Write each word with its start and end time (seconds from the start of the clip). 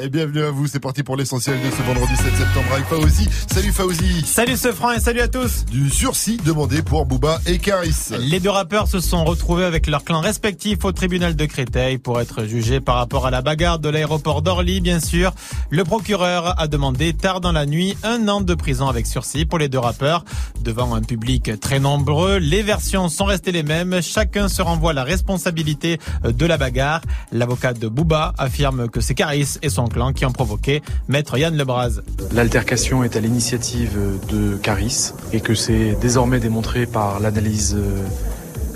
Et 0.00 0.08
bienvenue 0.08 0.42
à 0.42 0.50
vous, 0.50 0.68
c'est 0.68 0.78
parti 0.78 1.02
pour 1.02 1.16
l'essentiel 1.16 1.56
de 1.56 1.70
ce 1.70 1.82
vendredi 1.82 2.14
7 2.14 2.24
septembre 2.36 2.72
avec 2.72 2.84
Faouzi. 2.86 3.28
Salut 3.50 3.72
Faouzi. 3.72 4.22
Salut 4.24 4.56
Sofran 4.56 4.92
et 4.92 5.00
salut 5.00 5.20
à 5.20 5.28
tous. 5.28 5.64
Du 5.64 5.90
sursis 5.90 6.36
demandé 6.36 6.82
pour 6.82 7.04
Booba 7.04 7.40
et 7.46 7.58
Caris. 7.58 8.10
Les 8.20 8.38
deux 8.38 8.50
rappeurs 8.50 8.86
se 8.86 9.00
sont 9.00 9.24
retrouvés 9.24 9.64
avec 9.64 9.88
leurs 9.88 10.04
clans 10.04 10.20
respectifs 10.20 10.84
au 10.84 10.92
tribunal 10.92 11.34
de 11.34 11.44
Créteil 11.46 11.98
pour 11.98 12.20
être 12.20 12.44
jugés 12.44 12.78
par 12.80 12.94
rapport 12.94 13.26
à 13.26 13.32
la 13.32 13.42
bagarre 13.42 13.80
de 13.80 13.88
l'aéroport 13.88 14.40
d'Orly, 14.42 14.80
bien 14.80 15.00
sûr. 15.00 15.32
Le 15.70 15.82
procureur 15.82 16.60
a 16.60 16.68
demandé 16.68 17.12
tard 17.12 17.40
dans 17.40 17.52
la 17.52 17.66
nuit 17.66 17.96
un 18.04 18.28
an 18.28 18.40
de 18.40 18.54
prison 18.54 18.86
avec 18.86 19.06
sursis 19.06 19.46
pour 19.46 19.58
les 19.58 19.68
deux 19.68 19.80
rappeurs. 19.80 20.24
Devant 20.60 20.94
un 20.94 21.02
public 21.02 21.58
très 21.58 21.80
nombreux, 21.80 22.36
les 22.36 22.62
versions 22.62 23.08
sont 23.08 23.24
restées 23.24 23.52
les 23.52 23.64
mêmes. 23.64 24.00
Chacun 24.00 24.48
se 24.48 24.62
renvoie 24.62 24.92
la 24.92 25.02
responsabilité 25.02 25.98
de 26.24 26.46
la 26.46 26.56
bagarre. 26.56 27.00
L'avocat 27.32 27.72
de 27.72 27.88
Booba 27.88 28.32
affirme 28.38 28.88
que 28.88 29.00
c'est 29.00 29.14
Caris 29.14 29.58
et 29.62 29.70
son 29.70 29.87
clan 29.88 30.12
qui 30.12 30.24
ont 30.26 30.32
provoqué 30.32 30.82
Maître 31.08 31.38
Yann 31.38 31.56
Lebras. 31.56 32.00
L'altercation 32.32 33.04
est 33.04 33.16
à 33.16 33.20
l'initiative 33.20 33.98
de 34.30 34.56
Caris 34.56 35.12
et 35.32 35.40
que 35.40 35.54
c'est 35.54 35.96
désormais 36.00 36.40
démontré 36.40 36.86
par 36.86 37.20
l'analyse 37.20 37.76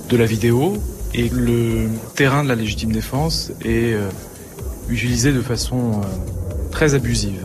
de 0.08 0.16
la 0.16 0.26
vidéo 0.26 0.76
et 1.14 1.28
le 1.28 1.88
terrain 2.14 2.42
de 2.42 2.48
la 2.48 2.54
légitime 2.54 2.92
défense 2.92 3.52
est 3.64 3.92
euh, 3.92 4.08
utilisé 4.88 5.32
de 5.32 5.42
façon 5.42 6.00
euh, 6.00 6.70
très 6.70 6.94
abusive 6.94 7.44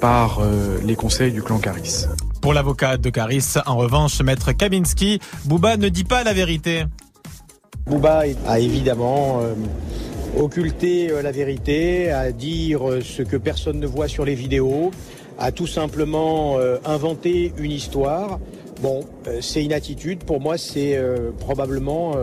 par 0.00 0.40
euh, 0.40 0.78
les 0.84 0.96
conseils 0.96 1.30
du 1.30 1.42
clan 1.42 1.58
Caris. 1.58 2.06
Pour 2.40 2.52
l'avocat 2.52 2.96
de 2.96 3.10
Caris, 3.10 3.54
en 3.66 3.76
revanche, 3.76 4.20
Maître 4.22 4.52
Kabinski, 4.52 5.20
Booba 5.44 5.76
ne 5.76 5.88
dit 5.88 6.04
pas 6.04 6.24
la 6.24 6.32
vérité. 6.32 6.84
Booba 7.86 8.24
a 8.46 8.58
évidemment 8.58 9.40
occulté 10.36 11.10
euh, 11.10 11.22
la 11.22 11.32
vérité, 11.32 12.10
à 12.10 12.32
dire 12.32 12.88
euh, 12.88 13.00
ce 13.00 13.22
que 13.22 13.36
personne 13.36 13.78
ne 13.78 13.86
voit 13.86 14.08
sur 14.08 14.24
les 14.24 14.34
vidéos, 14.34 14.90
à 15.38 15.52
tout 15.52 15.66
simplement 15.66 16.58
euh, 16.58 16.78
inventer 16.84 17.52
une 17.58 17.70
histoire. 17.70 18.40
Bon, 18.82 19.04
c'est 19.40 19.64
une 19.64 19.72
attitude. 19.72 20.24
Pour 20.24 20.40
moi, 20.40 20.58
c'est 20.58 21.00
probablement 21.38 22.16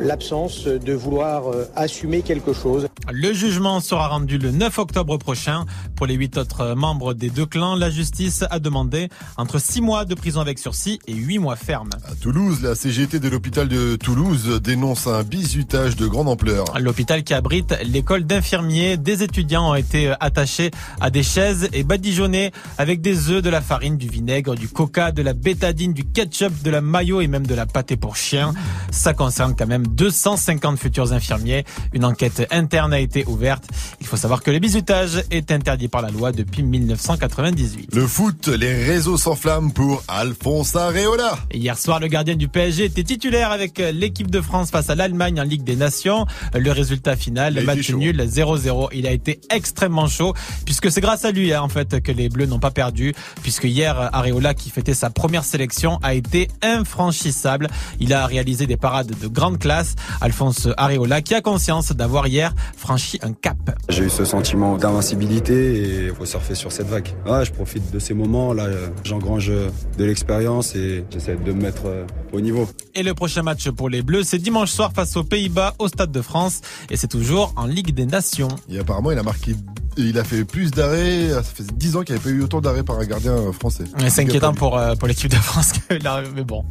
l'absence 0.00 0.64
de 0.64 0.92
vouloir 0.92 1.48
euh, 1.48 1.64
assumer 1.76 2.22
quelque 2.22 2.52
chose. 2.52 2.86
Le 3.12 3.32
jugement 3.32 3.80
sera 3.80 4.08
rendu 4.08 4.38
le 4.38 4.50
9 4.50 4.78
octobre 4.78 5.18
prochain. 5.18 5.66
Pour 5.96 6.06
les 6.06 6.14
huit 6.14 6.36
autres 6.38 6.74
membres 6.74 7.14
des 7.14 7.30
deux 7.30 7.46
clans, 7.46 7.74
la 7.74 7.90
justice 7.90 8.44
a 8.50 8.58
demandé 8.58 9.08
entre 9.36 9.58
six 9.58 9.80
mois 9.80 10.04
de 10.04 10.14
prison 10.14 10.40
avec 10.40 10.58
sursis 10.58 10.98
et 11.06 11.12
huit 11.12 11.38
mois 11.38 11.56
ferme. 11.56 11.90
À 12.08 12.14
Toulouse, 12.14 12.62
la 12.62 12.74
CGT 12.74 13.18
de 13.18 13.28
l'hôpital 13.28 13.68
de 13.68 13.96
Toulouse 13.96 14.60
dénonce 14.62 15.06
un 15.06 15.22
bizutage 15.22 15.96
de 15.96 16.06
grande 16.06 16.28
ampleur. 16.28 16.64
L'hôpital 16.78 17.22
qui 17.22 17.34
abrite 17.34 17.74
l'école 17.84 18.24
d'infirmiers, 18.24 18.96
des 18.96 19.22
étudiants 19.22 19.70
ont 19.70 19.74
été 19.74 20.14
attachés 20.20 20.70
à 21.00 21.10
des 21.10 21.22
chaises 21.22 21.68
et 21.72 21.84
badigeonnés 21.84 22.52
avec 22.78 23.00
des 23.00 23.30
œufs, 23.30 23.42
de 23.42 23.50
la 23.50 23.60
farine, 23.60 23.96
du 23.96 24.08
vinaigre, 24.08 24.54
du 24.54 24.68
coca, 24.68 25.12
de 25.12 25.22
la 25.22 25.34
bétadine, 25.34 25.92
du 25.92 26.04
ketchup, 26.04 26.62
de 26.62 26.70
la 26.70 26.80
mayo 26.80 27.20
et 27.20 27.26
même 27.26 27.46
de 27.46 27.54
la 27.54 27.66
pâté 27.66 27.96
pour 27.96 28.16
chien. 28.16 28.54
Ça 28.90 29.12
concerne 29.12 29.54
quand 29.56 29.66
même 29.66 29.73
250 29.82 30.78
futurs 30.78 31.12
infirmiers. 31.12 31.64
Une 31.92 32.04
enquête 32.04 32.46
interne 32.50 32.92
a 32.92 33.00
été 33.00 33.24
ouverte. 33.26 33.64
Il 34.00 34.06
faut 34.06 34.16
savoir 34.16 34.42
que 34.42 34.50
le 34.50 34.58
bizutage 34.58 35.24
est 35.30 35.50
interdit 35.50 35.88
par 35.88 36.02
la 36.02 36.10
loi 36.10 36.32
depuis 36.32 36.62
1998. 36.62 37.94
Le 37.94 38.06
foot, 38.06 38.48
les 38.48 38.84
réseaux 38.84 39.16
s'enflamment 39.16 39.70
pour 39.70 40.02
Alphonse 40.08 40.76
Areola. 40.76 41.38
Hier 41.52 41.76
soir, 41.78 42.00
le 42.00 42.08
gardien 42.08 42.36
du 42.36 42.48
PSG 42.48 42.84
était 42.84 43.04
titulaire 43.04 43.50
avec 43.50 43.78
l'équipe 43.78 44.30
de 44.30 44.40
France 44.40 44.70
face 44.70 44.90
à 44.90 44.94
l'Allemagne 44.94 45.40
en 45.40 45.44
Ligue 45.44 45.64
des 45.64 45.76
Nations. 45.76 46.26
Le 46.54 46.70
résultat 46.70 47.16
final, 47.16 47.54
le 47.54 47.62
match 47.62 47.90
nul, 47.90 48.20
0-0. 48.20 48.88
Il 48.92 49.06
a 49.06 49.12
été 49.12 49.40
extrêmement 49.50 50.06
chaud 50.06 50.34
puisque 50.64 50.90
c'est 50.90 51.00
grâce 51.00 51.24
à 51.24 51.30
lui 51.30 51.52
hein, 51.52 51.62
en 51.62 51.68
fait 51.68 52.00
que 52.00 52.12
les 52.12 52.28
Bleus 52.28 52.46
n'ont 52.46 52.58
pas 52.58 52.70
perdu 52.70 53.14
puisque 53.42 53.64
hier 53.64 54.10
Areola 54.12 54.54
qui 54.54 54.70
fêtait 54.70 54.94
sa 54.94 55.10
première 55.10 55.44
sélection 55.44 55.98
a 56.02 56.14
été 56.14 56.48
infranchissable. 56.62 57.68
Il 58.00 58.12
a 58.12 58.26
réalisé 58.26 58.66
des 58.66 58.76
parades 58.76 59.12
de 59.18 59.28
grande 59.28 59.53
classe. 59.58 59.94
Alphonse 60.20 60.68
Areola 60.76 61.22
qui 61.22 61.34
a 61.34 61.40
conscience 61.40 61.92
d'avoir 61.92 62.26
hier 62.26 62.54
franchi 62.76 63.18
un 63.22 63.32
cap. 63.32 63.56
J'ai 63.88 64.04
eu 64.04 64.10
ce 64.10 64.24
sentiment 64.24 64.76
d'invincibilité 64.76 65.76
et 65.76 66.06
il 66.06 66.14
faut 66.14 66.26
surfer 66.26 66.54
sur 66.54 66.72
cette 66.72 66.88
vague. 66.88 67.08
Ouais, 67.26 67.44
je 67.44 67.52
profite 67.52 67.90
de 67.90 67.98
ces 67.98 68.14
moments, 68.14 68.52
là 68.52 68.68
j'engrange 69.04 69.48
de 69.48 70.04
l'expérience 70.04 70.74
et 70.74 71.04
j'essaie 71.10 71.36
de 71.36 71.52
me 71.52 71.62
mettre 71.62 71.86
euh, 71.86 72.06
au 72.32 72.40
niveau. 72.40 72.68
Et 72.94 73.02
le 73.02 73.14
prochain 73.14 73.42
match 73.42 73.68
pour 73.70 73.88
les 73.88 74.02
Bleus, 74.02 74.24
c'est 74.24 74.38
dimanche 74.38 74.70
soir 74.70 74.92
face 74.94 75.16
aux 75.16 75.24
Pays-Bas 75.24 75.74
au 75.78 75.88
Stade 75.88 76.12
de 76.12 76.22
France 76.22 76.60
et 76.90 76.96
c'est 76.96 77.08
toujours 77.08 77.52
en 77.56 77.66
Ligue 77.66 77.94
des 77.94 78.06
Nations. 78.06 78.48
Et 78.68 78.78
apparemment, 78.78 79.10
il 79.10 79.18
a 79.18 79.22
marqué, 79.22 79.54
il 79.96 80.18
a 80.18 80.24
fait 80.24 80.44
plus 80.44 80.70
d'arrêts. 80.70 81.28
Ça 81.30 81.42
fait 81.42 81.64
10 81.76 81.96
ans 81.96 82.02
qu'il 82.02 82.14
n'y 82.14 82.20
avait 82.20 82.30
pas 82.30 82.36
eu 82.36 82.42
autant 82.42 82.60
d'arrêts 82.60 82.82
par 82.82 82.98
un 82.98 83.04
gardien 83.04 83.52
français. 83.52 83.84
Ouais, 83.98 84.10
C'est 84.10 84.22
inquiétant 84.22 84.54
pour, 84.54 84.76
euh, 84.78 84.94
pour 84.94 85.08
l'équipe 85.08 85.30
de 85.30 85.36
France 85.36 85.72
que 85.88 85.94
là, 85.94 86.22
mais 86.34 86.44
bon. 86.44 86.64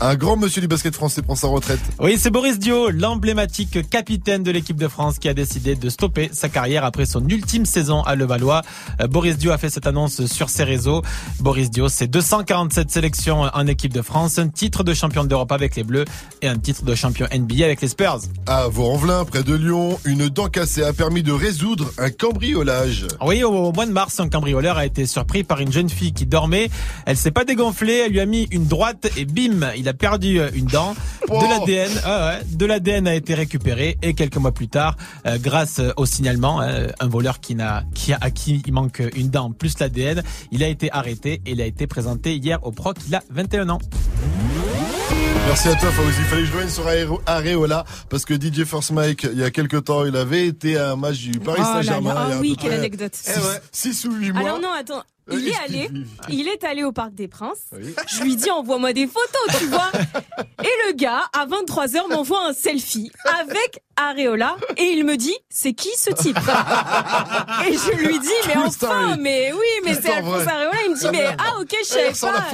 Un 0.00 0.14
grand 0.14 0.36
monsieur 0.36 0.60
du 0.60 0.68
basket 0.68 0.94
français 0.94 1.22
prend 1.22 1.34
sa 1.34 1.48
retraite. 1.48 1.80
Oui, 2.00 2.16
c'est 2.18 2.30
Boris 2.30 2.58
Dio, 2.58 2.90
l'emblématique 2.90 3.88
capitaine 3.90 4.42
de 4.42 4.50
l'équipe 4.50 4.76
de 4.76 4.88
France 4.88 5.18
qui 5.18 5.28
a 5.28 5.34
décidé 5.34 5.74
de 5.74 5.88
stopper 5.88 6.30
sa 6.32 6.48
carrière 6.48 6.84
après 6.84 7.06
son 7.06 7.26
ultime 7.28 7.66
saison 7.66 8.02
à 8.02 8.14
Levallois. 8.14 8.62
Euh, 9.00 9.06
Boris 9.06 9.36
Dio 9.36 9.50
a 9.52 9.58
fait 9.58 9.70
cette 9.70 9.86
annonce 9.86 10.24
sur 10.26 10.48
ses 10.48 10.64
réseaux. 10.64 11.02
Boris 11.40 11.70
Dio, 11.70 11.88
c'est 11.88 12.06
247 12.06 12.90
sélections 12.90 13.42
en 13.52 13.66
équipe 13.66 13.92
de 13.92 14.02
France, 14.02 14.38
un 14.38 14.48
titre 14.48 14.84
de 14.84 14.94
champion 14.94 15.24
d'Europe 15.24 15.52
avec 15.52 15.76
les 15.76 15.84
Bleus 15.84 16.04
et 16.40 16.48
un 16.48 16.58
titre 16.58 16.84
de 16.84 16.94
champion 16.94 17.26
NBA 17.32 17.64
avec 17.64 17.80
les 17.80 17.88
Spurs. 17.88 18.20
À 18.46 18.68
Vaux-en-Velin, 18.68 19.24
près 19.24 19.42
de 19.42 19.54
Lyon, 19.54 19.98
une 20.04 20.28
dent 20.28 20.48
cassée 20.48 20.82
a 20.82 20.92
permis 20.92 21.22
de 21.22 21.32
résoudre 21.32 21.90
un 21.98 22.10
cambriolage. 22.10 22.61
Oui, 23.20 23.42
au, 23.44 23.50
au 23.50 23.72
mois 23.72 23.86
de 23.86 23.92
mars, 23.92 24.20
un 24.20 24.28
cambrioleur 24.28 24.76
a 24.76 24.86
été 24.86 25.06
surpris 25.06 25.44
par 25.44 25.60
une 25.60 25.72
jeune 25.72 25.88
fille 25.88 26.12
qui 26.12 26.26
dormait. 26.26 26.70
Elle 27.06 27.16
s'est 27.16 27.30
pas 27.30 27.44
dégonflée, 27.44 28.04
elle 28.06 28.12
lui 28.12 28.20
a 28.20 28.26
mis 28.26 28.48
une 28.50 28.66
droite 28.66 29.08
et 29.16 29.24
bim, 29.24 29.70
il 29.76 29.88
a 29.88 29.94
perdu 29.94 30.40
euh, 30.40 30.50
une 30.54 30.66
dent. 30.66 30.94
De 31.28 31.48
l'ADN, 31.48 31.90
ah 32.04 32.26
ouais, 32.26 32.44
de 32.46 32.66
l'ADN 32.66 33.06
a 33.06 33.14
été 33.14 33.34
récupéré 33.34 33.96
et 34.02 34.12
quelques 34.14 34.36
mois 34.36 34.52
plus 34.52 34.68
tard, 34.68 34.96
euh, 35.26 35.38
grâce 35.38 35.78
euh, 35.78 35.92
au 35.96 36.04
signalement, 36.04 36.60
un 36.60 37.08
voleur 37.08 37.40
qui 37.40 37.54
n'a, 37.54 37.84
qui 37.94 38.12
a, 38.12 38.18
à 38.20 38.30
qui 38.30 38.62
il 38.66 38.72
manque 38.72 39.02
une 39.16 39.30
dent 39.30 39.50
plus 39.50 39.78
l'ADN, 39.78 40.22
il 40.50 40.62
a 40.62 40.68
été 40.68 40.90
arrêté 40.92 41.40
et 41.46 41.52
il 41.52 41.60
a 41.60 41.66
été 41.66 41.86
présenté 41.86 42.36
hier 42.36 42.58
au 42.66 42.72
proc. 42.72 42.96
Il 43.08 43.14
a 43.14 43.22
21 43.30 43.68
ans. 43.70 43.78
Merci 45.46 45.68
à 45.68 45.74
toi, 45.74 45.90
Fawzi. 45.90 46.18
Il 46.20 46.24
fallait 46.24 46.42
que 46.42 46.48
je 46.48 46.52
revienne 46.52 46.70
sur 46.70 46.84
Areola 47.26 47.84
parce 48.08 48.24
que 48.24 48.34
DJ 48.34 48.64
First 48.64 48.92
Mike, 48.92 49.26
il 49.32 49.38
y 49.38 49.44
a 49.44 49.50
quelques 49.50 49.84
temps, 49.84 50.04
il 50.06 50.16
avait 50.16 50.46
été 50.46 50.78
à 50.78 50.92
un 50.92 50.96
match 50.96 51.18
du 51.18 51.38
Paris 51.40 51.60
Oh 51.60 51.64
Saint-Germain. 51.64 52.14
ah 52.16 52.36
oui, 52.40 52.56
quelle 52.58 52.72
anecdote. 52.74 53.12
6 53.72 54.04
ou 54.06 54.12
8 54.14 54.32
mois. 54.32 54.42
Alors 54.42 54.60
non, 54.60 54.72
attends. 54.72 55.02
Euh, 55.30 55.34
Il 55.38 55.48
est 55.48 55.56
allé, 55.64 55.90
il 56.28 56.48
est 56.48 56.64
allé 56.64 56.82
au 56.82 56.90
Parc 56.92 57.14
des 57.14 57.28
Princes. 57.28 57.66
Oui. 57.72 57.94
Je 58.08 58.22
lui 58.22 58.36
dis 58.36 58.50
envoie-moi 58.50 58.92
des 58.92 59.06
photos, 59.06 59.58
tu 59.58 59.66
vois. 59.66 59.90
Et 60.62 60.70
le 60.88 60.92
gars, 60.94 61.22
à 61.32 61.46
23h, 61.46 62.08
m'envoie 62.10 62.44
un 62.48 62.52
selfie 62.52 63.10
avec 63.40 63.82
Areola 63.96 64.56
et 64.76 64.84
il 64.84 65.04
me 65.04 65.16
dit 65.16 65.34
c'est 65.48 65.74
qui 65.74 65.90
ce 65.96 66.10
type? 66.10 66.38
Et 67.68 67.72
je 67.74 67.96
lui 68.04 68.18
dis 68.18 68.28
mais 68.48 68.56
enfin, 68.56 69.16
mais 69.20 69.52
oui, 69.52 69.66
mais 69.84 69.94
c'est 69.94 70.10
Alphonse. 70.12 70.46
Areola. 70.46 70.70
Il 70.86 70.90
me 70.92 70.98
dit 70.98 71.08
mais 71.12 71.26
ah 71.38 71.60
ok, 71.60 71.74
je 71.82 71.86
savais 71.86 72.14
Sans 72.14 72.32
la 72.32 72.40
pas. 72.40 72.46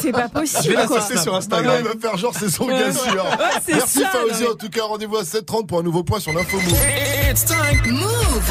C'est 0.00 0.12
pas 0.12 0.28
possible 0.28 0.86
quoi. 0.86 1.00
sur 1.00 1.34
Instagram. 1.34 1.76
il 1.80 1.84
va 1.88 2.08
faire 2.08 2.16
genre 2.18 2.34
c'est 2.38 2.50
son 2.50 2.66
gars 2.66 2.92
sûr. 2.92 3.24
Merci 3.68 4.00
mais- 4.40 4.46
En 4.48 4.54
tout 4.54 4.68
cas, 4.68 4.84
rendez-vous 4.84 5.16
à 5.16 5.22
7h30 5.24 5.66
pour 5.66 5.78
un 5.78 5.82
nouveau 5.82 6.02
point 6.04 6.20
sur 6.20 6.32
l'info. 6.32 6.58
It's 7.30 7.44
time. 7.44 7.80
Move 7.86 8.42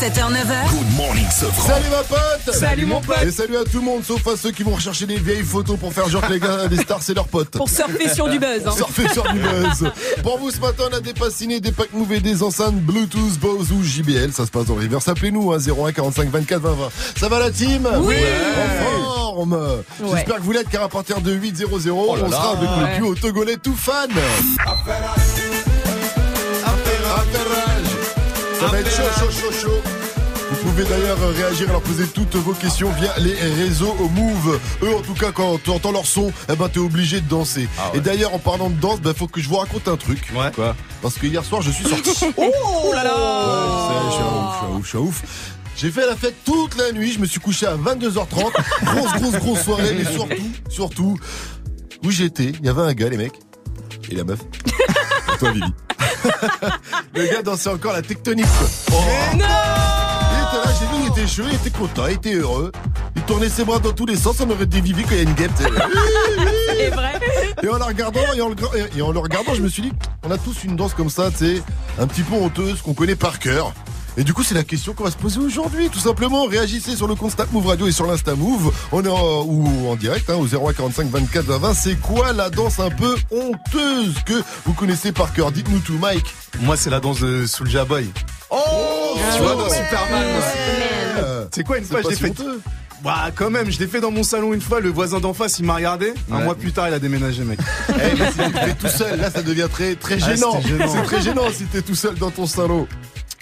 7h, 0.00 0.32
9h, 0.32 0.70
Good 0.70 0.96
morning, 0.96 1.26
Sofran. 1.30 1.66
Salut 1.74 1.90
ma 1.90 2.02
pote 2.04 2.54
Salut, 2.54 2.86
mon 2.86 3.00
pote. 3.02 3.22
Et 3.22 3.30
salut 3.30 3.56
à 3.58 3.64
tout 3.64 3.78
le 3.78 3.84
monde 3.84 4.02
sauf 4.02 4.26
à 4.26 4.36
ceux 4.36 4.50
qui 4.50 4.62
vont 4.62 4.74
rechercher 4.74 5.04
des 5.06 5.16
vieilles 5.18 5.42
photos 5.42 5.78
pour 5.78 5.92
faire 5.92 6.08
genre 6.08 6.22
que 6.26 6.32
les 6.32 6.40
gars, 6.40 6.66
les 6.70 6.78
stars 6.78 7.02
c'est 7.02 7.12
leurs 7.12 7.28
potes. 7.28 7.50
Pour 7.50 7.68
surfer 7.68 8.08
sur 8.08 8.28
du 8.28 8.38
buzz. 8.38 8.62
hein. 8.66 8.70
Surfer 8.74 9.08
sur 9.12 9.24
du 9.30 9.40
buzz. 9.40 9.90
Pour 10.22 10.38
vous 10.38 10.50
ce 10.50 10.58
matin, 10.58 10.84
on 10.90 10.96
a 10.96 11.00
des 11.00 11.12
passinés, 11.12 11.60
des 11.60 11.72
packs 11.72 11.92
move 11.92 12.12
et 12.12 12.20
des 12.20 12.42
enceintes 12.42 12.76
Bluetooth, 12.76 13.38
Bose 13.40 13.72
ou 13.72 13.82
JBL. 13.82 14.32
Ça 14.32 14.46
se 14.46 14.50
passe 14.50 14.66
dans 14.66 14.74
Reverse. 14.76 15.06
Appelez-nous 15.06 15.52
hein, 15.52 15.58
01 15.58 15.92
45 15.92 16.30
24 16.30 16.62
20 16.62 16.70
20. 16.70 16.88
Ça 17.20 17.28
va 17.28 17.38
la 17.40 17.50
team? 17.50 17.86
Oui. 18.00 18.16
En 18.56 19.34
forme 19.34 19.58
J'espère 20.14 20.36
que 20.36 20.42
vous 20.42 20.52
l'êtes 20.52 20.70
car 20.70 20.84
à 20.84 20.88
partir 20.88 21.20
de 21.20 21.32
8 21.32 21.56
0 21.56 21.78
0 21.78 22.16
on 22.22 22.30
sera 22.30 22.52
avec 22.52 22.70
le 22.70 22.98
duo 22.98 23.14
togolais 23.14 23.56
tout 23.56 23.76
fan. 23.76 24.08
Ça 28.64 28.70
va 28.70 28.80
être 28.80 28.90
chaud, 28.90 29.02
chaud, 29.18 29.30
chaud, 29.30 29.52
chaud. 29.52 29.82
Vous 30.50 30.56
pouvez 30.70 30.84
d'ailleurs 30.84 31.18
réagir 31.36 31.68
et 31.68 31.72
leur 31.72 31.82
poser 31.82 32.06
toutes 32.06 32.34
vos 32.36 32.54
questions 32.54 32.90
via 32.92 33.12
les 33.18 33.34
réseaux 33.34 33.94
au 34.00 34.08
Move. 34.08 34.58
Eux, 34.82 34.94
en 34.94 35.02
tout 35.02 35.12
cas, 35.12 35.32
quand 35.32 35.62
tu 35.62 35.68
entends 35.68 35.92
leur 35.92 36.06
son, 36.06 36.32
eh 36.50 36.56
ben, 36.56 36.70
t'es 36.70 36.78
obligé 36.78 37.20
de 37.20 37.28
danser. 37.28 37.68
Et 37.92 38.00
d'ailleurs, 38.00 38.32
en 38.32 38.38
parlant 38.38 38.70
de 38.70 38.80
danse, 38.80 39.02
ben, 39.02 39.12
faut 39.12 39.26
que 39.26 39.42
je 39.42 39.50
vous 39.50 39.56
raconte 39.56 39.86
un 39.86 39.98
truc. 39.98 40.32
Ouais. 40.34 40.50
Quoi? 40.54 40.74
Parce 41.02 41.16
que 41.16 41.26
hier 41.26 41.44
soir, 41.44 41.60
je 41.60 41.70
suis 41.72 41.84
sorti. 41.84 42.10
Oh 42.38 42.90
là 42.94 43.04
là 43.04 43.14
Ouais, 43.14 43.94
je 44.06 44.12
suis 44.14 44.22
un 44.22 44.28
ouf, 44.28 44.54
je 44.54 44.56
suis 44.56 44.64
un 44.64 44.76
ouf, 44.78 44.82
je 44.84 44.88
suis 44.88 44.98
un 44.98 45.00
ouf. 45.02 45.22
J'ai 45.76 45.90
fait 45.90 46.06
la 46.06 46.16
fête 46.16 46.36
toute 46.46 46.78
la 46.78 46.92
nuit, 46.92 47.12
je 47.12 47.18
me 47.18 47.26
suis 47.26 47.40
couché 47.40 47.66
à 47.66 47.76
22h30. 47.76 48.26
grosse, 48.82 49.12
grosse, 49.20 49.34
grosse 49.40 49.62
soirée, 49.62 49.94
mais 49.98 50.10
surtout, 50.10 50.50
surtout, 50.70 51.18
où 52.02 52.10
j'étais, 52.10 52.52
il 52.58 52.64
y 52.64 52.68
avait 52.70 52.82
un 52.82 52.94
gars, 52.94 53.10
les 53.10 53.18
mecs, 53.18 53.38
et 54.14 54.18
la 54.18 54.24
meuf. 54.24 54.40
Et 55.34 55.38
toi, 55.38 55.50
Vivi. 55.50 55.72
Le 57.14 57.26
gars 57.26 57.42
dansait 57.42 57.70
encore 57.70 57.92
la 57.92 58.02
tectonique. 58.02 58.46
Oh. 58.92 58.94
Il 59.32 59.36
était 59.36 59.42
là, 59.42 60.72
j'ai 60.78 60.86
vu, 60.86 61.02
il 61.02 61.08
était 61.08 61.26
chaud, 61.26 61.42
il 61.48 61.54
était 61.54 61.70
content, 61.70 62.06
il 62.06 62.14
était 62.14 62.34
heureux. 62.34 62.72
Il 63.16 63.22
tournait 63.22 63.48
ses 63.48 63.64
bras 63.64 63.78
dans 63.78 63.92
tous 63.92 64.06
les 64.06 64.16
sens, 64.16 64.40
on 64.40 64.50
aurait 64.50 64.66
des 64.66 64.80
vivi 64.80 65.02
quand 65.02 65.12
il 65.12 65.16
y 65.16 65.20
a 65.20 65.22
une 65.22 65.34
guêpe. 65.34 65.50
C'est 65.58 66.90
vrai. 66.90 67.20
Et 67.62 67.68
en 67.68 67.78
la 67.78 67.86
regardant, 67.86 68.20
et 68.36 68.40
en 68.40 68.48
le, 68.48 68.56
et 68.96 69.02
en 69.02 69.12
le 69.12 69.18
regardant, 69.18 69.54
je 69.54 69.62
me 69.62 69.68
suis 69.68 69.82
dit, 69.82 69.92
on 70.24 70.30
a 70.30 70.38
tous 70.38 70.64
une 70.64 70.76
danse 70.76 70.94
comme 70.94 71.10
ça, 71.10 71.30
tu 71.30 71.38
sais, 71.38 71.62
un 71.98 72.06
petit 72.06 72.22
peu 72.22 72.34
honteuse, 72.34 72.82
qu'on 72.82 72.94
connaît 72.94 73.16
par 73.16 73.38
cœur. 73.38 73.72
Et 74.16 74.22
du 74.24 74.32
coup, 74.32 74.44
c'est 74.44 74.54
la 74.54 74.62
question 74.62 74.92
qu'on 74.94 75.04
va 75.04 75.10
se 75.10 75.16
poser 75.16 75.40
aujourd'hui, 75.40 75.88
tout 75.90 75.98
simplement. 75.98 76.44
Réagissez 76.46 76.94
sur 76.94 77.08
le 77.08 77.16
compte 77.16 77.32
Snap 77.32 77.50
Move 77.52 77.66
Radio 77.66 77.86
et 77.88 77.92
sur 77.92 78.06
l'Insta 78.06 78.34
Move. 78.36 78.72
On 78.92 79.04
est 79.04 79.08
en, 79.08 79.42
ou 79.42 79.88
en 79.90 79.96
direct, 79.96 80.30
hein, 80.30 80.36
au 80.36 80.46
0145 80.46 81.08
24 81.10 81.44
20. 81.46 81.74
C'est 81.74 81.96
quoi 82.00 82.32
la 82.32 82.48
danse 82.48 82.78
un 82.78 82.90
peu 82.90 83.16
honteuse 83.32 84.14
que 84.24 84.40
vous 84.66 84.72
connaissez 84.72 85.10
par 85.10 85.32
cœur? 85.32 85.50
Dites-nous 85.50 85.80
tout, 85.80 85.98
Mike. 85.98 86.26
Moi, 86.60 86.76
c'est 86.76 86.90
la 86.90 87.00
danse 87.00 87.20
de 87.20 87.44
Soulja 87.46 87.84
Boy. 87.84 88.08
Oh 88.50 89.16
Tu 89.36 89.42
vois, 89.42 89.56
dans 89.56 89.68
Superman. 89.68 90.24
C'est 91.52 91.64
quoi 91.64 91.78
une 91.78 91.84
si 91.84 92.16
fait 92.16 92.30
honteux. 92.30 92.60
Bah, 93.02 93.30
quand 93.34 93.50
même, 93.50 93.70
je 93.70 93.78
l'ai 93.80 93.86
fait 93.86 94.00
dans 94.00 94.10
mon 94.10 94.22
salon 94.22 94.54
une 94.54 94.60
fois. 94.62 94.80
Le 94.80 94.88
voisin 94.90 95.20
d'en 95.20 95.34
face, 95.34 95.58
il 95.58 95.66
m'a 95.66 95.74
regardé. 95.74 96.14
Un 96.30 96.38
Ouais. 96.38 96.44
mois 96.44 96.54
plus 96.54 96.72
tard, 96.72 96.88
il 96.88 96.94
a 96.94 96.98
déménagé, 96.98 97.42
mec. 97.44 97.58
Eh, 97.90 98.16
mais 98.18 98.30
si 98.30 98.38
tu 98.38 98.58
fais 98.58 98.74
tout 98.74 98.88
seul, 98.88 99.20
là, 99.20 99.30
ça 99.30 99.42
devient 99.42 99.68
très, 99.70 99.94
très 99.94 100.14
Ah, 100.22 100.34
gênant. 100.34 100.60
C'est 100.62 101.02
très 101.02 101.20
gênant 101.20 101.42
si 101.52 101.64
t'es 101.64 101.82
tout 101.82 101.94
seul 101.94 102.14
dans 102.14 102.30
ton 102.30 102.46
salon. 102.46 102.86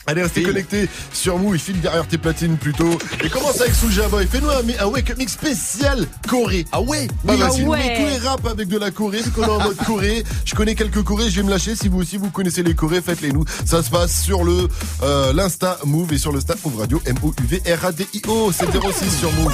Allez, 0.07 0.23
restez 0.23 0.43
connectés 0.43 0.89
sur 1.13 1.39
Mou, 1.39 1.55
il 1.55 1.61
filme 1.61 1.79
derrière 1.79 2.07
tes 2.07 2.19
platines 2.19 2.57
plutôt. 2.57 2.99
Et 3.25 3.29
commence 3.29 3.61
avec 3.61 3.73
Soulja 3.75 4.09
Boy. 4.09 4.27
Fais-nous 4.27 4.51
un, 4.51 4.63
un 4.81 4.87
wake 4.87 5.11
up 5.11 5.19
mix 5.19 5.33
spécial 5.33 6.07
Corée. 6.29 6.67
Ah 6.73 6.81
ouais 6.81 7.07
Bah 7.25 7.35
Oui, 7.37 7.43
ah 7.45 7.51
nous 7.59 7.67
ouais. 7.69 7.79
met 7.79 7.97
tous 7.97 8.07
les 8.23 8.29
raps 8.29 8.47
avec 8.51 8.69
de 8.69 8.79
la 8.79 8.91
Corée, 8.91 9.23
vu 9.23 9.31
qu'on 9.31 9.45
est 9.45 9.49
en 9.49 9.61
mode 9.63 9.77
Corée. 9.87 10.25
Je 10.45 10.55
connais 10.55 10.75
quelques 10.75 11.03
Corées, 11.05 11.31
je 11.31 11.37
vais 11.37 11.43
me 11.45 11.51
lâcher. 11.51 11.77
Si 11.77 11.89
vous 11.89 11.99
aussi 12.01 12.17
vous 12.17 12.31
connaissez 12.31 12.63
les 12.65 12.75
Corées, 12.75 13.01
faites-les 13.01 13.31
nous. 13.33 13.45
Ça 13.65 13.83
se 13.83 13.91
passe 13.91 14.23
sur 14.23 14.43
le 14.45 14.69
euh, 15.03 15.33
l'Insta 15.33 15.79
Move 15.85 16.13
et 16.13 16.19
sur 16.19 16.33
le 16.33 16.41
Snap 16.41 16.59
Move 16.65 16.81
Radio 16.81 17.01
M-O-U-V-R-A-D-I-O. 17.07 18.53
C'est 18.53 18.67
06 18.67 19.19
sur 19.19 19.33
Move. 19.33 19.53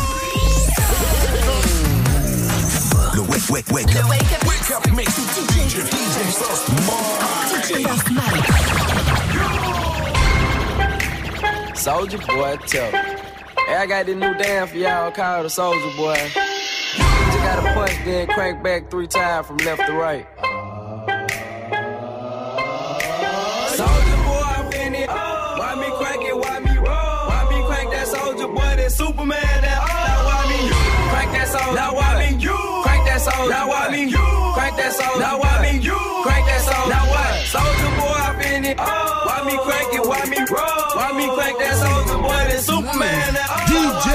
Le 3.14 3.20
wake, 3.20 3.50
wake, 3.50 3.70
wake 3.70 3.96
up. 3.96 4.08
Wake 4.46 4.70
up 4.70 4.96
mix. 4.96 5.10
DJ, 5.12 5.80
DJ 5.84 6.18
First 6.32 6.68
Soldier 11.88 12.18
boy, 12.18 12.54
tell 12.66 12.92
me. 12.92 12.98
Hey, 13.64 13.76
I 13.76 13.86
got 13.86 14.04
this 14.04 14.14
new 14.14 14.34
dance 14.34 14.70
for 14.70 14.76
y'all 14.76 15.10
called 15.10 15.46
the 15.46 15.48
Soldier 15.48 15.96
boy. 15.96 16.20
Just 16.34 17.38
gotta 17.40 17.62
punch, 17.72 17.96
then 18.04 18.26
crank 18.26 18.62
back 18.62 18.90
three 18.90 19.06
times 19.06 19.46
from 19.46 19.56
left 19.64 19.80
to 19.86 19.94
right. 19.94 20.26
Soldier 23.72 24.18
boy, 24.28 24.52
I'm. 24.52 24.68
Why 24.68 25.74
me 25.80 25.88
crank 25.96 26.28
it? 26.28 26.36
Why 26.36 26.58
me 26.60 26.76
roll? 26.76 27.24
Why 27.24 27.48
me 27.48 27.66
crank 27.66 27.90
that 27.92 28.06
soldier 28.06 28.48
boy? 28.48 28.76
That 28.76 28.92
Superman 28.92 29.40
that 29.40 29.80
Now 29.80 30.28
why 30.28 30.44
me 30.44 30.68
you 30.68 30.76
crank 31.08 31.32
that 31.32 31.48
soldier? 31.48 31.74
Now 31.74 31.94
why 31.96 32.20
me 32.20 32.36
you 32.36 32.82
crank 32.84 33.06
that 33.06 33.20
soldier? 33.22 33.48
Now 33.48 33.66
why 33.66 33.88
me 33.88 34.04
you 34.12 34.52
crank 34.52 34.76
that 34.76 34.92
soldier? 34.92 35.20
Now 35.20 35.40
why 35.40 35.56
me 35.64 35.78
you 35.80 35.96
crank 36.20 36.44
that 36.52 36.60
soldier? 36.60 36.90
Now 36.92 37.08
what? 37.08 37.32
Soldier 37.48 37.92
boy, 37.96 38.20
I'm 38.28 38.40
in 38.44 38.64
it. 38.66 38.76
Why 38.76 39.42
me 39.46 39.56
crank 39.64 39.87
it? 39.87 39.87
Why 40.50 41.12
me 41.12 41.28
crack 41.34 41.54
Why 41.56 41.64
that 41.64 41.76
soldier 41.76 42.18
boy? 42.22 42.40
That 42.48 42.60
Superman 42.60 43.34
that 43.36 43.48
oh, 43.52 43.68
DJ. 43.68 44.08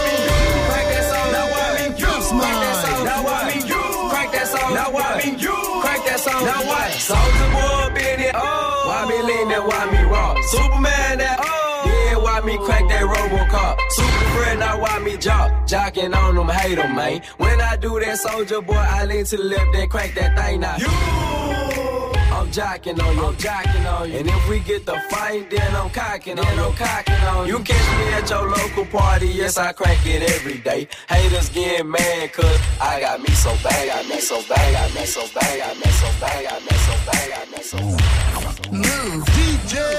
crank 0.65 0.87
that 0.89 1.05
soldier? 1.05 1.29
Now 1.29 1.45
why 1.53 1.69
me 1.77 1.93
you 1.93 2.09
crank 2.33 2.57
that 2.57 2.77
soldier? 2.81 3.05
Now 3.05 3.21
why 3.21 3.41
me 3.45 3.57
you 3.69 3.83
crank 4.09 4.31
that 4.33 4.47
soldier? 4.49 4.73
Now 4.73 4.89
why 4.89 5.09
me 5.21 5.29
you 5.37 5.55
crank 5.81 6.01
that 6.05 6.19
soldier? 6.19 6.45
Now 6.49 6.61
what? 6.65 6.89
Soldier 6.97 7.49
boy, 7.53 7.69
up 7.85 7.97
in 7.97 8.19
it. 8.19 8.33
Oh. 8.33 8.83
Why 8.89 8.99
me 9.05 9.17
lean 9.21 9.47
that? 9.49 9.61
Why 9.61 9.81
me 9.93 10.01
rock? 10.09 10.37
Superman 10.49 11.17
that. 11.21 11.37
Oh. 11.37 11.83
Yeah, 11.85 12.17
why 12.17 12.41
me 12.41 12.57
crank 12.65 12.89
that 12.89 13.05
Robocop? 13.05 13.77
Super 13.93 14.25
friend, 14.33 14.59
now 14.59 14.81
why 14.81 14.99
me 14.99 15.17
jock? 15.17 15.51
Jocking 15.69 16.15
on 16.15 16.33
them, 16.35 16.49
hate 16.49 16.75
them, 16.75 16.95
man. 16.95 17.21
When 17.37 17.61
I 17.61 17.77
do 17.77 17.99
that, 17.99 18.17
soldier 18.17 18.61
boy, 18.61 18.73
I 18.73 19.05
lean 19.05 19.25
to 19.25 19.37
the 19.37 19.43
left, 19.43 19.71
then 19.73 19.87
crank 19.87 20.15
that 20.15 20.35
thing 20.35 20.61
now. 20.61 20.77
You! 20.77 22.12
I'm 22.43 22.51
jocking 22.51 23.01
on 23.01 23.15
you, 23.15 23.25
I'm 23.25 23.35
jocking 23.35 23.93
on 23.93 24.11
you. 24.11 24.17
And 24.17 24.27
if 24.27 24.49
we 24.49 24.59
get 24.59 24.85
the 24.85 24.99
fight, 25.09 25.49
then 25.49 25.75
I'm 25.75 25.89
cocking 25.91 26.37
on 26.37 26.55
you, 26.57 26.75
cocking 26.75 27.15
on 27.15 27.47
you. 27.47 27.57
You 27.57 27.63
catch 27.63 27.97
me 27.97 28.13
at 28.15 28.29
your 28.29 28.49
local 28.49 28.85
party, 28.85 29.27
yes, 29.27 29.57
I 29.57 29.71
crank 29.71 30.05
it 30.05 30.29
every 30.29 30.57
day. 30.57 30.89
Haters 31.07 31.47
getting 31.47 31.89
mad, 31.89 32.33
cause 32.33 32.59
I 32.81 32.99
got 32.99 33.21
me 33.21 33.29
so 33.29 33.55
bad, 33.63 33.87
I 33.97 34.09
me 34.09 34.19
so 34.19 34.41
bad, 34.49 34.75
I 34.75 34.93
me 34.93 35.05
so 35.05 35.25
bad, 35.33 35.71
I 35.71 35.73
me 35.73 35.87
so 35.87 36.09
bad, 36.19 36.45
I 36.45 36.59
me 36.59 36.77
so 36.83 36.95
bad, 37.05 37.31
I 37.31 37.51
me 37.55 37.63
so 37.63 37.77
bad. 37.77 38.71
Move. 38.73 39.23
DJ 39.23 39.92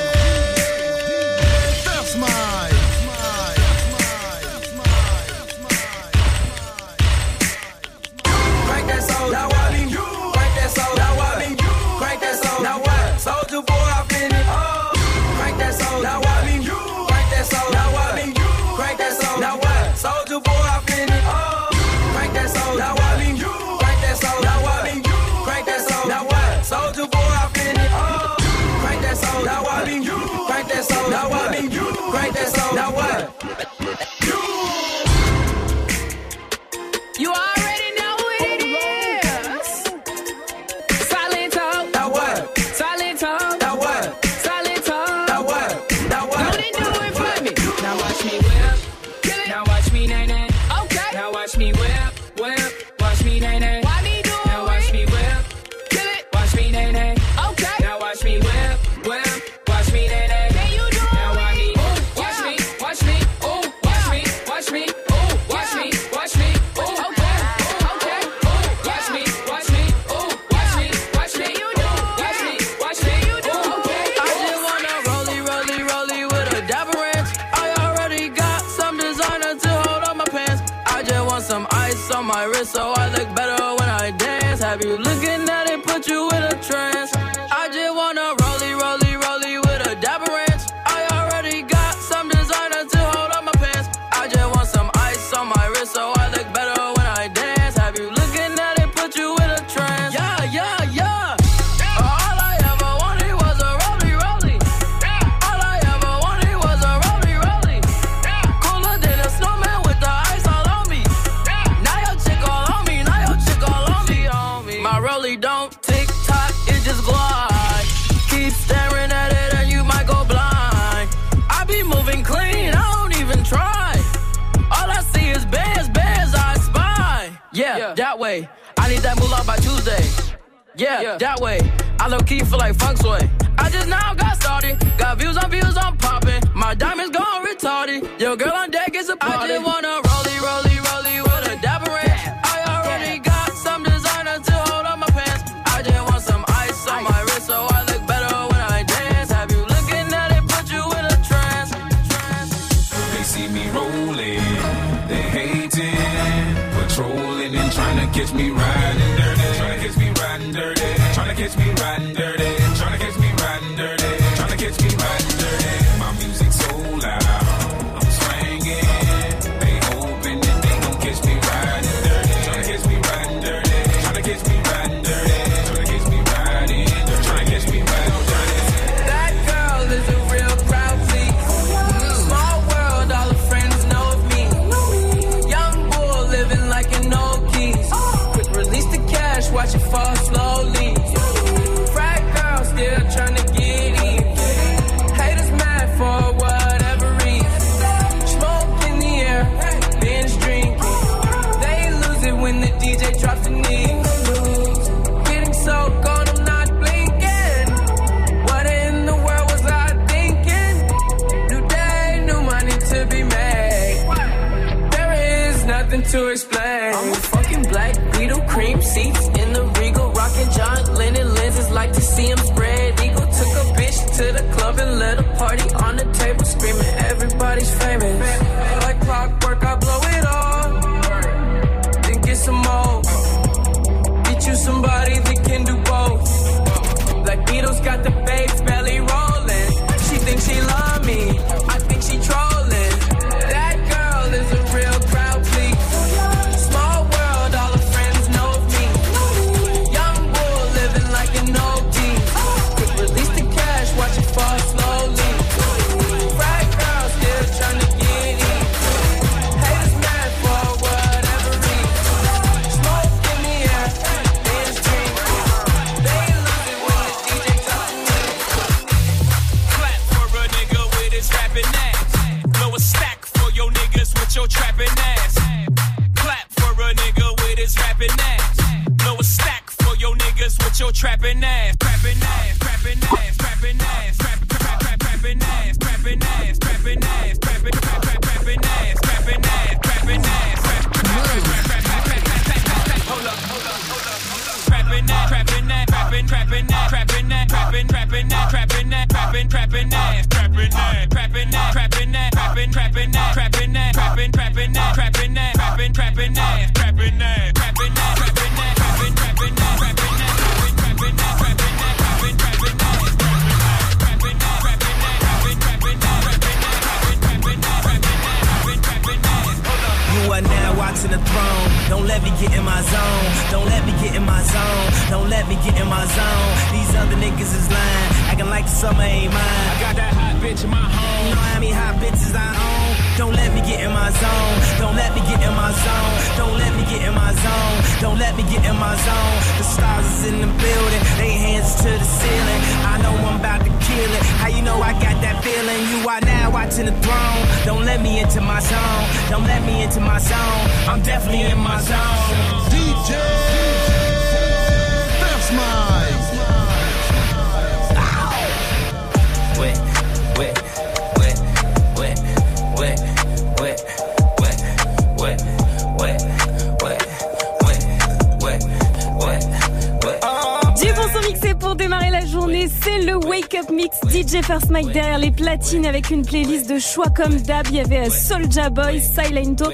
Mike 374.74 374.90
derrière 374.90 375.18
les 375.18 375.30
platines 375.30 375.86
avec 375.86 376.10
une 376.10 376.26
playlist 376.26 376.68
de 376.68 376.80
choix 376.80 377.06
comme 377.06 377.36
d'hab. 377.36 377.64
Il 377.68 377.76
y 377.76 377.80
avait 377.80 378.08
euh, 378.08 378.10
Soulja 378.10 378.70
Boy, 378.70 379.00
Silento, 379.00 379.66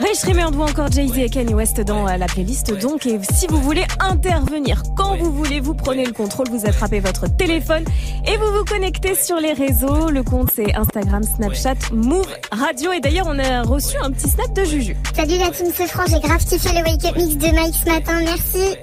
Ray 0.00 0.14
Schremer 0.14 0.46
ou 0.46 0.62
encore 0.62 0.90
Jay-Z 0.90 1.18
et 1.18 1.28
Kanye 1.28 1.52
West 1.52 1.78
dans 1.82 2.08
euh, 2.08 2.16
la 2.16 2.24
playlist. 2.24 2.72
Donc. 2.80 3.04
Et 3.04 3.20
si 3.34 3.46
vous 3.48 3.60
voulez 3.60 3.84
intervenir 4.00 4.82
quand 4.96 5.14
vous 5.18 5.30
voulez, 5.30 5.60
vous 5.60 5.74
prenez 5.74 6.06
le 6.06 6.14
contrôle, 6.14 6.48
vous 6.48 6.64
attrapez 6.64 7.00
votre 7.00 7.26
téléphone 7.36 7.84
et 8.26 8.38
vous 8.38 8.50
vous 8.50 8.64
connectez 8.64 9.14
sur 9.14 9.36
les 9.36 9.52
réseaux. 9.52 10.08
Le 10.08 10.22
compte 10.22 10.48
c'est 10.54 10.74
Instagram, 10.74 11.22
Snapchat, 11.22 11.92
Move 11.92 12.26
Radio. 12.50 12.92
Et 12.92 13.00
d'ailleurs, 13.00 13.26
on 13.28 13.38
a 13.38 13.60
reçu 13.60 13.98
un 14.02 14.10
petit 14.10 14.30
snap 14.30 14.54
de 14.54 14.64
Juju. 14.64 14.96
Salut 15.14 15.36
la 15.36 15.50
team 15.50 15.66
c'est 15.74 15.86
franc, 15.86 16.04
j'ai 16.08 16.20
grave 16.20 16.42
kiffé 16.42 16.70
le 16.70 16.82
wake 16.82 17.04
up 17.04 17.16
mix 17.16 17.36
de 17.36 17.54
Mike 17.54 17.74
ce 17.74 17.90
matin, 17.90 18.20
merci. 18.24 18.76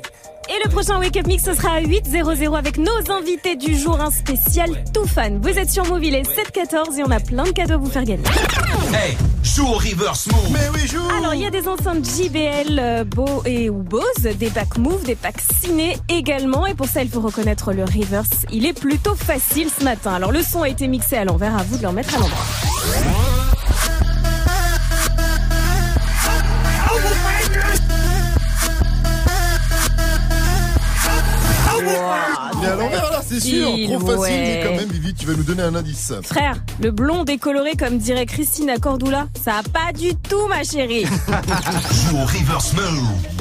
Prochain 0.74 0.98
Wake 0.98 1.18
Up 1.18 1.27
Mix, 1.27 1.44
ce 1.44 1.53
sera 1.53 1.74
à 1.74 1.82
8.00 1.82 2.58
avec 2.58 2.80
nos 2.80 3.12
invités 3.12 3.56
du 3.56 3.77
jour, 3.77 4.01
un 4.01 4.10
spécial 4.10 4.84
tout 4.92 5.06
fan. 5.06 5.39
Vous 5.39 5.50
êtes 5.50 5.70
sur 5.70 5.86
Move, 5.86 6.03
il 6.03 6.15
est 6.15 6.24
7.14 6.24 6.98
et 6.98 7.03
on 7.03 7.12
a 7.12 7.20
plein 7.20 7.44
de 7.44 7.51
cadeaux 7.51 7.75
à 7.75 7.77
vous 7.77 7.89
faire 7.92 8.03
gagner. 8.03 8.24
Hey, 8.92 9.15
joue 9.44 9.68
au 9.68 9.74
reverse 9.74 10.27
move. 10.27 10.51
Mais 10.51 10.68
oui, 10.74 10.88
joue. 10.88 11.08
Alors, 11.15 11.36
il 11.36 11.42
y 11.42 11.46
a 11.46 11.51
des 11.51 11.68
enceintes 11.68 12.03
JBL, 12.03 12.80
euh, 12.80 13.03
Beau 13.03 13.44
et 13.46 13.70
ou 13.70 13.84
Bose, 13.84 14.03
des 14.38 14.50
packs 14.50 14.80
Move, 14.80 15.03
des 15.03 15.15
packs 15.15 15.42
Ciné 15.62 15.98
également. 16.10 16.65
Et 16.65 16.74
pour 16.74 16.88
ça, 16.88 17.03
il 17.03 17.10
faut 17.10 17.22
reconnaître 17.22 17.72
le 17.72 17.84
reverse. 17.84 18.46
Il 18.51 18.65
est 18.65 18.74
plutôt 18.74 19.15
facile 19.15 19.70
ce 19.70 19.84
matin. 19.84 20.13
Alors, 20.15 20.32
le 20.32 20.42
son 20.42 20.63
a 20.63 20.70
été 20.70 20.88
mixé 20.88 21.18
à 21.18 21.24
l'envers, 21.24 21.56
à 21.56 21.63
vous 21.63 21.77
de 21.77 21.84
le 21.84 21.89
remettre 21.89 22.15
à 22.15 22.20
l'endroit. 22.20 22.42
Sûr. 33.43 33.67
Trop 33.85 34.00
facile, 34.00 34.19
ouais. 34.19 34.29
mais 34.29 34.63
quand 34.65 34.75
même, 34.75 34.89
Vivi, 34.89 35.13
tu 35.13 35.25
vas 35.25 35.33
nous 35.33 35.43
donner 35.43 35.63
un 35.63 35.75
indice. 35.75 36.13
Frère, 36.23 36.55
le 36.81 36.91
blond 36.91 37.23
décoloré 37.23 37.75
comme 37.75 37.97
dirait 37.97 38.25
Christina 38.25 38.77
Cordula, 38.77 39.27
ça 39.43 39.57
a 39.57 39.63
pas 39.63 39.91
du 39.97 40.15
tout 40.15 40.47
ma 40.47 40.63
chérie. 40.63 41.05
Joue 42.09 42.17
au 42.17 42.25
reverse 42.25 42.73
move. 42.73 43.33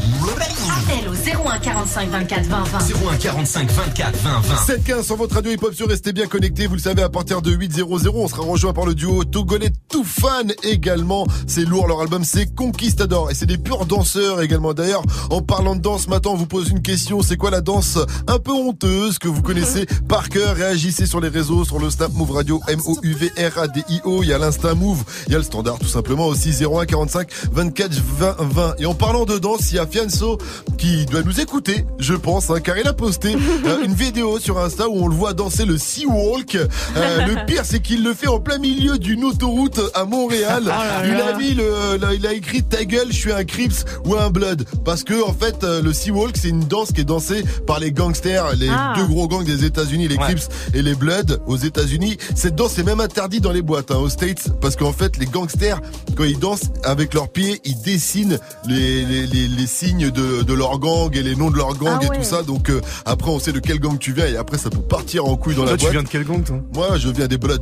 Appel 1.32 1.46
au 1.46 1.48
01 1.48 1.58
45 1.58 2.10
24 2.10 2.46
20 2.46 2.64
20. 2.64 2.78
01 3.10 3.16
45 3.16 3.70
24 3.70 4.16
20 4.16 4.40
20. 4.40 4.74
7-15 4.76 5.02
sur 5.04 5.16
votre 5.16 5.34
radio 5.34 5.52
hip-hop 5.52 5.74
sur 5.74 5.88
Restez 5.88 6.12
bien 6.12 6.26
connectés. 6.26 6.66
Vous 6.66 6.74
le 6.74 6.80
savez, 6.80 7.02
à 7.02 7.08
partir 7.08 7.42
de 7.42 7.54
8.00, 7.54 8.10
on 8.14 8.28
sera 8.28 8.42
rejoint 8.42 8.72
par 8.72 8.86
le 8.86 8.94
duo 8.94 9.24
togolais 9.24 9.72
Tout 9.88 10.04
Fan 10.04 10.52
également. 10.62 11.26
C'est 11.46 11.64
lourd, 11.64 11.86
leur 11.86 12.00
album 12.00 12.24
c'est 12.24 12.54
Conquistador. 12.54 13.30
Et 13.30 13.34
c'est 13.34 13.46
des 13.46 13.58
purs 13.58 13.86
danseurs 13.86 14.42
également. 14.42 14.74
D'ailleurs, 14.74 15.02
en 15.30 15.42
parlant 15.42 15.76
de 15.76 15.80
danse, 15.80 16.08
maintenant 16.08 16.32
on 16.32 16.36
vous 16.36 16.46
pose 16.46 16.70
une 16.70 16.82
question. 16.82 17.22
C'est 17.22 17.36
quoi 17.36 17.50
la 17.50 17.60
danse 17.60 17.98
un 18.26 18.38
peu 18.38 18.52
honteuse 18.52 19.18
que 19.18 19.28
vous 19.28 19.42
connaissez 19.42 19.86
par 20.08 20.28
cœur? 20.28 20.56
Réagissez 20.56 21.06
sur 21.06 21.20
les 21.20 21.28
réseaux, 21.28 21.64
sur 21.64 21.78
le 21.78 21.90
Snap 21.90 22.12
Move 22.14 22.32
Radio, 22.32 22.60
M-O-U-V-R-A-D-I-O. 22.68 24.22
Il 24.22 24.28
y 24.28 24.32
a 24.32 24.38
l'Insta 24.38 24.74
Move, 24.74 25.04
il 25.26 25.32
y 25.32 25.34
a 25.34 25.38
le 25.38 25.44
standard 25.44 25.78
tout 25.78 25.88
simplement 25.88 26.26
aussi, 26.26 26.52
01 26.64 26.86
45 26.86 27.28
24 27.52 27.92
20 28.18 28.36
20. 28.40 28.74
Et 28.78 28.86
en 28.86 28.94
parlant 28.94 29.24
de 29.24 29.38
danse, 29.38 29.70
il 29.72 29.76
y 29.76 29.78
a 29.78 29.86
Fianso 29.86 30.38
qui 30.78 31.06
doit 31.06 31.21
nous 31.24 31.40
écouter, 31.40 31.84
je 31.98 32.14
pense, 32.14 32.50
hein, 32.50 32.60
car 32.60 32.78
il 32.78 32.86
a 32.86 32.92
posté 32.92 33.34
euh, 33.66 33.84
une 33.84 33.94
vidéo 33.94 34.38
sur 34.38 34.58
Insta 34.58 34.88
où 34.88 34.96
on 35.04 35.08
le 35.08 35.14
voit 35.14 35.32
danser 35.32 35.64
le 35.64 35.78
Sea 35.78 36.06
Walk. 36.06 36.56
Euh, 36.56 37.26
le 37.26 37.46
pire, 37.46 37.62
c'est 37.64 37.80
qu'il 37.80 38.02
le 38.04 38.14
fait 38.14 38.28
en 38.28 38.40
plein 38.40 38.58
milieu 38.58 38.98
d'une 38.98 39.24
autoroute 39.24 39.80
à 39.94 40.04
Montréal. 40.04 40.64
là 40.64 41.02
il 41.04 41.14
a 41.20 41.36
mis 41.36 41.54
le, 41.54 41.96
le- 42.00 42.14
il 42.14 42.26
a 42.26 42.32
écrit 42.32 42.62
ta 42.62 42.84
gueule, 42.84 43.08
je 43.10 43.16
suis 43.16 43.32
un 43.32 43.44
Crips 43.44 43.84
ou 44.04 44.14
un 44.16 44.30
Blood, 44.30 44.64
parce 44.84 45.04
que 45.04 45.22
en 45.26 45.32
fait, 45.32 45.64
euh, 45.64 45.82
le 45.82 45.92
Sea 45.92 46.10
Walk, 46.10 46.36
c'est 46.40 46.48
une 46.48 46.60
danse 46.64 46.92
qui 46.92 47.00
est 47.00 47.04
dansée 47.04 47.44
par 47.66 47.78
les 47.80 47.92
gangsters, 47.92 48.54
les 48.56 48.68
Ah. 48.70 48.94
deux 48.96 49.06
gros 49.06 49.28
gangs 49.28 49.44
des 49.44 49.64
États-Unis, 49.64 50.08
les 50.08 50.16
Ouais. 50.16 50.24
Crips 50.24 50.48
et 50.74 50.82
les 50.82 50.94
Bloods 50.94 51.38
aux 51.46 51.56
États-Unis. 51.56 52.16
Cette 52.34 52.54
danse 52.54 52.78
est 52.78 52.82
même 52.84 53.00
interdite 53.00 53.42
dans 53.42 53.52
les 53.52 53.62
boîtes, 53.62 53.90
hein, 53.90 53.96
aux 53.96 54.08
States, 54.08 54.50
parce 54.60 54.76
qu'en 54.76 54.92
fait, 54.92 55.16
les 55.18 55.26
gangsters, 55.26 55.80
quand 56.16 56.24
ils 56.24 56.38
dansent 56.38 56.70
avec 56.84 57.14
leurs 57.14 57.28
pieds, 57.30 57.60
ils 57.64 57.80
dessinent 57.82 58.38
les, 58.66 59.04
les, 59.04 59.26
les, 59.26 59.48
les 59.48 59.66
signes 59.66 60.10
de, 60.10 60.42
de 60.42 60.52
leur 60.54 60.78
gang 60.78 61.01
et 61.10 61.22
les 61.22 61.36
noms 61.36 61.50
de 61.50 61.56
leur 61.56 61.74
gang 61.76 61.98
Ah 62.00 62.04
et 62.04 62.08
ouais. 62.08 62.16
tout 62.18 62.22
ça. 62.24 62.42
Donc 62.42 62.70
euh, 62.70 62.80
après, 63.04 63.30
on 63.30 63.38
sait 63.38 63.52
de 63.52 63.58
quel 63.60 63.78
gang 63.78 63.98
tu 63.98 64.12
viens 64.12 64.26
et 64.26 64.36
après, 64.36 64.58
ça 64.58 64.70
peut 64.70 64.80
partir 64.80 65.26
en 65.26 65.36
couille 65.36 65.54
dans 65.54 65.62
Toi, 65.62 65.72
la 65.72 65.76
tu 65.76 65.82
boîte. 65.84 65.92
viens 65.92 66.02
de 66.02 66.08
quel 66.08 66.24
gang, 66.24 66.42
toi? 66.42 66.56
Moi, 66.74 66.98
je 66.98 67.08
viens 67.08 67.26
des 67.26 67.38
Bloods. 67.38 67.58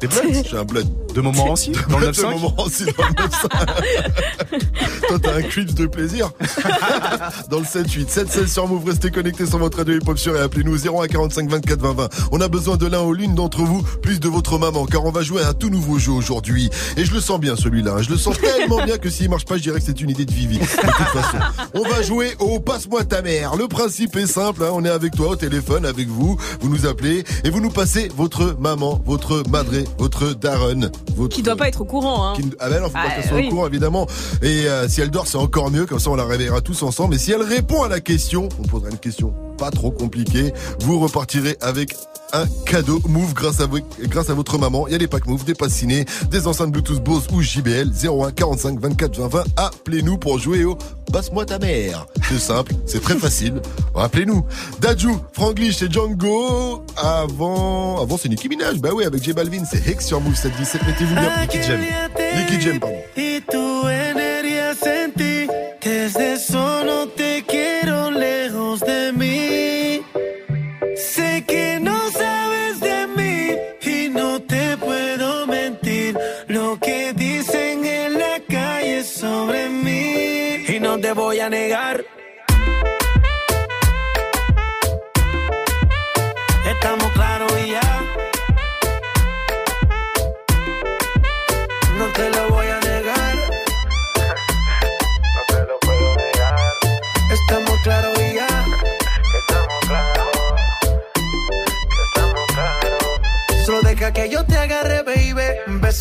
T'es 0.00 0.06
blood 0.08 0.44
suis 0.46 0.56
un 0.56 0.64
blood. 0.64 0.86
De 1.14 1.20
Montmorency 1.20 1.72
Dans 1.88 1.98
le 1.98 2.06
De 2.06 2.12
9-5 2.12 2.30
Montmorency, 2.38 2.84
dans 2.84 3.04
le 3.04 3.14
9-5. 3.14 3.28
Toi, 5.08 5.18
t'as 5.20 5.34
un 5.34 5.42
creep 5.42 5.74
de 5.74 5.86
plaisir. 5.86 6.30
dans 7.50 7.58
le 7.58 7.64
7-8. 7.64 8.06
7-16 8.08 8.46
sur 8.46 8.68
Move. 8.68 8.84
Restez 8.86 9.10
connectés 9.10 9.44
sur 9.46 9.58
votre 9.58 9.78
radio 9.78 9.94
hip-hop 9.96 10.16
sur 10.18 10.36
et 10.36 10.40
appelez-nous 10.40 10.86
01 10.86 11.08
45 11.08 11.50
24 11.50 11.80
20 11.80 11.92
20. 11.94 12.08
On 12.30 12.40
a 12.40 12.46
besoin 12.48 12.76
de 12.76 12.86
l'un 12.86 13.02
ou 13.02 13.12
l'une 13.12 13.34
d'entre 13.34 13.62
vous, 13.62 13.82
plus 14.02 14.20
de 14.20 14.28
votre 14.28 14.58
maman, 14.58 14.86
car 14.86 15.04
on 15.04 15.10
va 15.10 15.22
jouer 15.22 15.42
à 15.42 15.48
un 15.48 15.52
tout 15.52 15.68
nouveau 15.68 15.98
jeu 15.98 16.12
aujourd'hui. 16.12 16.70
Et 16.96 17.04
je 17.04 17.12
le 17.12 17.20
sens 17.20 17.40
bien, 17.40 17.56
celui-là. 17.56 17.94
hein. 17.98 18.02
Je 18.02 18.10
le 18.10 18.16
sens 18.16 18.36
tellement 18.38 18.84
bien 18.84 18.98
que 18.98 19.10
s'il 19.10 19.28
marche 19.30 19.44
pas, 19.46 19.56
je 19.56 19.62
dirais 19.62 19.80
que 19.80 19.86
c'est 19.86 20.00
une 20.00 20.10
idée 20.10 20.24
de 20.26 20.32
Vivi. 20.32 20.58
De 20.58 20.64
toute 20.64 20.78
façon, 20.80 21.38
on 21.74 21.82
va 21.88 22.02
jouer 22.02 22.36
au 22.38 22.60
Passe-moi 22.60 23.02
ta 23.04 23.20
mère. 23.22 23.56
Le 23.56 23.66
principe 23.66 24.14
est 24.16 24.26
simple. 24.28 24.62
hein. 24.62 24.70
On 24.72 24.84
est 24.84 24.90
avec 24.90 25.14
toi 25.16 25.30
au 25.30 25.36
téléphone, 25.36 25.84
avec 25.84 26.06
vous. 26.08 26.38
Vous 26.60 26.68
nous 26.68 26.86
appelez 26.86 27.24
et 27.42 27.50
vous 27.50 27.60
nous 27.60 27.70
passez 27.70 28.08
votre 28.16 28.56
maman, 28.60 29.00
votre 29.04 29.42
madré, 29.50 29.84
votre 29.98 30.32
daronne. 30.34 30.90
Votre... 31.16 31.36
Qui 31.36 31.42
doit 31.42 31.56
pas 31.56 31.68
être 31.68 31.80
au 31.82 31.84
courant, 31.84 32.28
hein. 32.28 32.32
Qui- 32.36 32.50
Ah 32.58 32.68
ben 32.70 32.80
non, 32.80 32.86
faut 32.86 32.92
pas 32.92 33.00
Ah, 33.08 33.10
qu'elle 33.16 33.24
soit 33.28 33.36
oui. 33.38 33.46
au 33.46 33.50
courant 33.50 33.66
évidemment. 33.66 34.06
Et 34.42 34.66
euh, 34.66 34.88
si 34.88 35.00
elle 35.00 35.10
dort, 35.10 35.26
c'est 35.26 35.38
encore 35.38 35.70
mieux, 35.70 35.86
comme 35.86 35.98
ça 36.00 36.10
on 36.10 36.16
la 36.16 36.24
réveillera 36.24 36.60
tous 36.60 36.82
ensemble. 36.82 37.14
Et 37.14 37.18
si 37.18 37.32
elle 37.32 37.42
répond 37.42 37.82
à 37.82 37.88
la 37.88 38.00
question, 38.00 38.48
on 38.58 38.62
posera 38.66 38.90
une 38.90 38.98
question 38.98 39.32
pas 39.58 39.70
trop 39.70 39.90
compliquée, 39.90 40.54
vous 40.80 40.98
repartirez 41.00 41.56
avec 41.60 41.94
un 42.32 42.46
cadeau 42.64 43.00
Move 43.06 43.34
grâce 43.34 43.60
à, 43.60 43.66
vo- 43.66 43.78
grâce 44.04 44.30
à 44.30 44.34
votre 44.34 44.56
maman. 44.56 44.86
Il 44.86 44.92
y 44.92 44.94
a 44.94 44.98
des 44.98 45.08
packs 45.08 45.26
Move, 45.26 45.44
des 45.44 45.52
passes 45.54 45.72
ciné, 45.74 46.06
des 46.30 46.46
enceintes 46.46 46.70
Bluetooth 46.70 47.02
Bose 47.02 47.24
ou 47.32 47.42
JBL 47.42 47.90
01 48.02 48.30
45 48.32 48.80
24 48.80 49.18
20 49.20 49.28
20. 49.28 49.44
Appelez-nous 49.56 50.16
pour 50.16 50.38
jouer 50.38 50.64
au 50.64 50.78
Passe-moi 51.12 51.44
ta 51.44 51.58
mère. 51.58 52.06
C'est 52.28 52.38
simple, 52.38 52.72
c'est 52.86 53.02
très 53.02 53.16
facile. 53.16 53.60
Rappelez-nous. 53.94 54.44
Dajou, 54.80 55.18
Franglish 55.32 55.82
et 55.82 55.90
Django. 55.90 56.84
Avant, 56.96 58.00
avant 58.00 58.16
c'est 58.16 58.28
Nicki 58.28 58.48
Minaj. 58.48 58.78
Bah 58.78 58.90
oui, 58.94 59.04
avec 59.04 59.22
J 59.22 59.32
Balvin, 59.32 59.64
c'est 59.68 59.79
Hex 59.86 60.06
sur 60.06 60.20
Move 60.20 60.36
717. 60.36 60.82
Mettez-vous 60.86 61.14
bien. 61.14 61.30
Nicky 61.42 61.62
Jam. 61.62 61.80
Nicky 62.36 62.60
Jam, 62.60 62.80
pardon. 62.80 62.96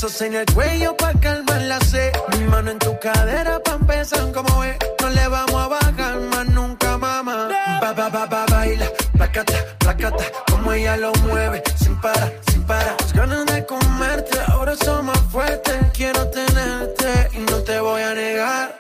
Besos 0.02 0.22
en 0.22 0.34
el 0.34 0.46
cuello 0.54 0.96
pa' 0.96 1.12
calmar 1.20 1.62
la 1.64 1.78
sed. 1.82 2.14
Mi 2.32 2.46
mano 2.46 2.72
en 2.72 2.80
tu 2.80 2.98
cadera 3.00 3.60
pa' 3.60 3.74
empezar 3.74 4.32
como 4.32 4.64
es. 4.64 4.78
No 5.02 5.10
le 5.10 5.28
vamos 5.28 5.62
a 5.62 5.68
bajar 5.68 6.22
más 6.22 6.48
nunca, 6.48 6.98
mamá. 6.98 7.50
Ba, 7.82 7.92
ba, 7.92 8.08
ba, 8.08 8.26
ba, 8.26 8.46
baila. 8.50 8.86
Placata, 9.12 9.58
placata. 9.78 10.24
Como 10.50 10.72
ella 10.72 10.96
lo 10.96 11.12
mueve. 11.28 11.62
Sin 11.76 12.00
parar, 12.00 12.32
sin 12.50 12.64
parar. 12.64 12.96
Las 12.98 13.12
ganas 13.12 13.46
de 13.48 13.66
comerte 13.66 14.40
ahora 14.48 14.74
son 14.78 15.08
más 15.08 15.20
fuertes. 15.34 15.76
Quiero 15.94 16.30
tenerte 16.30 17.32
y 17.34 17.40
no 17.40 17.58
te 17.64 17.82
voy 17.82 18.02
a 18.02 18.14
negar. 18.14 18.80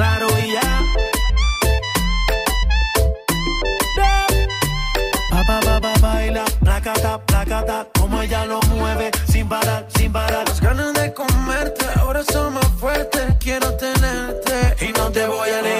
Claros 0.00 0.32
y 0.42 0.52
ya. 0.52 0.82
Pa, 5.30 5.44
pa, 5.46 5.60
pa, 5.60 5.78
pa, 5.78 5.92
baila, 6.00 6.44
placata, 6.64 7.20
placata, 7.26 7.86
como 7.98 8.22
ella 8.22 8.46
lo 8.46 8.60
mueve, 8.78 9.10
sin 9.30 9.46
parar, 9.46 9.86
sin 9.94 10.10
parar. 10.10 10.48
Las 10.48 10.58
ganas 10.58 10.94
de 10.94 11.12
comerte 11.12 11.84
ahora 11.96 12.24
son 12.24 12.54
más 12.54 12.68
fuertes. 12.80 13.36
Quiero 13.40 13.74
tenerte 13.74 14.86
y 14.86 14.90
no 14.98 15.10
te 15.12 15.26
voy 15.26 15.50
a 15.50 15.60
negar. 15.60 15.79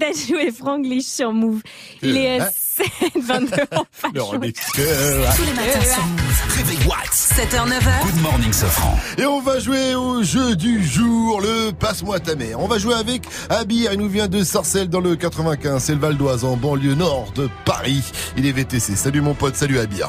Dajou 0.00 0.36
et 0.38 0.50
Franglish 0.50 1.04
sur 1.04 1.32
Move. 1.32 1.60
Il 2.02 2.16
est 2.16 2.40
Hein 2.40 2.48
7h22 2.78 3.76
en 3.76 3.84
Le 4.14 4.20
fashion. 4.20 4.26
remixeur. 4.30 5.34
Tous 5.36 5.42
les 5.44 5.52
matins 5.52 5.80
sur 5.82 6.06
Move. 6.06 6.56
Réveil 6.56 6.78
What 6.86 7.10
7h, 7.12 7.68
9h. 7.68 8.02
Good 8.12 8.22
morning, 8.22 8.52
Sofran. 8.52 8.98
Et 9.18 9.26
on 9.26 9.40
va 9.40 9.58
jouer 9.58 9.94
au 9.94 10.22
jeu 10.22 10.56
du 10.56 10.82
jour, 10.84 11.40
le 11.42 11.72
Passe-moi 11.72 12.18
ta 12.20 12.34
mère. 12.34 12.58
On 12.60 12.66
va 12.68 12.78
jouer 12.78 12.94
avec 12.94 13.22
Abir, 13.50 13.92
il 13.92 13.98
nous 14.00 14.08
vient 14.08 14.28
de 14.28 14.42
Sarcelles 14.42 14.88
dans 14.88 15.00
le 15.00 15.14
95, 15.16 15.82
c'est 15.84 15.92
le 15.94 15.98
Val 16.00 16.16
d'Oise 16.16 16.44
en 16.44 16.56
banlieue 16.56 16.94
nord 16.94 17.32
de 17.34 17.48
Paris. 17.66 18.02
Il 18.38 18.46
est 18.46 18.52
VTC. 18.52 18.96
Salut 18.96 19.20
mon 19.20 19.34
pote, 19.34 19.56
salut 19.56 19.78
Abir. 19.78 20.08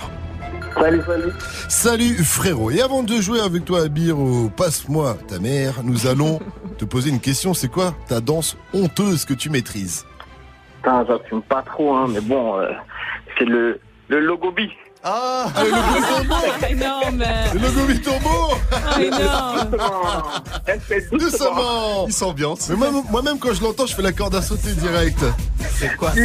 Salut, 0.74 1.02
salut. 1.06 1.32
Salut 1.68 2.24
frérot. 2.24 2.72
Et 2.72 2.82
avant 2.82 3.04
de 3.04 3.16
jouer 3.16 3.40
avec 3.40 3.66
toi 3.66 3.84
Abir 3.84 4.20
au 4.20 4.50
Passe-moi 4.50 5.16
ta 5.28 5.40
mère, 5.40 5.84
nous 5.84 6.08
allons 6.08 6.40
te 6.78 6.86
poser 6.86 7.10
une 7.10 7.20
question. 7.20 7.54
C'est 7.54 7.68
quoi 7.68 7.94
ta 8.08 8.22
danse 8.22 8.58
honteuse 8.74 9.26
que 9.26 9.34
tu 9.34 9.50
maîtrises? 9.50 10.06
Putain, 10.78 11.06
j'assume 11.06 11.42
pas 11.44 11.62
trop, 11.62 11.94
hein, 11.94 12.08
mais 12.10 12.22
bon, 12.22 12.60
euh, 12.60 12.72
c'est 13.38 13.46
le, 13.46 13.80
le 14.08 14.20
logo 14.20 14.52
B. 15.04 15.08
Ah, 15.08 15.48
le 15.64 15.70
logo 15.70 16.06
tombeau 16.08 16.66
Énorme. 16.70 17.24
Le 17.54 17.60
logo 17.60 17.88
Bitombo 17.88 18.54
Ah, 18.72 19.02
énorme. 19.02 19.78
Doucement 21.12 22.06
Il 22.08 22.14
s'ambiance. 22.14 22.70
Mais 22.70 22.76
moi- 22.76 23.04
moi-même 23.10 23.40
quand 23.40 23.54
je 23.54 23.62
l'entends, 23.64 23.86
je 23.88 23.96
fais 23.96 24.02
la 24.02 24.12
corde 24.12 24.36
à 24.36 24.42
sauter 24.42 24.74
direct. 24.74 25.20
C'est 25.80 25.96
quoi 25.98 26.12
ça 26.12 26.20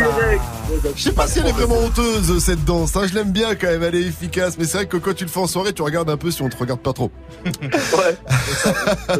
Je 0.94 1.02
sais 1.02 1.12
pas 1.12 1.26
si 1.26 1.38
elle 1.38 1.46
est 1.46 1.52
vraiment 1.52 1.76
honteuse 1.78 2.38
cette 2.44 2.64
danse, 2.64 2.94
hein. 2.96 3.02
je 3.08 3.14
l'aime 3.14 3.32
bien 3.32 3.54
quand 3.54 3.68
même, 3.68 3.82
elle 3.82 3.94
est 3.94 4.02
efficace, 4.02 4.56
mais 4.58 4.64
c'est 4.66 4.76
vrai 4.78 4.86
que 4.86 4.98
quand 4.98 5.14
tu 5.14 5.24
le 5.24 5.30
fais 5.30 5.40
en 5.40 5.46
soirée, 5.46 5.72
tu 5.72 5.80
regardes 5.82 6.10
un 6.10 6.16
peu 6.18 6.30
si 6.30 6.42
on 6.42 6.48
te 6.50 6.56
regarde 6.56 6.80
pas 6.80 6.92
trop. 6.92 7.10
Ouais. 7.46 7.52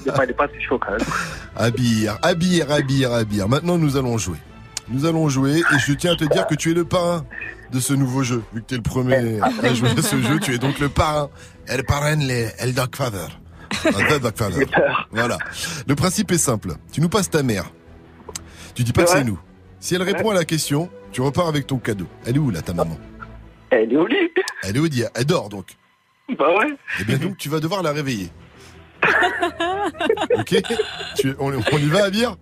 Départ, 0.04 0.24
il 0.24 0.30
est 0.30 0.34
pas 0.34 0.48
si 0.54 0.62
chaud 0.62 0.78
quand 0.78 0.92
même. 0.92 1.00
Abir, 1.56 2.18
Abir, 2.22 2.70
Abir, 2.70 3.12
Abir. 3.12 3.48
Maintenant 3.48 3.78
nous 3.78 3.96
allons 3.96 4.18
jouer. 4.18 4.36
Nous 4.88 5.04
allons 5.06 5.28
jouer 5.28 5.58
et 5.60 5.78
je 5.84 5.92
tiens 5.94 6.12
à 6.12 6.16
te 6.16 6.24
dire 6.24 6.46
que 6.46 6.54
tu 6.54 6.70
es 6.70 6.74
le 6.74 6.84
parrain 6.84 7.24
de 7.72 7.80
ce 7.80 7.92
nouveau 7.94 8.22
jeu. 8.22 8.42
Vu 8.52 8.62
que 8.62 8.66
tu 8.68 8.74
es 8.74 8.76
le 8.78 8.82
premier 8.82 9.40
à 9.40 9.74
jouer 9.74 9.90
à 9.90 10.02
ce 10.02 10.20
jeu, 10.20 10.38
tu 10.40 10.54
es 10.54 10.58
donc 10.58 10.78
le 10.78 10.88
parrain. 10.88 11.28
Elle 11.66 11.84
parraine 11.84 12.20
les 12.20 12.48
El. 12.58 12.68
El 12.68 12.74
Dogfather. 12.74 13.28
Voilà. 15.10 15.38
Le 15.86 15.94
principe 15.94 16.30
est 16.32 16.38
simple. 16.38 16.74
Tu 16.92 17.00
nous 17.00 17.08
passes 17.08 17.30
ta 17.30 17.42
mère. 17.42 17.64
Tu 18.74 18.84
dis 18.84 18.92
pas 18.92 19.04
que 19.04 19.10
c'est 19.10 19.24
nous. 19.24 19.38
Si 19.80 19.94
elle 19.94 20.02
répond 20.02 20.30
à 20.30 20.34
la 20.34 20.44
question, 20.44 20.88
tu 21.12 21.20
repars 21.20 21.48
avec 21.48 21.66
ton 21.66 21.78
cadeau. 21.78 22.06
Elle 22.26 22.36
est 22.36 22.38
où 22.38 22.50
là 22.50 22.62
ta 22.62 22.72
maman? 22.74 22.96
Elle 23.70 23.92
est 23.92 23.96
au 23.96 24.06
lit. 24.06 24.16
Elle 24.62 24.76
est 24.76 24.80
où 24.80 24.88
Dia 24.88 25.10
Elle 25.14 25.26
dort 25.26 25.48
donc. 25.48 25.66
Bah 26.38 26.46
ouais. 26.58 26.74
Eh 27.00 27.04
bien 27.04 27.18
donc 27.18 27.36
tu 27.36 27.48
vas 27.48 27.60
devoir 27.60 27.82
la 27.82 27.92
réveiller. 27.92 28.30
ok? 30.38 30.62
Tu- 31.16 31.34
on, 31.38 31.52
on 31.54 31.78
y 31.78 31.86
va 31.86 32.04
Abir 32.04 32.36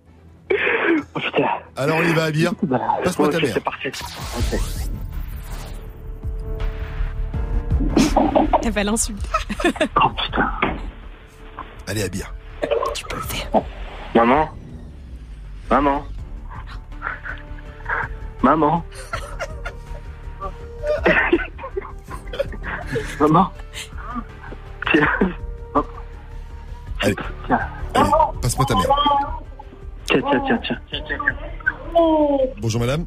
Oh, 1.17 1.21
putain. 1.21 1.45
Alors 1.77 1.99
on 1.99 2.03
y 2.03 2.13
va 2.13 2.25
Abir 2.25 2.53
Passe-moi 3.05 3.29
ta 3.29 3.39
mère. 3.41 3.51
C'est 3.55 3.63
parti. 3.65 3.89
Elle 8.63 8.73
va 8.73 8.85
l'insulter. 8.85 9.29
Oh 10.03 10.09
putain. 10.11 10.51
Allez 11.87 12.03
Abir. 12.03 12.33
Tu 12.95 13.05
peux 13.05 13.17
le 13.17 13.23
faire. 13.23 13.51
Maman. 14.15 14.49
Maman. 15.71 16.05
Maman. 18.43 18.85
Maman. 23.21 23.51
Tiens. 24.93 25.09
Allez. 27.03 27.17
Tiens. 27.47 27.61
Allez, 27.95 28.11
passe-moi 28.41 28.67
ta 28.67 28.75
mère. 28.75 28.87
Tiens, 30.07 30.21
tiens, 30.31 30.43
tiens, 30.47 30.61
tiens. 30.63 31.17
Bonjour 32.61 32.81
madame. 32.81 33.07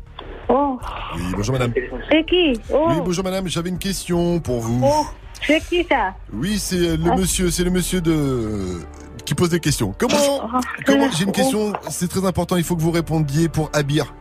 Oh, 0.50 0.80
Oui, 1.16 1.22
bonjour 1.36 1.54
madame. 1.54 1.74
c'est 2.10 2.26
qui 2.26 2.54
Oh, 2.74 2.86
Oui, 2.90 2.96
bonjour 3.04 3.24
madame, 3.24 3.48
j'avais 3.48 3.70
une 3.70 3.78
question 3.80 4.40
pour 4.40 4.60
vous. 4.62 4.82
oh, 4.84 5.06
c'est 5.46 5.60
qui 5.68 5.84
ça 5.90 6.14
Oui, 6.34 6.58
c'est 6.58 6.96
le 6.98 7.12
Ah. 7.12 7.16
monsieur, 7.18 7.52
c'est 7.52 7.64
le 7.64 7.70
monsieur 7.72 8.02
de 8.02 8.80
qui 9.26 9.36
pose 9.36 9.50
des 9.50 9.60
questions. 9.60 9.94
Comment 9.98 10.16
Oh, 10.18 10.42
Comment. 10.86 11.10
J'ai 11.12 11.26
une 11.26 11.34
question, 11.34 11.74
c'est 11.90 12.08
très 12.08 12.26
important, 12.26 12.56
il 12.56 12.64
faut 12.64 12.78
que 12.78 12.82
vous 12.82 12.92
répondiez 12.92 13.50
pour 13.50 13.70
Abir. 13.74 14.14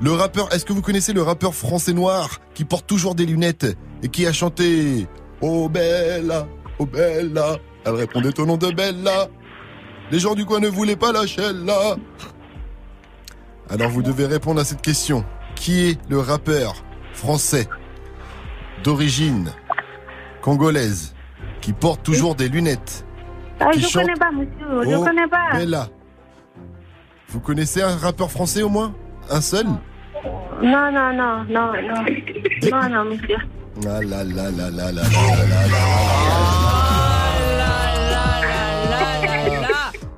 Le 0.00 0.10
rappeur, 0.12 0.52
est-ce 0.54 0.64
que 0.64 0.72
vous 0.72 0.80
connaissez 0.82 1.12
le 1.12 1.22
rappeur 1.22 1.54
français 1.54 1.92
noir 1.92 2.40
qui 2.54 2.64
porte 2.64 2.86
toujours 2.86 3.14
des 3.14 3.26
lunettes 3.26 3.66
et 4.02 4.08
qui 4.08 4.26
a 4.26 4.32
chanté 4.32 5.06
Oh 5.42 5.68
Bella, 5.68 6.46
oh 6.78 6.86
Bella 6.86 7.56
Elle 7.84 7.94
répondait 7.94 8.40
au 8.40 8.46
nom 8.46 8.56
de 8.56 8.70
Bella. 8.72 9.28
Les 10.10 10.18
gens 10.18 10.34
du 10.34 10.46
coin 10.46 10.60
ne 10.60 10.68
voulaient 10.68 10.96
pas 10.96 11.12
lâcher 11.12 11.52
là. 11.52 11.96
Alors 13.70 13.90
vous 13.90 14.02
devez 14.02 14.24
répondre 14.26 14.60
à 14.60 14.64
cette 14.64 14.80
question. 14.80 15.24
Qui 15.60 15.90
est 15.90 15.98
le 16.08 16.18
rappeur 16.18 16.84
français 17.12 17.68
d'origine 18.84 19.50
congolaise 20.40 21.14
qui 21.60 21.72
porte 21.72 22.02
toujours 22.02 22.34
des 22.34 22.48
lunettes 22.48 23.04
Ah, 23.60 23.70
je 23.76 23.80
chante 23.80 24.04
connais 24.04 24.14
pas, 24.14 24.30
monsieur, 24.30 24.90
je 24.90 24.96
Oh 24.96 25.04
connais 25.04 25.26
pas. 25.26 25.52
Bella. 25.52 25.88
Vous 27.28 27.40
connaissez 27.40 27.82
un 27.82 27.96
rappeur 27.96 28.30
français 28.30 28.62
au 28.62 28.68
moins 28.70 28.94
Un 29.30 29.40
seul 29.40 29.66
Non, 29.66 30.90
non, 30.92 31.12
non, 31.12 31.44
non, 31.48 31.72
non. 31.82 32.04
Non, 32.70 32.88
non, 32.88 33.04
monsieur. 33.04 33.36
Ah 33.86 34.00
là 34.02 34.24
là 34.24 34.50
là 34.50 34.50
là 34.50 34.70
là 34.70 34.70
là 34.70 34.92
là 34.92 35.02
là 35.02 35.66
là. 35.68 35.78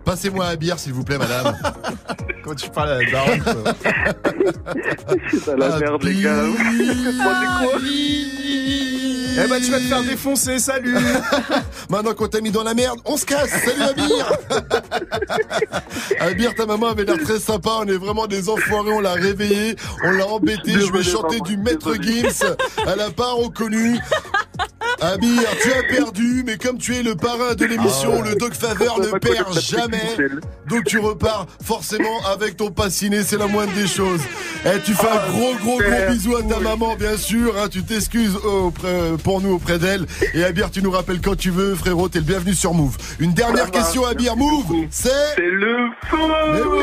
Passez-moi 0.04 0.46
à 0.46 0.56
bière 0.56 0.78
s'il 0.78 0.92
vous 0.92 1.04
plaît 1.04 1.18
madame. 1.18 1.56
Quand 2.42 2.54
tu 2.54 2.70
parles 2.70 2.90
à 2.90 3.02
la 3.02 3.10
daronne. 3.10 3.74
C'est 5.30 5.56
la 5.56 5.78
merde, 5.78 6.02
les 6.02 6.22
gars. 6.22 6.44
Eh 9.42 9.48
ben, 9.48 9.60
tu 9.60 9.70
vas 9.70 9.78
te 9.78 9.84
faire 9.84 10.02
défoncer, 10.02 10.58
salut 10.58 10.96
Maintenant 11.90 12.14
qu'on 12.14 12.28
t'a 12.28 12.40
mis 12.40 12.50
dans 12.50 12.62
la 12.64 12.74
merde, 12.74 12.98
on 13.04 13.16
se 13.16 13.24
casse. 13.24 13.50
Salut 13.50 13.82
Abir 13.82 14.32
Abir, 16.20 16.54
ta 16.56 16.66
maman 16.66 16.88
avait 16.88 17.04
l'air 17.04 17.18
très 17.22 17.38
sympa. 17.38 17.70
On 17.80 17.86
est 17.86 17.96
vraiment 17.96 18.26
des 18.26 18.48
enfoirés. 18.48 18.92
On 18.92 19.00
l'a 19.00 19.12
réveillée, 19.14 19.76
on 20.04 20.10
l'a 20.12 20.26
embêtée. 20.26 20.72
Je 20.78 21.02
chanté 21.02 21.36
maman, 21.36 21.44
du 21.44 21.56
Maître. 21.56 21.94
Gims. 22.00 22.54
Elle 22.86 23.00
a 23.00 23.10
pas 23.10 23.32
reconnu. 23.32 23.98
Abir, 25.00 25.42
tu 25.62 25.72
as 25.72 25.82
perdu, 25.84 26.42
mais 26.46 26.58
comme 26.58 26.76
tu 26.76 26.94
es 26.94 27.02
le 27.02 27.14
parrain 27.14 27.54
de 27.54 27.64
l'émission, 27.64 28.12
Ah 28.18 28.20
ouais. 28.22 28.30
le 28.30 28.34
Doc 28.36 28.52
Faveur 28.52 29.00
ne 29.00 29.18
perd 29.18 29.58
jamais. 29.58 30.02
Donc 30.68 30.84
tu 30.84 30.98
repars 30.98 31.46
forcément 31.64 32.20
avec 32.30 32.58
ton 32.58 32.70
passiné, 32.70 33.22
c'est 33.22 33.38
la 33.38 33.46
moindre 33.46 33.72
des 33.72 33.86
choses. 33.86 34.20
Et 34.66 34.78
tu 34.84 34.92
fais 34.92 35.08
un 35.08 35.30
gros 35.30 35.54
gros 35.54 35.78
gros 35.78 35.78
super. 35.82 36.10
bisou 36.12 36.36
à 36.36 36.42
ta 36.42 36.58
maman, 36.60 36.96
bien 36.96 37.16
sûr. 37.16 37.54
hein, 37.58 37.68
tu 37.70 37.82
t'excuses 37.82 38.36
auprès- 38.36 39.16
pour 39.30 39.40
nous 39.40 39.52
auprès 39.52 39.78
d'elle. 39.78 40.06
Et 40.34 40.42
Abir, 40.42 40.72
tu 40.72 40.82
nous 40.82 40.90
rappelles 40.90 41.20
quand 41.20 41.36
tu 41.36 41.50
veux, 41.50 41.76
frérot. 41.76 42.08
T'es 42.08 42.18
le 42.18 42.24
bienvenu 42.24 42.52
sur 42.52 42.74
Move. 42.74 42.96
Une 43.20 43.32
dernière 43.32 43.66
Ça 43.66 43.70
va, 43.70 43.78
question, 43.78 44.04
Abir. 44.04 44.36
Move, 44.36 44.64
c'est. 44.90 45.08
C'est 45.36 45.42
le 45.42 45.88
Mais 46.10 46.62
oui. 46.62 46.80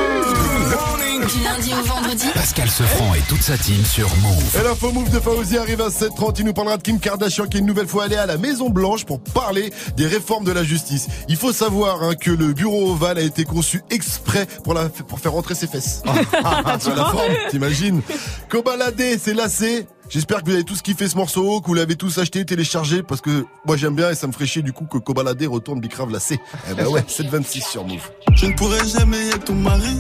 Du 1.27 1.43
lundi 1.43 1.73
au 1.73 1.83
vendredi. 1.83 2.25
Pascal 2.33 2.69
Sefranc 2.69 3.13
et 3.15 3.21
toute 3.27 3.41
sa 3.41 3.57
team 3.57 3.83
sur 3.83 4.07
Move. 4.17 4.57
Et 4.57 4.63
l'info 4.63 4.93
move 4.93 5.09
de 5.09 5.19
Fauzi 5.19 5.57
arrive 5.57 5.81
à 5.81 5.89
7h30. 5.89 6.35
Il 6.39 6.45
nous 6.45 6.53
parlera 6.53 6.77
de 6.77 6.83
Kim 6.83 7.01
Kardashian 7.01 7.47
qui 7.47 7.57
est 7.57 7.59
une 7.59 7.65
nouvelle 7.65 7.87
fois 7.87 8.05
allé 8.05 8.15
à 8.15 8.25
la 8.25 8.37
Maison 8.37 8.69
Blanche 8.69 9.03
pour 9.03 9.19
parler 9.19 9.73
des 9.97 10.07
réformes 10.07 10.45
de 10.45 10.53
la 10.53 10.63
justice. 10.63 11.07
Il 11.27 11.35
faut 11.35 11.51
savoir 11.51 12.01
hein, 12.01 12.13
que 12.15 12.31
le 12.31 12.53
bureau 12.53 12.91
ovale 12.91 13.17
a 13.17 13.21
été 13.23 13.43
conçu 13.43 13.81
exprès 13.89 14.47
pour, 14.63 14.73
la, 14.73 14.87
pour 14.87 15.19
faire 15.19 15.33
rentrer 15.33 15.53
ses 15.53 15.67
fesses. 15.67 16.01
tu 16.05 16.89
la 16.95 17.05
forme, 17.05 17.33
t'imagines 17.49 18.01
Kobalade, 18.47 19.01
c'est 19.19 19.33
lacé. 19.33 19.85
J'espère 20.09 20.39
que 20.41 20.45
vous 20.49 20.53
avez 20.55 20.63
tous 20.63 20.81
kiffé 20.81 21.07
ce 21.09 21.17
morceau, 21.17 21.59
que 21.61 21.67
vous 21.67 21.73
l'avez 21.73 21.95
tous 21.95 22.17
acheté, 22.17 22.45
téléchargé, 22.45 23.03
parce 23.03 23.19
que 23.21 23.45
moi 23.65 23.75
j'aime 23.75 23.95
bien 23.95 24.09
et 24.09 24.15
ça 24.15 24.25
me 24.27 24.31
ferait 24.31 24.45
chier 24.45 24.61
du 24.61 24.71
coup 24.73 24.85
que 24.85 24.97
Kobalade 24.97 25.43
retourne 25.43 25.79
Bicrave 25.81 26.11
lacé. 26.11 26.39
Eh 26.69 26.73
ben 26.73 26.87
ouais, 26.87 27.03
726 27.07 27.61
sur 27.65 27.85
Move. 27.85 28.09
Je 28.35 28.45
ne 28.45 28.53
pourrai 28.53 28.87
jamais 28.87 29.27
être 29.29 29.45
ton 29.45 29.55
mari. 29.55 29.97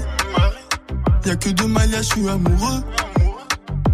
Y'a 1.25 1.35
que 1.35 1.49
deux 1.49 1.67
maillages, 1.67 2.05
je 2.05 2.19
suis 2.19 2.29
amoureux. 2.29 2.83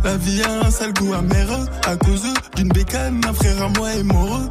La 0.04 0.17
vie 0.17 0.43
a 0.43 0.67
un 0.67 0.71
sale 0.71 0.93
goût 0.93 1.13
amer 1.13 1.47
à 1.86 1.95
cause 1.95 2.23
d'une 2.56 2.67
bécane, 2.69 3.21
un 3.28 3.34
frère 3.34 3.63
à 3.63 3.69
moi 3.69 3.91
est 3.93 4.04
mort. 4.04 4.41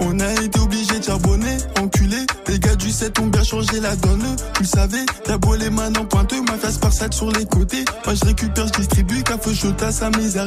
On 0.00 0.20
a 0.20 0.32
été 0.32 0.60
obligé 0.60 0.98
de 0.98 1.04
charbonner, 1.04 1.56
enculé. 1.80 2.18
Les 2.46 2.58
gars 2.58 2.76
du 2.76 2.90
7 2.90 3.18
ont 3.20 3.26
bien 3.26 3.42
changé 3.42 3.80
la 3.80 3.96
donne. 3.96 4.24
Tu 4.54 4.62
le 4.62 4.68
savais, 4.68 5.04
t'as 5.24 5.38
beau 5.38 5.54
les 5.56 5.70
mains 5.70 5.92
en 5.98 6.04
pointeux, 6.04 6.40
ma 6.42 6.56
face 6.56 6.78
par 6.78 6.92
sur 6.92 7.30
les 7.32 7.46
côtés. 7.46 7.84
Moi 8.04 8.14
je 8.14 8.24
récupère, 8.24 8.66
je 8.68 8.72
distribue, 8.72 9.22
café 9.22 9.54
chaud 9.54 9.74
à 9.80 9.90
sa 9.90 10.10
misère. 10.10 10.46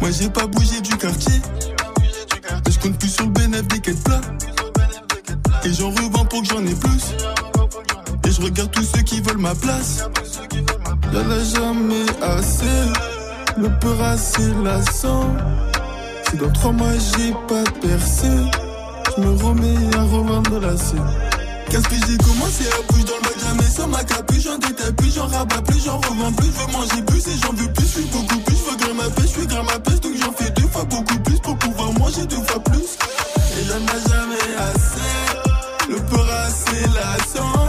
Moi 0.00 0.10
j'ai 0.10 0.28
pas 0.28 0.46
bougé 0.46 0.80
du 0.80 0.96
quartier. 0.96 1.40
Mais 2.64 2.72
je 2.72 2.78
compte 2.78 2.98
plus 2.98 3.08
sur 3.08 3.24
le 3.24 3.30
bénéfice 3.30 3.68
des 3.68 3.80
quêtes 3.80 4.04
plats. 4.04 4.20
Et 5.64 5.72
j'en 5.72 5.90
revends 5.90 6.26
pour 6.26 6.42
que 6.42 6.48
j'en 6.48 6.64
ai 6.64 6.74
plus. 6.74 7.14
Et 8.26 8.30
je 8.30 8.40
regarde 8.42 8.70
tous 8.70 8.84
ceux 8.84 9.02
qui 9.02 9.20
veulent 9.20 9.38
ma 9.38 9.54
place. 9.54 10.04
Y'en 11.12 11.30
a 11.30 11.44
jamais 11.44 12.06
assez. 12.22 12.64
Le 13.56 13.68
peur 13.78 14.02
assez 14.02 14.52
lassant. 14.62 15.30
Si 16.28 16.36
dans 16.36 16.50
trois 16.50 16.72
mois 16.72 16.92
j'ai 16.92 17.32
pas 17.48 17.62
percé, 17.80 18.28
me 19.18 19.44
remets 19.44 19.96
à 19.96 20.02
revendre 20.02 20.60
la 20.60 20.76
scène. 20.76 21.06
Qu'est-ce 21.70 21.88
que 21.88 21.94
j'ai 22.06 22.18
commencé 22.18 22.64
à 22.66 22.92
bouger 22.92 23.04
dans 23.04 23.16
le 23.16 23.22
bac, 23.22 23.34
jamais 23.40 23.70
sans 23.70 23.88
ma 23.88 24.04
capuche, 24.04 24.42
j'en 24.42 24.58
détaille 24.58 24.92
plus, 24.92 25.14
j'en 25.14 25.26
rabats 25.26 25.62
plus, 25.62 25.84
j'en 25.84 25.98
revends 25.98 26.32
plus, 26.32 26.46
je 26.46 26.52
veux 26.52 26.72
manger 26.72 27.02
plus 27.06 27.26
et 27.28 27.38
j'en 27.42 27.52
veux 27.52 27.72
plus, 27.72 27.86
je 27.86 28.00
suis 28.00 28.08
beaucoup 28.10 28.38
plus, 28.38 28.56
je 28.56 28.70
veux 28.70 28.76
grimper 28.76 28.94
ma 28.94 29.10
pêche, 29.10 29.26
je 29.26 29.38
suis 29.38 29.46
grimper 29.46 29.72
ma 29.72 29.78
pêche, 29.78 30.00
donc 30.00 30.12
j'en 30.20 30.32
fais 30.32 30.50
deux 30.50 30.68
fois 30.68 30.84
beaucoup 30.84 31.18
plus 31.20 31.38
pour 31.40 31.56
pouvoir 31.58 31.92
manger 31.94 32.26
deux 32.26 32.42
fois 32.46 32.62
plus. 32.64 32.98
Et 33.56 33.64
y'en 33.68 33.86
a 33.86 33.98
jamais 34.08 34.46
assez, 34.58 35.90
le 35.90 35.96
peur 35.96 36.26
assez 36.46 36.82
lassant. 36.94 37.68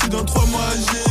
Si 0.00 0.08
dans 0.08 0.24
trois 0.24 0.46
mois 0.46 0.72
j'ai 0.74 1.05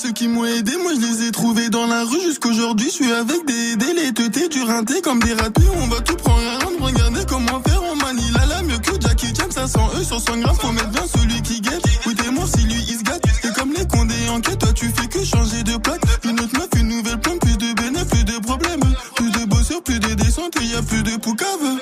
ceux 0.00 0.12
qui 0.12 0.28
m'ont 0.28 0.46
aidé, 0.46 0.72
moi 0.82 0.92
je 0.94 1.00
les 1.00 1.28
ai 1.28 1.30
trouvés 1.30 1.68
dans 1.68 1.86
la 1.86 2.04
rue 2.04 2.20
jusqu'aujourd'hui. 2.20 2.86
Je 2.86 3.04
suis 3.04 3.12
avec 3.12 3.44
des 3.44 3.76
délétetés, 3.76 4.48
du 4.48 4.62
rinté 4.62 5.02
comme 5.02 5.20
des 5.20 5.34
ratés. 5.34 5.62
On 5.76 5.88
va 5.88 6.00
tout 6.00 6.16
prendre 6.16 6.40
un 6.40 6.58
round, 6.64 6.80
regardez 6.80 7.20
comment 7.28 7.60
faire. 7.60 7.82
On 7.82 7.96
manie 7.96 8.30
la 8.32 8.46
la 8.46 8.62
mieux 8.62 8.78
que 8.78 8.92
Jackie 8.98 9.34
Chan, 9.36 9.50
500 9.50 9.90
E 10.00 10.04
sur 10.04 10.20
100 10.20 10.38
grammes. 10.38 10.56
Faut 10.56 10.72
mettre 10.72 10.88
bien 10.88 11.04
celui 11.06 11.42
qui 11.42 11.60
guette. 11.60 11.84
Écoutez-moi 12.00 12.44
si 12.46 12.62
lui 12.64 12.82
il 12.88 12.98
se 12.98 13.02
gâte. 13.02 13.22
Et 13.44 13.52
comme 13.52 13.72
les 13.72 13.86
condés 13.86 14.28
en 14.30 14.40
quête, 14.40 14.58
toi 14.58 14.72
tu 14.72 14.86
fais 14.88 15.06
que 15.06 15.22
changer 15.22 15.62
de 15.64 15.76
plaque. 15.76 16.00
Une 16.24 16.40
autre 16.40 16.58
meuf, 16.58 16.68
une 16.76 16.88
nouvelle 16.88 17.20
plante, 17.20 17.40
plus 17.40 17.58
de 17.58 17.74
bénéfices, 17.74 18.08
plus 18.08 18.24
de 18.24 18.38
problèmes. 18.38 18.80
Plus 19.16 19.30
de 19.30 19.44
bosseurs, 19.44 19.82
plus 19.82 20.00
de 20.00 20.14
descentes 20.14 20.56
et 20.62 20.64
y 20.64 20.74
a 20.76 20.82
plus 20.82 21.02
de 21.02 21.16
poucave. 21.16 21.78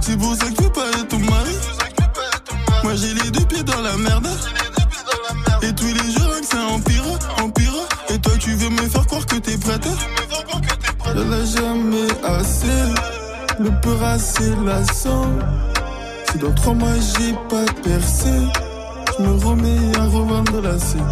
C'est 0.00 0.16
pour 0.16 0.34
ça 0.36 0.46
que 0.46 0.62
tu 0.62 0.70
pas 0.70 0.86
être 0.90 1.08
ton 1.08 1.18
mari. 1.18 1.56
Moi 2.84 2.94
j'ai 2.94 3.14
les 3.14 3.30
deux 3.32 3.44
pieds 3.46 3.64
dans 3.64 3.80
la 3.80 3.96
merde. 3.96 4.28
Ça 6.50 6.58
empire, 6.74 7.04
empire. 7.42 7.74
Et 8.10 8.18
toi 8.18 8.32
tu 8.38 8.50
veux 8.54 8.70
me 8.70 8.88
faire 8.88 9.06
croire 9.06 9.26
que 9.26 9.36
t'es 9.36 9.56
prête 9.56 9.88
Y'en 11.14 11.32
a 11.32 11.44
jamais 11.44 12.08
assez. 12.24 12.78
Le 13.58 13.70
peur 13.80 14.02
assez 14.04 14.50
lassant. 14.64 15.26
Si 16.30 16.38
dans 16.38 16.52
trois 16.52 16.74
mois 16.74 16.88
j'ai 17.18 17.32
pas 17.48 17.64
percé, 17.82 18.30
je 19.18 19.22
me 19.22 19.44
remets 19.44 19.98
à 19.98 20.04
revendre 20.04 20.60
la 20.62 20.78
scène. 20.78 21.04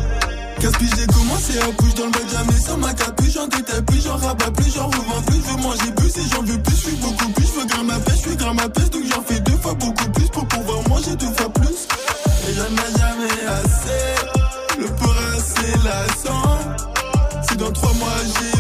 Que 0.60 0.68
j'ai 0.80 1.06
commencé 1.06 1.58
à 1.58 1.70
bouger 1.72 1.94
dans 1.94 2.06
le 2.06 2.12
bac 2.12 2.22
jamais 2.32 2.58
sans 2.58 2.76
ma 2.78 2.92
capuche, 2.94 3.32
j'en 3.34 3.46
détaille 3.46 3.82
plus, 3.82 4.02
j'en 4.02 4.16
rabats 4.16 4.50
plus, 4.52 4.74
j'en 4.74 4.86
revends 4.86 5.22
plus, 5.26 5.36
je 5.36 5.50
veux 5.50 5.62
manger 5.62 5.92
plus 5.96 6.16
et 6.16 6.28
j'en 6.32 6.42
veux 6.42 6.62
plus, 6.62 6.76
je 6.76 6.80
suis 6.88 6.96
beaucoup 6.96 7.28
plus, 7.32 7.46
je 7.46 7.60
veux 7.60 7.66
grimper 7.66 7.86
ma 7.86 7.98
pêche, 7.98 8.14
je 8.16 8.28
suis 8.28 8.36
grimper 8.36 8.62
ma 8.62 8.68
pêche, 8.68 8.90
donc 8.90 9.02
j'en 9.12 9.22
fais 9.22 9.40
deux 9.40 9.56
fois 9.58 9.74
beaucoup 9.74 10.10
plus 10.12 10.28
pour 10.28 10.46
pouvoir 10.48 10.88
manger 10.88 11.14
deux 11.16 11.32
fois 11.36 11.52
plus. 11.52 11.88
Et 12.48 12.54
j'en 12.54 12.72
ai 12.72 12.98
jamais 12.98 13.46
assez, 13.48 14.35
assez 15.86 16.28
lassant. 16.28 16.58
Si 17.48 17.56
dans 17.56 17.72
trois 17.72 17.92
mois 17.94 18.08
j'ai 18.24 18.55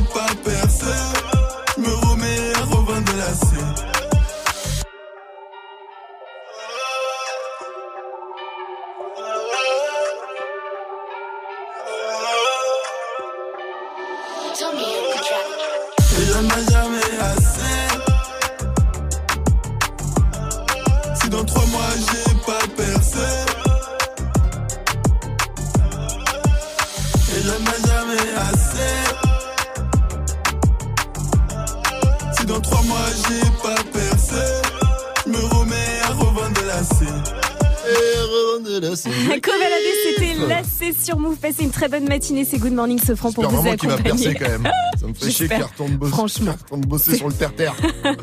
Covaladé, 39.42 39.92
c'était 40.04 40.34
lacé 40.46 40.94
sur 40.98 41.18
Move. 41.18 41.36
Passez 41.36 41.62
une 41.64 41.70
très 41.70 41.88
bonne 41.88 42.08
matinée. 42.08 42.44
C'est 42.44 42.58
Good 42.58 42.72
Morning 42.72 42.98
Sofran 42.98 43.32
pour 43.32 43.44
J'espère 43.44 43.56
vous 43.58 43.62
vraiment 43.62 43.76
qu'il 43.76 43.88
va 43.88 43.94
accompagner. 43.94 44.24
percer 44.34 44.38
quand 44.44 44.50
même. 44.62 44.72
Ça 45.00 45.06
me 45.06 45.14
fait 45.14 45.30
chier 45.30 45.48
qu'il 45.48 45.62
retourne 45.62 45.96
bosser, 45.96 46.12
Franchement. 46.12 46.52
retourne 46.62 46.80
bosser 46.82 47.16
sur 47.16 47.28
le 47.28 47.34
terre-terre. 47.34 47.74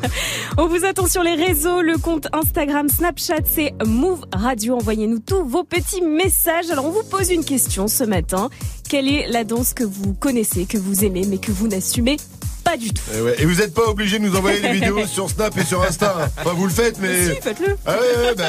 On 0.58 0.66
vous 0.66 0.84
attend 0.84 1.06
sur 1.06 1.22
les 1.22 1.34
réseaux, 1.34 1.80
le 1.82 1.98
compte 1.98 2.26
Instagram, 2.32 2.88
Snapchat, 2.88 3.40
c'est 3.44 3.72
Move 3.84 4.24
Radio. 4.32 4.76
Envoyez-nous 4.76 5.20
tous 5.20 5.44
vos 5.44 5.64
petits 5.64 6.02
messages. 6.02 6.70
Alors, 6.70 6.86
on 6.86 6.90
vous 6.90 7.02
pose 7.04 7.30
une 7.30 7.44
question 7.44 7.88
ce 7.88 8.04
matin. 8.04 8.50
Quelle 8.88 9.08
est 9.08 9.28
la 9.28 9.44
danse 9.44 9.72
que 9.74 9.84
vous 9.84 10.14
connaissez, 10.14 10.66
que 10.66 10.78
vous 10.78 11.04
aimez, 11.04 11.24
mais 11.28 11.38
que 11.38 11.50
vous 11.52 11.68
n'assumez 11.68 12.16
pas 12.74 12.76
du 12.78 12.92
tout 12.92 13.02
Et, 13.16 13.20
ouais. 13.20 13.36
Et 13.38 13.44
vous 13.44 13.54
n'êtes 13.60 13.72
pas 13.74 13.88
obligé 13.88 14.18
de 14.18 14.24
nous 14.24 14.36
envoyer 14.36 14.60
des 14.60 14.72
vidéos 14.72 15.06
sur 15.06 15.28
Snap 15.30 15.56
et 15.58 15.64
sur 15.64 15.82
Insta. 15.82 16.16
hein. 16.20 16.28
Enfin, 16.40 16.52
vous 16.54 16.66
le 16.66 16.72
faites, 16.72 16.98
mais. 17.00 17.34
Si, 17.34 17.40
faites-le. 17.40 17.76
Ah 17.86 17.92
ouais, 17.92 18.26
ouais, 18.28 18.34
bah. 18.36 18.44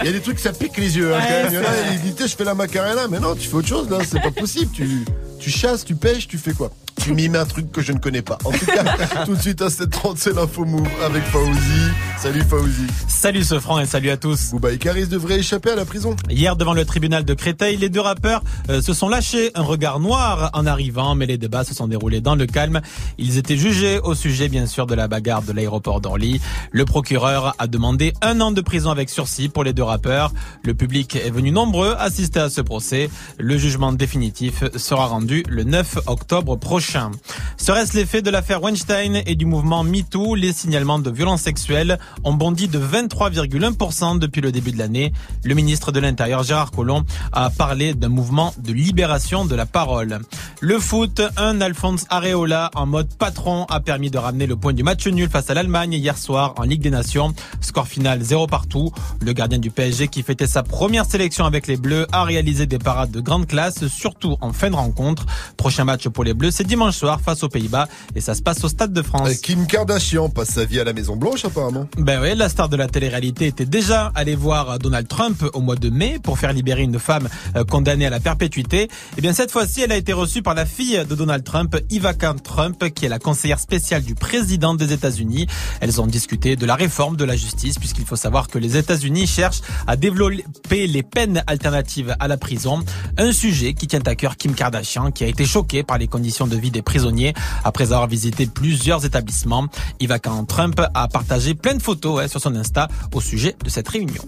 Il 0.00 0.06
y 0.06 0.08
a 0.08 0.12
des 0.12 0.20
trucs, 0.20 0.38
ça 0.38 0.52
pique 0.52 0.76
les 0.76 0.96
yeux. 0.96 1.14
hein, 1.14 1.20
quand 1.20 1.34
même. 1.34 1.46
Il 1.50 1.54
y 1.54 1.58
en 1.58 1.62
a, 1.62 1.96
disent, 1.98 2.14
Tiens, 2.16 2.26
je 2.26 2.36
fais 2.36 2.44
la 2.44 2.54
macarena. 2.54 3.08
Mais 3.08 3.20
non, 3.20 3.34
tu 3.34 3.48
fais 3.48 3.54
autre 3.56 3.68
chose, 3.68 3.88
là. 3.90 3.98
C'est 4.08 4.20
pas 4.20 4.30
possible. 4.30 4.70
Tu, 4.74 5.04
tu 5.38 5.50
chasses, 5.50 5.84
tu 5.84 5.94
pêches, 5.94 6.28
tu 6.28 6.38
fais 6.38 6.52
quoi? 6.52 6.70
Tu 7.00 7.14
mimes 7.14 7.36
un 7.36 7.44
truc 7.44 7.70
que 7.70 7.80
je 7.80 7.92
ne 7.92 7.98
connais 7.98 8.22
pas. 8.22 8.38
En 8.44 8.50
tout 8.50 8.66
cas, 8.66 8.84
tout 9.24 9.36
de 9.36 9.40
suite 9.40 9.62
à 9.62 9.68
7h30, 9.68 10.14
c'est 10.16 10.34
l'info 10.34 10.64
move 10.64 10.88
avec 11.04 11.22
Fauzi. 11.24 11.92
Salut 12.18 12.42
Fauzi. 12.42 12.86
Salut 13.06 13.44
ce 13.44 13.60
franc 13.60 13.78
et 13.78 13.86
salut 13.86 14.10
à 14.10 14.16
tous. 14.16 14.50
Bouba 14.50 14.72
Icaris 14.72 15.06
devrait 15.06 15.38
échapper 15.38 15.70
à 15.70 15.76
la 15.76 15.84
prison. 15.84 16.16
Hier, 16.28 16.56
devant 16.56 16.74
le 16.74 16.84
tribunal 16.84 17.24
de 17.24 17.34
Créteil, 17.34 17.76
les 17.76 17.88
deux 17.88 18.00
rappeurs 18.00 18.42
euh, 18.68 18.82
se 18.82 18.92
sont 18.92 19.08
lâchés 19.08 19.52
un 19.54 19.62
regard 19.62 20.00
noir 20.00 20.50
en 20.54 20.66
arrivant, 20.66 21.14
mais 21.14 21.26
les 21.26 21.38
débats 21.38 21.62
se 21.62 21.72
sont 21.72 21.86
déroulés 21.86 22.20
dans 22.20 22.34
le 22.34 22.46
calme. 22.46 22.80
Ils 23.16 23.38
étaient 23.38 23.56
jugés 23.56 24.00
au 24.00 24.14
sujet, 24.14 24.48
bien 24.48 24.66
sûr, 24.66 24.86
de 24.86 24.94
la 24.96 25.06
bagarre 25.06 25.42
de 25.42 25.52
l'aéroport 25.52 26.00
d'Orly. 26.00 26.40
Le 26.72 26.84
procureur 26.84 27.54
a 27.58 27.68
demandé 27.68 28.12
un 28.22 28.40
an 28.40 28.50
de 28.50 28.60
prison 28.60 28.90
avec 28.90 29.08
sursis 29.08 29.48
pour 29.48 29.62
les 29.62 29.72
deux 29.72 29.84
rappeurs. 29.84 30.32
Le 30.64 30.74
public 30.74 31.14
est 31.14 31.30
venu 31.30 31.52
nombreux 31.52 31.94
assister 31.98 32.40
à 32.40 32.50
ce 32.50 32.60
procès. 32.60 33.08
Le 33.38 33.56
jugement 33.56 33.92
définitif 33.92 34.64
sera 34.76 35.06
rendu 35.06 35.27
le 35.48 35.64
9 35.64 35.98
octobre 36.06 36.56
prochain. 36.56 37.10
Serait-ce 37.56 37.96
l'effet 37.96 38.22
de 38.22 38.30
l'affaire 38.30 38.62
Weinstein 38.62 39.22
et 39.26 39.34
du 39.34 39.46
mouvement 39.46 39.84
MeToo? 39.84 40.34
Les 40.34 40.52
signalements 40.52 40.98
de 40.98 41.10
violences 41.10 41.42
sexuelles 41.42 41.98
ont 42.24 42.32
bondi 42.32 42.68
de 42.68 42.78
23,1% 42.78 44.18
depuis 44.18 44.40
le 44.40 44.52
début 44.52 44.72
de 44.72 44.78
l'année. 44.78 45.12
Le 45.44 45.54
ministre 45.54 45.92
de 45.92 46.00
l'Intérieur, 46.00 46.42
Gérard 46.42 46.70
Collomb, 46.70 47.04
a 47.32 47.50
parlé 47.50 47.94
d'un 47.94 48.08
mouvement 48.08 48.54
de 48.58 48.72
libération 48.72 49.44
de 49.44 49.54
la 49.54 49.66
parole. 49.66 50.20
Le 50.60 50.78
foot, 50.78 51.20
un 51.36 51.60
Alphonse 51.60 52.06
Areola 52.08 52.70
en 52.74 52.86
mode 52.86 53.12
patron 53.14 53.66
a 53.68 53.80
permis 53.80 54.10
de 54.10 54.18
ramener 54.18 54.46
le 54.46 54.56
point 54.56 54.72
du 54.72 54.82
match 54.82 55.06
nul 55.06 55.28
face 55.28 55.50
à 55.50 55.54
l'Allemagne 55.54 55.92
hier 55.92 56.16
soir 56.16 56.54
en 56.56 56.62
Ligue 56.62 56.82
des 56.82 56.90
Nations. 56.90 57.34
Score 57.60 57.86
final 57.86 58.22
0 58.22 58.46
partout. 58.46 58.90
Le 59.20 59.32
gardien 59.32 59.58
du 59.58 59.70
PSG 59.70 60.08
qui 60.08 60.22
fêtait 60.22 60.46
sa 60.46 60.62
première 60.62 61.04
sélection 61.04 61.44
avec 61.44 61.66
les 61.66 61.76
Bleus 61.76 62.06
a 62.12 62.24
réalisé 62.24 62.66
des 62.66 62.78
parades 62.78 63.10
de 63.10 63.20
grande 63.20 63.46
classe, 63.46 63.86
surtout 63.88 64.36
en 64.40 64.52
fin 64.52 64.70
de 64.70 64.76
rencontre. 64.76 65.17
Prochain 65.56 65.84
match 65.84 66.08
pour 66.08 66.24
les 66.24 66.34
Bleus, 66.34 66.50
c'est 66.50 66.64
dimanche 66.64 66.96
soir 66.96 67.20
face 67.20 67.42
aux 67.42 67.48
Pays-Bas 67.48 67.88
et 68.14 68.20
ça 68.20 68.34
se 68.34 68.42
passe 68.42 68.62
au 68.64 68.68
Stade 68.68 68.92
de 68.92 69.02
France. 69.02 69.34
Kim 69.38 69.66
Kardashian 69.66 70.28
passe 70.28 70.50
sa 70.50 70.64
vie 70.64 70.80
à 70.80 70.84
la 70.84 70.92
Maison 70.92 71.16
Blanche 71.16 71.44
apparemment. 71.44 71.88
Ben 71.96 72.20
oui, 72.22 72.34
la 72.36 72.48
star 72.48 72.68
de 72.68 72.76
la 72.76 72.86
télé-réalité 72.86 73.46
était 73.46 73.66
déjà 73.66 74.12
allée 74.14 74.36
voir 74.36 74.78
Donald 74.78 75.08
Trump 75.08 75.44
au 75.52 75.60
mois 75.60 75.76
de 75.76 75.90
mai 75.90 76.18
pour 76.22 76.38
faire 76.38 76.52
libérer 76.52 76.82
une 76.82 76.98
femme 76.98 77.28
euh, 77.56 77.64
condamnée 77.64 78.06
à 78.06 78.10
la 78.10 78.20
perpétuité. 78.20 78.88
Et 79.16 79.20
bien 79.20 79.32
cette 79.32 79.50
fois-ci, 79.50 79.82
elle 79.82 79.92
a 79.92 79.96
été 79.96 80.12
reçue 80.12 80.42
par 80.42 80.54
la 80.54 80.66
fille 80.66 81.04
de 81.08 81.14
Donald 81.14 81.44
Trump, 81.44 81.76
Ivanka 81.90 82.34
Trump, 82.42 82.84
qui 82.94 83.06
est 83.06 83.08
la 83.08 83.18
conseillère 83.18 83.60
spéciale 83.60 84.02
du 84.02 84.14
président 84.14 84.74
des 84.74 84.92
États-Unis. 84.92 85.46
Elles 85.80 86.00
ont 86.00 86.06
discuté 86.06 86.56
de 86.56 86.66
la 86.66 86.74
réforme 86.74 87.16
de 87.16 87.24
la 87.24 87.36
justice 87.36 87.78
puisqu'il 87.78 88.04
faut 88.04 88.16
savoir 88.16 88.48
que 88.48 88.58
les 88.58 88.76
États-Unis 88.76 89.26
cherchent 89.26 89.62
à 89.86 89.96
développer 89.96 90.86
les 90.86 91.02
peines 91.02 91.42
alternatives 91.46 92.16
à 92.18 92.28
la 92.28 92.36
prison, 92.36 92.84
un 93.16 93.32
sujet 93.32 93.74
qui 93.74 93.86
tient 93.86 94.02
à 94.06 94.14
cœur 94.14 94.36
Kim 94.36 94.54
Kardashian 94.54 95.07
qui 95.10 95.24
a 95.24 95.26
été 95.26 95.44
choquée 95.44 95.82
par 95.82 95.98
les 95.98 96.06
conditions 96.06 96.46
de 96.46 96.56
vie 96.56 96.70
des 96.70 96.82
prisonniers 96.82 97.34
après 97.64 97.84
avoir 97.84 98.06
visité 98.06 98.46
plusieurs 98.46 99.04
établissements. 99.04 99.66
Ivanka 100.00 100.30
Trump 100.46 100.80
a 100.94 101.08
partagé 101.08 101.54
plein 101.54 101.74
de 101.74 101.82
photos 101.82 102.30
sur 102.30 102.40
son 102.40 102.54
Insta 102.54 102.88
au 103.12 103.20
sujet 103.20 103.56
de 103.64 103.70
cette 103.70 103.88
réunion. 103.88 104.22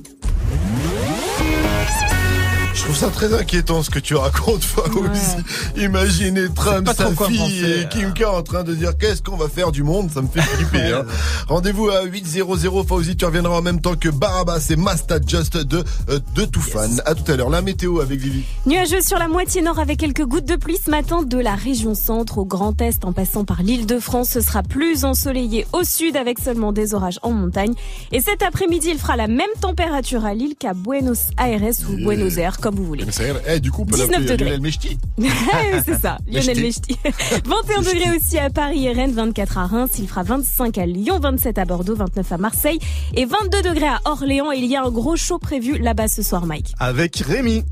Je 2.81 2.85
trouve 2.87 2.97
ça 2.97 3.09
très 3.11 3.35
inquiétant 3.39 3.83
ce 3.83 3.91
que 3.91 3.99
tu 3.99 4.15
racontes, 4.17 4.65
Faouzi. 4.65 5.37
Imaginez 5.77 6.47
Trump, 6.55 6.89
sa 6.97 7.11
fille 7.27 7.63
et 7.65 7.87
Kim 7.91 8.13
K 8.15 8.25
en 8.25 8.43
train 8.43 8.65
de 8.65 8.75
dire 8.75 8.97
qu'est-ce 8.99 9.23
qu'on 9.23 9.37
va 9.37 9.49
faire 9.49 9.71
du 9.71 9.83
monde, 9.83 10.11
ça 10.11 10.23
me 10.23 10.27
fait 10.29 10.41
flipper. 10.41 10.95
hein. 10.95 11.05
Rendez-vous 11.49 11.89
à 11.91 12.05
8.00 12.07 12.87
Faouzi, 12.87 13.17
tu 13.17 13.25
reviendras 13.27 13.59
en 13.59 13.63
même 13.63 13.81
temps 13.83 13.95
que 13.97 14.09
Barabas 14.09 14.67
et 14.71 14.77
Masta 14.77 15.19
Just 15.25 15.59
de, 15.59 15.85
euh, 16.09 16.19
de 16.35 16.45
tout 16.47 16.63
fan. 16.63 17.01
À 17.05 17.15
tout 17.15 17.31
à 17.31 17.37
l'heure, 17.37 17.51
la 17.51 17.61
météo 17.63 18.01
avec 18.01 18.19
Vivi. 18.19 18.43
Nuageux 18.67 19.03
sur 19.03 19.19
la 19.19 19.29
moitié 19.29 19.61
nord 19.63 19.79
avec 19.79 19.99
quelques 19.99 20.25
gouttes 20.25 20.49
de 20.49 20.57
pluie 20.57 20.79
ce 20.85 20.91
matin 20.91 21.23
de 21.23 21.39
la 21.39 21.55
région 21.55 21.95
centre 21.95 22.39
au 22.39 22.45
Grand 22.47 22.81
Est 22.81 23.05
en 23.05 23.13
passant 23.13 23.45
par 23.45 23.63
l'île 23.63 23.85
de 23.87 23.99
France. 24.01 24.31
Ce 24.33 24.41
sera 24.41 24.63
plus 24.63 25.05
ensoleillé 25.05 25.67
au 25.75 25.85
sud 25.85 26.17
avec 26.17 26.39
seulement 26.39 26.73
des 26.73 26.95
orages 26.95 27.19
en 27.23 27.33
montagne. 27.33 27.75
Et 28.11 28.21
cet 28.21 28.43
après-midi, 28.43 28.89
il 28.93 28.99
fera 28.99 29.17
la 29.17 29.29
même 29.29 29.51
température 29.61 30.25
à 30.25 30.33
Lille 30.35 30.55
qu'à 30.59 30.73
Buenos 30.73 31.19
Aires 31.39 31.61
ou 31.91 31.97
Buenos 32.05 32.39
Aires, 32.39 32.59
comme 32.59 32.70
vous 32.77 32.85
voulez. 32.85 33.05
Mais 33.05 33.13
ça 33.13 33.25
y 33.25 33.27
est, 33.27 33.35
eh, 33.47 33.61
du 33.61 33.71
coup, 33.71 33.83
on 33.83 33.87
peut 33.87 33.97
19 33.97 34.11
l'appeler 34.11 34.29
degrés. 34.29 34.45
Lionel 34.45 34.61
Mechti. 34.61 34.99
c'est 35.85 36.01
ça, 36.01 36.19
Lionel 36.27 36.61
Mechti. 36.61 36.97
Mechti. 37.05 37.43
21 37.45 37.83
degrés 37.83 38.17
aussi 38.17 38.39
à 38.39 38.51
Paris 38.51 38.87
et 38.87 38.93
Rennes, 38.93 39.13
24 39.13 39.59
à 39.59 39.67
Reims, 39.67 39.91
il 39.99 40.09
fera 40.09 40.23
25 40.23 40.79
à 40.79 40.87
Lyon, 40.87 41.19
27 41.21 41.59
à 41.59 41.65
Bordeaux, 41.65 41.95
29 41.95 42.33
à 42.33 42.39
Marseille 42.39 42.79
et 43.15 43.25
22 43.25 43.63
degrés 43.63 43.89
à 43.89 44.01
Orléans. 44.05 44.51
Il 44.53 44.67
y 44.67 44.77
a 44.77 44.83
un 44.83 44.91
gros 44.91 45.17
show 45.17 45.39
prévu 45.39 45.79
là-bas 45.79 46.09
ce 46.09 46.23
soir, 46.23 46.47
Mike. 46.47 46.75
Avec 46.79 47.17
Rémi. 47.17 47.65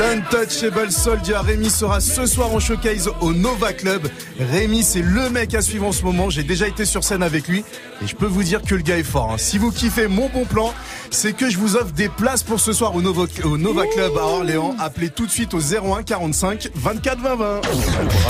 L'Untouchable 0.00 0.90
Soldier 0.90 1.36
Rémi 1.36 1.68
sera 1.68 2.00
ce 2.00 2.24
soir 2.24 2.50
en 2.54 2.58
showcase 2.58 3.10
au 3.20 3.34
Nova 3.34 3.74
Club. 3.74 4.08
Rémi, 4.38 4.82
c'est 4.82 5.02
le 5.02 5.28
mec 5.28 5.52
à 5.54 5.60
suivre 5.60 5.86
en 5.86 5.92
ce 5.92 6.04
moment. 6.04 6.30
J'ai 6.30 6.42
déjà 6.42 6.66
été 6.66 6.86
sur 6.86 7.04
scène 7.04 7.22
avec 7.22 7.46
lui 7.48 7.62
et 8.02 8.06
je 8.06 8.16
peux 8.16 8.24
vous 8.26 8.42
dire 8.42 8.62
que 8.62 8.74
le 8.74 8.80
gars 8.80 8.96
est 8.96 9.02
fort. 9.02 9.32
hein. 9.32 9.36
Si 9.36 9.58
vous 9.58 9.70
kiffez 9.70 10.08
mon 10.08 10.30
bon 10.30 10.46
plan, 10.46 10.72
c'est 11.10 11.34
que 11.34 11.50
je 11.50 11.58
vous 11.58 11.76
offre 11.76 11.92
des 11.92 12.08
places 12.08 12.42
pour 12.42 12.60
ce 12.60 12.72
soir 12.72 12.94
au 12.96 13.02
Nova, 13.02 13.24
au 13.44 13.58
Nova 13.58 13.84
Club 13.88 14.16
à 14.16 14.22
Orléans. 14.22 14.74
Appelez 14.78 15.10
tout 15.10 15.26
de 15.26 15.30
suite 15.30 15.52
au 15.52 15.60
01 15.60 16.02
45 16.02 16.70
24 16.74 17.18
20 17.20 17.34
20. 17.36 17.60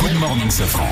Good 0.00 0.18
morning, 0.18 0.50
Safran. 0.50 0.88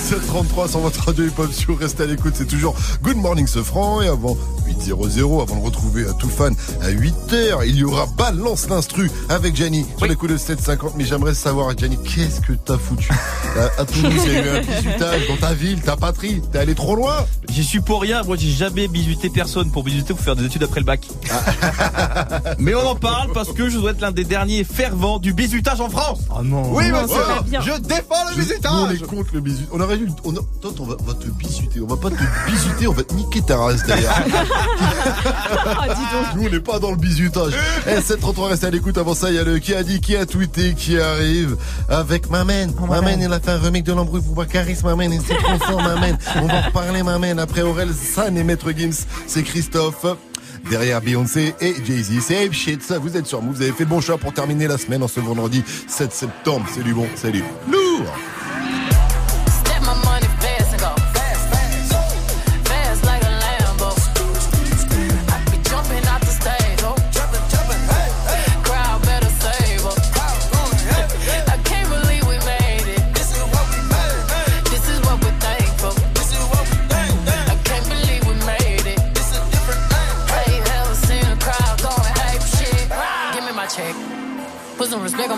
733 0.00 0.68
sur 0.68 0.80
votre 0.80 1.04
radio 1.06 1.24
hip-hop 1.26 1.52
sur 1.52 1.78
Restez 1.78 2.02
à 2.02 2.06
l'écoute, 2.06 2.34
c'est 2.36 2.46
toujours 2.46 2.74
Good 3.02 3.16
Morning 3.16 3.46
Sofran 3.46 4.02
et 4.02 4.08
avant 4.08 4.36
8.00, 4.68 5.42
avant 5.42 5.56
de 5.56 5.64
retrouver 5.64 6.06
à 6.08 6.12
tout 6.12 6.28
fan 6.28 6.54
à 6.82 6.90
8h, 6.90 7.62
il 7.66 7.76
y 7.76 7.84
aura 7.84 8.06
Balance 8.16 8.68
l'instru 8.68 9.10
avec 9.28 9.56
Gianni 9.56 9.86
sur 9.96 10.06
les 10.06 10.14
coups 10.16 10.32
de 10.32 10.36
750. 10.36 10.94
Mais 10.96 11.04
j'aimerais 11.04 11.34
savoir, 11.34 11.76
Gianni, 11.76 11.98
qu'est-ce 12.02 12.40
que 12.40 12.52
t'as 12.52 12.78
foutu? 12.78 13.10
À, 13.56 13.80
à 13.82 13.84
Toulouse 13.84 14.12
Il 14.26 14.32
y 14.32 14.36
a 14.36 14.44
eu 14.44 14.48
un 14.48 14.60
bisutage 14.60 15.28
dans 15.28 15.36
ta 15.36 15.54
ville, 15.54 15.80
ta 15.80 15.96
patrie, 15.96 16.40
t'es 16.52 16.58
allé 16.58 16.74
trop 16.74 16.94
loin? 16.96 17.14
J'y 17.50 17.64
suis 17.64 17.80
pour 17.80 18.00
rien, 18.02 18.22
moi 18.22 18.36
j'ai 18.38 18.50
jamais 18.50 18.88
bisuté 18.88 19.28
personne 19.30 19.70
pour 19.70 19.84
bisuter 19.84 20.14
pour 20.14 20.22
faire 20.22 20.36
des 20.36 20.44
études 20.46 20.62
après 20.62 20.80
le 20.80 20.86
bac. 20.86 21.06
Mais 22.58 22.74
on 22.74 22.86
en 22.86 22.94
parle 22.94 23.30
parce 23.32 23.52
que 23.52 23.68
je 23.68 23.78
dois 23.78 23.90
être 23.92 24.00
l'un 24.00 24.12
des 24.12 24.24
derniers 24.24 24.64
fervents 24.64 25.18
du 25.18 25.32
bisutage 25.32 25.80
en 25.80 25.88
France. 25.90 26.20
Oh 26.34 26.42
non. 26.42 26.72
Oui, 26.74 26.88
Non, 26.90 27.02
bien. 27.44 27.60
Je 27.60 27.78
défends 27.80 28.24
le 28.30 28.36
Nous, 28.36 28.42
on 28.42 28.86
est 28.86 28.92
bisutage. 28.92 29.08
contre 29.08 29.30
le 29.34 29.40
On 29.70 29.80
aurait 29.80 29.96
dû. 29.96 30.08
On 30.24 30.32
a... 30.32 30.40
Toi, 30.60 30.72
on 30.80 30.84
va, 30.84 30.96
on 31.00 31.04
va 31.04 31.14
te 31.14 31.26
bisuter. 31.28 31.80
On 31.80 31.86
va 31.86 31.96
pas 31.96 32.10
te 32.10 32.50
bisuter, 32.50 32.86
on 32.86 32.92
va 32.92 33.02
te 33.02 33.14
niquer 33.14 33.42
ta 33.42 33.56
race 33.56 33.84
derrière. 33.84 34.24
Ah, 35.64 35.86
dis 35.88 35.94
donc. 35.94 36.36
Nous, 36.36 36.48
on 36.48 36.50
n'est 36.50 36.60
pas 36.60 36.78
dans 36.78 36.90
le 36.90 36.96
bisutage. 36.96 37.52
Eh, 37.86 38.00
733, 38.00 38.48
restez 38.48 38.66
à 38.66 38.70
l'écoute. 38.70 38.98
Avant 38.98 39.14
ça, 39.14 39.30
il 39.30 39.36
y 39.36 39.38
a 39.38 39.44
le 39.44 39.58
qui 39.58 39.74
a 39.74 39.82
dit, 39.82 40.00
qui 40.00 40.16
a 40.16 40.26
tweeté, 40.26 40.74
qui 40.74 40.98
arrive 40.98 41.56
avec 41.88 42.30
Mamen. 42.30 42.72
Mamen, 42.88 43.20
il 43.20 43.32
a 43.32 43.40
fait 43.40 43.50
un 43.50 43.58
remake 43.58 43.84
de 43.84 43.92
l'embrouille 43.92 44.22
pour 44.22 44.34
Bakaris, 44.34 44.78
Mamen. 44.84 45.12
Et 45.12 45.20
c'est 45.26 45.36
trop 45.36 45.58
fort, 45.58 45.82
Mamen. 45.82 46.16
On 46.36 46.46
va 46.46 46.54
en 46.54 46.62
reparler, 46.62 47.02
Mamen. 47.02 47.38
Après 47.38 47.62
Aurel 47.62 47.90
San 47.92 48.36
et 48.36 48.44
Maître 48.44 48.70
Gims, 48.76 49.06
c'est 49.26 49.42
Christophe. 49.42 50.06
Derrière 50.70 51.00
Beyoncé 51.00 51.54
et 51.60 51.74
Jay-Z, 51.84 52.20
c'est 52.20 52.44
Ape 52.44 52.52
Shit. 52.52 52.82
Ça, 52.82 52.98
vous 52.98 53.16
êtes 53.16 53.26
sur 53.26 53.42
Move. 53.42 53.56
Vous 53.56 53.62
avez 53.62 53.72
fait 53.72 53.84
le 53.84 53.90
bon 53.90 54.00
choix 54.00 54.16
pour 54.18 54.32
terminer 54.32 54.68
la 54.68 54.78
semaine 54.78 55.02
en 55.02 55.08
ce 55.08 55.20
vendredi 55.20 55.64
7 55.88 56.12
septembre. 56.12 56.66
C'est 56.72 56.84
du 56.84 56.94
bon, 56.94 57.06
c'est 57.16 57.32
du 57.32 57.42
lourd. 57.68 58.06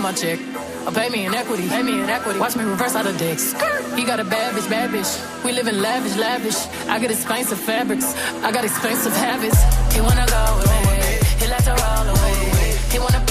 My 0.05 0.13
check. 0.13 0.39
Or 0.87 0.93
pay 0.93 1.09
me 1.09 1.25
in 1.25 1.35
equity. 1.35 1.67
Pay 1.67 1.83
me 1.83 1.95
in 2.03 2.11
equity. 2.11 2.39
Watch 2.39 2.57
me 2.57 2.65
reverse 2.65 2.95
out 2.95 3.07
of 3.07 3.17
dicks. 3.17 3.55
He 3.97 4.05
got 4.05 4.21
a 4.21 4.25
bad 4.25 4.55
bitch, 4.55 4.69
bad 4.69 4.91
bitch. 4.91 5.13
We 5.45 5.53
live 5.53 5.67
in 5.67 5.81
lavish, 5.81 6.17
lavish. 6.17 6.61
I 6.93 6.99
got 7.01 7.11
expensive 7.11 7.59
fabrics. 7.59 8.15
I 8.45 8.53
got 8.53 8.65
expensive 8.65 9.17
habits. 9.17 9.59
He 9.95 10.03
wanna 10.03 10.27
go 10.27 10.43
me. 10.69 11.01
He 11.41 11.47
like 11.49 11.65
to 11.65 11.75
roll 11.83 12.07
away. 12.15 12.77
He 12.93 12.99
wanna 12.99 13.24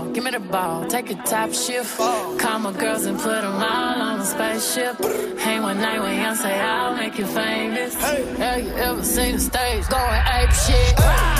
ball, 0.00 0.12
give 0.12 0.24
me 0.24 0.30
the 0.30 0.40
ball. 0.40 0.86
Take 0.86 1.10
a 1.10 1.14
top 1.14 1.52
shift. 1.52 1.96
Call 1.96 2.58
my 2.58 2.72
girls 2.72 3.04
and 3.04 3.18
put 3.18 3.42
them 3.42 3.54
all 3.54 4.02
on 4.02 4.20
a 4.20 4.24
spaceship. 4.24 4.98
Hang 5.38 5.62
one 5.62 5.78
night 5.78 6.00
with 6.00 6.10
Beyonce, 6.10 6.60
I'll 6.60 6.96
make 6.96 7.18
you 7.18 7.26
famous. 7.26 7.94
Hey. 7.94 8.24
Have 8.36 8.64
you 8.64 8.72
ever 8.72 9.04
seen 9.04 9.34
the 9.34 9.40
stage 9.40 9.88
going 9.88 10.22
ape 10.26 10.50
shit? 10.52 10.98
Step 10.98 11.39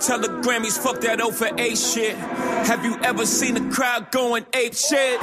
Tell 0.00 0.18
the 0.18 0.28
Grammys, 0.28 0.78
fuck 0.78 1.00
that 1.00 1.20
over 1.20 1.48
A 1.58 1.74
shit. 1.74 2.16
Have 2.16 2.84
you 2.84 2.96
ever 3.02 3.24
seen 3.24 3.56
a 3.56 3.72
crowd 3.72 4.10
going 4.10 4.44
ape 4.52 4.74
shit? 4.74 5.20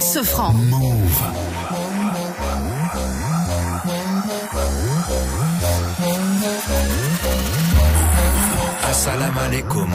Sofran. 0.00 0.54
Assalam 8.90 9.36
alaikum. 9.46 9.90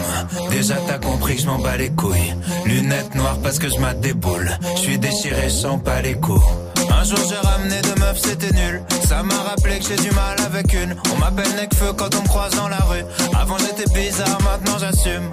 Déjà 0.49 0.75
t'as 0.87 0.97
compris 0.99 1.35
que 1.35 1.41
je 1.41 1.47
m'en 1.47 1.59
bats 1.59 1.77
les 1.77 1.89
couilles. 1.89 2.35
Lunettes 2.65 3.15
noires 3.15 3.37
parce 3.41 3.59
que 3.59 3.69
je 3.69 3.77
mate 3.79 3.99
des 4.01 4.13
boules. 4.13 4.51
Je 4.75 4.81
suis 4.81 4.97
déchiré, 4.97 5.43
je 5.45 5.49
sens 5.49 5.81
pas 5.83 6.01
les 6.01 6.15
coups. 6.15 6.45
Un 6.89 7.03
jour 7.03 7.19
j'ai 7.29 7.47
ramené 7.47 7.81
deux 7.81 7.95
meufs, 7.99 8.19
c'était 8.19 8.51
nul. 8.51 8.83
Ça 9.07 9.23
m'a 9.23 9.35
rappelé 9.35 9.79
que 9.79 9.85
j'ai 9.85 9.95
du 9.95 10.11
mal 10.11 10.35
avec 10.45 10.73
une. 10.73 10.95
On 11.13 11.19
m'appelle 11.19 11.53
Necfeu 11.55 11.93
quand 11.93 12.13
on 12.15 12.21
me 12.21 12.27
croise 12.27 12.55
dans 12.55 12.67
la 12.67 12.77
rue. 12.77 13.03
Avant 13.39 13.57
j'étais 13.57 13.89
bizarre, 13.93 14.37
maintenant 14.43 14.77
j'assume. 14.79 15.29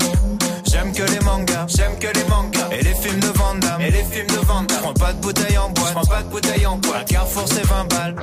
J'aime 0.71 0.93
que 0.93 1.03
les 1.03 1.21
mangas, 1.25 1.67
j'aime 1.67 1.99
que 1.99 2.07
les 2.07 2.25
mangas. 2.29 2.69
Et 2.71 2.83
les 2.83 2.95
films 2.95 3.19
de 3.19 3.27
Van 3.39 3.55
Damme, 3.57 3.81
et 3.81 3.91
les 3.91 4.05
films 4.05 4.27
de 4.29 4.47
Van 4.47 4.63
Damme. 4.63 4.79
J'prends 4.79 4.95
pas 4.95 5.13
de 5.13 5.21
bouteille 5.21 5.59
en 5.59 5.69
boîte, 5.71 5.89
j'prends 5.89 6.15
pas 6.15 6.23
de 6.23 6.29
bouteille 6.29 6.67
en 6.67 6.77
boîte. 6.77 7.09
Carrefour 7.09 7.45
c'est 7.49 7.67
20 7.67 7.85
balles. 7.91 8.15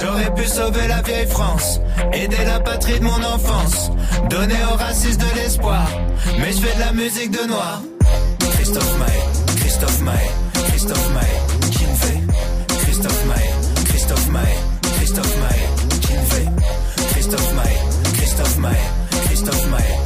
J'aurais 0.00 0.34
pu 0.34 0.44
sauver 0.46 0.88
la 0.88 1.00
vieille 1.00 1.26
France, 1.26 1.80
aider 2.12 2.44
la 2.44 2.60
patrie 2.60 2.98
de 2.98 3.04
mon 3.04 3.22
enfance, 3.22 3.90
donner 4.28 4.58
aux 4.70 4.76
racistes 4.76 5.20
de 5.20 5.36
l'espoir. 5.36 5.88
Mais 6.38 6.52
je 6.52 6.58
fais 6.58 6.74
de 6.74 6.80
la 6.80 6.92
musique 6.92 7.30
de 7.30 7.46
noir. 7.48 7.80
Christophe 8.52 8.98
Maé, 8.98 9.56
Christophe 9.60 10.00
Maé, 10.00 10.30
Christophe 10.68 11.10
Maé, 11.14 11.70
qui 11.70 11.78
fait 11.78 12.20
Christophe 12.84 13.24
Maé, 13.24 13.84
Christophe 13.86 14.28
Maé, 14.28 14.56
Christophe 14.96 15.36
Maé, 15.38 16.00
qui 16.00 16.12
fait 16.34 16.48
Christophe 17.10 17.52
Maé, 17.54 17.76
Christophe 18.14 18.58
Maé, 18.58 18.76
Christophe 19.26 19.66
Maé, 19.70 20.05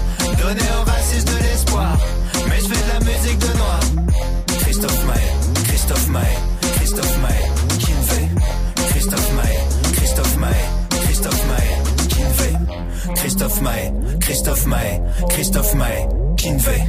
donner 0.41 0.69
aux 0.79 0.89
racistes 0.89 1.27
de 1.27 1.37
l'espoir. 1.43 1.97
Mais 2.47 2.59
je 2.59 2.67
fais 2.67 2.83
de 2.83 2.91
la 2.93 2.99
musique 3.11 3.39
de 3.39 3.57
noir. 3.57 3.79
Christophe 4.61 5.05
Maé, 5.05 5.27
Christophe 5.67 6.07
Maé, 6.07 6.35
Christophe 6.75 7.17
Maé, 7.23 7.41
fait 8.09 8.29
Christophe 8.89 9.33
Maé, 9.33 9.57
Christophe 9.93 10.37
Maé, 10.37 10.61
Christophe 11.05 11.43
Maé, 11.51 11.69
fait 12.37 12.57
Christophe 13.15 13.61
Maé, 13.61 13.91
Christophe 14.19 14.65
Maé, 14.65 15.01
Christophe 15.29 15.73
Maé, 15.75 16.07
fait 16.59 16.83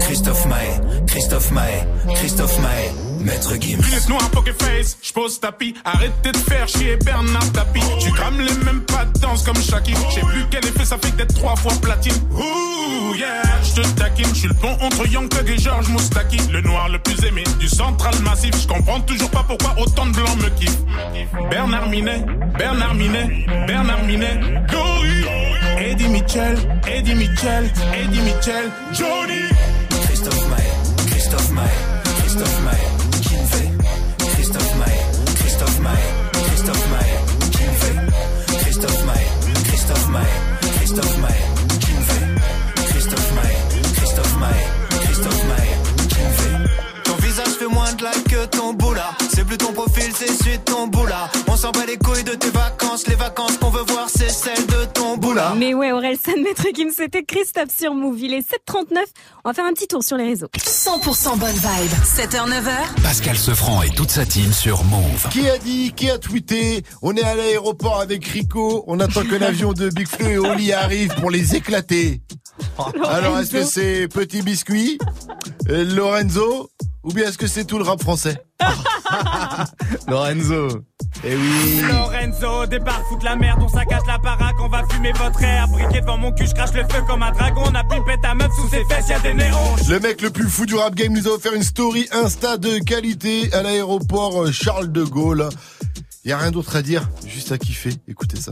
Christophe 0.00 0.46
Maé, 0.46 0.70
Christophe 1.06 1.50
Maé, 1.52 2.14
Christophe 2.14 2.58
Maé, 2.60 3.07
Maître 3.20 3.54
Gims. 3.60 3.80
Lunettes 3.82 4.08
noires, 4.08 4.30
poker 4.30 4.54
face, 4.54 4.96
j'pose 5.02 5.40
tapis. 5.40 5.74
Arrêtez 5.84 6.32
de 6.32 6.36
faire 6.36 6.68
chier 6.68 6.96
Bernard 6.96 7.50
Tapie. 7.52 7.80
Tu 8.00 8.10
crames 8.12 8.40
les 8.40 8.64
mêmes 8.64 8.80
pas 8.82 9.04
de 9.04 9.18
danse 9.20 9.44
comme 9.44 9.60
Shaki. 9.60 9.92
J'ai 10.14 10.20
plus 10.20 10.44
quel 10.50 10.64
effet 10.66 10.84
ça 10.84 10.98
fait 10.98 11.14
d'être 11.16 11.34
trois 11.34 11.56
fois 11.56 11.72
platine. 11.80 12.14
Ouh, 12.32 13.14
yeah, 13.14 13.42
j'te 13.62 13.94
taquine. 13.96 14.34
J'suis 14.34 14.48
le 14.48 14.54
pont 14.54 14.76
entre 14.80 15.06
Young 15.08 15.28
Thug 15.28 15.48
et 15.48 15.58
George 15.58 15.88
Moustaki. 15.88 16.38
Le 16.50 16.60
noir 16.60 16.88
le 16.88 16.98
plus 16.98 17.22
aimé 17.26 17.44
du 17.58 17.68
central 17.68 18.14
massif. 18.22 18.54
J'comprends 18.60 19.00
toujours 19.00 19.30
pas 19.30 19.44
pourquoi 19.46 19.74
autant 19.78 20.06
de 20.06 20.12
blancs 20.12 20.36
me 20.36 20.48
kiffent. 20.50 20.78
Bernard 21.50 21.88
Minet, 21.88 22.24
Bernard 22.56 22.94
Minet, 22.94 23.46
Bernard 23.66 24.04
Minet. 24.04 24.40
Gory. 24.70 25.24
Eddie 25.80 26.08
Mitchell, 26.08 26.56
Eddie 26.86 27.14
Mitchell, 27.14 27.70
Eddie 27.94 28.20
Mitchell. 28.20 28.70
Johnny. 28.92 29.48
Christophe 30.06 30.48
Maé, 30.48 30.70
Christophe 31.06 31.50
Maé, 31.52 31.64
Christophe 32.18 32.60
Maé, 32.64 32.87
c'est 50.18 50.32
celui 50.32 50.58
de 50.58 50.64
ton 50.64 50.88
boula. 50.88 51.30
On 51.46 51.56
s'en 51.56 51.70
bat 51.70 51.86
les 51.86 51.96
couilles 51.96 52.24
de 52.24 52.32
tes 52.32 52.50
vacances. 52.50 53.06
Les 53.06 53.14
vacances 53.14 53.56
qu'on 53.58 53.70
veut 53.70 53.84
voir, 53.86 54.08
c'est 54.12 54.28
celles 54.28 54.66
de 54.66 54.84
ton 54.92 55.16
boula. 55.16 55.54
Mais 55.56 55.74
ouais, 55.74 55.92
Orelsan, 55.92 56.32
Maître 56.42 56.66
Kim, 56.74 56.90
c'était 56.90 57.22
Christophe 57.22 57.70
sur 57.76 57.94
Move. 57.94 58.18
Il 58.20 58.34
est 58.34 58.40
7h39. 58.40 58.98
On 59.44 59.50
va 59.50 59.54
faire 59.54 59.64
un 59.64 59.72
petit 59.72 59.86
tour 59.86 60.02
sur 60.02 60.16
les 60.16 60.24
réseaux. 60.24 60.48
100% 60.56 61.38
bonne 61.38 61.50
vibe. 61.52 61.92
7h, 62.02 62.48
9h. 62.48 63.02
Pascal 63.02 63.36
Sefranc 63.36 63.82
et 63.82 63.90
toute 63.90 64.10
sa 64.10 64.26
team 64.26 64.52
sur 64.52 64.82
Move. 64.84 65.28
Qui 65.30 65.48
a 65.48 65.56
dit, 65.58 65.92
qui 65.94 66.10
a 66.10 66.18
tweeté 66.18 66.82
On 67.00 67.14
est 67.14 67.22
à 67.22 67.36
l'aéroport 67.36 68.00
avec 68.00 68.26
Rico. 68.26 68.82
On 68.88 68.98
attend 68.98 69.22
que 69.22 69.36
l'avion 69.36 69.72
de 69.74 69.88
Big 69.88 70.08
Flo 70.08 70.26
et 70.26 70.38
Oli 70.38 70.72
arrive 70.72 71.14
pour 71.20 71.30
les 71.30 71.54
éclater. 71.54 72.22
Alors, 73.08 73.38
est-ce 73.38 73.52
que 73.52 73.62
c'est 73.62 74.08
Petit 74.08 74.42
Biscuit, 74.42 74.98
euh, 75.68 75.84
Lorenzo, 75.84 76.70
ou 77.08 77.12
bien 77.12 77.26
est-ce 77.28 77.38
que 77.38 77.46
c'est 77.46 77.64
tout 77.64 77.78
le 77.78 77.84
rap 77.84 78.00
français 78.02 78.36
Lorenzo. 80.08 80.68
Eh 81.24 81.34
oui. 81.34 81.80
Lorenzo 81.88 82.66
débarque, 82.66 83.06
fout 83.08 83.22
la 83.22 83.36
merde, 83.36 83.60
on 83.62 83.68
saccage 83.68 84.02
la 84.06 84.18
baraque, 84.18 84.56
on 84.60 84.68
va 84.68 84.82
fumer 84.90 85.12
votre 85.12 85.42
air. 85.42 85.66
Briquet 85.68 86.02
devant 86.02 86.18
mon 86.18 86.32
cul, 86.32 86.46
je 86.46 86.54
crache 86.54 86.74
le 86.74 86.82
feu 86.82 87.02
comme 87.06 87.22
un 87.22 87.30
dragon. 87.32 87.62
On 87.66 87.74
a 87.74 87.82
pipé 87.84 88.16
ta 88.22 88.34
meuf 88.34 88.52
sous 88.54 88.68
ses 88.68 88.84
fesses, 88.84 89.08
y'a 89.08 89.18
des 89.20 89.32
néons. 89.32 89.56
Le 89.88 90.00
mec 90.00 90.20
le 90.20 90.30
plus 90.30 90.48
fou 90.48 90.66
du 90.66 90.74
rap 90.74 90.94
game 90.94 91.12
nous 91.12 91.26
a 91.28 91.32
offert 91.32 91.54
une 91.54 91.62
story 91.62 92.06
Insta 92.12 92.58
de 92.58 92.78
qualité 92.78 93.52
à 93.54 93.62
l'aéroport 93.62 94.44
euh, 94.44 94.52
Charles 94.52 94.92
de 94.92 95.04
Gaulle. 95.04 95.48
Y 96.28 96.32
a 96.32 96.36
rien 96.36 96.50
d'autre 96.50 96.76
à 96.76 96.82
dire, 96.82 97.08
juste 97.26 97.52
à 97.52 97.58
kiffer. 97.58 97.90
Écoutez 98.06 98.36
ça. 98.36 98.50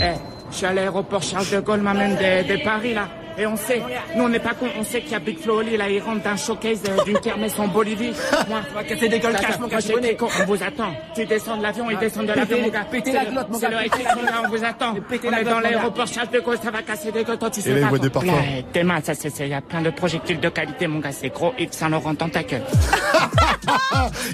Eh, 0.00 0.14
je 0.50 0.56
suis 0.56 0.66
à 0.66 0.72
l'aéroport 0.72 1.22
Charles 1.22 1.48
de 1.52 1.60
Gaulle, 1.60 1.80
m'amène 1.80 2.16
de, 2.16 2.56
de 2.56 2.64
Paris 2.64 2.92
là. 2.92 3.08
Et 3.38 3.46
on 3.46 3.56
sait, 3.56 3.80
nous 4.14 4.24
on 4.24 4.28
n'est 4.28 4.40
pas 4.40 4.52
con, 4.52 4.66
on 4.78 4.84
sait 4.84 5.00
qu'il 5.00 5.12
y 5.12 5.14
a 5.14 5.18
Big 5.18 5.38
Flo 5.38 5.60
Oli, 5.60 5.76
là, 5.78 5.88
il 5.88 6.02
rentre 6.02 6.22
d'un 6.22 6.36
showcase 6.36 6.80
euh, 6.86 7.02
d'une 7.04 7.18
kermesse 7.18 7.58
en 7.58 7.66
Bolivie. 7.66 8.12
Moi, 8.48 8.60
On 8.72 8.74
va 8.74 8.84
casser 8.84 9.08
des 9.08 9.20
gueules, 9.20 9.32
cache 9.36 9.58
mon 9.58 9.68
gars, 9.68 9.78
Moi, 9.78 9.80
j'ai 9.80 9.96
été 9.96 10.16
con, 10.16 10.28
on 10.38 10.44
vous 10.44 10.62
attend. 10.62 10.92
Tu 11.14 11.24
descends 11.24 11.56
de 11.56 11.62
l'avion, 11.62 11.88
il 11.90 11.96
descend 11.96 12.26
de 12.26 12.32
l'avion, 12.32 12.60
mon 12.60 12.68
gars. 12.68 12.84
pétez 12.90 13.10
C'est 13.12 13.16
la 13.16 13.24
le- 13.24 13.30
glotte, 13.30 13.48
mon 13.48 13.58
C'est 13.58 13.70
gars, 13.70 13.82
le 13.84 14.16
mon 14.20 14.22
gars, 14.26 14.42
on 14.44 14.48
vous 14.50 14.64
attend. 14.64 14.94
Pétez 15.08 15.28
On 15.28 15.30
la 15.30 15.40
est 15.40 15.44
dans 15.44 15.50
glotte, 15.52 15.62
mon 15.62 15.62
gars. 15.62 15.70
l'aéroport 15.76 16.06
Charles 16.08 16.28
de 16.30 16.40
Gaulle, 16.40 16.58
ça 16.62 16.70
va 16.70 16.82
casser 16.82 17.10
des 17.12 17.24
gueules, 17.24 17.38
toi, 17.38 17.48
tu 17.48 17.60
sais 17.62 17.70
Et 17.70 17.74
là, 17.74 17.80
il 17.80 17.86
voit 17.86 17.98
des 17.98 18.10
parfums. 18.10 18.84
Mains, 18.84 19.00
ça, 19.02 19.14
c'est, 19.14 19.30
c'est- 19.30 19.46
il 19.46 19.50
y 19.50 19.54
a 19.54 19.62
plein 19.62 19.80
de 19.80 19.88
projectiles 19.90 20.38
de 20.40 20.48
qualité, 20.50 20.86
mon 20.86 20.98
gars, 20.98 21.12
c'est 21.12 21.30
gros 21.30 21.54
Yves 21.58 21.72
Saint 21.72 21.88
Laurent 21.88 22.12
dans 22.12 22.28
ta 22.28 22.42
gueule. 22.42 22.64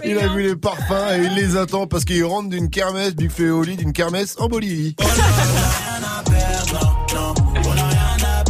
Il 0.04 0.18
a 0.18 0.28
vu 0.28 0.42
les 0.42 0.56
parfums 0.56 1.12
et 1.12 1.24
il 1.26 1.34
les 1.34 1.56
attend 1.56 1.86
parce 1.86 2.04
qu'il 2.04 2.24
rentre 2.24 2.37
d'une 2.42 2.70
kermesse, 2.70 3.14
Big 3.16 3.30
Flo 3.30 3.46
et 3.46 3.50
Oli, 3.50 3.76
d'une 3.76 3.92
kermesse 3.92 4.36
en 4.38 4.48
Bolivie. 4.48 4.94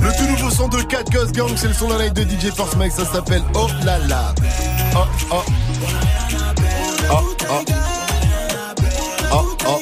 Le 0.01 0.17
tout 0.17 0.27
nouveau 0.31 0.51
son 0.51 0.69
de 0.69 0.83
Cat 0.83 1.05
Ghost 1.11 1.33
Gang, 1.35 1.51
c'est 1.57 1.69
le 1.69 1.75
son 1.75 1.89
de 1.89 1.95
la 1.95 2.05
live 2.05 2.13
de 2.13 2.23
DJ 2.23 2.53
Force 2.55 2.77
Mike, 2.77 2.93
ça 2.93 3.05
s'appelle 3.05 3.43
Oh 3.55 3.67
La 3.85 3.99
La. 3.99 4.35
Oh 4.95 4.99
oh. 5.31 5.43
Oh 7.11 7.37
oh. 7.51 7.65
Oh 9.33 9.57
oh. 9.67 9.81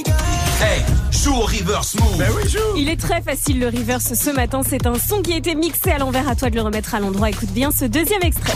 Hey, 0.60 0.82
joue 1.10 1.34
au 1.34 1.42
reverse 1.42 1.94
move. 1.96 2.16
Ben 2.18 2.30
oui, 2.36 2.48
joue. 2.48 2.58
Il 2.76 2.88
est 2.88 3.00
très 3.00 3.20
facile 3.20 3.58
le 3.58 3.66
reverse 3.66 4.14
ce 4.14 4.30
matin. 4.30 4.62
C'est 4.68 4.86
un 4.86 4.94
son 4.98 5.22
qui 5.22 5.32
a 5.34 5.36
été 5.36 5.54
mixé 5.54 5.90
à 5.90 5.98
l'envers. 5.98 6.28
À 6.28 6.34
toi 6.34 6.50
de 6.50 6.54
le 6.54 6.62
remettre 6.62 6.94
à 6.94 7.00
l'endroit. 7.00 7.30
Écoute 7.30 7.50
bien 7.50 7.70
ce 7.70 7.84
deuxième 7.84 8.22
extrait. 8.22 8.54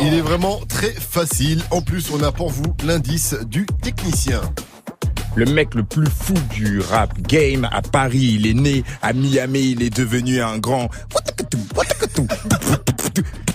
Il 0.00 0.14
est 0.14 0.20
vraiment 0.20 0.60
très 0.68 0.90
facile. 0.92 1.62
En 1.70 1.80
plus, 1.82 2.10
on 2.12 2.22
a 2.22 2.32
pour 2.32 2.50
vous 2.50 2.74
l'indice 2.84 3.34
du 3.46 3.66
technicien. 3.82 4.40
Le 5.34 5.44
mec 5.46 5.74
le 5.74 5.82
plus 5.82 6.06
fou 6.08 6.32
du 6.54 6.80
rap 6.80 7.18
game 7.22 7.68
à 7.70 7.82
Paris, 7.82 8.36
il 8.40 8.46
est 8.46 8.54
né 8.54 8.84
à 9.02 9.12
Miami, 9.12 9.72
il 9.72 9.82
est 9.82 9.94
devenu 9.94 10.40
un 10.40 10.56
grand. 10.58 10.88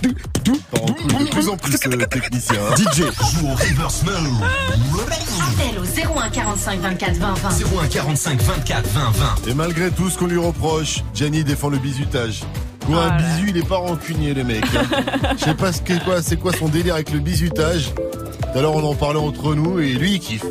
De 0.02 1.30
plus 1.30 1.48
en 1.48 1.56
plus, 1.56 1.76
euh, 1.86 2.06
technicien. 2.06 2.56
hein. 2.70 2.74
DJ. 2.76 2.98
Joue 3.00 3.46
au 3.48 3.54
reverse. 3.54 4.02
Appel 4.04 5.78
au 5.78 6.18
01 6.20 6.30
45 6.30 6.80
24 6.80 7.16
20 7.16 7.34
20. 7.34 7.48
01 7.82 7.86
45 7.88 8.40
24 8.42 8.88
20 8.88 9.10
20. 9.10 9.50
Et 9.50 9.54
malgré 9.54 9.90
tout 9.90 10.08
ce 10.10 10.18
qu'on 10.18 10.26
lui 10.26 10.38
reproche, 10.38 11.02
Gianni 11.14 11.42
défend 11.44 11.68
le 11.68 11.78
bizutage. 11.78 12.42
Pour 12.86 12.98
un 12.98 13.16
bisu, 13.16 13.50
il 13.50 13.56
est 13.58 13.68
pas 13.68 13.76
rancunier, 13.76 14.34
le 14.34 14.44
mec. 14.44 14.64
hein. 14.76 15.32
Je 15.38 15.44
sais 15.44 15.54
pas 15.54 15.72
ce 15.72 15.80
qu'est 15.82 16.02
quoi, 16.04 16.20
c'est 16.22 16.36
quoi 16.36 16.52
son 16.52 16.68
délire 16.68 16.94
avec 16.94 17.10
le 17.12 17.20
bizutage. 17.20 17.92
Tout 17.94 18.58
à 18.58 18.62
l'heure, 18.62 18.74
on 18.74 18.82
en 18.84 18.94
parlait 18.94 19.18
entre 19.20 19.54
nous 19.54 19.78
et 19.80 19.92
lui, 19.94 20.14
il 20.14 20.20
kiffe. 20.20 20.44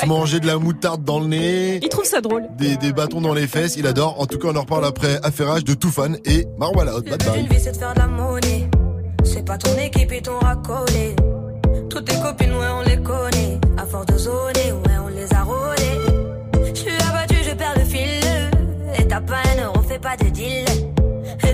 Se 0.00 0.06
manger 0.06 0.38
de 0.40 0.46
la 0.46 0.56
moutarde 0.58 1.02
dans 1.04 1.18
le 1.18 1.26
nez. 1.26 1.80
Il 1.82 1.88
trouve 1.88 2.04
ça 2.04 2.20
drôle. 2.20 2.44
Des, 2.56 2.76
des 2.76 2.92
bâtons 2.92 3.20
dans 3.20 3.34
les 3.34 3.46
fesses, 3.48 3.76
il 3.76 3.86
adore. 3.86 4.20
En 4.20 4.26
tout 4.26 4.38
cas, 4.38 4.48
on 4.52 4.56
en 4.56 4.60
reparle 4.60 4.84
après 4.84 5.18
Affairage 5.24 5.64
de 5.64 5.74
Toufan 5.74 6.12
et 6.24 6.46
Marwala. 6.58 6.92
Bye 7.00 7.16
bye. 7.18 7.46
Vie, 7.48 7.58
c'est 7.60 7.72
de 7.72 7.76
faire 7.76 7.94
de 7.94 7.98
la 7.98 8.06
monnaie. 8.06 8.68
C'est 9.24 9.44
pas 9.44 9.58
ton 9.58 9.76
équipe 9.78 10.12
et 10.12 10.22
ton 10.22 10.38
racolé. 10.38 11.16
Toutes 11.88 12.04
tes 12.04 12.20
copines, 12.20 12.52
ouais, 12.52 12.66
on 12.78 12.82
les 12.88 13.02
connaît. 13.02 13.58
À 13.78 13.86
force 13.86 14.06
de 14.06 14.16
zoner, 14.18 14.72
ouais, 14.72 14.98
on 15.04 15.08
les 15.08 15.32
a 15.34 15.42
rôlées. 15.42 16.70
Je 16.72 16.80
suis 16.80 16.92
abattu, 17.08 17.34
je 17.48 17.54
perds 17.54 17.74
le 17.76 17.84
fil. 17.84 18.20
Et 18.98 19.08
t'as 19.08 19.20
pas 19.20 19.42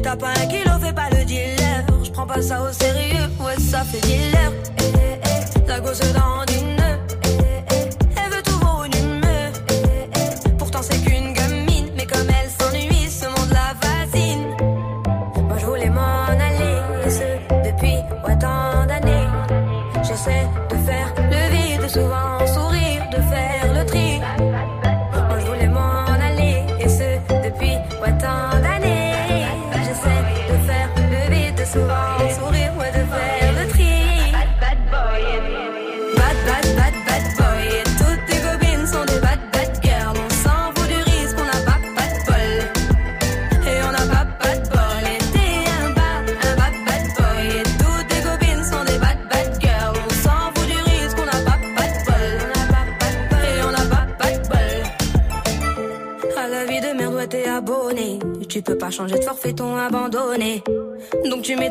t'as 0.07 0.17
pas 0.17 0.29
un 0.41 0.47
kilo, 0.47 0.71
fais 0.81 0.93
pas 0.93 1.11
le 1.11 1.25
dealer. 1.25 1.85
Je 2.05 2.11
prends 2.13 2.27
pas 2.27 2.41
ça 2.41 2.63
au 2.63 2.73
sérieux, 2.73 3.27
ouais, 3.41 3.59
ça 3.59 3.83
fait 3.83 4.01
dealer. 4.07 4.53
Eh, 4.79 4.83
eh, 4.85 5.19
eh, 5.25 5.69
la 5.69 5.81
gosse 5.81 5.99
dans 6.13 6.45
une. 6.55 6.79
Eh, 6.79 7.06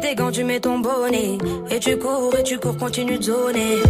tes 0.06 0.16
gants, 0.16 0.32
tu 0.32 0.43
mets 0.43 0.60
ton 0.60 0.80
bonnet 0.80 1.38
Et 1.72 1.80
tu 1.80 1.97
cours, 1.97 2.36
et 2.38 2.43
tu 2.43 2.60
cours, 2.60 2.78
continue 2.78 3.18
de 3.18 3.24
zoner 3.24 3.82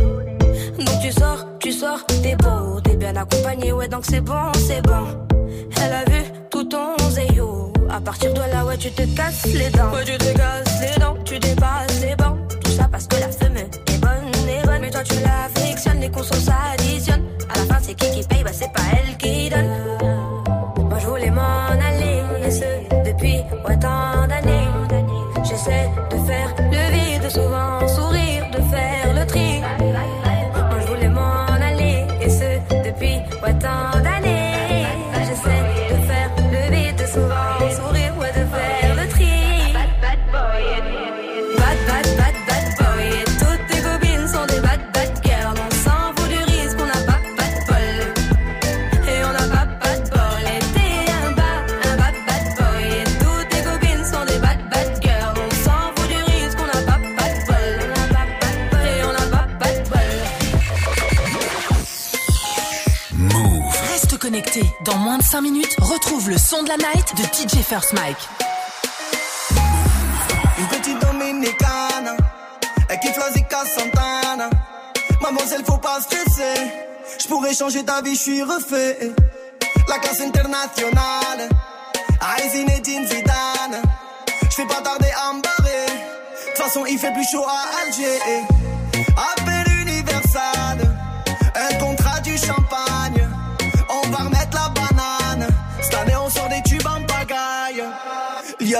donc 0.77 0.99
tu 1.01 1.11
sors, 1.11 1.47
tu 1.59 1.71
sors, 1.71 2.05
t'es 2.05 2.35
beau, 2.35 2.79
t'es 2.83 2.95
bien 2.95 3.15
accompagné, 3.15 3.71
ouais 3.71 3.87
donc 3.87 4.03
c'est 4.05 4.19
bon, 4.21 4.51
c'est 4.53 4.54
bon. 4.54 4.54
Mike. 67.75 68.29
Une 70.57 70.67
petite 70.67 70.97
dominicane, 70.99 72.15
elle 72.87 72.99
kiffe 72.99 73.17
la 73.17 73.31
Zika 73.33 73.65
Santana. 73.65 74.49
Mademoiselle, 75.21 75.61
faut 75.65 75.77
pas 75.77 75.99
stresser. 75.99 76.71
Je 77.19 77.27
pourrais 77.27 77.53
changer 77.53 77.83
ta 77.83 78.01
vie, 78.01 78.15
je 78.15 78.21
suis 78.21 78.43
refait. 78.43 79.11
La 79.89 79.99
classe 79.99 80.21
internationale, 80.21 81.49
Aïe 82.21 82.49
Zinedine 82.49 83.05
Zidane. 83.07 83.81
Je 84.43 84.55
fais 84.55 84.67
pas 84.67 84.81
tarder 84.81 85.11
à 85.27 85.33
me 85.33 85.41
barrer. 85.41 85.85
De 85.87 86.51
toute 86.51 86.57
façon, 86.57 86.85
il 86.85 86.97
fait 86.97 87.11
plus 87.11 87.27
chaud 87.29 87.43
à 87.45 87.81
Alger. 87.81 88.64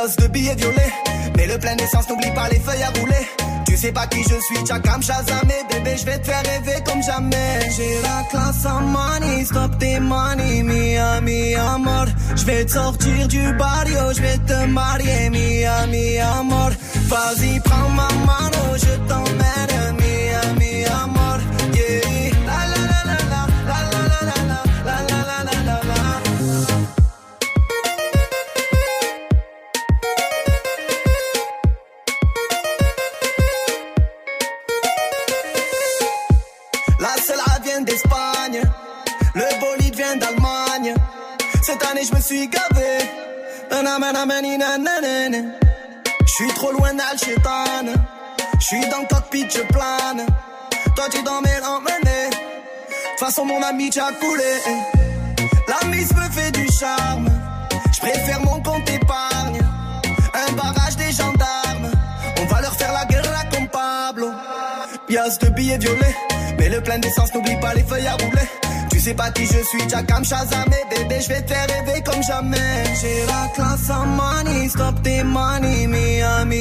De 0.06 0.28
billets 0.28 0.54
violets. 0.54 0.94
Mais 1.36 1.48
le 1.48 1.58
plein 1.58 1.76
d'essence, 1.76 2.08
n'oublie 2.08 2.30
pas 2.30 2.48
les 2.50 2.60
feuilles 2.60 2.84
à 2.84 2.90
rouler. 3.00 3.28
Tu 3.66 3.76
sais 3.76 3.92
pas 3.92 4.06
qui 4.06 4.22
je 4.22 4.36
suis, 4.40 4.64
Chakam 4.68 5.02
Shazam 5.02 5.50
et 5.50 5.74
bébé, 5.74 5.96
je 5.98 6.06
vais 6.06 6.20
te 6.20 6.28
faire 6.28 6.44
rêver 6.44 6.80
comme 6.86 7.02
jamais. 7.02 7.60
J'ai 7.76 8.02
la 8.04 8.24
classe 8.30 8.66
en 8.68 8.82
money, 8.82 9.44
stop 9.46 9.80
tes 9.80 10.00
money, 10.00 10.62
mia, 10.62 11.22
mi 11.22 11.56
amor. 11.56 12.06
Je 12.36 12.46
vais 12.46 12.66
te 12.66 12.72
sortir 12.74 13.28
du 13.28 13.52
barrio, 13.54 14.14
je 14.16 14.22
vais 14.22 14.38
te 14.38 14.68
marier, 14.68 15.32
mia, 15.32 15.88
mi 15.88 16.20
amor. 16.20 16.70
Vas-y, 17.08 17.60
prends 17.62 17.90
ma 17.90 18.08
mano, 18.28 18.78
je 18.78 19.10
t'emmène, 19.10 19.35
La 53.68 53.74
mise 55.88 56.14
me 56.14 56.30
fait 56.30 56.52
du 56.52 56.68
charme. 56.80 57.28
Je 57.96 58.00
préfère 58.00 58.40
mon 58.42 58.62
compte 58.62 58.88
épargne. 58.88 59.60
Un 60.34 60.52
barrage 60.54 60.96
des 60.98 61.12
gendarmes. 61.12 61.90
On 62.40 62.46
va 62.46 62.62
leur 62.62 62.76
faire 62.76 62.94
la 62.94 63.06
guerre 63.06 63.24
là 63.24 63.44
comme 63.52 63.68
Pablo. 63.68 64.30
Yas 65.10 65.40
de 65.40 65.50
billets 65.50 65.80
violets. 65.80 66.16
Mais 66.60 66.70
le 66.70 66.80
plein 66.82 67.00
d'essence, 67.00 67.34
n'oublie 67.34 67.60
pas 67.60 67.74
les 67.74 67.82
feuilles 67.84 68.06
à 68.06 68.14
rouler. 68.14 68.48
Tu 68.92 69.00
sais 69.00 69.16
pas 69.16 69.32
qui 69.32 69.48
je 69.48 69.64
suis, 69.64 69.90
Jackam 69.90 70.24
Shazam 70.24 70.70
bébé, 70.90 71.20
je 71.22 71.30
vais 71.30 71.42
te 71.42 71.52
faire 71.52 71.66
rêver 71.68 72.04
comme 72.04 72.22
jamais. 72.22 72.84
J'ai 73.02 73.26
la 73.26 73.48
classe 73.56 73.90
en 73.90 74.06
money, 74.06 74.70
stop 74.70 75.02
tes 75.02 75.24
money, 75.24 75.88
mi 75.88 76.22
amor. 76.22 76.55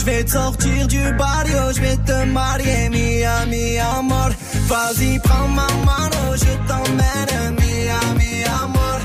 Je 0.00 0.04
vais 0.06 0.24
te 0.24 0.30
sortir 0.30 0.86
du 0.86 1.12
barrio, 1.18 1.72
je 1.74 1.80
vais 1.82 1.96
te 1.98 2.24
marier, 2.24 2.88
mi 2.88 3.22
ami 3.22 3.78
amor. 3.78 4.30
Vas-y, 4.66 5.18
prends 5.18 5.48
ma 5.48 5.66
mano, 5.84 6.22
je 6.36 6.52
t'emmène, 6.66 7.54
mi 7.60 7.86
ami 8.08 8.44
amor. 8.62 8.99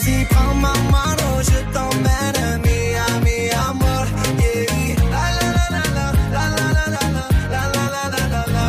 Vas-y, 0.00 0.24
prends 0.26 0.54
ma 0.54 0.72
mano, 0.90 1.42
je 1.42 1.58
t'emmène, 1.74 2.62
mi 2.62 2.94
ami 3.14 3.50
amor. 3.68 4.06
Yeah. 4.38 4.94
La 5.10 5.24
la 5.36 5.48
la 5.52 5.72
la 5.72 5.82
la, 5.94 6.06
la 6.32 6.44
la 6.56 6.68
la 6.74 6.84
la 6.90 7.04
la, 7.10 7.24
la 7.50 7.62
la 7.74 7.84
la 7.90 8.04
la 8.08 8.24
la 8.28 8.42
la. 8.52 8.66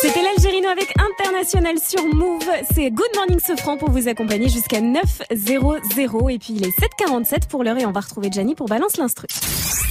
C'était 0.00 0.22
l'Algérino 0.22 0.68
avec 0.68 0.94
International 0.96 1.76
sur 1.78 2.04
Move. 2.06 2.48
C'est 2.72 2.90
Good 2.90 3.16
Morning 3.16 3.40
Sofran 3.40 3.78
pour 3.78 3.90
vous 3.90 4.06
accompagner 4.06 4.48
jusqu'à 4.48 4.80
9.00. 4.80 6.32
Et 6.32 6.38
puis 6.38 6.54
il 6.54 6.64
est 6.64 6.78
7.47 6.78 7.48
pour 7.48 7.64
l'heure 7.64 7.78
et 7.78 7.86
on 7.86 7.92
va 7.92 8.00
retrouver 8.00 8.30
Gianni 8.30 8.54
pour 8.54 8.68
Balance 8.68 8.96
l'Instru. 8.96 9.26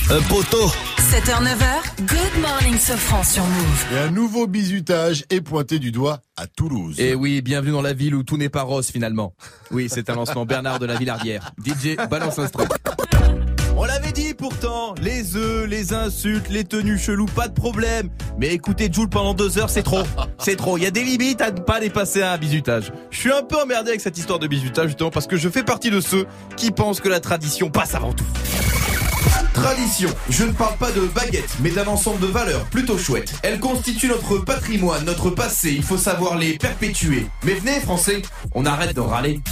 Un 0.10 0.22
poteau. 0.30 0.70
7h, 1.12 1.44
9h, 1.44 2.06
Good 2.08 2.42
Morning 2.42 2.78
Sofran 2.78 3.22
sur 3.26 3.44
Move. 3.44 3.86
Et 3.94 3.98
un 3.98 4.12
nouveau 4.12 4.48
bizutage 4.48 5.26
est 5.30 5.42
pointé 5.42 5.78
du 5.78 5.92
doigt 5.92 6.22
à 6.38 6.48
Toulouse. 6.48 6.98
Et 7.02 7.16
oui, 7.16 7.42
bienvenue 7.42 7.74
dans 7.74 7.82
la 7.82 7.92
ville 7.92 8.16
où 8.16 8.24
tout 8.24 8.38
n'est 8.38 8.48
pas 8.48 8.62
rose 8.62 8.88
finalement. 8.88 9.34
Oui, 9.72 9.90
c'est 9.92 10.10
un 10.10 10.16
lancement 10.16 10.46
Bernard 10.46 10.80
de 10.80 10.86
la 10.86 10.96
Villardière. 10.96 11.52
DJ, 11.66 11.98
balance 12.10 12.38
l'instru. 12.38 12.64
On 13.76 13.84
l'avait 13.84 14.14
dit 14.14 14.34
pourtant, 14.34 14.96
les 15.02 15.36
œufs, 15.36 15.68
les 15.68 15.92
insultes, 15.92 16.48
les 16.50 16.64
tenues 16.64 16.98
cheloues, 16.98 17.26
pas 17.26 17.50
de 17.50 17.54
problème. 17.54 18.10
Mais 18.38 18.48
écouter 18.48 18.90
Jules 18.90 19.10
pendant 19.10 19.34
deux 19.34 19.58
heures, 19.58 19.70
c'est 19.70 19.84
trop. 19.84 20.04
C'est 20.40 20.56
trop. 20.56 20.78
Il 20.78 20.84
y 20.86 20.88
a 20.88 20.92
des 20.92 21.04
limites 21.04 21.42
à 21.42 21.52
ne 21.52 21.60
pas 21.60 21.82
dépasser 21.82 22.22
à 22.22 22.32
un 22.32 22.38
bizutage. 22.38 22.94
Je 23.10 23.18
suis 23.18 23.34
un 23.34 23.44
peu 23.44 23.58
emmerdé 23.62 23.90
avec 23.90 24.00
cette 24.00 24.18
histoire 24.18 24.40
de 24.40 24.48
bizutage 24.48 24.88
justement 24.88 25.12
parce 25.12 25.28
que 25.28 25.36
je 25.36 25.50
fais 25.50 25.64
partie 25.64 25.92
de 25.92 26.00
ceux 26.00 26.26
qui 26.56 26.72
pensent 26.72 27.02
que 27.02 27.10
la 27.10 27.20
tradition 27.20 27.70
passe 27.70 27.96
avant 27.96 28.14
tout. 28.14 28.24
Tradition. 29.54 30.10
Je 30.30 30.44
ne 30.44 30.52
parle 30.52 30.78
pas 30.78 30.92
de 30.92 31.02
baguette, 31.02 31.56
mais 31.60 31.72
d'un 31.72 31.88
ensemble 31.88 32.20
de 32.20 32.28
valeurs 32.28 32.64
plutôt 32.66 32.98
chouettes. 32.98 33.34
Elles 33.44 33.60
constituent 33.60 34.08
notre 34.08 34.38
patrimoine, 34.38 35.04
notre 35.06 35.30
passé. 35.30 35.74
Il 35.76 35.84
faut 35.84 35.98
savoir 35.98 36.38
les 36.38 36.58
perpétuer. 36.58 37.28
Mais 37.44 37.54
venez, 37.56 37.80
Français, 37.82 38.22
on 38.56 38.66
arrête 38.66 38.96
de 38.96 39.02
râler. 39.02 39.42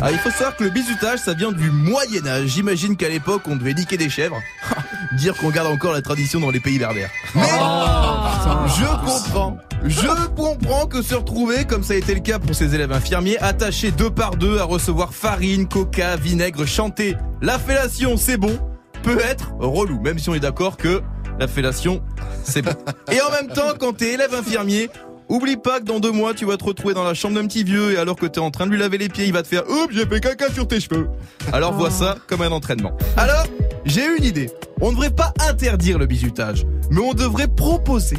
Ah, 0.00 0.10
il 0.10 0.18
faut 0.18 0.30
savoir 0.30 0.56
que 0.56 0.64
le 0.64 0.70
bizutage, 0.70 1.18
ça 1.18 1.34
vient 1.34 1.52
du 1.52 1.70
Moyen 1.70 2.26
Âge. 2.26 2.48
J'imagine 2.48 2.96
qu'à 2.96 3.08
l'époque, 3.10 3.42
on 3.46 3.56
devait 3.56 3.74
niquer 3.74 3.98
des 3.98 4.08
chèvres. 4.08 4.40
Dire 5.18 5.36
qu'on 5.36 5.50
garde 5.50 5.68
encore 5.68 5.92
la 5.92 6.00
tradition 6.00 6.40
dans 6.40 6.50
les 6.50 6.58
pays 6.58 6.78
berbères. 6.78 7.10
Mais 7.34 7.42
je 7.42 8.84
comprends. 9.04 9.58
Je 9.84 10.08
comprends 10.34 10.86
que 10.86 11.02
se 11.02 11.14
retrouver, 11.14 11.64
comme 11.66 11.82
ça 11.82 11.92
a 11.92 11.96
été 11.96 12.14
le 12.14 12.20
cas 12.20 12.38
pour 12.38 12.54
ces 12.54 12.74
élèves 12.74 12.92
infirmiers, 12.92 13.38
attachés 13.38 13.90
deux 13.90 14.10
par 14.10 14.36
deux 14.36 14.58
à 14.58 14.64
recevoir 14.64 15.12
farine, 15.12 15.68
coca, 15.68 16.16
vinaigre, 16.16 16.64
chanter. 16.66 17.16
La 17.42 17.58
fellation, 17.58 18.16
c'est 18.16 18.38
bon, 18.38 18.58
peut 19.02 19.18
être 19.20 19.52
relou, 19.58 20.00
même 20.00 20.18
si 20.18 20.28
on 20.30 20.34
est 20.34 20.40
d'accord 20.40 20.76
que 20.76 21.02
la 21.38 21.48
fellation, 21.48 22.02
c'est 22.44 22.62
bon. 22.62 22.72
Et 23.10 23.20
en 23.20 23.30
même 23.30 23.48
temps, 23.48 23.74
quand 23.78 23.94
t'es 23.94 24.12
élève 24.12 24.34
infirmier, 24.34 24.90
Oublie 25.32 25.56
pas 25.56 25.80
que 25.80 25.86
dans 25.86 25.98
deux 25.98 26.12
mois, 26.12 26.34
tu 26.34 26.44
vas 26.44 26.58
te 26.58 26.64
retrouver 26.64 26.92
dans 26.92 27.04
la 27.04 27.14
chambre 27.14 27.36
d'un 27.36 27.46
petit 27.46 27.64
vieux 27.64 27.92
et 27.92 27.96
alors 27.96 28.16
que 28.16 28.26
t'es 28.26 28.38
en 28.38 28.50
train 28.50 28.66
de 28.66 28.70
lui 28.70 28.78
laver 28.78 28.98
les 28.98 29.08
pieds, 29.08 29.24
il 29.24 29.32
va 29.32 29.42
te 29.42 29.48
faire 29.48 29.62
Oups, 29.66 29.94
j'ai 29.94 30.04
fait 30.04 30.20
caca 30.20 30.52
sur 30.52 30.68
tes 30.68 30.78
cheveux. 30.78 31.08
Alors 31.54 31.72
vois 31.72 31.90
ça 31.90 32.16
comme 32.26 32.42
un 32.42 32.50
entraînement. 32.50 32.92
Alors, 33.16 33.46
j'ai 33.86 34.04
une 34.18 34.24
idée. 34.24 34.50
On 34.82 34.88
ne 34.88 34.90
devrait 34.90 35.08
pas 35.08 35.32
interdire 35.48 35.98
le 35.98 36.04
bizutage, 36.04 36.66
mais 36.90 37.00
on 37.00 37.14
devrait 37.14 37.48
proposer 37.48 38.18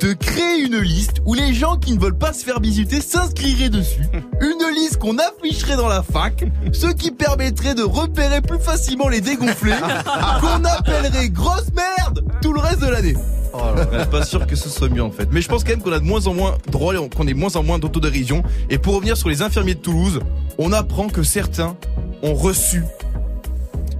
de 0.00 0.14
créer 0.14 0.64
une 0.64 0.78
liste 0.78 1.18
où 1.26 1.34
les 1.34 1.52
gens 1.52 1.76
qui 1.76 1.92
ne 1.92 2.00
veulent 2.00 2.16
pas 2.16 2.32
se 2.32 2.46
faire 2.46 2.60
bisuter 2.60 3.02
s'inscriraient 3.02 3.68
dessus. 3.68 4.06
Une 4.40 4.74
liste 4.74 4.96
qu'on 4.96 5.18
afficherait 5.18 5.76
dans 5.76 5.86
la 5.86 6.02
fac, 6.02 6.44
ce 6.72 6.86
qui 6.86 7.10
permettrait 7.10 7.74
de 7.74 7.82
repérer 7.82 8.40
plus 8.40 8.58
facilement 8.58 9.08
les 9.08 9.20
dégonflés, 9.20 9.74
qu'on 10.40 10.64
appellerait 10.64 11.28
grosse 11.28 11.70
merde 11.74 12.24
tout 12.40 12.54
le 12.54 12.60
reste 12.60 12.80
de 12.80 12.88
l'année. 12.88 13.14
Oh 13.56 13.60
là 13.76 13.98
là, 13.98 14.06
pas 14.06 14.24
sûr 14.24 14.46
que 14.48 14.56
ce 14.56 14.68
soit 14.68 14.88
mieux 14.88 15.02
en 15.02 15.12
fait. 15.12 15.28
Mais 15.30 15.40
je 15.40 15.48
pense 15.48 15.62
quand 15.62 15.70
même 15.70 15.80
qu'on 15.80 15.92
a 15.92 16.00
de 16.00 16.04
moins 16.04 16.26
en 16.26 16.34
moins 16.34 16.56
drôle 16.70 16.96
et 16.96 17.08
qu'on 17.08 17.26
est 17.28 17.34
de 17.34 17.38
moins 17.38 17.54
en 17.54 17.62
moins 17.62 17.78
d'autodérision. 17.78 18.42
Et 18.68 18.78
pour 18.78 18.96
revenir 18.96 19.16
sur 19.16 19.28
les 19.28 19.42
infirmiers 19.42 19.74
de 19.74 19.80
Toulouse, 19.80 20.20
on 20.58 20.72
apprend 20.72 21.08
que 21.08 21.22
certains 21.22 21.76
ont 22.22 22.34
reçu 22.34 22.82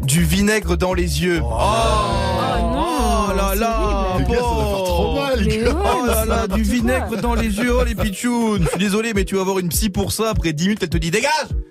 du 0.03 0.25
vinaigre 0.25 0.77
dans 0.77 0.93
les 0.93 1.23
yeux. 1.23 1.41
Oh, 1.43 1.53
oh 1.53 3.33
là 3.37 3.55
là, 3.55 4.17
Les 4.19 4.25
gars, 4.25 4.41
ça 4.41 4.43
doit 4.43 4.77
faire 4.77 4.85
trop 4.85 5.15
mal, 5.15 5.41
les 5.41 5.59
gars. 5.59 5.77
Oh 5.77 6.07
là 6.07 6.25
là, 6.25 6.47
du 6.49 6.63
vinaigre 6.63 7.17
dans 7.21 7.35
les 7.35 7.49
yeux, 7.49 7.75
oh 7.79 7.85
les 7.85 7.95
pitchouns. 7.95 8.59
Je 8.61 8.69
suis 8.69 8.79
désolé, 8.79 9.15
mais 9.15 9.25
tu 9.25 9.37
vas 9.37 9.43
avoir 9.43 9.61
une 9.61 9.69
psy 9.69 9.89
pour 9.89 10.13
ça. 10.13 10.31
Après 10.31 10.53
10 10.53 10.65
minutes, 10.65 10.83
elle 10.83 10.89
te 10.89 10.99
dit 10.99 11.13
dégage, 11.13 11.31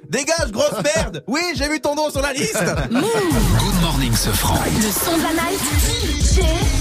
dégage, 0.10 0.52
grosse 0.52 0.82
merde. 0.96 1.24
Oui, 1.28 1.42
j'ai 1.56 1.68
vu 1.68 1.82
ton 1.82 1.96
nom 1.96 2.10
sur 2.10 2.22
la 2.22 2.32
liste. 2.32 2.64
Good 2.90 3.82
morning, 3.82 4.14
ce 4.14 4.30
franc. 4.30 4.58
Le 4.76 4.82
son 4.84 5.18
de 5.18 5.24
la 5.24 5.34
night. 5.34 6.73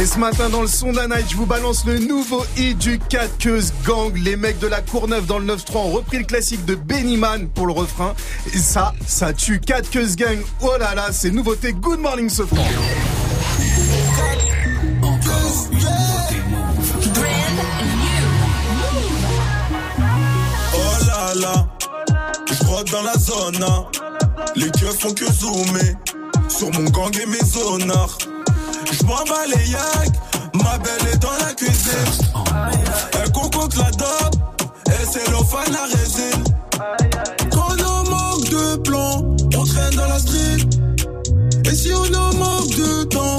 Et 0.00 0.06
ce 0.06 0.18
matin 0.18 0.48
dans 0.48 0.62
le 0.62 0.68
son 0.68 0.92
d'un 0.92 1.08
night, 1.08 1.26
je 1.30 1.36
vous 1.36 1.44
balance 1.46 1.84
le 1.84 1.98
nouveau 1.98 2.44
hit 2.56 2.78
du 2.78 2.98
4 2.98 3.36
Queues 3.38 3.64
Gang. 3.84 4.16
Les 4.16 4.36
mecs 4.36 4.58
de 4.60 4.68
la 4.68 4.80
Courneuve 4.80 5.26
dans 5.26 5.38
le 5.38 5.46
9-3 5.46 5.76
ont 5.78 5.90
repris 5.90 6.18
le 6.18 6.24
classique 6.24 6.64
de 6.64 6.76
Bennyman 6.76 7.48
pour 7.48 7.66
le 7.66 7.72
refrain. 7.72 8.14
Et 8.54 8.58
ça, 8.58 8.94
ça 9.06 9.32
tue 9.32 9.60
4 9.60 9.90
Queues 9.90 10.14
Gang. 10.16 10.38
Oh 10.62 10.72
là 10.78 10.94
là, 10.94 11.08
c'est 11.10 11.30
nouveauté 11.30 11.72
Good 11.72 11.98
Morning 11.98 12.30
ce 12.30 12.46
franc. 12.46 12.64
Oh 20.74 21.04
là 21.06 21.34
là, 21.34 21.68
je 22.46 22.92
dans 22.92 23.02
la 23.02 23.14
zone. 23.14 23.62
hein. 23.62 24.27
Les 24.56 24.70
dieux 24.70 24.90
font 24.98 25.12
que 25.12 25.24
zoomer 25.32 25.94
sur 26.48 26.70
mon 26.72 26.88
gang 26.90 27.14
et 27.20 27.26
mes 27.26 27.44
zonards. 27.44 28.18
Je 28.90 29.04
m'en 29.04 29.24
ma 30.54 30.78
belle 30.78 31.12
est 31.12 31.18
dans 31.18 31.32
la 31.32 31.54
cuisine. 31.54 32.28
Elle 33.20 33.30
concote 33.32 33.76
la 33.76 33.90
dope, 33.90 34.36
et 34.86 35.04
c'est 35.10 35.30
l'ophane 35.30 35.72
la 35.72 35.84
résine. 35.84 36.44
Quand 37.50 37.76
on 37.86 38.10
manque 38.10 38.48
de 38.48 38.76
plan, 38.76 39.36
on 39.56 39.64
traîne 39.64 39.94
dans 39.94 40.08
la 40.08 40.18
street. 40.18 40.66
Et 41.64 41.74
si 41.74 41.92
on 41.92 42.14
en 42.14 42.34
manque 42.34 42.70
de 42.70 43.04
temps, 43.04 43.37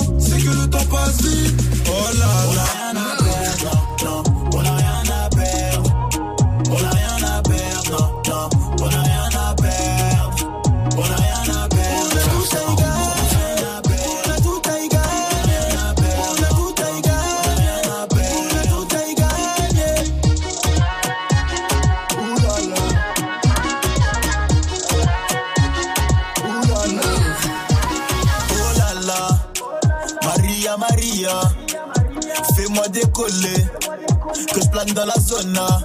plane 35.40 35.54
dans 35.54 35.79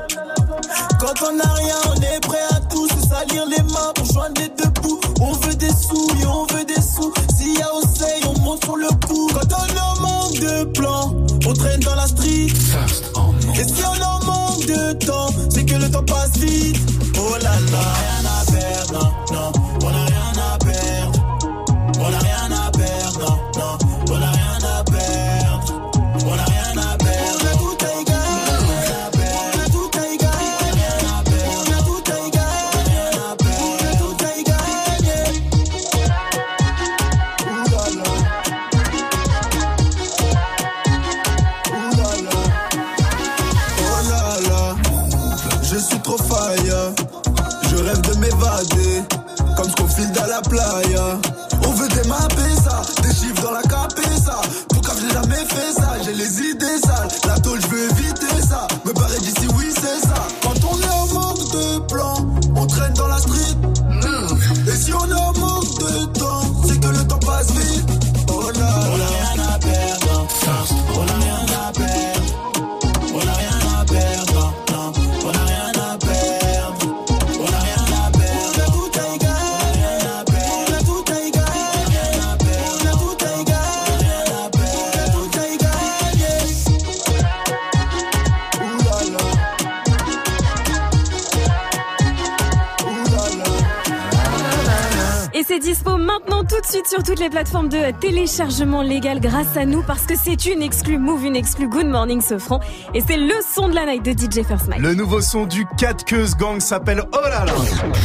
plateformes 97.34 97.68
de 97.68 97.90
téléchargement 97.98 98.80
légal 98.80 99.18
grâce 99.18 99.56
à 99.56 99.66
nous 99.66 99.82
parce 99.82 100.02
que 100.02 100.14
c'est 100.16 100.46
une 100.46 100.62
exclue 100.62 100.98
Move, 100.98 101.24
une 101.24 101.34
exclue 101.34 101.66
Good 101.66 101.88
Morning 101.88 102.20
Sofran 102.20 102.60
et 102.94 103.00
c'est 103.00 103.16
le 103.16 103.34
son 103.52 103.68
de 103.68 103.74
la 103.74 103.86
night 103.86 104.04
de 104.04 104.12
DJ 104.12 104.46
First 104.46 104.68
Mike. 104.68 104.80
Le 104.80 104.94
nouveau 104.94 105.20
son 105.20 105.44
du 105.44 105.66
4 105.76 106.04
Queues 106.04 106.36
Gang 106.38 106.60
s'appelle 106.60 107.02
Oh 107.12 107.18
là 107.24 107.44
là. 107.44 107.52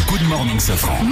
Good 0.09 0.27
morning, 0.27 0.59
Safran. 0.59 1.05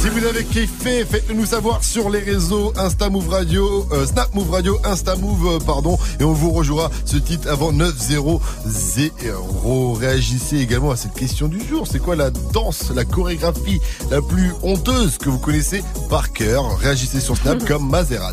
Si 0.00 0.08
vous 0.08 0.24
avez 0.24 0.44
kiffé, 0.44 1.04
faites-le 1.04 1.34
nous 1.34 1.44
savoir 1.44 1.84
sur 1.84 2.08
les 2.08 2.20
réseaux 2.20 2.72
Insta 2.76 3.10
Move 3.10 3.28
Radio, 3.28 3.86
euh, 3.92 4.06
Snap 4.06 4.34
Move 4.34 4.50
Radio, 4.50 4.78
Insta 4.84 5.14
Move, 5.16 5.46
euh, 5.46 5.58
pardon, 5.58 5.98
et 6.18 6.24
on 6.24 6.32
vous 6.32 6.52
rejouera 6.52 6.90
ce 7.04 7.18
titre 7.18 7.50
avant 7.50 7.70
9-0-0. 7.72 9.98
Réagissez 9.98 10.56
également 10.58 10.90
à 10.90 10.96
cette 10.96 11.12
question 11.14 11.48
du 11.48 11.62
jour. 11.66 11.86
C'est 11.90 11.98
quoi 11.98 12.16
la 12.16 12.30
danse, 12.30 12.90
la 12.94 13.04
chorégraphie 13.04 13.80
la 14.10 14.22
plus 14.22 14.52
honteuse 14.62 15.18
que 15.18 15.28
vous 15.28 15.38
connaissez 15.38 15.84
par 16.08 16.32
cœur? 16.32 16.78
Réagissez 16.78 17.20
sur 17.20 17.36
Snap 17.36 17.62
comme 17.66 17.86
Mazerat. 17.88 18.32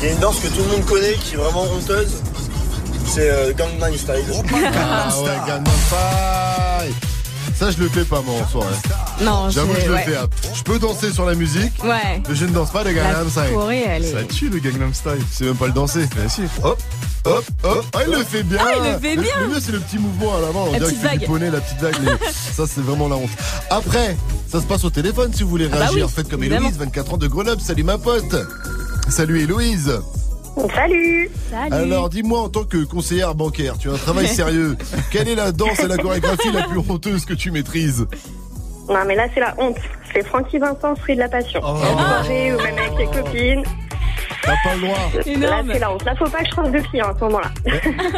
Il 0.00 0.06
y 0.06 0.10
a 0.10 0.12
une 0.12 0.20
danse 0.20 0.40
que 0.40 0.48
tout 0.48 0.62
le 0.62 0.68
monde 0.68 0.86
connaît 0.86 1.14
qui 1.14 1.34
est 1.34 1.38
vraiment 1.38 1.64
honteuse. 1.64 2.22
C'est 3.06 3.30
euh, 3.30 3.52
Gangnam 3.52 3.94
Style. 3.94 4.24
Ah 4.74 5.14
ouais, 5.22 5.36
Gangnam 5.46 5.64
Style. 5.66 7.07
Ça, 7.54 7.70
je 7.72 7.78
le 7.78 7.88
fais 7.88 8.04
pas, 8.04 8.20
moi, 8.22 8.34
en 8.40 8.46
soirée. 8.48 8.74
Non, 9.22 9.50
J'avoue, 9.50 9.74
je- 9.74 9.80
je 9.80 9.86
le 9.88 9.94
ouais. 9.94 10.02
fais. 10.04 10.16
hein. 10.16 10.26
Je 10.54 10.62
peux 10.62 10.78
danser 10.78 11.12
sur 11.12 11.24
la 11.26 11.34
musique, 11.34 11.72
Ouais. 11.82 12.22
mais 12.28 12.34
je 12.34 12.44
ne 12.44 12.52
danse 12.52 12.70
pas 12.70 12.84
le 12.84 12.92
Gangnam 12.92 13.28
Style. 13.28 13.42
Corée, 13.52 13.84
elle 13.88 14.04
est- 14.04 14.12
Ça 14.12 14.22
tue 14.22 14.48
le 14.48 14.58
Gangnam 14.60 14.94
Style. 14.94 15.18
C'est 15.32 15.44
même 15.44 15.56
pas 15.56 15.66
le 15.66 15.72
danser. 15.72 16.06
si. 16.28 16.42
Hop, 16.62 16.80
hop, 17.24 17.44
hop. 17.64 17.84
Ah, 17.94 17.98
il 18.06 18.12
le 18.14 18.22
fait 18.24 18.42
bien. 18.44 18.58
Ah, 18.60 18.72
il 18.76 18.92
le 18.92 18.98
fait 19.00 19.16
bien. 19.16 19.32
Le 19.40 19.48
mieux, 19.48 19.60
c'est 19.60 19.72
le 19.72 19.80
petit 19.80 19.98
mouvement 19.98 20.36
à 20.36 20.40
l'avant. 20.40 20.66
On 20.68 20.72
La 20.72 20.78
dirait 20.78 20.90
petite 20.92 21.00
qu'il 21.00 21.08
fait 21.08 21.14
du 21.16 21.24
vague. 21.26 21.28
poney, 21.28 21.50
la 21.50 21.60
petite 21.60 21.80
vague. 21.80 21.96
mais 22.02 22.10
ça, 22.56 22.64
c'est 22.72 22.80
vraiment 22.80 23.08
la 23.08 23.16
honte. 23.16 23.30
Après, 23.70 24.16
ça 24.50 24.60
se 24.60 24.66
passe 24.66 24.84
au 24.84 24.90
téléphone 24.90 25.32
si 25.34 25.42
vous 25.42 25.48
voulez 25.50 25.66
Ah 25.66 25.74
bah 25.74 25.78
réagir. 25.86 26.06
oui, 26.06 26.12
Faites 26.14 26.28
comme. 26.28 26.44
Héloïse, 26.44 26.76
24 26.78 27.14
ans 27.14 27.16
de 27.16 27.26
Grenoble. 27.26 27.60
Salut 27.60 27.82
ma 27.82 27.98
pote. 27.98 28.36
Salut 29.08 29.40
Héloïse. 29.42 29.92
Salut 30.74 31.30
Alors 31.70 32.08
dis-moi 32.08 32.40
en 32.40 32.48
tant 32.48 32.64
que 32.64 32.84
conseillère 32.84 33.34
bancaire, 33.34 33.78
tu 33.78 33.88
as 33.90 33.92
un 33.92 33.96
travail 33.96 34.26
sérieux. 34.28 34.76
Quelle 35.10 35.28
est 35.28 35.34
la 35.34 35.52
danse 35.52 35.80
et 35.80 35.86
la 35.86 35.96
chorégraphie 35.96 36.50
la 36.52 36.62
plus 36.62 36.78
honteuse 36.78 37.24
que 37.24 37.34
tu 37.34 37.50
maîtrises 37.50 38.06
Non 38.88 39.04
mais 39.06 39.14
là 39.14 39.26
c'est 39.32 39.40
la 39.40 39.54
honte. 39.58 39.76
C'est 40.12 40.26
Francky 40.26 40.58
Vincent, 40.58 40.96
fruit 40.96 41.14
de 41.14 41.20
la 41.20 41.28
passion. 41.28 41.60
Oh. 41.62 41.66
En 41.66 41.98
soirée 41.98 42.54
ou 42.54 42.56
même 42.58 42.78
avec 42.78 42.98
les 42.98 43.06
copines. 43.06 43.62
T'as 44.42 44.54
pas 44.64 44.74
le 44.74 44.80
droit. 44.80 45.48
Là 45.48 45.62
c'est 45.72 45.78
la 45.78 45.92
honte. 45.92 46.04
Là 46.04 46.14
faut 46.16 46.28
pas 46.30 46.42
que 46.42 46.48
je 46.50 46.54
fasse 46.54 46.70
de 46.70 46.78
filles 46.78 47.00
hein, 47.02 47.12
à 47.14 47.18
ce 47.18 47.24
moment-là. 47.24 47.50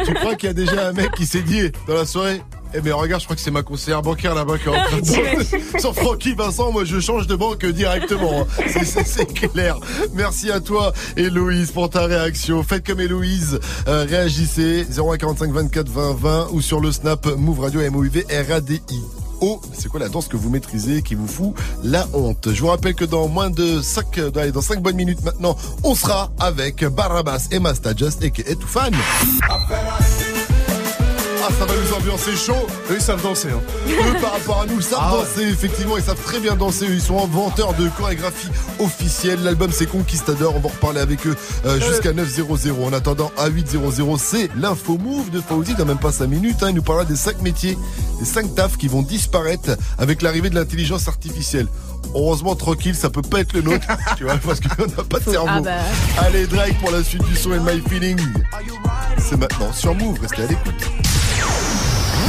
Tu 0.05 0.13
crois 0.13 0.35
qu'il 0.35 0.47
y 0.47 0.51
a 0.51 0.53
déjà 0.53 0.87
un 0.87 0.93
mec 0.93 1.11
qui 1.11 1.25
s'est 1.25 1.41
dit 1.41 1.71
dans 1.87 1.95
la 1.95 2.05
soirée 2.05 2.41
eh 2.73 2.81
mais 2.81 2.91
regarde, 2.91 3.21
je 3.21 3.25
crois 3.27 3.35
que 3.35 3.41
c'est 3.41 3.51
ma 3.51 3.63
conseillère 3.63 4.01
bancaire 4.01 4.33
là-bas 4.35 4.57
qui 4.57 4.65
est 4.65 4.69
en 4.69 4.83
train 4.85 4.97
de 4.97 5.01
danser. 5.01 5.61
Sur 5.79 5.93
Francky 5.95 6.33
Vincent, 6.33 6.71
moi 6.71 6.83
je 6.85 6.99
change 6.99 7.27
de 7.27 7.35
banque 7.35 7.65
directement. 7.65 8.41
hein. 8.41 8.63
C'est- 8.83 9.25
clair. 9.33 9.77
Merci 10.13 10.51
à 10.51 10.59
toi, 10.59 10.93
Héloïse, 11.17 11.71
pour 11.71 11.89
ta 11.89 12.05
réaction. 12.05 12.63
Faites 12.63 12.85
comme 12.85 12.99
Héloïse, 12.99 13.59
euh, 13.87 14.05
réagissez 14.07 14.85
0145 14.89 15.51
24 15.51 15.89
20 15.89 16.13
20 16.17 16.47
ou 16.51 16.61
sur 16.61 16.79
le 16.79 16.91
Snap 16.91 17.25
Move 17.37 17.59
Radio 17.61 17.81
M 17.81 17.95
O 17.95 18.03
U 18.03 18.09
V 18.09 18.25
R 18.29 18.51
A 18.53 18.61
D 18.61 18.81
I. 18.89 18.99
Oh, 19.43 19.59
c'est 19.73 19.89
quoi 19.89 19.99
la 19.99 20.07
danse 20.07 20.27
que 20.27 20.37
vous 20.37 20.51
maîtrisez 20.51 21.01
qui 21.01 21.15
vous 21.15 21.25
fout 21.27 21.55
la 21.83 22.05
honte? 22.13 22.49
Je 22.53 22.61
vous 22.61 22.67
rappelle 22.67 22.93
que 22.93 23.05
dans 23.05 23.27
moins 23.27 23.49
de 23.49 23.81
5, 23.81 24.19
allez, 24.35 24.51
dans 24.51 24.61
5 24.61 24.81
bonnes 24.83 24.95
minutes 24.95 25.23
maintenant, 25.23 25.57
on 25.83 25.95
sera 25.95 26.31
avec 26.39 26.85
Barabas 26.85 27.47
et 27.49 27.57
Masta 27.57 27.95
Just 27.95 28.23
et 28.23 28.31
Toufan. 28.55 28.91
Ah, 31.43 31.49
ça 31.57 31.65
va 31.65 31.73
nous 31.73 31.93
ambiancer 31.93 32.35
chaud. 32.35 32.67
Eux, 32.91 32.95
ils 32.95 33.01
savent 33.01 33.21
danser. 33.21 33.49
Hein. 33.49 33.61
Eux, 33.89 34.21
par 34.21 34.33
rapport 34.33 34.61
à 34.61 34.65
nous, 34.67 34.79
savent 34.81 34.99
Ah 35.01 35.15
ouais. 35.15 35.21
danser, 35.23 35.47
effectivement, 35.47 35.97
ils 35.97 36.03
savent 36.03 36.21
très 36.23 36.39
bien 36.39 36.55
danser. 36.55 36.85
Ils 36.89 37.01
sont 37.01 37.23
inventeurs 37.23 37.73
de 37.73 37.87
chorégraphie 37.89 38.49
officielle. 38.79 39.41
L'album, 39.43 39.71
c'est 39.71 39.87
Conquistador. 39.87 40.55
On 40.55 40.59
va 40.59 40.69
reparler 40.69 40.99
avec 41.01 41.25
eux 41.25 41.35
euh, 41.65 41.79
jusqu'à 41.79 42.11
9.00. 42.11 42.83
En 42.83 42.93
attendant, 42.93 43.31
à 43.37 43.49
8.00, 43.49 44.17
c'est 44.19 44.49
l'info 44.55 44.97
move 44.97 45.29
de 45.31 45.41
Fauzi. 45.41 45.73
Dans 45.75 45.85
même 45.85 45.97
pas 45.97 46.11
5 46.11 46.27
minutes, 46.27 46.61
hein, 46.61 46.67
il 46.69 46.75
nous 46.75 46.83
parlera 46.83 47.05
des 47.05 47.15
5 47.15 47.41
métiers, 47.41 47.77
des 48.19 48.25
5 48.25 48.53
tafs 48.55 48.77
qui 48.77 48.87
vont 48.87 49.01
disparaître 49.01 49.71
avec 49.97 50.21
l'arrivée 50.21 50.49
de 50.49 50.55
l'intelligence 50.55 51.07
artificielle. 51.07 51.67
Heureusement, 52.13 52.55
tranquille, 52.55 52.95
ça 52.95 53.09
peut 53.09 53.21
pas 53.21 53.39
être 53.39 53.53
le 53.53 53.61
nôtre, 53.61 53.87
tu 54.17 54.25
vois, 54.25 54.37
parce 54.37 54.59
qu'on 54.59 54.85
n'a 54.85 55.03
pas 55.07 55.19
de 55.19 55.31
cerveau. 55.31 55.47
Ah 55.49 55.61
bah. 55.61 55.71
Allez, 56.19 56.45
Drake 56.45 56.77
pour 56.79 56.91
la 56.91 57.03
suite 57.03 57.23
du 57.23 57.35
son 57.35 57.53
et 57.53 57.59
My 57.59 57.81
Feeling. 57.89 58.19
C'est 59.17 59.37
maintenant 59.37 59.71
sur 59.71 59.95
Move, 59.95 60.19
restez 60.21 60.43
à 60.43 60.47
l'écoute. 60.47 60.91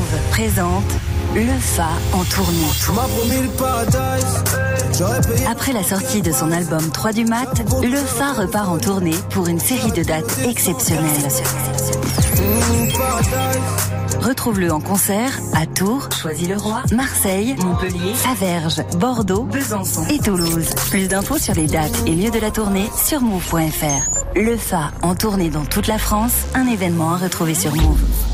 Move 0.00 0.30
présente 0.30 0.84
Le 1.34 1.58
Fa 1.60 1.88
en 2.14 2.24
tournée. 2.24 2.70
Après 5.46 5.72
la 5.74 5.82
sortie 5.82 6.22
de 6.22 6.32
son 6.32 6.50
album 6.52 6.90
3 6.90 7.12
du 7.12 7.26
mat, 7.26 7.62
Le 7.82 7.96
Fa 7.98 8.32
repart 8.32 8.70
en 8.70 8.78
tournée 8.78 9.16
pour 9.30 9.46
une 9.48 9.60
série 9.60 9.92
de 9.92 10.02
dates 10.02 10.38
exceptionnelles. 10.48 11.28
Retrouve-le 14.22 14.72
en 14.72 14.80
concert 14.80 15.38
à 15.54 15.66
Tours, 15.66 16.08
Choisy-le-Roi, 16.12 16.82
Marseille, 16.92 17.54
Montpellier, 17.62 18.14
Averges, 18.30 18.82
Bordeaux, 18.96 19.42
Besançon 19.42 20.06
et 20.08 20.18
Toulouse. 20.18 20.70
Plus 20.88 21.08
d'infos 21.08 21.38
sur 21.38 21.54
les 21.54 21.66
dates 21.66 22.06
et 22.06 22.14
lieux 22.14 22.30
de 22.30 22.38
la 22.38 22.50
tournée 22.50 22.88
sur 22.96 23.20
move.fr. 23.20 24.34
Le 24.34 24.56
Fa 24.56 24.92
en 25.02 25.14
tournée 25.14 25.50
dans 25.50 25.66
toute 25.66 25.88
la 25.88 25.98
France, 25.98 26.46
un 26.54 26.66
événement 26.66 27.12
à 27.12 27.18
retrouver 27.18 27.54
sur 27.54 27.74
Move. 27.74 28.29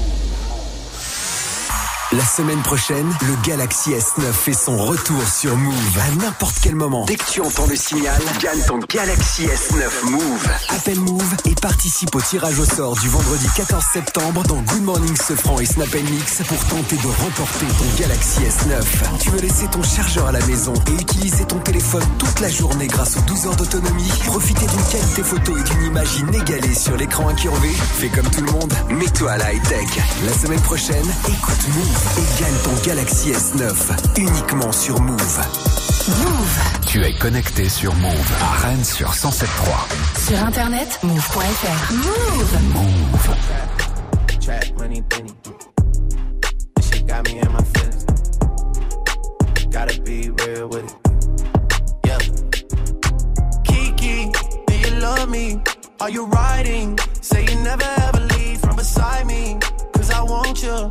La 2.13 2.25
semaine 2.25 2.63
prochaine, 2.63 3.13
le 3.23 3.35
Galaxy 3.45 3.91
S9 3.91 4.33
fait 4.33 4.53
son 4.53 4.77
retour 4.77 5.21
sur 5.27 5.57
Move. 5.57 5.99
À 5.99 6.15
n'importe 6.23 6.55
quel 6.63 6.77
moment, 6.77 7.05
dès 7.05 7.17
que 7.17 7.25
tu 7.29 7.41
entends 7.41 7.67
le 7.67 7.75
signal, 7.75 8.23
gagne 8.41 8.63
ton 8.65 8.79
Galaxy 8.79 9.47
S9 9.47 10.11
Move. 10.11 10.49
Appelle 10.69 11.01
Move 11.01 11.35
et 11.47 11.55
participe 11.57 12.15
au 12.15 12.21
tirage 12.21 12.61
au 12.61 12.65
sort 12.65 12.95
du 12.95 13.09
vendredi 13.09 13.49
14 13.57 13.85
septembre 13.93 14.45
dans 14.45 14.63
Good 14.63 14.85
Morning 14.85 15.17
Sofran 15.17 15.59
et 15.59 15.67
Snap 15.67 15.93
Mix 15.95 16.43
pour 16.47 16.65
tenter 16.67 16.95
de 16.95 17.09
remporter 17.09 17.67
ton 17.67 18.01
Galaxy 18.01 18.39
S9. 18.39 19.19
Tu 19.19 19.31
veux 19.31 19.41
laisser 19.41 19.67
ton 19.67 19.83
chargeur 19.83 20.29
à 20.29 20.33
la 20.33 20.47
maison 20.47 20.75
et 20.87 21.03
utiliser 21.03 21.45
ton 21.45 21.59
téléphone 21.59 22.07
toute 22.21 22.39
la 22.39 22.49
journée 22.49 22.87
grâce 22.87 23.17
aux 23.17 23.23
12 23.23 23.47
heures 23.47 23.57
d'autonomie? 23.57 24.13
Profiter 24.27 24.67
d'une 24.67 24.85
qualité 24.85 25.25
photo 25.25 25.57
et 25.57 25.63
d'une 25.65 25.83
image 25.87 26.17
inégalée 26.21 26.75
sur 26.75 26.97
l'écran 26.97 27.29
incurvé 27.31 27.71
Fais 27.99 28.11
comme 28.11 28.31
tout 28.31 28.43
le 28.43 28.53
monde, 28.53 28.73
mets-toi 28.91 29.33
à 29.33 29.39
la 29.39 29.53
high-tech. 29.55 29.89
La 30.25 30.33
semaine 30.33 30.61
prochaine, 30.61 31.07
écoute 31.27 31.69
Move 31.75 31.96
et 32.19 32.41
gagne 32.41 32.57
ton 32.65 32.73
Galaxy 32.85 33.33
S9 33.33 33.73
uniquement 34.19 34.73
sur 34.73 35.01
Move. 35.01 35.41
Move. 36.09 36.59
Tu 36.87 37.03
es 37.05 37.13
connecté 37.15 37.69
sur 37.69 37.95
Move 37.97 38.33
à 38.41 38.67
Rennes 38.67 38.85
sur 38.85 39.11
107.3. 39.11 40.29
Sur 40.29 40.39
internet, 40.45 40.99
move.fr. 41.03 41.93
Move. 41.93 42.59
Move. 42.75 43.37
Trap 44.41 44.79
money, 44.79 45.03
penny. 45.09 45.33
This 46.77 46.91
shit 46.91 47.07
got 47.07 47.25
me 47.25 47.41
in 47.41 47.53
my 47.53 47.63
feelings. 47.75 48.05
Gotta 49.71 50.01
be 50.03 50.31
real 50.31 50.69
with 50.69 50.85
it. 50.85 50.95
Yeah. 52.07 52.19
Kiki, 53.65 54.31
do 54.67 54.75
you 54.75 55.01
love 55.01 55.29
me? 55.29 55.61
Are 56.01 56.11
you 56.11 56.27
riding? 56.27 56.99
Say 57.21 57.45
you 57.45 57.57
never 57.65 57.85
ever 57.99 58.21
leave 58.21 58.61
from 58.61 58.77
beside 58.77 59.27
me. 59.27 59.59
Cause 59.93 60.11
I 60.13 60.23
want 60.23 60.63
you 60.63 60.91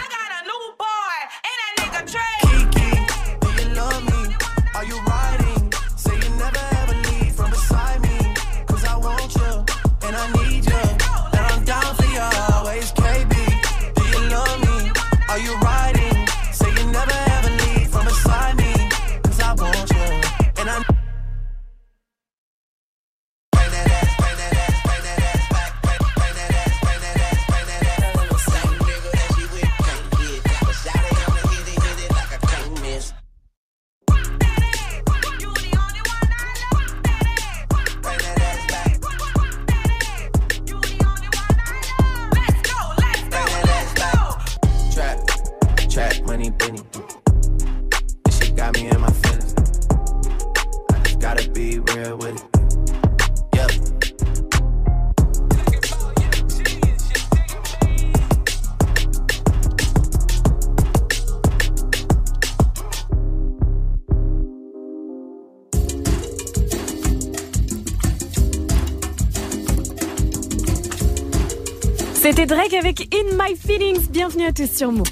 C'était 72.31 72.45
Drake 72.45 72.73
avec 72.73 73.13
In 73.13 73.35
My 73.35 73.57
Feelings. 73.57 74.07
Bienvenue 74.09 74.45
à 74.45 74.53
tous 74.53 74.73
sur 74.73 74.89
Move. 74.89 75.03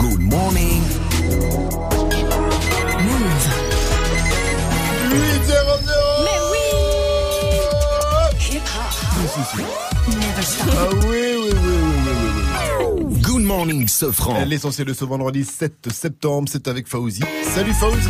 Good 0.00 0.20
morning. 0.22 0.82
8 5.08 5.44
0 5.46 5.78
Mais 6.24 6.38
Ah 10.66 10.88
oui, 10.92 11.06
oui, 11.06 11.08
oui, 11.08 11.25
morning, 13.46 13.86
Sofran. 13.86 14.44
L'essentiel 14.44 14.86
de 14.88 14.92
ce 14.92 15.04
vendredi 15.04 15.44
7 15.44 15.92
septembre, 15.92 16.48
c'est 16.50 16.66
avec 16.68 16.88
Fauzi. 16.88 17.20
Salut 17.54 17.72
Fauzi 17.74 18.08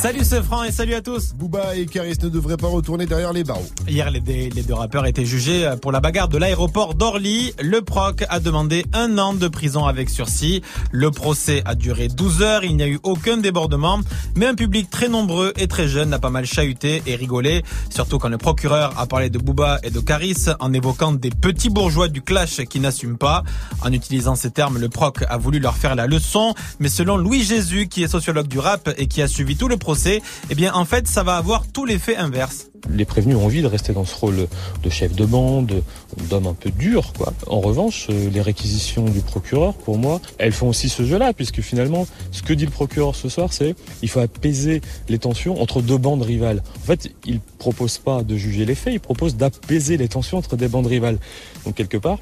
Salut 0.00 0.24
ce 0.24 0.40
franc 0.42 0.64
et 0.64 0.72
salut 0.72 0.94
à 0.94 1.00
tous. 1.02 1.34
Booba 1.34 1.76
et 1.76 1.84
Karis 1.86 2.16
ne 2.22 2.28
devraient 2.28 2.56
pas 2.56 2.68
retourner 2.68 3.04
derrière 3.06 3.32
les 3.32 3.44
barreaux. 3.44 3.66
Hier, 3.86 4.10
les, 4.10 4.20
deux- 4.20 4.48
les 4.54 4.62
deux 4.62 4.74
rappeurs 4.74 5.06
étaient 5.06 5.24
jugés 5.24 5.70
pour 5.82 5.92
la 5.92 6.00
bagarre 6.00 6.28
de 6.28 6.38
l'aéroport 6.38 6.94
d'Orly. 6.94 7.52
Le 7.60 7.82
proc 7.82 8.24
a 8.28 8.40
demandé 8.40 8.84
un 8.92 9.18
an 9.18 9.34
de 9.34 9.48
prison 9.48 9.84
avec 9.86 10.08
sursis. 10.08 10.62
Le 10.92 11.10
procès 11.10 11.62
a 11.64 11.74
duré 11.74 12.08
12 12.08 12.42
heures. 12.42 12.64
Il 12.64 12.76
n'y 12.76 12.82
a 12.82 12.88
eu 12.88 12.98
aucun 13.02 13.36
débordement. 13.36 14.00
Mais 14.36 14.46
un 14.46 14.54
public 14.54 14.88
très 14.90 15.08
nombreux 15.08 15.52
et 15.56 15.66
très 15.68 15.88
jeune 15.88 16.12
a 16.14 16.18
pas 16.18 16.30
mal 16.30 16.46
chahuté 16.46 17.02
et 17.06 17.14
rigolé. 17.16 17.62
Surtout 17.90 18.18
quand 18.18 18.28
le 18.28 18.38
procureur 18.38 18.98
a 18.98 19.06
parlé 19.06 19.28
de 19.30 19.38
Booba 19.38 19.80
et 19.82 19.90
de 19.90 20.00
Caris 20.00 20.46
en 20.60 20.72
évoquant 20.72 21.12
des 21.12 21.30
petits 21.30 21.70
bourgeois 21.70 22.08
du 22.08 22.22
clash 22.22 22.56
qui 22.70 22.80
n'assument 22.80 23.18
pas. 23.18 23.42
En 23.82 23.92
utilisant 23.92 24.34
ces 24.36 24.50
termes, 24.50 24.77
le 24.78 24.88
proc 24.88 25.24
a 25.28 25.36
voulu 25.36 25.58
leur 25.58 25.76
faire 25.76 25.94
la 25.94 26.06
leçon. 26.06 26.54
Mais 26.78 26.88
selon 26.88 27.16
Louis 27.16 27.42
Jésus, 27.42 27.88
qui 27.88 28.02
est 28.02 28.08
sociologue 28.08 28.48
du 28.48 28.58
rap 28.58 28.90
et 28.96 29.06
qui 29.06 29.22
a 29.22 29.28
suivi 29.28 29.56
tout 29.56 29.68
le 29.68 29.76
procès, 29.76 30.22
eh 30.50 30.54
bien, 30.54 30.72
en 30.74 30.84
fait, 30.84 31.06
ça 31.06 31.22
va 31.22 31.36
avoir 31.36 31.66
tout 31.66 31.84
l'effet 31.84 32.16
inverse. 32.16 32.66
Les 32.90 33.04
prévenus 33.04 33.36
ont 33.36 33.44
envie 33.44 33.62
de 33.62 33.66
rester 33.66 33.92
dans 33.92 34.04
ce 34.04 34.14
rôle 34.14 34.46
de 34.82 34.90
chef 34.90 35.12
de 35.14 35.24
bande, 35.24 35.82
d'homme 36.30 36.46
un 36.46 36.54
peu 36.54 36.70
dur, 36.70 37.12
quoi. 37.16 37.32
En 37.48 37.60
revanche, 37.60 38.06
euh, 38.10 38.30
les 38.30 38.40
réquisitions 38.40 39.04
du 39.04 39.20
procureur, 39.20 39.74
pour 39.74 39.98
moi, 39.98 40.20
elles 40.38 40.52
font 40.52 40.68
aussi 40.68 40.88
ce 40.88 41.04
jeu-là, 41.04 41.32
puisque 41.32 41.60
finalement, 41.60 42.06
ce 42.30 42.42
que 42.42 42.52
dit 42.52 42.64
le 42.64 42.70
procureur 42.70 43.16
ce 43.16 43.28
soir, 43.28 43.52
c'est 43.52 43.74
il 44.02 44.08
faut 44.08 44.20
apaiser 44.20 44.80
les 45.08 45.18
tensions 45.18 45.60
entre 45.60 45.82
deux 45.82 45.98
bandes 45.98 46.22
rivales. 46.22 46.62
En 46.82 46.86
fait, 46.86 47.12
il 47.26 47.40
propose 47.58 47.98
pas 47.98 48.22
de 48.22 48.36
juger 48.36 48.64
les 48.64 48.76
faits, 48.76 48.94
il 48.94 49.00
propose 49.00 49.36
d'apaiser 49.36 49.96
les 49.96 50.08
tensions 50.08 50.38
entre 50.38 50.56
des 50.56 50.68
bandes 50.68 50.86
rivales. 50.86 51.18
Donc 51.64 51.74
quelque 51.74 51.98
part, 51.98 52.18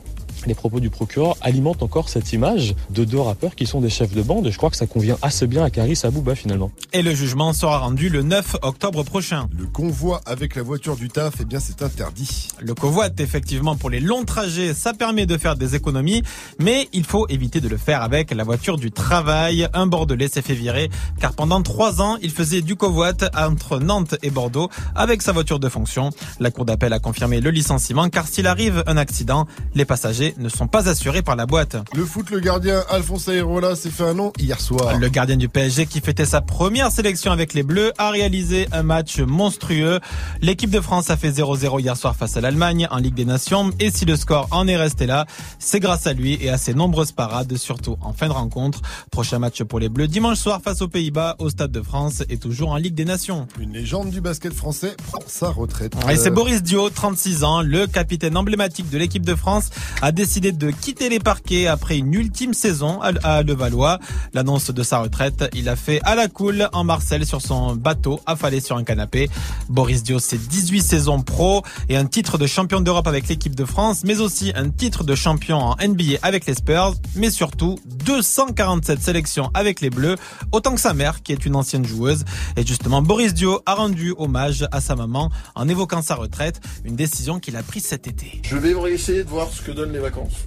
les 0.46 0.54
propos 0.54 0.80
du 0.80 0.90
procureur 0.90 1.36
alimentent 1.40 1.82
encore 1.82 2.08
cette 2.08 2.32
image 2.32 2.74
de 2.90 3.04
deux 3.04 3.20
rappeurs 3.20 3.54
qui 3.54 3.66
sont 3.66 3.80
des 3.80 3.90
chefs 3.90 4.12
de 4.12 4.22
bande. 4.22 4.46
Et 4.46 4.50
je 4.50 4.56
crois 4.56 4.70
que 4.70 4.76
ça 4.76 4.86
convient 4.86 5.18
assez 5.22 5.46
bien 5.46 5.64
à 5.64 5.70
Caris 5.70 6.00
Abouba 6.04 6.34
finalement. 6.34 6.70
Et 6.92 7.02
le 7.02 7.14
jugement 7.14 7.52
sera 7.52 7.78
rendu 7.78 8.08
le 8.08 8.22
9 8.22 8.56
octobre 8.62 9.02
prochain. 9.02 9.48
Le 9.56 9.66
convoi 9.66 10.20
avec 10.26 10.54
la 10.54 10.62
voiture 10.62 10.96
du 10.96 11.08
taf, 11.08 11.34
eh 11.40 11.44
bien 11.44 11.60
c'est 11.60 11.82
interdit. 11.82 12.48
Le 12.60 12.74
covoit, 12.74 13.08
effectivement, 13.18 13.76
pour 13.76 13.90
les 13.90 14.00
longs 14.00 14.24
trajets, 14.24 14.74
ça 14.74 14.92
permet 14.94 15.26
de 15.26 15.36
faire 15.36 15.56
des 15.56 15.74
économies, 15.74 16.22
mais 16.58 16.88
il 16.92 17.04
faut 17.04 17.26
éviter 17.28 17.60
de 17.60 17.68
le 17.68 17.76
faire 17.76 18.02
avec 18.02 18.32
la 18.32 18.44
voiture 18.44 18.76
du 18.76 18.90
travail. 18.90 19.68
Un 19.74 19.86
Bordelais 19.86 20.28
s'est 20.28 20.42
fait 20.42 20.54
virer, 20.54 20.90
car 21.20 21.32
pendant 21.32 21.62
trois 21.62 22.00
ans, 22.00 22.16
il 22.22 22.30
faisait 22.30 22.62
du 22.62 22.76
covoit 22.76 23.12
entre 23.36 23.78
Nantes 23.78 24.16
et 24.22 24.30
Bordeaux 24.30 24.68
avec 24.94 25.22
sa 25.22 25.32
voiture 25.32 25.58
de 25.58 25.68
fonction. 25.68 26.10
La 26.40 26.50
cour 26.50 26.64
d'appel 26.64 26.92
a 26.92 26.98
confirmé 26.98 27.40
le 27.40 27.50
licenciement, 27.50 28.08
car 28.08 28.26
s'il 28.26 28.46
arrive 28.46 28.82
un 28.86 28.96
accident, 28.96 29.46
les 29.74 29.84
passagers 29.84 30.34
ne 30.38 30.48
sont 30.48 30.66
pas 30.66 30.88
assurés 30.88 31.22
par 31.22 31.36
la 31.36 31.46
boîte. 31.46 31.76
Le 31.94 32.04
foot, 32.04 32.30
le 32.30 32.40
gardien 32.40 32.82
Alphonse 32.90 33.28
Aérola 33.28 33.76
s'est 33.76 33.90
fait 33.90 34.04
un 34.04 34.14
nom 34.14 34.32
hier 34.38 34.60
soir. 34.60 34.98
Le 34.98 35.08
gardien 35.08 35.36
du 35.36 35.48
PSG 35.48 35.86
qui 35.86 36.00
fêtait 36.00 36.26
sa 36.26 36.40
première 36.40 36.90
sélection 36.90 37.32
avec 37.32 37.54
les 37.54 37.62
Bleus 37.62 37.92
a 37.98 38.10
réalisé 38.10 38.68
un 38.72 38.82
match 38.82 39.18
monstrueux. 39.20 40.00
L'équipe 40.42 40.70
de 40.70 40.80
France 40.80 41.10
a 41.10 41.16
fait 41.16 41.30
0-0 41.30 41.80
hier 41.80 41.96
soir 41.96 42.14
face 42.14 42.36
à 42.36 42.40
l'Allemagne 42.40 42.86
en 42.90 42.98
Ligue 42.98 43.14
des 43.14 43.24
Nations 43.24 43.70
et 43.80 43.90
si 43.90 44.04
le 44.04 44.16
score 44.16 44.48
en 44.50 44.68
est 44.68 44.76
resté 44.76 45.06
là, 45.06 45.26
c'est 45.58 45.80
grâce 45.80 46.06
à 46.06 46.12
lui 46.12 46.38
et 46.40 46.50
à 46.50 46.58
ses 46.58 46.74
nombreuses 46.74 47.12
parades, 47.12 47.56
surtout 47.56 47.96
en 48.02 48.12
fin 48.12 48.28
de 48.28 48.32
rencontre. 48.32 48.82
Prochain 49.10 49.38
match 49.38 49.62
pour 49.62 49.80
les 49.80 49.88
Bleus 49.88 50.08
dimanche 50.08 50.38
soir 50.38 50.60
face 50.62 50.82
aux 50.82 50.88
Pays-Bas 50.88 51.36
au 51.38 51.48
Stade 51.50 51.72
de 51.72 51.82
France 51.82 52.22
et 52.28 52.36
toujours 52.36 52.70
en 52.70 52.76
Ligue 52.76 52.94
des 52.94 53.04
Nations. 53.04 53.46
Une 53.58 53.72
légende 53.72 54.10
du 54.10 54.20
basket 54.20 54.52
français 54.52 54.94
prend 55.10 55.20
sa 55.26 55.48
retraite. 55.48 55.94
Et 56.10 56.16
c'est 56.16 56.30
Boris 56.30 56.62
Dio, 56.62 56.90
36 56.90 57.44
ans, 57.44 57.62
le 57.62 57.86
capitaine 57.86 58.36
emblématique 58.36 58.90
de 58.90 58.98
l'équipe 58.98 59.24
de 59.24 59.34
France, 59.34 59.70
a 60.02 60.12
décidé 60.12 60.25
de 60.26 60.70
quitter 60.72 61.08
les 61.08 61.20
parquets 61.20 61.68
après 61.68 61.96
une 61.96 62.12
ultime 62.12 62.52
saison 62.52 63.00
à 63.00 63.42
Levallois. 63.44 64.00
L'annonce 64.34 64.70
de 64.70 64.82
sa 64.82 64.98
retraite, 64.98 65.48
il 65.54 65.68
a 65.68 65.76
fait 65.76 66.00
à 66.02 66.16
la 66.16 66.26
cool 66.26 66.68
en 66.72 66.82
Marseille 66.82 67.24
sur 67.24 67.40
son 67.40 67.76
bateau, 67.76 68.20
affalé 68.26 68.60
sur 68.60 68.76
un 68.76 68.82
canapé. 68.82 69.30
Boris 69.68 70.02
Dio, 70.02 70.18
c'est 70.18 70.36
18 70.36 70.82
saisons 70.82 71.22
pro 71.22 71.62
et 71.88 71.96
un 71.96 72.06
titre 72.06 72.38
de 72.38 72.46
champion 72.46 72.80
d'Europe 72.80 73.06
avec 73.06 73.28
l'équipe 73.28 73.54
de 73.54 73.64
France, 73.64 74.02
mais 74.04 74.20
aussi 74.20 74.52
un 74.56 74.68
titre 74.68 75.04
de 75.04 75.14
champion 75.14 75.58
en 75.58 75.76
NBA 75.76 76.18
avec 76.22 76.44
les 76.46 76.54
Spurs, 76.54 76.94
mais 77.14 77.30
surtout 77.30 77.78
247 78.04 79.00
sélections 79.00 79.50
avec 79.54 79.80
les 79.80 79.90
Bleus, 79.90 80.16
autant 80.50 80.74
que 80.74 80.80
sa 80.80 80.92
mère 80.92 81.22
qui 81.22 81.32
est 81.32 81.46
une 81.46 81.54
ancienne 81.54 81.86
joueuse. 81.86 82.24
Et 82.56 82.66
justement, 82.66 83.00
Boris 83.00 83.32
Dio 83.32 83.60
a 83.64 83.74
rendu 83.74 84.12
hommage 84.18 84.66
à 84.72 84.80
sa 84.80 84.96
maman 84.96 85.30
en 85.54 85.68
évoquant 85.68 86.02
sa 86.02 86.16
retraite, 86.16 86.60
une 86.84 86.96
décision 86.96 87.38
qu'il 87.38 87.56
a 87.56 87.62
prise 87.62 87.86
cet 87.86 88.08
été. 88.08 88.42
Je 88.42 88.56
vais 88.56 88.74
essayer 88.92 89.24
de 89.24 89.28
voir 89.28 89.48
ce 89.50 89.62
que 89.62 89.70
donnent 89.70 89.92
les 89.92 89.98
vacances. 90.08 90.44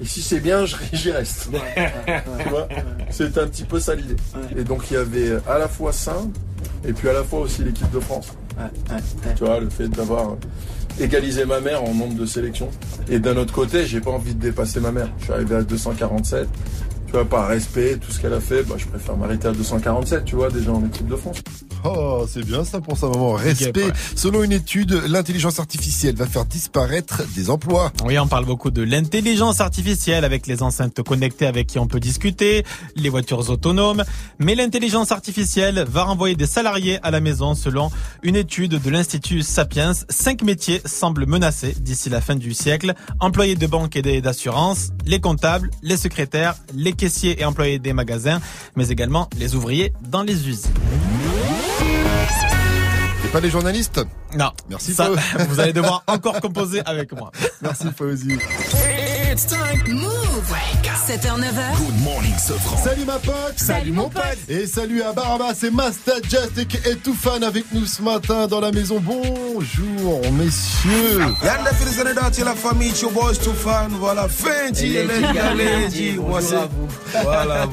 Et 0.00 0.04
si 0.04 0.22
c'est 0.22 0.40
bien, 0.40 0.64
j'y 0.92 1.10
reste. 1.10 1.48
tu 2.42 2.48
vois 2.48 2.68
C'est 3.10 3.38
un 3.38 3.46
petit 3.46 3.64
peu 3.64 3.80
ça 3.80 3.94
l'idée. 3.94 4.16
Et 4.56 4.64
donc 4.64 4.84
il 4.90 4.94
y 4.94 4.96
avait 4.96 5.36
à 5.48 5.58
la 5.58 5.68
fois 5.68 5.92
ça, 5.92 6.16
et 6.86 6.92
puis 6.92 7.08
à 7.08 7.12
la 7.12 7.22
fois 7.22 7.40
aussi 7.40 7.62
l'équipe 7.62 7.90
de 7.90 8.00
France. 8.00 8.32
Tu 9.36 9.44
vois, 9.44 9.60
le 9.60 9.68
fait 9.68 9.88
d'avoir 9.88 10.36
égalisé 10.98 11.44
ma 11.44 11.60
mère 11.60 11.82
en 11.84 11.92
nombre 11.92 12.14
de 12.14 12.26
sélections. 12.26 12.70
Et 13.08 13.18
d'un 13.18 13.36
autre 13.36 13.52
côté, 13.52 13.84
j'ai 13.84 14.00
pas 14.00 14.10
envie 14.10 14.34
de 14.34 14.40
dépasser 14.40 14.80
ma 14.80 14.92
mère. 14.92 15.08
Je 15.18 15.24
suis 15.24 15.32
arrivé 15.32 15.56
à 15.56 15.62
247. 15.62 16.48
Tu 17.06 17.12
vois, 17.12 17.24
par 17.24 17.48
respect, 17.48 17.98
tout 17.98 18.10
ce 18.10 18.20
qu'elle 18.20 18.32
a 18.32 18.40
fait, 18.40 18.62
bah, 18.64 18.74
je 18.76 18.86
préfère 18.86 19.16
m'arrêter 19.16 19.48
à 19.48 19.52
247, 19.52 20.24
tu 20.24 20.34
vois, 20.34 20.50
déjà 20.50 20.72
en 20.72 20.84
équipe 20.84 21.06
de 21.06 21.16
France. 21.16 21.42
Oh, 21.84 22.26
c'est 22.28 22.44
bien 22.44 22.64
ça 22.64 22.80
pour 22.80 22.98
sa 22.98 23.08
maman. 23.08 23.34
Respect. 23.34 23.92
Selon 24.16 24.42
une 24.42 24.52
étude, 24.52 25.00
l'intelligence 25.06 25.60
artificielle 25.60 26.16
va 26.16 26.26
faire 26.26 26.44
disparaître 26.44 27.22
des 27.36 27.48
emplois. 27.48 27.92
Oui, 28.04 28.18
on 28.18 28.26
parle 28.26 28.44
beaucoup 28.44 28.72
de 28.72 28.82
l'intelligence 28.82 29.60
artificielle 29.60 30.24
avec 30.24 30.48
les 30.48 30.62
enceintes 30.62 31.00
connectées 31.02 31.46
avec 31.46 31.68
qui 31.68 31.78
on 31.78 31.86
peut 31.86 32.00
discuter, 32.00 32.64
les 32.96 33.08
voitures 33.08 33.50
autonomes. 33.50 34.02
Mais 34.40 34.56
l'intelligence 34.56 35.12
artificielle 35.12 35.84
va 35.88 36.04
renvoyer 36.04 36.34
des 36.34 36.46
salariés 36.46 36.98
à 37.04 37.12
la 37.12 37.20
maison 37.20 37.54
selon 37.54 37.90
une 38.24 38.34
étude 38.34 38.82
de 38.82 38.90
l'Institut 38.90 39.42
Sapiens. 39.42 39.92
Cinq 40.08 40.42
métiers 40.42 40.82
semblent 40.84 41.26
menacés 41.26 41.76
d'ici 41.78 42.10
la 42.10 42.20
fin 42.20 42.34
du 42.34 42.52
siècle. 42.52 42.94
Employés 43.20 43.54
de 43.54 43.66
banque 43.66 43.94
et 43.94 44.20
d'assurance, 44.20 44.90
les 45.04 45.20
comptables, 45.20 45.70
les 45.82 45.96
secrétaires, 45.96 46.56
les 46.74 46.94
caissiers 46.96 47.40
et 47.40 47.44
employés 47.44 47.78
des 47.78 47.92
magasins, 47.92 48.40
mais 48.74 48.88
également 48.88 49.28
les 49.38 49.54
ouvriers 49.54 49.92
dans 50.02 50.22
les 50.22 50.48
usines. 50.48 50.72
Et 53.24 53.28
pas 53.28 53.40
les 53.40 53.50
journalistes? 53.50 54.00
Non. 54.36 54.50
Merci 54.68 54.94
Ça, 54.94 55.10
vous 55.48 55.60
allez 55.60 55.72
devoir 55.72 56.02
encore 56.06 56.40
composer 56.40 56.80
avec 56.86 57.12
moi. 57.12 57.30
Merci 57.60 57.86
Fauzi. 57.96 58.38
It's 59.32 59.46
time. 59.46 59.94
Move. 59.94 60.85
7h, 61.06 61.38
9h. 61.38 61.76
Good 61.78 62.00
morning, 62.02 62.34
Sofran. 62.36 62.76
Salut 62.82 63.04
ma 63.04 63.18
pote 63.20 63.54
Salut, 63.56 63.92
mon 63.92 64.08
pote. 64.08 64.22
Et 64.48 64.66
salut 64.66 65.02
à 65.02 65.12
Barabas 65.12 65.54
et 65.62 65.70
Master 65.70 66.16
Jastic 66.28 66.78
et 66.84 66.96
tout 66.96 67.14
fan 67.14 67.44
avec 67.44 67.64
nous 67.72 67.86
ce 67.86 68.02
matin 68.02 68.48
dans 68.48 68.60
la 68.60 68.72
maison. 68.72 68.98
Bonjour 69.00 70.20
messieurs 70.32 71.20
Yanda 71.44 71.70
la 72.44 72.54
famille, 72.54 72.92
your 73.00 73.12
boys 73.12 73.34
too 73.36 73.52
fan, 73.52 73.90
voilà, 74.00 74.26
Fenty, 74.28 74.94
Lady, 74.94 76.16
Bonjour. 76.16 76.68
Voilà. 77.22 77.66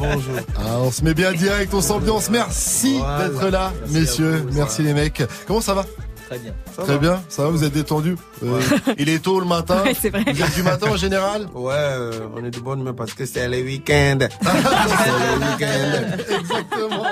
Ah, 0.56 0.80
on 0.82 0.92
se 0.92 1.04
met 1.04 1.16
bien 1.16 1.34
direct, 1.34 1.74
on 1.74 1.82
s'ambiance. 1.82 2.30
Merci 2.30 3.00
Voilà. 3.00 3.30
d'être 3.30 3.48
là, 3.50 3.74
Merci 3.88 4.00
messieurs. 4.00 4.46
vous. 4.48 4.58
Merci 4.58 4.82
les 4.84 4.94
mecs. 4.94 5.24
Comment 5.48 5.62
ça 5.62 5.74
va? 5.74 5.86
Très 6.34 6.40
bien. 6.40 6.54
Très 6.86 6.98
bien, 6.98 7.24
ça 7.30 7.44
va, 7.44 7.50
vous 7.50 7.64
êtes 7.64 7.74
détendu 7.74 8.16
Euh, 8.44 8.60
Il 8.98 9.10
est 9.10 9.20
tôt 9.20 9.40
le 9.40 9.46
matin. 9.46 9.78
Ouais, 9.84 9.94
c'est 10.00 10.10
vrai. 10.10 10.24
Vous 10.34 10.42
êtes 10.42 10.56
du 10.56 10.64
matin 10.64 10.88
en 10.92 10.96
général? 10.98 11.48
Ouais, 11.54 11.74
euh, 11.76 12.12
on 12.36 12.44
est 12.46 12.52
de 12.52 12.60
bonne 12.60 12.80
humeur 12.82 12.96
parce 12.96 13.14
que 13.14 13.26
c'est 13.26 13.48
le 13.50 13.62
week-end. 13.62 14.20
c'est 14.42 14.48
le 14.50 15.40
week-end. 15.46 16.40
Exactement. 16.40 17.04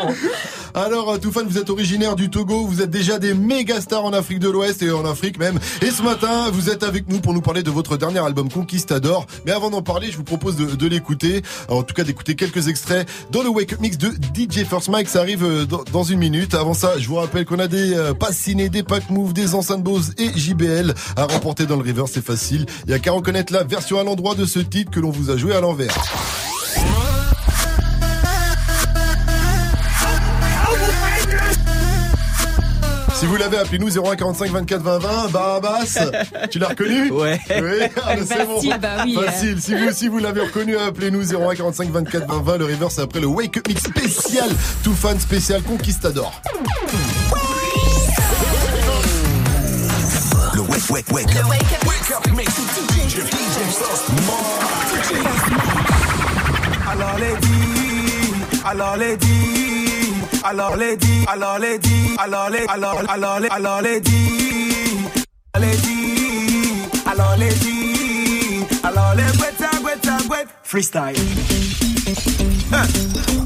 Alors, 0.73 1.11
euh, 1.11 1.17
Toufan, 1.17 1.41
vous 1.45 1.57
êtes 1.57 1.69
originaire 1.69 2.15
du 2.15 2.29
Togo, 2.29 2.65
vous 2.65 2.81
êtes 2.81 2.89
déjà 2.89 3.19
des 3.19 3.33
méga 3.33 3.81
stars 3.81 4.05
en 4.05 4.13
Afrique 4.13 4.39
de 4.39 4.49
l'Ouest 4.49 4.81
et 4.83 4.91
en 4.91 5.05
Afrique 5.05 5.37
même. 5.37 5.59
Et 5.81 5.91
ce 5.91 6.01
matin, 6.01 6.49
vous 6.51 6.69
êtes 6.69 6.83
avec 6.83 7.09
nous 7.09 7.19
pour 7.19 7.33
nous 7.33 7.41
parler 7.41 7.61
de 7.63 7.71
votre 7.71 7.97
dernier 7.97 8.19
album 8.19 8.49
Conquistador. 8.49 9.25
Mais 9.45 9.51
avant 9.51 9.69
d'en 9.69 9.81
parler, 9.81 10.09
je 10.11 10.17
vous 10.17 10.23
propose 10.23 10.55
de, 10.55 10.75
de 10.75 10.87
l'écouter. 10.87 11.41
En 11.67 11.83
tout 11.83 11.93
cas, 11.93 12.03
d'écouter 12.03 12.35
quelques 12.35 12.67
extraits 12.69 13.07
dans 13.31 13.43
le 13.43 13.49
Wake 13.49 13.73
Up 13.73 13.79
Mix 13.81 13.97
de 13.97 14.09
DJ 14.33 14.63
First 14.65 14.87
Mike. 14.89 15.09
Ça 15.09 15.19
arrive 15.19 15.65
dans, 15.67 15.83
dans 15.91 16.03
une 16.03 16.19
minute. 16.19 16.53
Avant 16.55 16.73
ça, 16.73 16.93
je 16.97 17.07
vous 17.07 17.15
rappelle 17.15 17.45
qu'on 17.45 17.59
a 17.59 17.67
des 17.67 17.93
euh, 17.93 18.13
passes 18.13 18.37
ciné, 18.37 18.69
des 18.69 18.83
packs 18.83 19.09
move, 19.11 19.33
des 19.33 19.55
enceintes 19.55 19.83
Bose 19.83 20.13
et 20.17 20.31
JBL 20.37 20.93
à 21.15 21.25
remporter 21.25 21.65
dans 21.65 21.75
le 21.75 21.83
river. 21.83 22.03
C'est 22.11 22.23
facile. 22.23 22.65
Il 22.85 22.91
y 22.91 22.93
a 22.93 22.99
qu'à 22.99 23.11
reconnaître 23.11 23.53
la 23.53 23.63
version 23.63 23.99
à 23.99 24.03
l'endroit 24.03 24.35
de 24.35 24.45
ce 24.45 24.59
titre 24.59 24.91
que 24.91 24.99
l'on 24.99 25.11
vous 25.11 25.29
a 25.29 25.37
joué 25.37 25.53
à 25.55 25.61
l'envers. 25.61 25.95
Si 33.21 33.27
vous 33.27 33.35
l'avez, 33.35 33.57
appelez-nous 33.57 33.89
0145 34.03 34.49
24 34.49 34.81
20 34.81 34.97
20. 34.97 35.27
Barabas, 35.29 35.99
tu 36.49 36.57
l'as 36.57 36.69
reconnu 36.69 37.11
Ouais. 37.11 37.39
Oui, 37.51 37.87
ah, 38.03 38.15
c'est 38.25 38.47
bon. 38.47 38.59
Bah 38.81 39.03
oui. 39.05 39.13
Facile. 39.13 39.61
Si 39.61 39.75
vous, 39.75 39.91
si 39.91 40.07
vous 40.07 40.17
l'avez 40.17 40.41
reconnu, 40.41 40.75
appelez-nous 40.75 41.25
0145 41.25 41.91
24 41.91 42.27
20 42.27 42.41
20. 42.41 42.57
Le 42.57 42.65
river, 42.65 42.87
c'est 42.89 43.01
après 43.01 43.19
le 43.19 43.27
Wake 43.27 43.57
Up 43.57 43.67
Mix 43.67 43.83
spécial. 43.83 44.49
Tout 44.83 44.95
fan 44.95 45.19
spécial 45.19 45.61
Conquistador. 45.61 46.41
Wake, 50.89 51.11
wake, 51.11 51.25
wake. 51.27 51.33
Le 51.33 51.43
wake 51.47 51.71
up. 51.73 51.85
Wake 51.85 52.11
up, 52.11 52.27
mix 52.35 52.53
DJ, 52.53 53.21
DJ 53.21 53.57
First 53.77 54.05
Alors 56.89 57.17
les 57.17 57.35
dit, 57.41 58.33
alors 58.65 58.97
les 58.97 59.17
dit, 59.17 60.13
alors 60.43 60.75
les 60.75 60.97
dit, 60.97 61.25
alors 61.27 61.59
les 61.59 61.77
dit, 61.79 62.15
alors 62.17 62.49
les, 62.49 62.65
alors, 62.67 63.01
alors 63.09 63.39
les, 63.39 63.47
alors 63.49 63.81
les 63.81 64.01
guetta, 70.01 70.17
freestyle. 70.63 71.15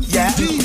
Yeah. 0.08 0.65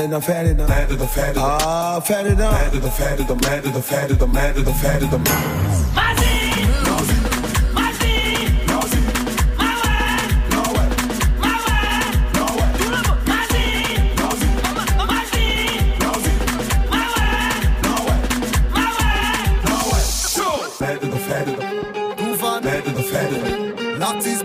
fatter 0.00 0.08
than 0.08 0.22
fatter 0.22 0.54
than 0.54 0.66
fatter 0.66 0.96
than 0.96 1.08
fatter 1.08 1.34
the 1.34 1.40
ah 1.40 2.00
fatter 2.00 2.34
than 2.34 2.50
fatter 2.52 3.24
than 3.24 3.38
the 3.38 3.70
than 3.70 3.82
fatter 3.82 4.14
than 4.14 4.32
fatter 4.32 4.54
than 4.54 4.62
the 4.62 4.62
than 4.62 4.74
fatter 4.74 5.06
than 5.06 5.24
fatter 5.24 5.24
than 5.24 5.24
the 5.24 5.50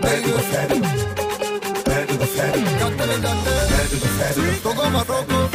Bad 0.00 0.22
to 0.24 0.32
the 0.32 0.38
fatty. 0.38 0.80
Bad 1.84 2.08
to 2.08 2.16
the 2.16 2.26
fatty. 2.26 2.60
Bad 2.62 3.88
to 3.90 3.96
the 3.96 4.08
fatty. 4.08 4.60
the 4.62 4.90
Morocco. 4.90 5.45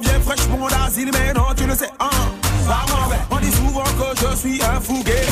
viens 0.00 0.20
fraîchement 0.20 0.68
d'asile, 0.68 1.10
mais 1.12 1.32
non, 1.32 1.46
tu 1.56 1.66
le 1.66 1.74
sais. 1.74 1.90
Hein. 2.00 2.10
Pas 2.66 2.84
mauvais, 2.94 3.18
on 3.30 3.36
dit 3.36 3.52
souvent 3.52 3.84
que 3.84 4.20
je 4.20 4.36
suis 4.36 4.62
un 4.62 4.80
fougué. 4.80 5.22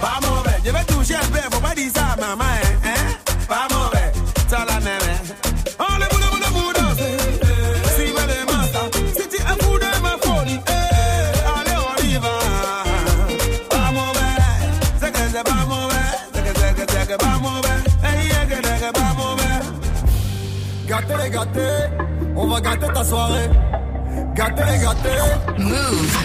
Pas 0.00 0.20
mauvais, 0.26 0.56
je 0.64 0.70
vais 0.70 0.84
toucher 0.84 1.16
un 1.16 1.26
peu, 1.26 1.40
faut 1.50 1.60
pas 1.60 1.74
dire 1.74 1.90
ça, 1.94 2.16
maman. 2.20 2.44
Hein. 2.84 3.34
Pas 3.48 3.66
mauvais, 3.70 4.12
ça 4.48 4.64
la 4.66 4.78
oh, 4.78 4.84
même, 4.84 4.98
eh, 21.26 21.30
gâter, 21.30 21.88
on 22.36 22.46
va 22.46 22.60
gâter 22.60 22.86
ta 22.92 23.04
soirée. 23.04 23.50
Gâté, 24.34 24.78
gâté. 24.82 25.14
Move. 25.58 26.23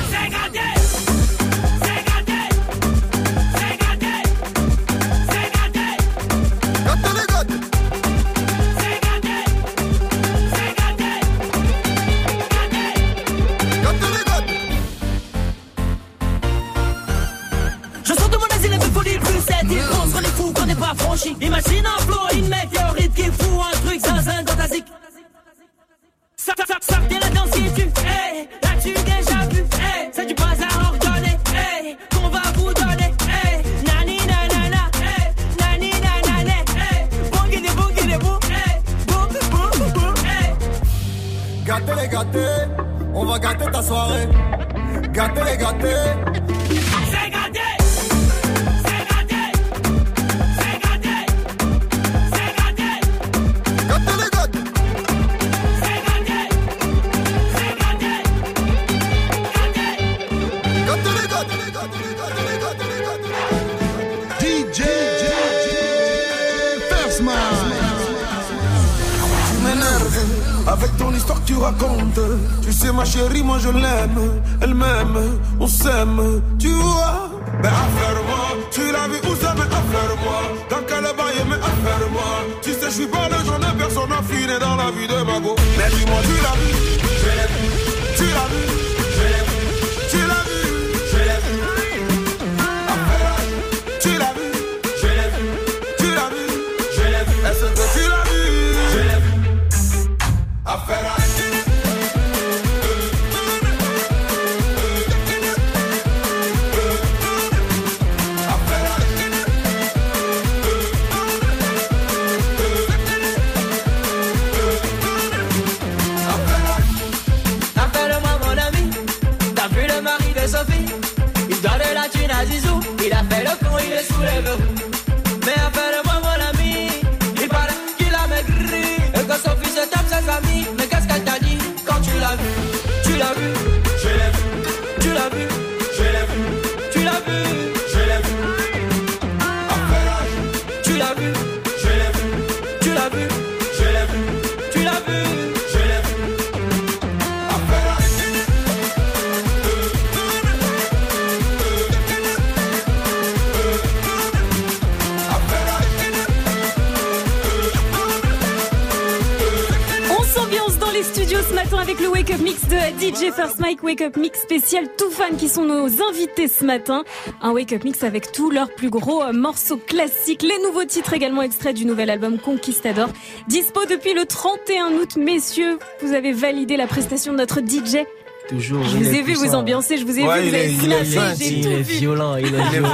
Qui 165.40 165.48
sont 165.49 165.64
nos 165.64 165.88
invités 166.10 166.48
ce 166.49 166.66
matin. 166.66 167.03
Un 167.41 167.52
Wake 167.52 167.72
Up 167.74 167.84
Mix 167.86 168.03
avec 168.03 168.32
tous 168.34 168.52
leurs 168.52 168.70
plus 168.76 168.90
gros 168.90 169.24
euh, 169.24 169.32
morceaux 169.32 169.78
classiques, 169.78 170.41
les 170.44 170.57
nouveaux 170.66 170.84
titres 170.84 171.14
également 171.14 171.41
extraits 171.41 171.76
du 171.76 171.86
nouvel 171.86 172.10
album 172.10 172.38
Conquistador. 172.38 173.07
Dispo 173.48 173.86
depuis 173.90 174.14
le 174.14 174.26
31 174.26 174.91
août, 175.02 175.16
messieurs, 175.18 175.80
vous 176.02 176.14
avez 176.14 176.34
validé 176.34 176.76
la 176.76 176.88
prestation 176.88 177.32
de 177.32 177.38
notre 177.38 177.61
DJ. 177.61 178.06
Toujours. 178.49 178.84
Je 178.84 178.98
vous 178.98 179.14
ai 179.14 179.22
vu 179.22 179.34
vous 179.36 179.53
ambiancer, 179.56 179.98
je 179.98 180.06
vous 180.06 180.20
ai 180.20 180.24
Ouais, 180.24 180.41
vu, 180.41 180.49
vous 180.49 180.56
avez 180.56 180.74
il 180.74 180.91
est 180.91 181.06
j'ai 181.06 181.48
il 181.60 181.68
est 181.68 181.82
vu. 181.84 181.94
violent, 181.99 182.36
il 182.36 182.45
est 182.48 182.70
violent. 182.72 182.90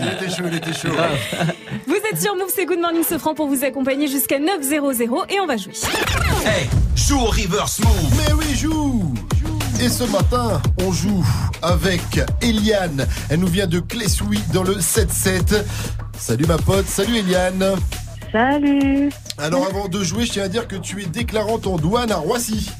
Il 0.00 0.08
était 0.08 0.30
chaud, 0.34 0.44
il 0.50 0.56
était 0.56 0.72
chaud. 0.72 0.88
Vous 1.86 1.96
êtes 2.10 2.22
sur 2.22 2.36
Move, 2.36 2.50
c'est 2.54 2.64
Good 2.66 2.78
Morning 2.80 3.02
Sofran 3.02 3.34
pour 3.34 3.48
vous 3.48 3.64
accompagner 3.64 4.06
jusqu'à 4.06 4.38
9.00 4.38 5.24
et 5.28 5.40
on 5.40 5.46
va 5.46 5.56
jouer. 5.56 5.72
Hey, 6.46 6.68
joue 6.94 7.18
au 7.18 7.26
reverse 7.26 7.80
move. 7.80 8.12
Mais 8.16 8.32
oui, 8.32 8.54
joue. 8.56 9.12
Et 9.82 9.88
ce 9.88 10.04
matin, 10.04 10.60
on 10.84 10.92
joue 10.92 11.24
avec 11.62 12.20
Eliane. 12.42 13.06
Elle 13.28 13.40
nous 13.40 13.46
vient 13.48 13.66
de 13.66 13.80
Clessouy 13.80 14.38
dans 14.52 14.62
le 14.62 14.76
7-7. 14.76 15.64
Salut 16.18 16.46
ma 16.46 16.58
pote, 16.58 16.86
salut 16.86 17.18
Eliane. 17.18 17.76
Salut. 18.32 19.10
Alors 19.38 19.66
avant 19.66 19.88
de 19.88 20.02
jouer, 20.04 20.26
je 20.26 20.32
tiens 20.32 20.44
à 20.44 20.48
dire 20.48 20.68
que 20.68 20.76
tu 20.76 21.02
es 21.02 21.06
déclarante 21.06 21.66
en 21.66 21.76
douane 21.76 22.12
à 22.12 22.16
Roissy. 22.16 22.70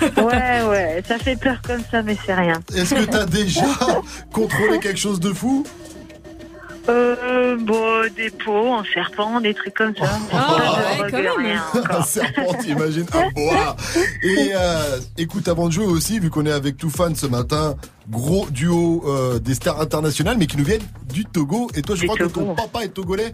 Ouais, 0.00 0.62
ouais, 0.62 1.02
ça 1.06 1.18
fait 1.18 1.36
peur 1.36 1.60
comme 1.62 1.82
ça, 1.90 2.02
mais 2.02 2.16
c'est 2.24 2.34
rien. 2.34 2.60
Est-ce 2.74 2.94
que 2.94 3.04
t'as 3.04 3.26
déjà 3.26 3.66
contrôlé 4.32 4.78
quelque 4.78 4.98
chose 4.98 5.20
de 5.20 5.32
fou? 5.32 5.66
Euh, 6.88 7.56
bon, 7.58 8.10
des 8.14 8.30
pots 8.30 8.72
en 8.74 8.84
serpent, 8.84 9.40
des 9.40 9.54
trucs 9.54 9.74
comme 9.74 9.94
ça. 9.96 10.04
Ah, 10.32 11.08
drogue, 11.10 11.28
rien 11.38 11.62
Un 11.90 12.02
serpent, 12.02 12.54
t'imagines 12.60 13.06
Un 13.12 13.30
boa. 13.34 13.76
Et 14.22 14.52
euh, 14.54 14.98
écoute, 15.16 15.48
avant 15.48 15.68
de 15.68 15.72
jouer 15.72 15.86
aussi, 15.86 16.18
vu 16.18 16.30
qu'on 16.30 16.44
est 16.46 16.52
avec 16.52 16.76
tout 16.76 16.90
fan 16.90 17.14
ce 17.14 17.26
matin, 17.26 17.74
gros 18.10 18.46
duo 18.50 19.02
euh, 19.06 19.38
des 19.38 19.54
stars 19.54 19.80
internationales, 19.80 20.36
mais 20.38 20.46
qui 20.46 20.56
nous 20.58 20.64
viennent 20.64 20.82
du 21.12 21.24
Togo. 21.24 21.70
Et 21.74 21.82
toi, 21.82 21.94
je 21.94 22.02
Du 22.02 22.06
crois 22.06 22.18
que 22.18 22.24
ton 22.24 22.54
papa 22.54 22.84
est 22.84 22.88
togolais 22.88 23.32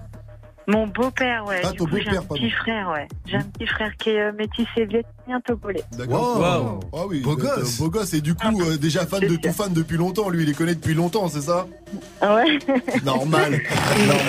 Mon 0.71 0.87
beau-père, 0.87 1.45
ouais. 1.47 1.61
Ah, 1.65 1.71
du 1.73 1.79
ton 1.79 1.85
coup, 1.87 1.91
j'ai 1.97 2.05
beau-père, 2.05 2.21
un 2.21 2.25
pardon. 2.25 2.35
petit 2.43 2.51
frère, 2.51 2.89
ouais. 2.91 3.09
J'ai 3.27 3.37
un 3.37 3.43
petit 3.43 3.67
frère 3.67 3.91
qui 3.99 4.11
est 4.11 4.21
euh, 4.21 4.33
métissé 4.33 4.85
vietnamien 4.87 5.41
togolais. 5.47 5.83
D'accord. 5.97 6.81
Ah 6.93 7.07
oui, 7.09 7.21
beau 7.21 7.37
gosse. 7.37 7.79
beau 7.79 7.89
gosse. 7.91 8.15
Et 8.15 8.21
du 8.21 8.35
coup, 8.35 8.63
euh, 8.63 8.77
déjà 8.77 9.07
fan 9.07 9.21
de 9.21 9.37
tout 9.37 9.53
fan 9.53 9.73
depuis 9.73 9.97
longtemps. 9.97 10.29
Lui, 10.29 10.43
il 10.43 10.47
les 10.49 10.55
connaît 10.55 10.75
depuis 10.75 10.95
longtemps, 10.95 11.29
c'est 11.29 11.41
ça? 11.43 11.67
Ah 12.21 12.37
ouais 12.37 12.59
Normal. 13.05 13.61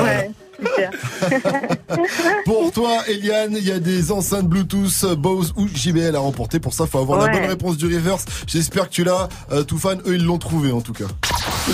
Ouais, 0.03 0.31
super. 0.59 0.91
Pour 2.45 2.71
toi, 2.71 2.99
Eliane, 3.07 3.53
il 3.57 3.63
y 3.67 3.71
a 3.71 3.79
des 3.79 4.11
enceintes 4.11 4.47
Bluetooth 4.47 5.13
Bose 5.17 5.53
ou 5.57 5.67
JBL 5.67 6.15
à 6.15 6.19
remporter. 6.19 6.59
Pour 6.59 6.73
ça, 6.73 6.85
faut 6.87 6.99
avoir 6.99 7.19
la 7.19 7.25
Ouais. 7.25 7.31
bonne 7.39 7.49
réponse 7.49 7.77
du 7.77 7.85
reverse. 7.85 8.25
J'espère 8.47 8.85
que 8.89 8.93
tu 8.93 9.03
l'as. 9.03 9.27
Euh, 9.51 9.63
tout 9.63 9.77
fan, 9.77 9.99
eux, 10.05 10.15
ils 10.15 10.23
l'ont 10.25 10.37
trouvé 10.39 10.71
en 10.71 10.81
tout 10.81 10.93
cas. 10.93 11.05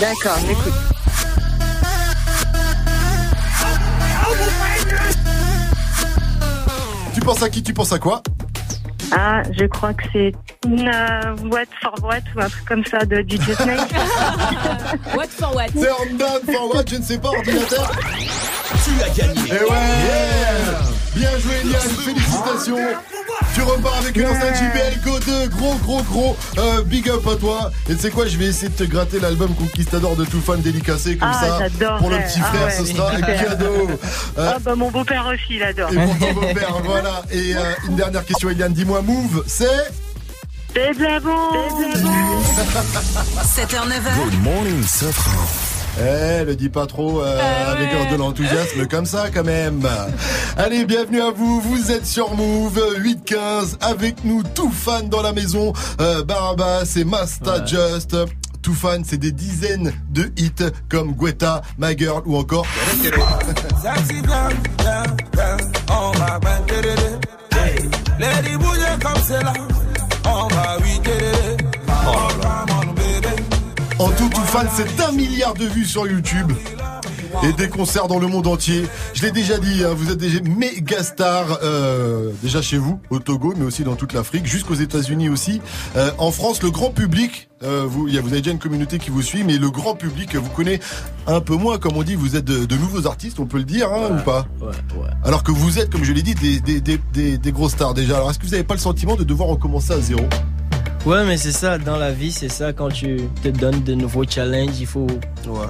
D'accord, 0.00 0.38
j'écoute. 0.46 0.72
Penses 7.28 7.42
à 7.42 7.50
qui 7.50 7.62
Tu 7.62 7.74
penses 7.74 7.92
à 7.92 7.98
quoi? 7.98 8.22
Ah, 9.12 9.42
je 9.58 9.66
crois 9.66 9.92
que 9.92 10.02
c'est 10.14 10.32
une 10.66 10.88
euh, 10.88 11.36
what 11.50 11.66
for 11.82 11.94
what 12.02 12.20
ou 12.34 12.40
un 12.40 12.48
truc 12.48 12.64
comme 12.64 12.84
ça 12.86 13.04
de 13.04 13.16
DJ 13.16 13.52
Snake. 13.54 13.92
what 15.14 15.28
for 15.28 15.54
what? 15.54 15.68
Turn 15.68 16.16
down 16.16 16.40
for 16.46 16.74
what 16.74 16.84
Je 16.88 16.96
ne 16.96 17.02
sais 17.02 17.18
pas, 17.18 17.28
ordinateur. 17.28 17.90
Tu 18.82 19.02
as 19.02 19.10
gagné. 19.10 19.48
Et 19.48 19.64
ouais 19.64 21.07
Bien 21.18 21.36
joué, 21.40 21.54
Eliane, 21.62 21.80
félicitations. 22.04 22.76
Tu 23.54 23.62
repars 23.62 23.96
avec 23.98 24.16
une 24.16 24.26
enceinte 24.26 24.54
JBL 24.54 25.00
Go 25.04 25.18
2, 25.18 25.48
gros 25.48 25.74
gros 25.76 26.02
gros. 26.02 26.36
Euh, 26.58 26.82
big 26.84 27.08
up 27.10 27.26
à 27.26 27.34
toi. 27.36 27.70
Et 27.88 27.94
tu 27.96 28.02
sais 28.02 28.10
quoi, 28.10 28.26
je 28.26 28.36
vais 28.38 28.46
essayer 28.46 28.68
de 28.68 28.74
te 28.74 28.84
gratter 28.84 29.18
l'album 29.18 29.52
Conquistador 29.54 30.14
de 30.16 30.24
tout 30.24 30.40
fan 30.40 30.60
dédicacé 30.60 31.16
comme 31.16 31.28
Ah, 31.32 31.58
ça. 31.58 31.96
Pour 31.98 32.10
le 32.10 32.18
petit 32.18 32.38
Ah 32.40 32.44
frère, 32.46 32.66
ouais, 32.66 32.70
ce 32.72 32.84
sera 32.84 33.10
un 33.12 33.20
cadeau. 33.48 33.88
Euh, 34.38 34.52
Ah 34.54 34.58
bah 34.60 34.74
mon 34.76 34.90
beau-père 34.90 35.26
aussi, 35.26 35.56
il 35.56 35.62
adore. 35.62 35.90
Et 35.92 35.96
pour 35.96 36.18
ton 36.18 36.32
beau-père, 36.34 36.74
voilà. 36.84 37.22
Et 37.32 37.54
euh, 37.56 37.60
une 37.88 37.96
dernière 37.96 38.24
question, 38.24 38.50
Eliane, 38.50 38.72
dis-moi, 38.72 39.02
Move, 39.02 39.42
c'est? 39.46 39.66
C'est 40.74 40.96
de 40.96 41.02
la 41.02 41.18
bombe. 41.18 41.56
7h, 43.42 43.88
9h. 43.88 44.24
Good 44.24 44.42
morning, 44.44 44.82
Safran. 44.86 45.67
Eh, 46.00 46.44
le 46.44 46.54
dis 46.54 46.68
pas 46.68 46.86
trop 46.86 47.22
euh, 47.22 47.72
avec 47.72 48.10
de 48.10 48.16
l'enthousiasme 48.16 48.86
comme 48.86 49.06
ça 49.06 49.30
quand 49.34 49.44
même. 49.44 49.86
Allez, 50.56 50.84
bienvenue 50.84 51.20
à 51.20 51.30
vous. 51.30 51.60
Vous 51.60 51.90
êtes 51.90 52.06
sur 52.06 52.34
Move 52.34 52.80
815 52.98 53.78
avec 53.80 54.24
nous, 54.24 54.42
tout 54.54 54.70
fan 54.70 55.08
dans 55.08 55.22
la 55.22 55.32
maison. 55.32 55.72
Euh, 56.00 56.22
Barabas 56.22 56.94
et 56.96 57.04
Masta 57.04 57.64
Just. 57.64 58.16
Tout 58.62 58.74
fan, 58.74 59.02
c'est 59.04 59.18
des 59.18 59.32
dizaines 59.32 59.92
de 60.10 60.30
hits 60.36 60.70
comme 60.88 61.14
Guetta, 61.14 61.62
My 61.78 61.96
Girl 61.98 62.22
ou 62.26 62.36
encore. 62.36 62.66
Fan, 74.58 74.68
c'est 74.74 75.00
un 75.02 75.12
milliard 75.12 75.54
de 75.54 75.64
vues 75.66 75.84
sur 75.84 76.06
YouTube. 76.06 76.52
Et 77.44 77.52
des 77.52 77.68
concerts 77.68 78.08
dans 78.08 78.18
le 78.18 78.26
monde 78.26 78.46
entier. 78.46 78.84
Je 79.14 79.22
l'ai 79.22 79.30
déjà 79.30 79.58
dit, 79.58 79.84
hein, 79.84 79.90
vous 79.94 80.10
êtes 80.10 80.18
des 80.18 80.40
méga 80.40 81.02
stars, 81.04 81.58
euh, 81.62 82.32
déjà 82.42 82.60
chez 82.62 82.78
vous, 82.78 83.00
au 83.10 83.18
Togo, 83.20 83.54
mais 83.56 83.64
aussi 83.64 83.84
dans 83.84 83.94
toute 83.96 84.12
l'Afrique, 84.14 84.46
jusqu'aux 84.46 84.74
États-Unis 84.74 85.28
aussi. 85.28 85.60
Euh, 85.96 86.10
en 86.18 86.32
France, 86.32 86.62
le 86.62 86.70
grand 86.70 86.90
public, 86.90 87.48
euh, 87.62 87.84
vous, 87.86 88.08
il 88.08 88.14
y 88.14 88.18
a- 88.18 88.22
vous 88.22 88.28
avez 88.32 88.38
déjà 88.40 88.50
une 88.50 88.58
communauté 88.58 88.98
qui 88.98 89.10
vous 89.10 89.22
suit, 89.22 89.44
mais 89.44 89.58
le 89.58 89.70
grand 89.70 89.94
public 89.94 90.34
vous 90.34 90.48
connaît 90.50 90.80
un 91.26 91.40
peu 91.40 91.54
moins, 91.54 91.78
comme 91.78 91.96
on 91.96 92.02
dit, 92.02 92.14
vous 92.16 92.34
êtes 92.34 92.46
de, 92.46 92.64
de 92.64 92.76
nouveaux 92.76 93.06
artistes, 93.06 93.38
on 93.38 93.46
peut 93.46 93.58
le 93.58 93.64
dire, 93.64 93.92
hein, 93.92 94.18
ou 94.18 94.24
pas 94.24 94.46
Ouais, 94.60 94.68
ouais. 95.00 95.10
Alors 95.22 95.44
que 95.44 95.52
vous 95.52 95.78
êtes, 95.78 95.90
comme 95.90 96.02
je 96.04 96.12
l'ai 96.12 96.22
dit, 96.22 96.34
des, 96.34 96.58
des, 96.60 96.80
des, 96.80 96.98
des, 97.12 97.38
des 97.38 97.52
grosses 97.52 97.72
stars 97.72 97.94
déjà. 97.94 98.16
Alors 98.16 98.30
est-ce 98.30 98.38
que 98.38 98.44
vous 98.46 98.52
n'avez 98.52 98.64
pas 98.64 98.74
le 98.74 98.80
sentiment 98.80 99.14
de 99.16 99.22
devoir 99.24 99.50
recommencer 99.50 99.92
à 99.92 100.00
zéro? 100.00 100.22
Ouais, 101.08 101.24
mais 101.24 101.38
c'est 101.38 101.52
ça, 101.52 101.78
dans 101.78 101.96
la 101.96 102.12
vie, 102.12 102.30
c'est 102.30 102.50
ça, 102.50 102.74
quand 102.74 102.90
tu 102.90 103.16
te 103.42 103.48
donnes 103.48 103.82
de 103.82 103.94
nouveaux 103.94 104.24
challenges, 104.28 104.78
il 104.78 104.86
faut 104.86 105.06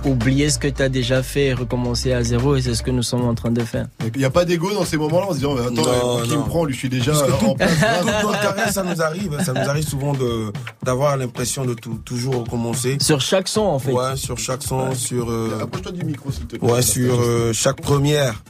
oublier 0.04 0.50
ce 0.50 0.58
que 0.58 0.66
tu 0.66 0.82
as 0.82 0.88
déjà 0.88 1.22
fait 1.22 1.46
et 1.46 1.54
recommencer 1.54 2.12
à 2.12 2.24
zéro, 2.24 2.56
et 2.56 2.62
c'est 2.62 2.74
ce 2.74 2.82
que 2.82 2.90
nous 2.90 3.04
sommes 3.04 3.22
en 3.24 3.34
train 3.36 3.52
de 3.52 3.62
faire. 3.62 3.86
Il 4.14 4.18
n'y 4.18 4.24
a 4.24 4.30
pas 4.30 4.44
d'ego 4.44 4.72
dans 4.74 4.84
ces 4.84 4.96
moments-là 4.96 5.26
en 5.26 5.30
se 5.30 5.36
disant, 5.36 5.54
mais 5.54 5.60
attends, 5.60 6.16
Non, 6.16 6.22
qui 6.24 6.30
non. 6.30 6.38
me 6.38 6.48
prend, 6.48 6.64
lui, 6.64 6.74
je 6.74 6.78
suis 6.80 6.88
déjà 6.88 7.12
Parce 7.12 7.22
que 7.22 7.38
tout, 7.38 7.46
en 7.46 7.54
place. 7.54 7.70
tout 8.66 8.72
ça 8.72 8.82
nous 8.82 9.00
arrive. 9.00 9.38
Ça 9.44 9.52
nous 9.52 9.60
arrive 9.70 9.86
souvent 9.86 10.12
de 10.12 10.52
d'avoir 10.82 11.16
l'impression 11.16 11.64
de 11.64 11.74
tout, 11.74 12.00
toujours 12.04 12.38
recommencer. 12.38 12.96
Sur 13.00 13.20
chaque 13.20 13.46
son, 13.46 13.60
en 13.60 13.78
fait. 13.78 13.92
Ouais, 13.92 14.16
sur 14.16 14.38
chaque 14.38 14.64
son, 14.64 14.92
sur. 14.96 15.30
euh, 15.30 15.60
Approche-toi 15.62 15.92
du 15.92 16.04
micro, 16.04 16.32
s'il 16.32 16.46
te 16.46 16.56
plaît. 16.56 16.68
ouais, 16.68 16.82
sur 16.82 17.14
euh, 17.20 17.52
chaque 17.52 17.80
première. 17.80 18.42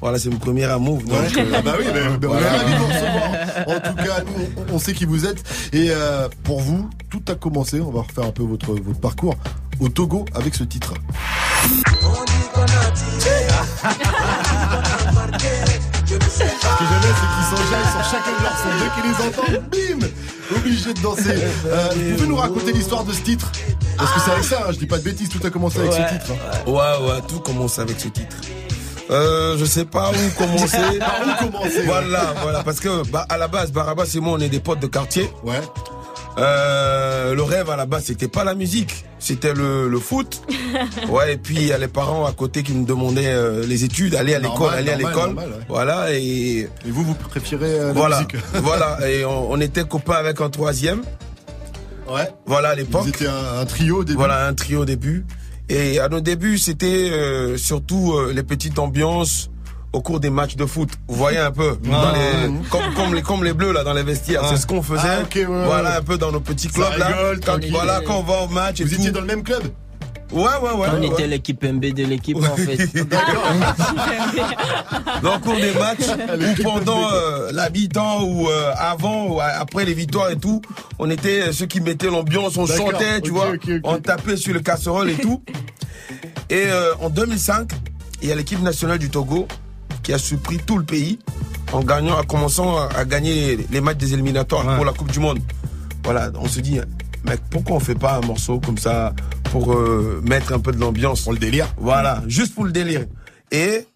Voilà, 0.00 0.18
c'est 0.18 0.30
mon 0.30 0.38
premier 0.38 0.64
amour. 0.64 0.98
Donc, 0.98 1.12
Ouais. 1.12 1.38
euh, 1.38 1.52
Ah 1.54 1.62
bah 1.62 1.74
oui, 1.78 1.84
mais, 1.92 2.00
mais 2.20 2.26
on 2.26 2.38
est 2.38 2.48
ravis 2.48 2.72
de 2.72 2.78
vous 2.78 2.86
recevoir. 2.86 3.68
En 3.68 3.80
tout 3.80 3.96
cas, 3.96 4.22
nous, 4.26 4.64
on, 4.70 4.74
on 4.74 4.78
sait 4.78 4.92
qui 4.94 5.04
vous 5.04 5.26
êtes. 5.26 5.42
Et 5.72 5.88
euh, 5.90 6.28
pour 6.44 6.60
vous, 6.60 6.88
tout 7.10 7.22
a 7.28 7.34
commencé. 7.34 7.80
On 7.80 7.90
va 7.90 8.02
refaire 8.02 8.24
un 8.24 8.32
peu 8.32 8.42
votre, 8.42 8.72
votre 8.74 9.00
parcours 9.00 9.36
au 9.80 9.88
Togo 9.88 10.24
avec 10.34 10.54
ce 10.54 10.64
titre. 10.64 10.94
Ce 15.12 16.16
que 16.18 16.84
j'aime 16.88 17.14
c'est 17.20 17.28
qu'ils 17.34 17.48
s'enjaillent 17.50 17.90
sur 17.90 18.04
chacun 18.10 18.32
de 18.38 18.42
leurs 18.42 18.58
sons. 18.58 18.74
Dès 18.78 18.88
qu'ils 18.94 19.10
les 19.10 19.18
entendent, 19.28 20.00
bim 20.00 20.06
Obligé 20.56 20.92
de 20.94 21.00
danser. 21.00 21.34
Euh, 21.66 21.88
vous 21.94 22.14
pouvez 22.14 22.26
nous 22.28 22.36
raconter 22.36 22.72
l'histoire 22.72 23.04
de 23.04 23.12
ce 23.12 23.20
titre? 23.22 23.50
Parce 23.96 24.12
que 24.12 24.20
c'est 24.20 24.30
avec 24.32 24.44
ça, 24.44 24.64
hein, 24.66 24.72
je 24.72 24.78
dis 24.78 24.86
pas 24.86 24.98
de 24.98 25.04
bêtises, 25.04 25.28
tout 25.28 25.40
a 25.46 25.50
commencé 25.50 25.78
avec 25.78 25.92
Ouais. 25.92 26.06
ce 26.08 26.14
titre. 26.14 26.32
hein. 26.32 26.70
Ouais, 26.70 27.06
ouais, 27.08 27.20
tout 27.28 27.40
commence 27.40 27.78
avec 27.78 27.98
ce 28.00 28.08
titre. 28.08 28.36
Euh, 29.10 29.56
je 29.58 29.64
sais 29.64 29.84
pas 29.84 30.10
où 30.10 30.38
commencer. 30.38 30.78
Par 30.98 31.20
où 31.46 31.50
commencer, 31.50 31.82
Voilà, 31.84 32.34
voilà, 32.42 32.62
parce 32.62 32.80
que 32.80 33.06
bah, 33.10 33.26
à 33.28 33.36
la 33.36 33.48
base, 33.48 33.72
Barabas 33.72 34.10
et 34.14 34.20
moi, 34.20 34.34
on 34.36 34.40
est 34.40 34.48
des 34.48 34.60
potes 34.60 34.80
de 34.80 34.86
quartier. 34.86 35.28
Ouais. 35.44 35.60
Euh, 36.38 37.34
le 37.34 37.42
rêve 37.42 37.68
à 37.68 37.76
la 37.76 37.84
base, 37.84 38.04
c'était 38.04 38.28
pas 38.28 38.42
la 38.42 38.54
musique, 38.54 39.04
c'était 39.18 39.52
le, 39.52 39.88
le 39.88 39.98
foot. 39.98 40.40
Ouais, 41.08 41.34
et 41.34 41.36
puis 41.36 41.56
il 41.56 41.66
y 41.66 41.72
a 41.72 41.78
les 41.78 41.88
parents 41.88 42.24
à 42.24 42.32
côté 42.32 42.62
qui 42.62 42.72
nous 42.72 42.86
demandaient 42.86 43.26
euh, 43.32 43.66
les 43.66 43.84
études, 43.84 44.14
aller 44.14 44.34
à 44.34 44.38
l'école, 44.38 44.72
aller 44.72 44.90
à 44.92 44.96
l'école. 44.96 45.34
ouais. 45.34 45.44
Voilà, 45.68 46.06
et. 46.12 46.60
Et 46.60 46.68
vous, 46.86 47.04
vous 47.04 47.14
préférez 47.14 47.78
euh, 47.78 47.86
la 47.88 47.92
voilà, 47.92 48.16
musique? 48.16 48.36
voilà, 48.62 48.98
et 49.08 49.24
on, 49.26 49.50
on 49.50 49.60
était 49.60 49.84
copains 49.84 50.14
avec 50.14 50.40
un 50.40 50.48
troisième. 50.48 51.02
Ouais. 52.08 52.28
Voilà 52.46 52.70
à 52.70 52.74
l'époque. 52.74 53.06
Étiez 53.08 53.26
un, 53.28 53.60
un 53.60 53.64
trio 53.66 53.98
au 53.98 54.04
début? 54.04 54.16
Voilà, 54.16 54.46
un 54.46 54.54
trio 54.54 54.80
au 54.80 54.84
début. 54.86 55.26
Et 55.74 55.98
à 55.98 56.08
nos 56.08 56.20
débuts, 56.20 56.58
c'était 56.58 57.08
euh, 57.10 57.56
surtout 57.56 58.12
euh, 58.12 58.32
les 58.34 58.42
petites 58.42 58.78
ambiances 58.78 59.48
au 59.94 60.00
cours 60.00 60.20
des 60.20 60.30
matchs 60.30 60.56
de 60.56 60.66
foot. 60.66 60.88
Vous 61.08 61.16
voyez 61.16 61.38
un 61.38 61.50
peu, 61.50 61.76
dans 61.84 61.92
Ah. 61.92 62.14
les, 62.46 62.68
comme, 62.70 62.94
comme 62.94 63.14
les 63.14 63.22
comme 63.22 63.42
les 63.44 63.52
bleus 63.52 63.72
là 63.72 63.82
dans 63.84 63.92
les 63.94 64.02
vestiaires. 64.02 64.40
Ah. 64.44 64.48
C'est 64.50 64.56
ce 64.58 64.66
qu'on 64.66 64.82
faisait. 64.82 65.02
Ah, 65.06 65.22
ok, 65.22 65.34
ouais, 65.34 65.46
ouais. 65.46 65.64
voilà 65.66 65.96
un 65.98 66.02
peu 66.02 66.16
dans 66.18 66.30
nos 66.32 66.40
petits 66.40 66.68
clubs 66.68 66.96
là. 66.98 67.10
Quand, 67.44 67.58
voilà 67.70 68.00
quand 68.06 68.18
on 68.18 68.22
va 68.22 68.42
au 68.44 68.48
match. 68.48 68.80
et 68.80 68.84
Vous 68.84 68.90
tout. 68.90 68.96
étiez 68.96 69.10
dans 69.12 69.20
le 69.20 69.26
même 69.26 69.42
club? 69.42 69.62
Ouais, 70.32 70.42
ouais, 70.42 70.72
ouais. 70.74 70.88
on 70.96 71.00
ouais. 71.00 71.06
était 71.08 71.26
l'équipe 71.26 71.62
MB 71.62 71.84
de 71.92 72.04
l'équipe 72.04 72.38
en 72.38 72.56
fait. 72.56 72.88
Dans 75.22 75.34
le 75.34 75.40
cours 75.40 75.56
des 75.56 75.72
matchs, 75.72 76.58
ou 76.58 76.62
pendant 76.62 77.10
euh, 77.12 77.50
l'habitant, 77.52 78.22
ou 78.24 78.48
euh, 78.48 78.72
avant, 78.76 79.26
ou 79.28 79.40
a- 79.40 79.46
après 79.60 79.84
les 79.84 79.94
victoires 79.94 80.30
et 80.30 80.36
tout, 80.36 80.60
on 80.98 81.10
était 81.10 81.42
euh, 81.42 81.52
ceux 81.52 81.66
qui 81.66 81.80
mettaient 81.80 82.10
l'ambiance, 82.10 82.56
on 82.56 82.66
chantait, 82.66 83.20
tu 83.20 83.30
vois, 83.30 83.52
on 83.84 83.98
tapait 83.98 84.36
sur 84.36 84.54
le 84.54 84.60
casserole 84.60 85.10
et 85.10 85.14
tout. 85.16 85.42
Et 86.50 86.64
euh, 86.66 86.94
en 87.00 87.10
2005, 87.10 87.70
il 88.22 88.28
y 88.28 88.32
a 88.32 88.34
l'équipe 88.34 88.60
nationale 88.62 88.98
du 88.98 89.10
Togo 89.10 89.46
qui 90.02 90.12
a 90.12 90.18
surpris 90.18 90.58
tout 90.58 90.78
le 90.78 90.84
pays 90.84 91.18
en 91.72 91.80
gagnant, 91.80 92.18
en 92.18 92.24
commençant 92.24 92.76
à, 92.78 92.88
à 92.96 93.04
gagner 93.04 93.56
les, 93.56 93.66
les 93.70 93.80
matchs 93.80 93.98
des 93.98 94.14
éliminatoires 94.14 94.64
pour 94.76 94.84
la 94.84 94.92
Coupe 94.92 95.12
du 95.12 95.20
Monde. 95.20 95.38
Voilà, 96.04 96.30
on 96.38 96.48
se 96.48 96.60
dit, 96.60 96.80
mec, 97.24 97.40
pourquoi 97.50 97.76
on 97.76 97.80
fait 97.80 97.94
pas 97.94 98.18
un 98.22 98.26
morceau 98.26 98.60
comme 98.60 98.78
ça 98.78 99.14
pour 99.50 99.72
euh, 99.72 100.22
mettre 100.24 100.52
un 100.52 100.58
peu 100.58 100.72
de 100.72 100.78
l'ambiance? 100.78 101.22
Pour 101.22 101.32
le 101.32 101.38
délire. 101.38 101.72
Voilà, 101.76 102.22
juste 102.26 102.54
pour 102.54 102.64
le 102.64 102.72
délire. 102.72 103.06
Et 103.50 103.86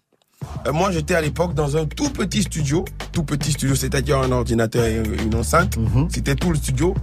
euh, 0.67 0.71
moi, 0.71 0.91
j'étais 0.91 1.15
à 1.15 1.21
l'époque 1.21 1.53
dans 1.53 1.77
un 1.77 1.85
tout 1.85 2.09
petit 2.09 2.43
studio, 2.43 2.85
tout 3.11 3.23
petit 3.23 3.51
studio, 3.51 3.75
c'est-à-dire 3.75 4.19
un 4.19 4.31
ordinateur 4.31 4.85
et 4.85 5.01
une 5.23 5.35
enceinte. 5.35 5.77
Mhm. 5.77 6.07
C'était 6.09 6.35
tout 6.35 6.51
le 6.51 6.57
studio. 6.57 6.93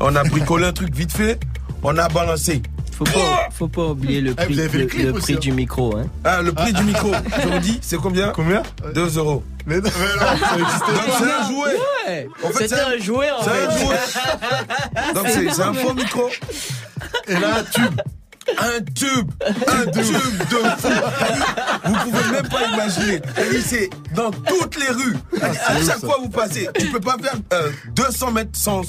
On 0.00 0.14
a 0.14 0.24
bricolé 0.24 0.66
un 0.66 0.72
truc 0.72 0.94
vite 0.94 1.12
fait, 1.12 1.40
on 1.82 1.96
a 1.96 2.08
balancé. 2.08 2.62
Faut 2.92 3.04
pas, 3.04 3.48
faut 3.50 3.68
pas 3.68 3.86
oublier 3.86 4.20
le 4.20 4.34
Ah, 4.36 4.44
prix, 4.44 4.54
le 4.54 4.62
le, 4.64 4.86
clip 4.86 5.02
le 5.06 5.12
aussi, 5.12 5.22
prix 5.22 5.34
hein. 5.34 5.38
du 5.40 5.52
micro. 5.52 5.96
Hein. 5.96 6.06
Ah, 6.24 6.42
le 6.42 6.52
prix 6.52 6.72
du 6.72 6.82
micro, 6.84 7.10
je 7.42 7.48
vous 7.48 7.58
dis, 7.58 7.78
c'est 7.82 7.96
combien 7.96 8.28
Combien 8.30 8.62
2 8.94 9.18
euros. 9.18 9.42
Mais 9.66 9.76
non, 9.76 9.90
mais 9.98 10.20
non, 10.20 10.26
ça 10.26 10.58
existait 10.58 10.92
Donc 10.92 11.14
c'est 11.18 11.32
un 11.32 11.48
jouet. 11.48 11.76
Ouais, 12.06 12.28
En 12.44 12.48
fait, 12.48 12.68
c'était 12.68 12.74
c'est 12.76 12.80
un 12.80 12.98
jouet 12.98 13.30
en 13.30 13.42
C'est 13.42 13.50
un 13.50 13.78
jouet. 13.78 13.96
Donc 15.14 15.26
c'est 15.28 15.62
un 15.62 15.72
faux 15.74 15.94
micro. 15.94 16.28
Et 17.28 17.32
là, 17.34 17.56
un 17.58 17.64
tube. 17.64 18.00
Un 18.58 18.80
tube, 18.92 19.30
un 19.46 19.84
tube 19.92 19.94
de 19.94 20.56
fou. 20.78 20.88
Vous 21.84 21.94
pouvez 21.94 22.32
même 22.32 22.48
pas 22.48 22.66
imaginer. 22.74 23.20
Et 23.52 23.60
C'est 23.60 23.88
dans 24.16 24.32
toutes 24.32 24.76
les 24.80 24.88
rues. 24.88 25.16
à 25.40 25.46
Ah, 25.46 25.72
ouf, 25.78 25.86
chaque 25.86 25.98
ça. 25.98 26.06
fois 26.06 26.16
vous 26.20 26.28
passez, 26.28 26.68
tu 26.76 26.86
peux 26.90 26.98
pas 27.00 27.16
faire 27.22 27.36
euh, 27.52 27.70
200 27.94 28.32
mètres 28.32 28.50
sans 28.54 28.82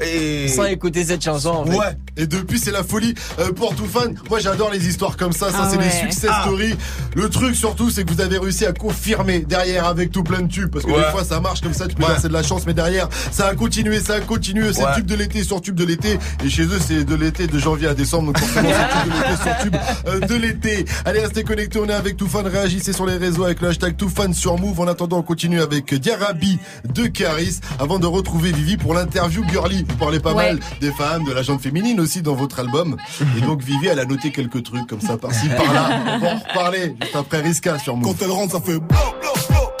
et 0.00 0.48
Sans 0.48 0.64
écouter 0.64 1.04
cette 1.04 1.22
chanson 1.24 1.48
en 1.50 1.64
fait. 1.66 1.76
ouais. 1.76 1.96
Et 2.16 2.26
depuis, 2.26 2.58
c'est 2.58 2.70
la 2.72 2.82
folie 2.82 3.14
euh, 3.38 3.52
pour 3.52 3.74
tout 3.76 3.86
fan. 3.86 4.14
Moi, 4.28 4.40
j'adore 4.40 4.70
les 4.70 4.88
histoires 4.88 5.16
comme 5.16 5.32
ça. 5.32 5.50
Ça, 5.50 5.58
Ah 5.62 5.68
c'est 5.70 5.78
des 5.78 5.90
success 5.90 6.30
Ah. 6.32 6.42
stories. 6.44 6.74
Le 7.14 7.28
truc, 7.28 7.54
surtout, 7.54 7.90
c'est 7.90 8.04
que 8.04 8.12
vous 8.12 8.20
avez 8.20 8.38
réussi 8.38 8.66
à 8.66 8.72
confirmer 8.72 9.40
derrière 9.40 9.86
avec 9.86 10.10
tout 10.10 10.24
plein 10.24 10.42
de 10.42 10.48
tubes. 10.48 10.70
Parce 10.70 10.84
que 10.84 10.90
Ouais. 10.90 10.98
des 10.98 11.10
fois, 11.12 11.24
ça 11.24 11.40
marche 11.40 11.60
comme 11.60 11.74
ça. 11.74 11.86
Tu 11.86 11.94
peux 11.94 12.02
Ouais. 12.02 12.10
dire 12.10 12.18
c'est 12.20 12.28
de 12.28 12.32
la 12.32 12.42
chance, 12.42 12.62
mais 12.66 12.74
derrière, 12.74 13.08
ça 13.30 13.46
a 13.46 13.54
continué, 13.54 14.00
ça 14.00 14.14
a 14.14 14.20
continué. 14.20 14.72
C'est 14.72 14.82
Ouais. 14.84 14.94
tube 14.96 15.06
de 15.06 15.14
l'été 15.14 15.42
sur 15.44 15.60
tube 15.60 15.74
de 15.76 15.84
l'été. 15.84 16.18
Et 16.44 16.50
chez 16.50 16.62
eux, 16.64 16.78
c'est 16.84 17.04
de 17.04 17.14
l'été 17.14 17.46
de 17.46 17.58
janvier 17.58 17.88
à 17.88 17.94
décembre. 17.94 18.26
Donc, 18.26 18.38
forcément, 18.38 18.68
c'est 18.68 19.02
tube 19.02 19.12
de 19.12 19.18
l'été 19.30 19.42
sur 19.42 19.58
tube 19.62 19.76
euh, 20.08 20.20
de 20.26 20.34
l'été. 20.34 20.84
Allez, 21.04 21.20
restez 21.20 21.44
connectés. 21.44 21.78
On 21.80 21.88
est 21.88 21.92
avec 21.92 22.16
tout 22.16 22.26
fan. 22.28 22.46
Réagissez 22.46 22.92
sur 22.92 23.06
les 23.06 23.16
réseaux 23.16 23.44
avec 23.44 23.60
le 23.60 23.68
hashtag 23.68 23.96
tout 23.96 24.08
fan 24.08 24.34
sur 24.34 24.58
Move. 24.58 24.80
En 24.80 24.88
attendant, 24.88 25.18
on 25.18 25.22
continue 25.22 25.60
avec 25.60 25.94
Diarabi 25.94 26.58
de 26.92 27.06
Caris 27.06 27.60
avant 27.78 27.98
de 27.98 28.06
retrouver 28.06 28.50
Vivi 28.52 28.76
pour 28.76 28.94
l'interview 28.94 29.44
girly. 29.48 29.86
Vous 29.88 29.96
parlez 29.96 30.20
pas 30.20 30.32
Ouais. 30.32 30.48
mal 30.54 30.60
des 30.80 30.92
femmes, 30.92 31.24
de 31.24 31.32
la 31.32 31.42
gente 31.42 31.60
féminine 31.60 31.98
aussi 32.00 32.22
dans 32.22 32.34
votre 32.34 32.60
album. 32.60 32.96
Et 33.36 33.40
donc 33.40 33.62
Vivi, 33.62 33.88
elle 33.88 33.98
a 33.98 34.04
noté 34.04 34.30
quelques 34.30 34.62
trucs 34.62 34.86
comme 34.86 35.00
ça 35.00 35.16
par-ci, 35.16 35.48
par-là. 35.48 36.00
On 36.14 36.18
va 36.18 36.34
en 36.34 36.38
reparler 36.38 36.94
juste 37.02 37.16
après 37.16 37.40
Riska 37.40 37.78
sur 37.78 37.96
Move. 37.96 38.04
Quand 38.16 38.24
elle 38.24 38.30
rentre, 38.30 38.52
ça 38.52 38.60
fait 38.60 38.78
Jarabi, 38.78 39.77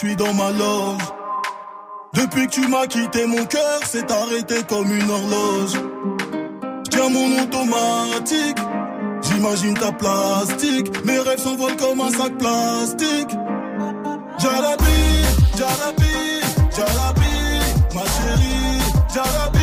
suis 0.00 0.16
dans 0.16 0.32
ma 0.32 0.50
loge 0.50 1.06
Depuis 2.14 2.46
que 2.46 2.52
tu 2.52 2.66
m'as 2.68 2.86
quitté, 2.86 3.26
mon 3.26 3.44
cœur 3.44 3.80
s'est 3.84 4.10
arrêté 4.10 4.62
comme 4.66 4.90
une 4.90 5.10
horloge. 5.10 5.74
Tiens 6.90 7.10
mon 7.10 7.42
automatique, 7.42 8.60
j'imagine 9.20 9.74
ta 9.74 9.92
plastique. 9.92 10.88
Mes 11.04 11.18
rêves 11.18 11.38
s'envolent 11.38 11.76
comme 11.76 12.00
un 12.00 12.10
sac 12.10 12.32
plastique. 12.38 13.32
Jalabi, 14.38 15.00
Jalabi, 15.58 16.14
Jalabi, 16.76 17.34
ma 17.94 18.04
chérie. 18.14 18.80
Jalabi, 19.14 19.59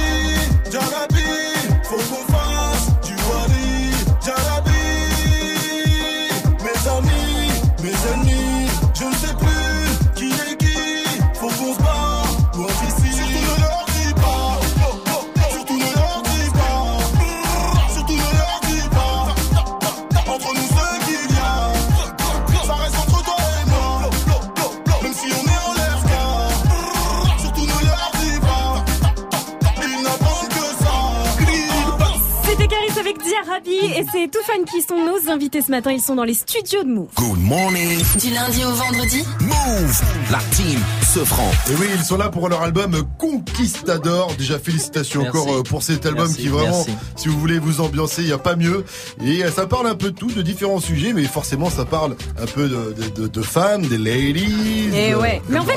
et 33.98 34.06
c'est 34.12 34.30
Toufan 34.30 34.64
qui 34.72 34.82
sont 34.82 34.98
nos 35.04 35.32
invités 35.32 35.62
ce 35.62 35.72
matin. 35.72 35.92
Ils 35.92 36.02
sont 36.02 36.16
dans 36.16 36.24
les 36.24 36.34
studios 36.34 36.84
de 36.84 36.90
Move. 36.90 37.10
Good 37.16 37.40
morning. 37.40 38.00
Du 38.20 38.30
lundi 38.30 38.64
au 38.64 38.72
vendredi 38.72 39.24
Move. 39.42 40.02
La 40.32 40.40
team 40.56 40.80
franc. 41.24 41.50
Et 41.70 41.76
oui, 41.76 41.88
ils 41.96 42.04
sont 42.04 42.18
là 42.18 42.30
pour 42.30 42.50
leur 42.50 42.62
album 42.62 43.04
Conquistador. 43.18 44.34
Déjà, 44.38 44.60
félicitations 44.60 45.22
Merci. 45.24 45.38
encore 45.38 45.56
euh, 45.58 45.64
pour 45.64 45.84
cet 45.84 46.06
album 46.06 46.28
Merci, 46.28 46.42
qui 46.44 46.48
vraiment, 46.48 46.86
merci. 46.86 46.92
si 47.16 47.28
vous 47.28 47.40
voulez 47.40 47.60
vous 47.60 47.82
ambiancer, 47.82 48.22
il 48.22 48.28
n'y 48.28 48.34
a 48.34 48.38
pas 48.38 48.56
mieux. 48.56 48.84
Et 49.24 49.44
euh, 49.44 49.52
ça 49.52 49.66
parle 49.68 49.88
un 49.88 49.96
peu 49.96 50.12
de 50.12 50.18
tout, 50.18 50.32
de 50.32 50.42
différents 50.42 50.80
sujets, 50.80 51.14
mais 51.14 51.24
forcément, 51.24 51.70
ça 51.70 51.86
parle 51.86 52.16
un 52.42 52.46
peu 52.46 52.68
de, 52.68 52.94
de, 52.98 53.22
de- 53.22 53.28
de 53.28 53.42
femmes, 53.42 53.82
des 53.88 53.98
ladies. 53.98 54.90
Et 54.94 55.12
de- 55.12 55.16
ouais. 55.16 55.42
Mais 55.50 55.60
en 55.60 55.64
fait, 55.66 55.74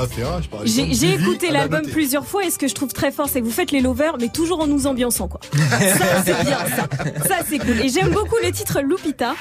J'ai 0.65 1.15
écouté 1.15 1.51
l'album 1.51 1.83
plusieurs 1.83 2.27
fois 2.27 2.45
et 2.45 2.51
ce 2.51 2.59
que 2.59 2.69
je 2.69 2.75
trouve 2.75 2.93
très 2.93 3.11
fort, 3.13 3.29
c'est 3.33 3.41
que 3.41 3.45
vous 3.47 3.51
faites 3.51 3.71
les 3.73 3.81
lovers, 3.81 4.17
mais 4.21 4.29
toujours 4.29 4.61
en 4.61 4.67
nous 4.67 4.87
ambiançant, 4.87 5.29
quoi. 5.29 5.41
Ça, 5.71 6.23
c'est 6.25 6.45
bien, 6.45 6.59
ça. 6.77 6.89
Ça, 7.29 7.35
c'est 7.49 7.59
cool. 7.59 7.81
Et 7.81 7.89
j'aime 7.89 8.11
beaucoup 8.11 8.37
le 8.43 8.51
titre 8.53 8.81
Lupita. 8.81 9.35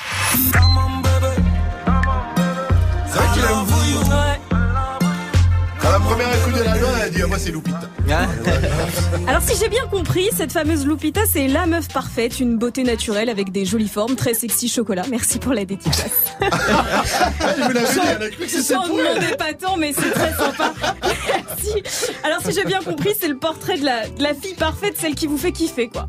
C'est 3.08 3.18
vrai 3.18 3.28
qu'il 3.34 3.44
aime 3.44 4.49
écoute 6.18 6.60
de 6.60 6.64
l'album, 6.64 6.90
elle 6.98 7.02
a 7.02 7.10
dit, 7.10 7.22
ah, 7.24 7.28
moi, 7.28 7.38
c'est 7.40 7.52
Lupita. 7.52 7.82
Alors 9.28 9.42
si 9.44 9.58
j'ai 9.60 9.70
bien 9.70 9.86
compris, 9.88 10.30
cette 10.36 10.52
fameuse 10.52 10.86
Lupita, 10.86 11.22
c'est 11.32 11.48
la 11.48 11.66
meuf 11.68 11.88
parfaite, 11.90 12.40
une 12.40 12.58
beauté 12.58 12.84
naturelle 12.84 13.30
avec 13.30 13.52
des 13.52 13.66
jolies 13.66 13.88
formes, 13.88 14.16
très 14.16 14.34
sexy 14.34 14.68
chocolat. 14.68 15.04
Merci 15.10 15.38
pour 15.40 15.54
la 15.54 15.66
dédicace. 15.66 16.10
Je 16.42 16.46
vous 17.64 17.72
l'avais 17.74 17.94
dit, 17.94 18.00
elle 18.18 18.24
a 18.24 18.30
cru 18.30 18.44
que 18.46 18.50
c'était 18.50 18.74
J'en 18.74 18.88
pour 18.88 19.00
elle. 19.00 19.16
demandais 19.20 19.36
pas 19.36 19.54
tant, 19.54 19.78
mais 19.78 19.94
c'est 19.94 20.12
très 20.12 20.34
sympa. 20.34 20.74
Merci. 21.28 21.84
Alors 22.24 22.40
si 22.44 22.54
j'ai 22.54 22.66
bien 22.66 22.82
compris, 22.82 23.12
c'est 23.20 23.28
le 23.28 23.38
portrait 23.38 23.78
de 23.78 23.86
la, 23.86 24.08
de 24.08 24.24
la 24.24 24.34
fille 24.34 24.56
parfaite, 24.56 24.96
celle 24.98 25.14
qui 25.16 25.28
vous 25.28 25.38
fait 25.38 25.52
kiffer, 25.52 25.90
quoi. 25.90 26.08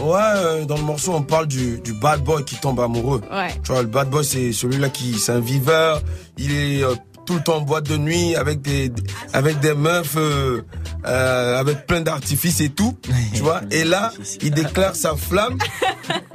Ouais, 0.00 0.16
euh, 0.18 0.64
dans 0.64 0.76
le 0.76 0.82
morceau, 0.82 1.12
on 1.12 1.22
parle 1.22 1.46
du, 1.46 1.78
du 1.78 1.92
bad 1.92 2.22
boy 2.24 2.42
qui 2.44 2.56
tombe 2.56 2.80
amoureux. 2.80 3.20
Ouais. 3.30 3.48
Tu 3.62 3.70
vois, 3.70 3.82
le 3.82 3.88
bad 3.88 4.08
boy, 4.08 4.24
c'est 4.24 4.50
celui-là 4.52 4.88
qui, 4.88 5.18
c'est 5.18 5.32
un 5.32 5.40
viveur. 5.40 6.00
Il 6.38 6.52
est 6.52 6.82
euh, 6.82 6.94
tout 7.26 7.34
le 7.34 7.40
temps 7.42 7.56
en 7.58 7.60
boîte 7.60 7.84
de 7.88 7.96
nuit 7.96 8.34
avec 8.34 8.60
des, 8.62 8.90
avec 9.32 9.60
des 9.60 9.74
meufs, 9.74 10.16
euh, 10.16 10.62
euh, 11.06 11.58
avec 11.60 11.86
plein 11.86 12.00
d'artifices 12.00 12.60
et 12.60 12.68
tout. 12.70 12.96
Tu 13.34 13.40
vois. 13.42 13.60
Et 13.70 13.84
là, 13.84 14.12
il 14.42 14.50
déclare 14.50 14.94
sa 14.96 15.14
flamme. 15.16 15.56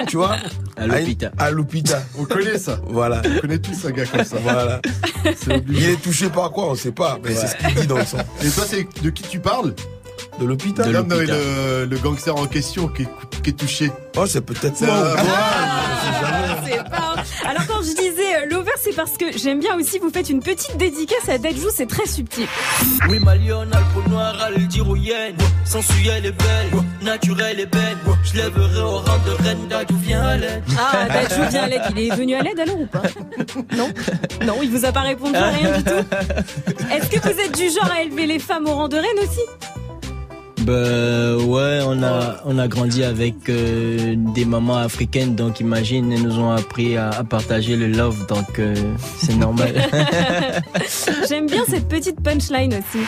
Tu 0.08 0.16
vois. 0.18 0.38
À 0.78 0.88
Lupita. 0.88 1.32
À 1.38 1.52
Lupita. 1.52 2.02
On 2.18 2.24
connaît 2.26 2.58
ça. 2.58 2.80
Voilà. 2.88 3.22
On 3.26 3.40
connaît 3.42 3.60
tous 3.60 3.86
un 3.86 3.92
gars 3.92 4.06
comme 4.06 4.24
ça. 4.24 4.38
Voilà. 4.42 4.82
Il 5.68 5.84
est 5.90 6.02
touché 6.02 6.30
par 6.30 6.52
quoi 6.52 6.70
On 6.72 6.76
sait 6.76 6.92
pas. 6.94 7.20
Mais 7.24 7.36
c'est 7.36 7.48
ce 7.48 7.56
qu'il 7.58 7.76
dit 7.82 7.88
dans 7.88 7.98
le 7.98 8.06
son. 8.06 8.18
Et 8.42 8.50
toi, 8.50 8.64
c'est 8.68 8.88
de 9.04 9.10
qui 9.10 9.24
tu 9.24 9.40
parles? 9.40 9.74
De 10.40 10.46
l'hôpital. 10.46 10.92
Le, 10.92 11.86
le 11.86 11.98
gangster 11.98 12.36
en 12.36 12.46
question 12.48 12.88
qui 12.88 13.04
est, 13.04 13.10
qui 13.44 13.50
est 13.52 13.54
touché. 13.54 13.92
Oh, 14.18 14.26
c'est 14.26 14.42
peut-être 14.42 14.76
Ça, 14.78 14.86
moi. 14.86 15.14
ouais. 15.14 15.22
C'est 16.66 16.84
pas- 16.90 17.15
c'est 18.86 18.96
parce 18.96 19.18
que 19.18 19.36
j'aime 19.36 19.60
bien 19.60 19.76
aussi 19.76 19.98
vous 19.98 20.12
faites 20.12 20.30
une 20.30 20.42
petite 20.42 20.78
dédicace 20.78 21.28
à 21.28 21.40
Dajou, 21.40 21.70
c'est 21.74 21.88
très 21.88 22.06
subtil. 22.06 22.46
Oui, 23.10 23.20
ma 23.20 23.36
lionne 23.36 23.74
a 23.74 23.80
le 23.80 23.86
peau 23.94 24.08
noire, 24.10 24.40
à 24.40 24.52
le 24.52 24.60
dire 24.60 24.88
où 24.88 24.96
yen. 24.96 25.36
Sensuelle 25.66 26.28
et 26.28 26.32
belle, 26.32 26.82
naturelle 27.02 27.60
et 27.60 27.66
belle. 27.66 27.98
Je 28.24 28.36
lèverai 28.36 28.82
au 28.82 28.98
rang 28.98 29.18
de 29.26 29.44
reine 29.44 29.68
vient 30.04 30.22
à 30.22 30.38
l'aide. 30.38 30.64
Ah, 30.78 31.08
Dajou 31.08 31.50
vient 31.50 31.64
à 31.64 31.68
l'aide. 31.68 31.82
Il 31.96 32.00
est 32.00 32.16
venu 32.16 32.36
à 32.36 32.44
l'aide 32.44 32.60
alors 32.60 32.80
ou 32.80 32.86
pas 32.86 33.02
Non 33.76 33.90
Non, 34.46 34.60
il 34.62 34.70
vous 34.70 34.86
a 34.86 34.92
pas 34.92 35.02
répondu 35.02 35.36
à 35.36 35.50
rien 35.50 35.78
du 35.78 35.84
tout. 35.84 36.06
Est-ce 36.94 37.10
que 37.10 37.20
vous 37.22 37.40
êtes 37.40 37.58
du 37.58 37.70
genre 37.70 37.92
à 37.92 38.04
élever 38.04 38.28
les 38.28 38.40
femmes 38.40 38.68
au 38.68 38.76
rang 38.76 38.88
de 38.88 38.98
reine 38.98 39.20
aussi? 39.24 39.42
Bah 40.62 41.36
ouais, 41.38 41.80
on 41.86 42.02
a 42.02 42.38
on 42.46 42.58
a 42.58 42.68
grandi 42.68 43.04
avec 43.04 43.50
euh, 43.50 44.16
des 44.34 44.46
mamans 44.46 44.78
africaines, 44.78 45.36
donc 45.36 45.60
imagine, 45.60 46.12
elles 46.12 46.22
nous 46.24 46.40
ont 46.40 46.52
appris 46.52 46.98
à, 46.98 47.10
à 47.10 47.24
partager 47.24 47.76
le 47.76 47.88
love, 47.88 48.26
donc 48.28 48.58
euh, 48.60 48.74
c'est 49.18 49.36
normal. 49.36 49.74
J'aime 51.30 51.48
bien 51.48 51.64
cette 51.68 51.88
petite 51.88 52.22
punchline 52.22 52.74
aussi. 52.74 53.06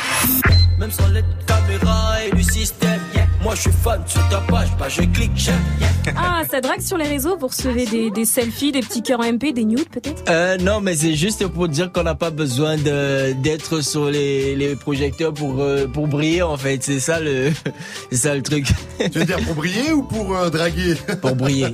Même 0.80 0.91
sans 0.91 1.07
l'aide 1.07 1.26
de 1.26 1.45
caméra 1.45 2.24
et 2.26 2.36
du 2.36 2.44
système. 2.44 2.99
Moi, 3.43 3.53
je 3.55 3.61
suis 3.61 3.72
fan 3.72 4.01
sur 4.07 4.27
ta 4.30 4.38
page, 4.39 4.68
bah 4.80 4.88
je 4.89 5.01
clique, 5.03 5.31
j'aime. 5.35 5.55
yeah. 5.80 5.89
Ah, 6.18 6.41
ça 6.49 6.59
drague 6.59 6.81
sur 6.81 6.97
les 6.97 7.07
réseaux, 7.07 7.38
vous 7.38 7.47
recevez 7.47 7.85
des, 7.85 8.09
des 8.11 8.26
selfies, 8.26 8.72
des 8.72 8.80
petits 8.81 9.01
cœurs 9.03 9.22
MP, 9.22 9.53
des 9.53 9.64
nudes 9.64 9.88
peut-être? 9.89 10.23
Euh, 10.30 10.57
non, 10.57 10.81
mais 10.81 10.95
c'est 10.95 11.14
juste 11.15 11.45
pour 11.47 11.68
dire 11.68 11.91
qu'on 11.91 12.03
n'a 12.03 12.15
pas 12.15 12.30
besoin 12.31 12.77
de 12.77 13.34
d'être 13.34 13.81
sur 13.81 14.05
les, 14.09 14.55
les 14.55 14.76
projecteurs 14.76 15.34
pour 15.34 15.61
euh, 15.61 15.85
pour 15.88 16.07
briller 16.07 16.41
en 16.41 16.57
fait. 16.57 16.84
C'est 16.84 16.99
ça 16.99 17.19
le 17.19 17.51
c'est 18.11 18.18
ça 18.18 18.35
le 18.35 18.41
truc. 18.41 18.65
Tu 18.99 19.19
veux 19.19 19.26
dire 19.26 19.39
pour 19.45 19.55
briller 19.55 19.91
ou 19.93 20.01
pour 20.03 20.35
euh, 20.35 20.49
draguer? 20.49 20.95
Pour 21.22 21.35
briller. 21.35 21.68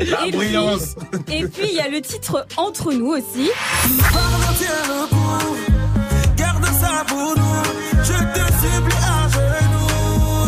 La 0.00 0.26
Et 0.26 0.30
puis- 0.30 0.32
brillance. 0.32 0.94
Et 1.28 1.44
puis 1.46 1.68
il 1.70 1.74
y 1.76 1.80
a 1.80 1.88
le 1.88 2.00
titre 2.00 2.46
Entre 2.56 2.92
nous 2.92 3.08
aussi. 3.10 3.50
Pardon, 4.12 4.54
tiens 4.58 4.68
le 4.88 5.06
coup. 5.08 5.56
Garde 6.36 6.64
ça 6.80 7.04
pour 7.06 7.34
nous. 7.36 7.69
Je 8.02 8.12
te 8.12 8.46
supplie 8.60 9.04
à 9.04 9.28
genoux. 9.28 10.46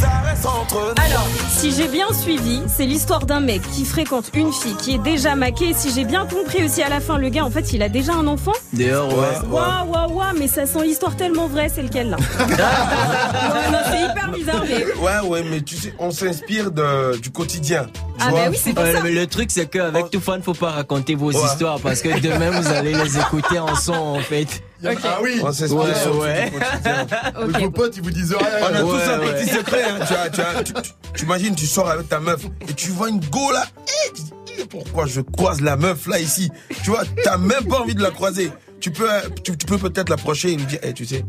Ça 0.00 0.10
reste 0.24 0.46
entre 0.46 0.74
nous. 0.96 1.04
Alors, 1.04 1.26
si 1.50 1.72
j'ai 1.72 1.88
bien 1.88 2.06
suivi, 2.12 2.62
c'est 2.68 2.86
l'histoire 2.86 3.26
d'un 3.26 3.40
mec 3.40 3.60
qui 3.72 3.84
fréquente 3.84 4.30
une 4.34 4.52
fille 4.52 4.74
qui 4.76 4.94
est 4.94 4.98
déjà 4.98 5.34
maquée. 5.36 5.72
Si 5.74 5.92
j'ai 5.92 6.04
bien 6.04 6.26
compris 6.26 6.64
aussi 6.64 6.82
à 6.82 6.88
la 6.88 7.00
fin, 7.00 7.18
le 7.18 7.28
gars, 7.28 7.44
en 7.44 7.50
fait, 7.50 7.72
il 7.72 7.82
a 7.82 7.88
déjà 7.88 8.14
un 8.14 8.26
enfant. 8.26 8.52
D'ailleurs, 8.72 9.08
ouais. 9.08 9.48
Waouh, 9.50 9.88
waouh, 9.90 10.12
waouh, 10.12 10.38
mais 10.38 10.48
ça 10.48 10.66
sent 10.66 10.82
l'histoire 10.84 11.16
tellement 11.16 11.48
vraie, 11.48 11.68
c'est 11.68 11.82
lequel 11.82 12.10
là 12.10 12.16
Ouais, 12.38 13.70
non, 13.70 13.78
C'est 13.90 14.04
hyper 14.10 14.30
bizarre, 14.32 14.64
mais. 14.68 14.84
Ouais, 15.02 15.28
ouais, 15.28 15.42
mais 15.50 15.60
tu 15.60 15.76
sais, 15.76 15.92
on 15.98 16.10
s'inspire 16.10 16.70
de, 16.70 17.18
du 17.18 17.30
quotidien. 17.30 17.86
Ah, 18.20 18.30
bah 18.30 18.36
oui, 18.50 18.58
c'est 18.62 18.72
pour 18.72 18.82
Ouais, 18.84 18.92
ça. 18.92 19.02
mais 19.02 19.10
le 19.12 19.26
truc 19.26 19.50
c'est 19.50 19.66
qu'avec 19.66 20.10
tout 20.10 20.20
fan 20.20 20.42
faut 20.42 20.54
pas 20.54 20.70
raconter 20.70 21.14
vos 21.14 21.32
Ouais. 21.32 21.44
histoires 21.44 21.80
parce 21.80 22.02
que 22.02 22.20
demain 22.20 22.50
vous 22.50 22.68
allez 22.68 22.92
les 22.94 23.18
écouter 23.18 23.58
en 23.58 23.74
son 23.74 23.92
en 23.94 24.20
fait. 24.20 24.62
Ah 24.84 25.18
oui 25.22 25.40
On 25.42 25.52
s'inspire 25.52 25.78
Ouais, 25.78 25.86
ouais. 26.20 26.50
du 26.50 26.58
quotidien. 26.58 27.06
Ok. 27.42 27.60
Vos 27.60 27.70
potes, 27.70 27.96
ils 27.96 28.02
vous 28.02 28.10
disent 28.10 28.34
rien. 28.34 28.48
On 28.62 28.74
a 28.74 28.80
tous 28.80 28.92
Ouais, 28.92 29.02
un 29.04 29.18
ouais. 29.20 29.34
petit 29.44 29.50
secret. 29.54 29.82
Hein. 29.84 29.98
Tu, 30.06 30.14
as- 30.14 30.30
tu, 30.30 30.40
as- 30.40 30.62
tu- 30.62 30.72
tu- 30.72 30.90
tu 31.14 31.24
imagines, 31.24 31.54
tu 31.54 31.66
sors 31.66 31.88
avec 31.90 32.08
ta 32.08 32.18
meuf 32.20 32.40
et 32.68 32.72
tu 32.74 32.90
vois 32.90 33.08
une 33.10 33.20
go 33.20 33.50
là. 33.52 33.64
Eh, 34.06 34.12
tu 34.14 34.22
dis, 34.22 34.30
eh, 34.60 34.64
pourquoi 34.66 35.06
je 35.06 35.20
croise 35.20 35.60
la 35.60 35.76
meuf 35.76 36.06
là 36.06 36.18
ici? 36.18 36.50
Tu 36.82 36.90
vois, 36.90 37.02
t'as 37.24 37.36
même 37.36 37.64
pas 37.68 37.80
envie 37.80 37.94
de 37.94 38.02
la 38.02 38.10
croiser. 38.10 38.50
Tu 38.80 38.90
peux, 38.90 39.10
euh, 39.12 39.20
tu, 39.44 39.56
tu 39.58 39.66
peux 39.66 39.76
peut-être 39.76 40.08
l'approcher 40.08 40.52
et 40.52 40.56
lui 40.56 40.64
dire, 40.64 40.78
eh, 40.82 40.94
tu 40.94 41.04
sais, 41.04 41.24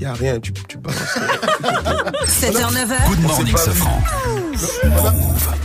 y 0.00 0.04
a 0.06 0.12
rien, 0.14 0.40
tu, 0.40 0.52
tu 0.52 0.78
balances. 0.78 1.18
7h, 2.26 2.72
9h. 2.72 3.08
Good 3.08 3.20
morning. 3.22 3.54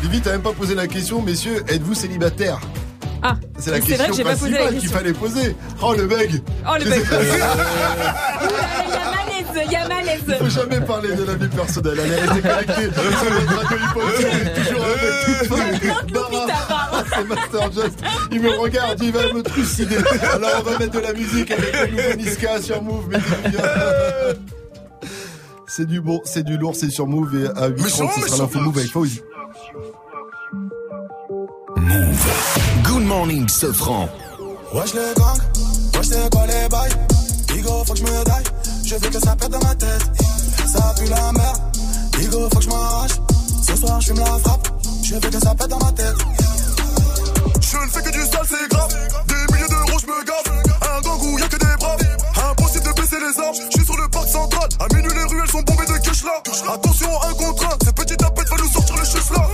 Vivi, 0.02 0.22
t'as 0.22 0.32
même 0.32 0.42
pas 0.42 0.52
posé 0.54 0.76
la 0.76 0.88
question, 0.88 1.22
messieurs, 1.22 1.64
êtes-vous 1.68 1.94
célibataire 1.94 2.60
Ah, 3.22 3.36
C'est 3.58 3.72
la 3.72 3.80
question 3.80 3.98
vrai 3.98 4.08
que 4.10 4.16
j'ai 4.16 4.24
pas 4.24 4.36
posé 4.36 4.52
la 4.52 4.58
principale 4.58 4.80
qu'il 4.80 4.90
fallait 4.90 5.14
poser. 5.14 5.56
Oh 5.82 5.94
le 5.94 6.06
bug 6.08 6.42
Oh 6.68 6.76
le 6.78 6.86
Il 6.86 6.94
a 8.94 9.15
malaise, 9.56 9.68
il 9.68 9.72
y 9.72 9.76
a 9.76 9.88
malaise 9.88 10.22
Faut 10.40 10.50
jamais 10.50 10.82
parler 10.82 11.16
de 11.16 11.24
la 11.24 11.36
vie 11.36 11.48
personnelle. 11.48 12.00
Elle 12.04 12.12
est 12.12 12.22
restée 12.22 12.42
connectée 12.42 12.92
sur 12.94 13.32
notre 13.32 13.56
radio 13.56 13.78
est 14.28 14.54
toujours 14.64 14.86
avec 14.86 16.08
toute 16.08 16.14
pardon. 16.68 17.04
C'est 17.10 17.28
Master 17.28 17.72
Just. 17.72 18.00
Il 18.32 18.42
me 18.42 18.50
regarde, 18.58 19.02
il 19.02 19.12
va 19.12 19.34
me 19.34 19.42
trucider. 19.42 19.98
Alors 20.34 20.50
on 20.60 20.64
va 20.64 20.80
mettre 20.80 20.94
de 20.94 21.00
la 21.00 21.14
musique 21.14 21.52
avec 21.52 21.92
le 21.92 21.98
nouveau 21.98 22.16
Niska 22.18 22.62
sur 22.62 22.82
Move. 22.82 23.10
bien. 23.10 23.20
C'est 25.68 25.86
du 25.86 26.00
bon, 26.00 26.22
c'est 26.24 26.44
du 26.44 26.58
lourd, 26.58 26.76
c'est 26.76 26.90
sur 26.90 27.08
Move 27.08 27.36
et 27.36 27.48
à 27.48 27.70
8h30 27.70 28.22
ce 28.22 28.28
sera 28.28 28.38
l'info 28.44 28.60
Move 28.60 28.78
avec 28.78 28.92
Fauzi. 28.92 29.22
Good 32.84 33.04
morning, 33.04 33.48
ce 33.50 33.72
franc. 33.74 34.08
Wesh 34.74 34.94
les 34.94 35.14
gangs, 35.16 35.40
wesh 35.96 36.08
c'est 36.08 36.30
quoi 36.32 36.46
les 36.48 36.70
bails? 36.70 36.92
Digo, 37.48 37.84
faut 37.86 37.94
que 37.94 38.00
je 38.00 38.04
me 38.04 38.24
daille. 38.26 38.44
Je 38.88 38.94
veux 38.94 39.10
que 39.10 39.20
ça 39.20 39.36
pète 39.36 39.50
dans 39.50 39.60
ma 39.66 39.74
tête. 39.74 40.04
Ça 40.72 40.94
pue 40.96 41.10
la 41.10 41.32
merde. 41.32 41.58
Digo, 42.20 42.48
faut 42.52 42.60
que 42.60 42.64
je 42.64 42.70
m'arrache. 42.70 43.12
Ce 43.66 43.76
soir, 43.76 44.00
je 44.00 44.08
fume 44.08 44.20
la 44.20 44.26
frappe. 44.26 44.68
Je 45.04 45.16
veux 45.16 45.20
que 45.22 45.40
ça 45.40 45.56
pète 45.56 45.70
dans 45.70 45.80
ma 45.80 45.92
tête. 45.92 46.16
Je 47.62 47.78
ne 47.78 47.88
fais 47.90 48.04
que 48.04 48.12
du 48.12 48.22
sale, 48.22 48.46
c'est 48.48 48.70
grave. 48.70 48.90
Des 49.28 49.54
milliers 49.54 49.68
d'euros, 49.70 50.00
je 50.00 50.06
me 50.06 50.24
gave. 50.24 50.64
Un 50.84 51.02
gang 51.02 51.20
où 51.20 51.40
y'a 51.40 51.48
que 51.48 51.58
des 51.58 51.76
braves. 51.80 51.98
Impossible 52.52 52.86
de 52.86 53.02
baisser 53.02 53.18
les 53.18 53.44
armes. 53.44 53.56
Je 53.72 53.78
suis 53.78 53.86
sur 53.86 53.98
le 53.98 54.08
parc 54.08 54.28
central. 54.28 54.70
À 54.80 54.94
minuit, 54.94 55.12
les 55.16 55.34
ruelles 55.34 55.50
sont 55.50 55.64
bombées 55.64 55.88
de 55.88 55.98
cash 55.98 56.24
là. 56.24 56.44
Attention, 56.72 57.10
un 57.24 57.34
contre 57.34 57.66
un. 57.66 57.78
Ce 57.84 57.90
petit 57.90 58.16
tapette 58.18 58.50
va 58.50 58.58
nous 58.58 58.70
sortir 58.70 58.98
le 58.98 59.04
chef 59.04 59.32
là. 59.32 59.50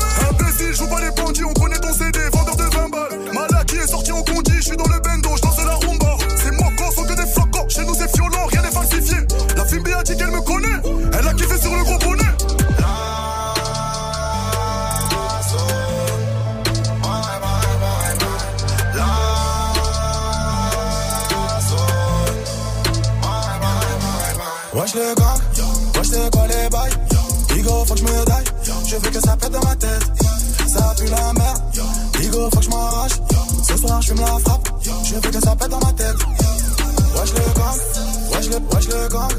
Wesh 24.93 25.03
le 25.03 25.15
gang, 25.15 25.39
wesh 25.95 26.07
c'est 26.09 26.31
quoi 26.31 26.47
les 26.47 26.69
bails? 26.69 26.91
Digo 27.53 27.85
faut 27.85 27.93
que 27.93 27.99
je 28.01 28.03
me 28.03 28.25
daille, 28.25 28.43
je 28.85 28.95
veux 28.97 29.09
que 29.09 29.21
ça 29.21 29.37
pète 29.37 29.51
dans 29.51 29.63
ma 29.63 29.75
tête. 29.77 30.11
Ça 30.67 30.93
pue 30.97 31.05
la 31.05 31.31
merde, 31.31 31.61
Digo 32.19 32.49
faut 32.51 32.59
que 32.59 32.65
je 32.65 32.69
m'arrache. 32.69 33.11
Ce 33.63 33.77
soir 33.77 34.01
je 34.01 34.07
fume 34.09 34.19
la 34.19 34.37
frappe, 34.39 34.67
je 35.05 35.13
veux 35.15 35.21
que 35.21 35.39
ça 35.39 35.55
pète 35.55 35.69
dans 35.69 35.79
ma 35.79 35.93
tête. 35.93 36.15
Wesh 37.15 37.33
le 37.33 37.53
gang, 37.57 37.77
wesh 38.33 38.49
le, 38.49 38.75
wesh 38.75 38.87
le 38.89 39.07
gang. 39.07 39.31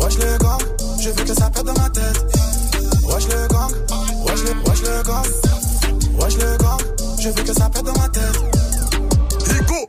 Wesh 0.00 0.18
le 0.18 0.38
gang, 0.38 0.60
je 1.00 1.10
veux 1.10 1.24
que 1.24 1.34
ça 1.34 1.50
pète 1.50 1.64
dans 1.64 1.80
ma 1.80 1.90
tête. 1.90 2.26
Wesh 3.04 3.28
le 3.28 3.46
gang, 3.46 3.72
wesh 4.26 4.42
le, 4.42 4.68
wesh 4.68 4.82
le 4.82 5.02
gang. 5.04 5.26
Wesh 6.20 6.36
le 6.38 6.56
gang, 6.56 6.78
je 7.20 7.28
veux 7.28 7.44
que 7.44 7.54
ça 7.54 7.70
pète 7.70 7.84
dans 7.84 7.92
ma 7.92 8.08
tête 8.08 8.55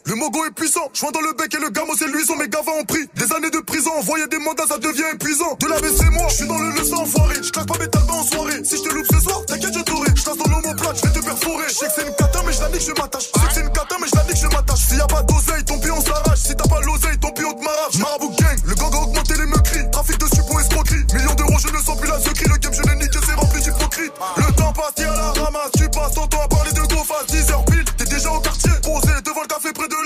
le 0.08 0.16
mogo 0.16 0.46
est 0.46 0.52
puissant. 0.52 0.88
Joint 0.94 1.12
dans 1.12 1.20
le 1.20 1.34
bec 1.34 1.54
et 1.54 1.60
le 1.60 1.70
gamo 1.70 1.92
c'est 2.00 2.08
luisant. 2.08 2.38
Mes 2.38 2.48
gavas 2.48 2.72
ont 2.80 2.86
pris 2.86 3.04
des 3.16 3.28
années 3.36 3.50
de 3.50 3.60
prison. 3.60 3.92
Envoyer 4.00 4.26
des 4.28 4.40
mandats, 4.40 4.64
ça 4.66 4.78
devient 4.78 5.04
épuisant. 5.14 5.58
De 5.60 5.68
la 5.68 5.76
c'est 5.84 6.10
moi, 6.12 6.28
je 6.30 6.36
suis 6.36 6.48
dans 6.48 6.58
le 6.58 6.72
leçon 6.72 6.96
enfoiré. 6.96 7.36
Je 7.44 7.52
pas 7.52 7.78
mes 7.78 7.90
talbans 7.90 8.20
en 8.20 8.24
soirée. 8.24 8.64
Si 8.64 8.78
je 8.78 8.84
te 8.84 8.94
loupe 8.96 9.06
ce 9.12 9.20
soir, 9.20 9.44
t'inquiète, 9.46 9.74
je 9.74 9.84
t'aurai. 9.84 10.08
Je 10.16 10.24
dans 10.24 10.50
l'homoplate, 10.50 10.96
je 10.96 11.08
vais 11.08 11.20
te 11.20 11.26
perforer. 11.26 11.68
Je 11.68 11.74
sais 11.74 11.88
que 11.88 11.92
c'est 11.92 12.08
une 12.08 12.16
cata, 12.16 12.40
mais 12.46 12.54
je 12.54 12.62
la 12.62 12.70
nique, 12.70 12.88
je 12.88 13.02
m'attache. 13.02 13.28
Je 13.28 13.40
sais 13.40 13.48
que 13.48 13.54
c'est 13.54 13.62
une 13.68 13.72
cata, 13.76 13.96
mais 14.00 14.08
je 14.08 14.16
la 14.16 14.24
nique, 14.24 14.40
je 14.40 14.48
m'attache. 14.48 14.80
S'il 14.88 14.98
y 14.98 15.02
a 15.02 15.08
pas 15.08 15.24
d'oseille, 15.24 15.64
ton 15.66 15.80
pion 15.80 16.00
s'arrache. 16.00 16.40
Si 16.40 16.56
t'as 16.56 16.70
pas 16.70 16.80
l'oseille, 16.88 17.20
ton 17.20 17.32
pion 17.32 17.52
te 17.52 17.64
m'arrache. 17.64 17.98
Marabout 18.00 18.32
gang, 18.40 18.60
le 18.64 18.76
gang 18.76 18.94
a 18.96 19.00
augmenté 19.04 19.34
les 19.36 19.46
meurtris. 19.46 19.92
Trafic 19.92 20.18
de 20.20 20.28
suppos, 20.32 20.60
escroquerie. 20.60 21.04
Millions 21.20 21.36
d'euros, 21.36 21.60
je 21.60 21.68
ne 21.68 21.84
sens 21.84 22.00
plus 22.00 22.08
la 22.08 22.20
secrie. 22.22 22.48
Le 22.48 22.56
game, 22.56 22.72
je 22.72 22.84
l'ai 22.88 22.96
niqué, 22.96 23.20
c'est 23.28 23.36
rempli 23.36 23.60
d'hypocrite. 23.60 24.14
Le 24.38 24.56
temps 24.56 24.72
passe, 24.72 25.04
à 25.04 25.12
la 25.12 25.32
ramasse. 25.36 25.72
Tu 25.76 25.84
passes 25.90 26.16
ton 26.16 26.28
temps 26.28 26.44
à 26.44 26.48
parler 26.48 26.72
de 26.72 26.88
face. 27.04 27.27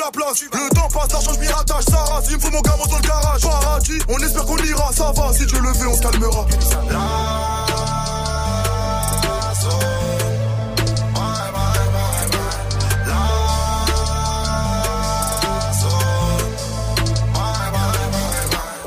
La 0.03 0.11
place. 0.11 0.41
Le 0.41 0.75
temps 0.75 0.87
passe, 0.87 1.11
l'argent, 1.11 1.31
je 1.33 1.39
m'y 1.39 1.47
attache. 1.47 1.85
Ça 1.85 1.97
rase, 1.97 2.25
il 2.29 2.37
me 2.37 2.41
faut 2.41 2.51
mon 2.51 2.61
gamin 2.61 2.85
dans 2.89 2.97
le 2.97 3.01
garage. 3.01 3.41
Paradis, 3.41 3.99
on 4.09 4.17
espère 4.17 4.45
qu'on 4.45 4.57
ira. 4.57 4.91
Ça 4.93 5.11
va, 5.11 5.33
si 5.33 5.45
Dieu 5.45 5.59
le 5.59 5.73
fait, 5.73 5.85
on 5.85 5.95
se 5.95 6.01
calmera. 6.01 6.45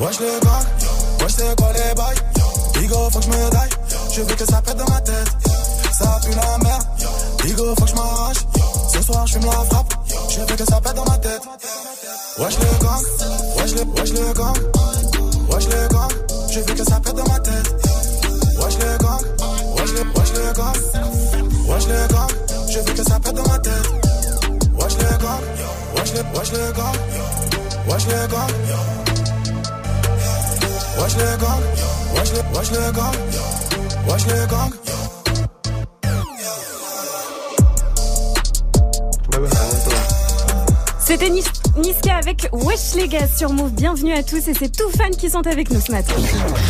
Wesh 0.01 0.21
le 0.21 0.41
gang, 0.41 0.65
wesh 1.23 1.33
c'est 1.35 1.57
quoi 1.57 1.73
les 1.73 1.95
bails? 1.95 2.19
Digo 2.75 3.09
faut 3.11 3.21
que 3.21 3.25
je 3.25 3.31
me 3.31 3.51
daille, 3.51 3.71
je 4.13 4.21
veux 4.21 4.35
que 4.35 4.45
ça 4.45 4.61
pète 4.61 4.77
dans 4.77 4.89
ma 4.93 5.01
tête 5.01 5.29
Ça 5.93 6.21
pue 6.23 6.35
la 6.35 6.59
merde, 6.59 6.83
Digo 7.43 7.75
faut 7.79 7.85
que 7.85 7.91
je 7.91 7.95
m'arrache 7.95 8.37
Ce 8.93 9.01
soir 9.03 9.27
je 9.27 9.33
fume 9.35 9.47
la 9.47 9.65
frappe, 9.65 9.95
je 10.35 10.41
veux 10.41 10.57
que 10.57 10.65
ça 10.65 10.81
pète 10.81 10.95
dans 10.95 11.05
ma 11.05 11.19
tête. 11.19 11.43
Wesh 12.39 12.59
le 12.59 12.67
gang, 12.85 13.03
wesh 13.57 13.75
le, 13.75 13.83
wesh 14.01 14.13
le 14.13 14.33
gang. 14.33 14.57
Wesh 15.51 15.67
le 15.69 15.89
gang, 15.89 16.11
je 16.51 16.61
veux 16.61 16.75
que 16.75 16.85
ça 16.85 17.01
pète 17.01 17.15
dans 17.15 17.29
ma 17.29 17.39
tête. 17.39 17.75
Wesh 18.59 18.79
le 18.79 18.99
gang, 18.99 19.21
wesh 19.77 19.93
le, 19.93 20.03
wesh 20.19 20.33
le 20.35 20.53
gang. 20.53 20.77
Wesh 21.69 21.87
le 21.87 22.09
gang, 22.13 22.29
je 22.69 22.79
veux 22.81 22.95
que 22.95 23.05
ça 23.05 23.21
pète 23.21 23.35
dans 23.35 23.49
ma 23.49 23.59
tête. 23.59 23.91
Wesh 24.75 24.97
le 24.99 25.19
gang, 25.23 25.41
wesh 25.97 26.13
le, 26.15 26.23
wesh 26.37 26.53
le 26.53 26.73
gang. 26.73 26.97
Wesh 27.87 28.07
le 28.07 28.27
gang. 28.27 28.51
Wesh 30.99 31.17
le 31.17 31.37
le, 32.71 32.91
le 34.29 34.47
le. 34.47 34.84
C'était 41.07 41.29
Nis- 41.31 41.45
Niska 41.77 42.17
avec 42.17 42.49
Wesh 42.53 42.95
les 42.97 43.09
gars 43.09 43.27
sur 43.29 43.53
Move. 43.53 43.73
Bienvenue 43.73 44.13
à 44.15 44.23
tous 44.23 44.49
et 44.49 44.55
c'est 44.55 44.71
tout 44.75 44.89
fans 44.97 45.11
qui 45.11 45.29
sont 45.29 45.47
avec 45.47 45.71
nous 45.71 45.81
ce 45.81 45.93
matin. 45.93 46.15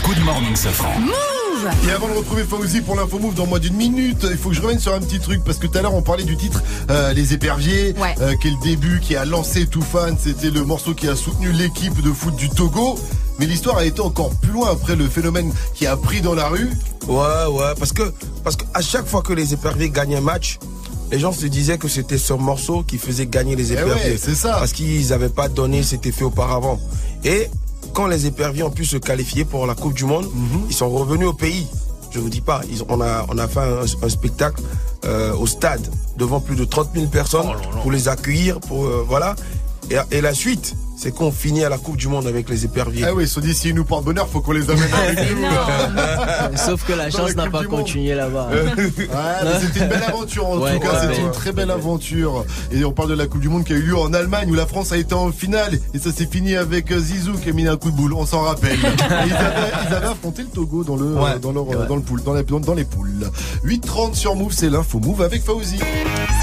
Good 0.04 0.18
morning, 0.24 0.56
Safran. 0.56 0.98
Move 1.00 1.70
Et 1.86 1.90
avant 1.92 2.08
de 2.08 2.14
retrouver 2.14 2.42
Fauzi 2.44 2.80
pour 2.80 2.96
l'info 2.96 3.18
move 3.18 3.34
dans 3.34 3.46
moins 3.46 3.58
d'une 3.60 3.76
minute, 3.76 4.26
il 4.28 4.36
faut 4.36 4.48
que 4.50 4.54
je 4.56 4.60
revienne 4.62 4.80
sur 4.80 4.92
un 4.94 5.00
petit 5.00 5.20
truc 5.20 5.42
parce 5.44 5.58
que 5.58 5.66
tout 5.66 5.78
à 5.78 5.82
l'heure 5.82 5.94
on 5.94 6.02
parlait 6.02 6.24
du 6.24 6.36
titre 6.36 6.62
euh, 6.90 7.12
Les 7.12 7.32
Éperviers, 7.32 7.94
Ouais. 8.00 8.14
euh, 8.20 8.34
qui 8.40 8.48
est 8.48 8.50
le 8.50 8.62
début 8.62 8.98
qui 9.00 9.14
a 9.16 9.24
lancé 9.24 9.66
tout 9.66 9.82
fan, 9.82 10.16
c'était 10.20 10.50
le 10.50 10.64
morceau 10.64 10.94
qui 10.94 11.08
a 11.08 11.14
soutenu 11.16 11.52
l'équipe 11.52 12.00
de 12.02 12.12
foot 12.12 12.34
du 12.36 12.50
Togo. 12.50 12.98
Mais 13.38 13.46
l'histoire 13.46 13.78
a 13.78 13.84
été 13.84 14.00
encore 14.00 14.30
plus 14.36 14.52
loin 14.52 14.70
après 14.70 14.94
le 14.96 15.08
phénomène 15.08 15.52
qui 15.74 15.86
a 15.86 15.96
pris 15.96 16.20
dans 16.20 16.34
la 16.34 16.48
rue. 16.48 16.70
Ouais, 17.08 17.46
ouais, 17.50 17.72
parce 17.78 17.92
que, 17.92 18.12
parce 18.42 18.56
que 18.56 18.64
à 18.74 18.80
chaque 18.80 19.06
fois 19.06 19.22
que 19.22 19.32
les 19.32 19.52
éperviers 19.54 19.90
gagnent 19.90 20.16
un 20.16 20.20
match, 20.20 20.58
les 21.14 21.20
gens 21.20 21.30
se 21.32 21.46
disaient 21.46 21.78
que 21.78 21.86
c'était 21.86 22.18
ce 22.18 22.32
morceau 22.32 22.82
qui 22.82 22.98
faisait 22.98 23.26
gagner 23.26 23.54
les 23.54 23.70
Eh 23.70 23.74
éperviers. 23.74 24.10
ouais, 24.12 24.16
c'est 24.20 24.34
ça. 24.34 24.54
Parce 24.58 24.72
qu'ils 24.72 25.08
n'avaient 25.10 25.28
pas 25.28 25.48
donné 25.48 25.84
cet 25.84 26.06
effet 26.06 26.24
auparavant. 26.24 26.80
Et 27.24 27.48
quand 27.92 28.08
les 28.08 28.26
éperviers 28.26 28.64
ont 28.64 28.70
pu 28.72 28.84
se 28.84 28.96
qualifier 28.96 29.44
pour 29.44 29.64
la 29.68 29.76
Coupe 29.76 29.94
du 29.94 30.04
Monde, 30.04 30.26
Mhm. 30.34 30.62
ils 30.68 30.74
sont 30.74 30.90
revenus 30.90 31.28
au 31.28 31.32
pays. 31.32 31.68
Je 32.10 32.18
vous 32.18 32.28
dis 32.30 32.40
pas, 32.40 32.62
ils- 32.68 32.82
on, 32.88 33.00
a, 33.00 33.26
on 33.28 33.38
a 33.38 33.46
fait 33.46 33.60
un, 33.60 33.84
un 34.02 34.08
spectacle 34.08 34.60
euh, 35.04 35.34
au 35.36 35.46
stade 35.46 35.86
devant 36.16 36.40
plus 36.40 36.56
de 36.56 36.64
30 36.64 36.88
000 36.94 37.06
personnes 37.06 37.46
Oh 37.48 37.78
pour 37.82 37.92
les 37.92 38.08
accueillir, 38.08 38.58
pour 38.58 38.84
euh, 38.86 39.04
voilà. 39.06 39.36
Et, 39.90 39.96
et 40.16 40.20
la 40.20 40.34
suite, 40.34 40.74
c'est 41.04 41.12
qu'on 41.12 41.30
finit 41.30 41.62
à 41.62 41.68
la 41.68 41.76
Coupe 41.76 41.98
du 41.98 42.08
Monde 42.08 42.26
avec 42.26 42.48
les 42.48 42.64
éperviers. 42.64 43.04
Ah 43.06 43.12
oui, 43.12 43.24
ils 43.24 43.28
se 43.28 43.34
sont 43.34 43.42
dit 43.42 43.52
s'ils 43.52 43.74
nous 43.74 43.84
portent 43.84 44.06
bonheur, 44.06 44.26
faut 44.26 44.40
qu'on 44.40 44.52
les 44.52 44.70
amène 44.70 44.88
avec 45.06 45.18
nous. 45.36 46.56
Sauf 46.56 46.82
que 46.86 46.94
la 46.94 47.10
Dans 47.10 47.18
chance 47.18 47.36
n'a 47.36 47.50
pas 47.50 47.62
continué 47.64 48.14
là-bas. 48.14 48.48
Ouais, 48.50 48.86
mais 49.04 49.60
c'était 49.60 49.80
une 49.80 49.88
belle 49.90 50.02
aventure 50.02 50.46
en 50.46 50.56
Ouais, 50.58 50.72
tout 50.72 50.80
cas, 50.80 51.02
c'était 51.02 51.20
une 51.20 51.30
très 51.30 51.52
belle 51.52 51.70
aventure. 51.70 52.46
Et 52.72 52.86
on 52.86 52.92
parle 52.92 53.10
de 53.10 53.14
la 53.16 53.26
Coupe 53.26 53.42
du 53.42 53.50
Monde 53.50 53.64
qui 53.64 53.74
a 53.74 53.76
eu 53.76 53.82
lieu 53.82 53.98
en 53.98 54.14
Allemagne 54.14 54.50
où 54.50 54.54
la 54.54 54.64
France 54.66 54.92
a 54.92 54.96
été 54.96 55.12
en 55.14 55.30
finale 55.30 55.78
et 55.92 55.98
ça 55.98 56.10
s'est 56.10 56.24
fini 56.24 56.56
avec 56.56 56.90
euh, 56.90 56.98
Zizou 56.98 57.34
qui 57.34 57.50
a 57.50 57.52
mis 57.52 57.68
un 57.68 57.76
coup 57.76 57.90
de 57.90 57.96
boule, 57.96 58.14
on 58.14 58.24
s'en 58.24 58.40
rappelle. 58.40 58.78
Ils, 59.26 59.32
avaient, 59.34 59.72
ils 59.90 59.94
avaient 59.94 60.06
affronté 60.06 60.40
le 60.40 60.48
Togo 60.48 60.84
dans 60.84 60.96
le 60.96 61.04
Ouais. 61.04 61.38
dans 61.38 61.52
leur 61.52 61.66
dans 61.86 61.96
le 61.96 62.02
pool, 62.02 62.22
dans, 62.22 62.32
les, 62.32 62.42
dans, 62.44 62.60
dans 62.60 62.74
les 62.74 62.84
poules. 62.84 63.28
8:30 63.66 64.14
sur 64.14 64.36
Move, 64.36 64.52
c'est 64.54 64.70
l'info 64.70 65.00
Move 65.00 65.20
avec 65.20 65.44
Fauzi. 65.44 65.78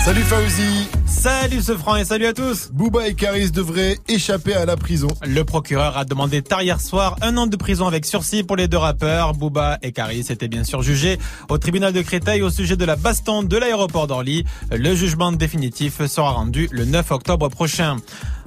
Salut 0.06 0.22
Fauzi. 0.22 0.88
Salut 1.12 1.62
ce 1.62 1.76
franc 1.78 1.98
et 1.98 2.06
salut 2.06 2.26
à 2.26 2.34
tous. 2.34 2.70
Booba 2.72 3.08
et 3.08 3.14
Caris 3.14 3.52
devraient 3.52 4.00
échapper 4.08 4.54
à 4.54 4.66
la 4.66 4.78
prison. 4.78 5.10
Le 5.28 5.44
procureur 5.44 5.98
a 5.98 6.06
demandé 6.06 6.42
tard 6.42 6.64
hier 6.64 6.80
soir 6.80 7.18
un 7.22 7.38
an 7.38 7.48
de 7.48 7.56
prison 7.58 7.86
avec 7.86 8.06
sursis 8.06 8.44
pour 8.44 8.56
les 8.56 8.68
deux 8.68 8.78
rappeurs. 8.78 9.34
Booba 9.34 9.78
et 9.84 9.92
Caris 9.92 10.26
étaient 10.30 10.48
bien 10.48 10.64
sûr 10.64 10.82
jugés 10.82 11.20
au 11.50 11.58
tribunal 11.58 11.94
de 11.94 12.02
Créteil 12.02 12.42
au 12.42 12.50
sujet 12.50 12.78
de 12.78 12.86
la 12.86 12.96
baston 12.96 13.44
de 13.44 13.58
l'aéroport 13.58 14.08
d'Orly. 14.08 14.46
Le 14.72 14.96
jugement 14.96 15.32
définitif 15.34 16.04
sera 16.08 16.32
rendu 16.32 16.70
le 16.72 16.86
9 16.86 17.12
octobre 17.12 17.50
prochain. 17.50 17.98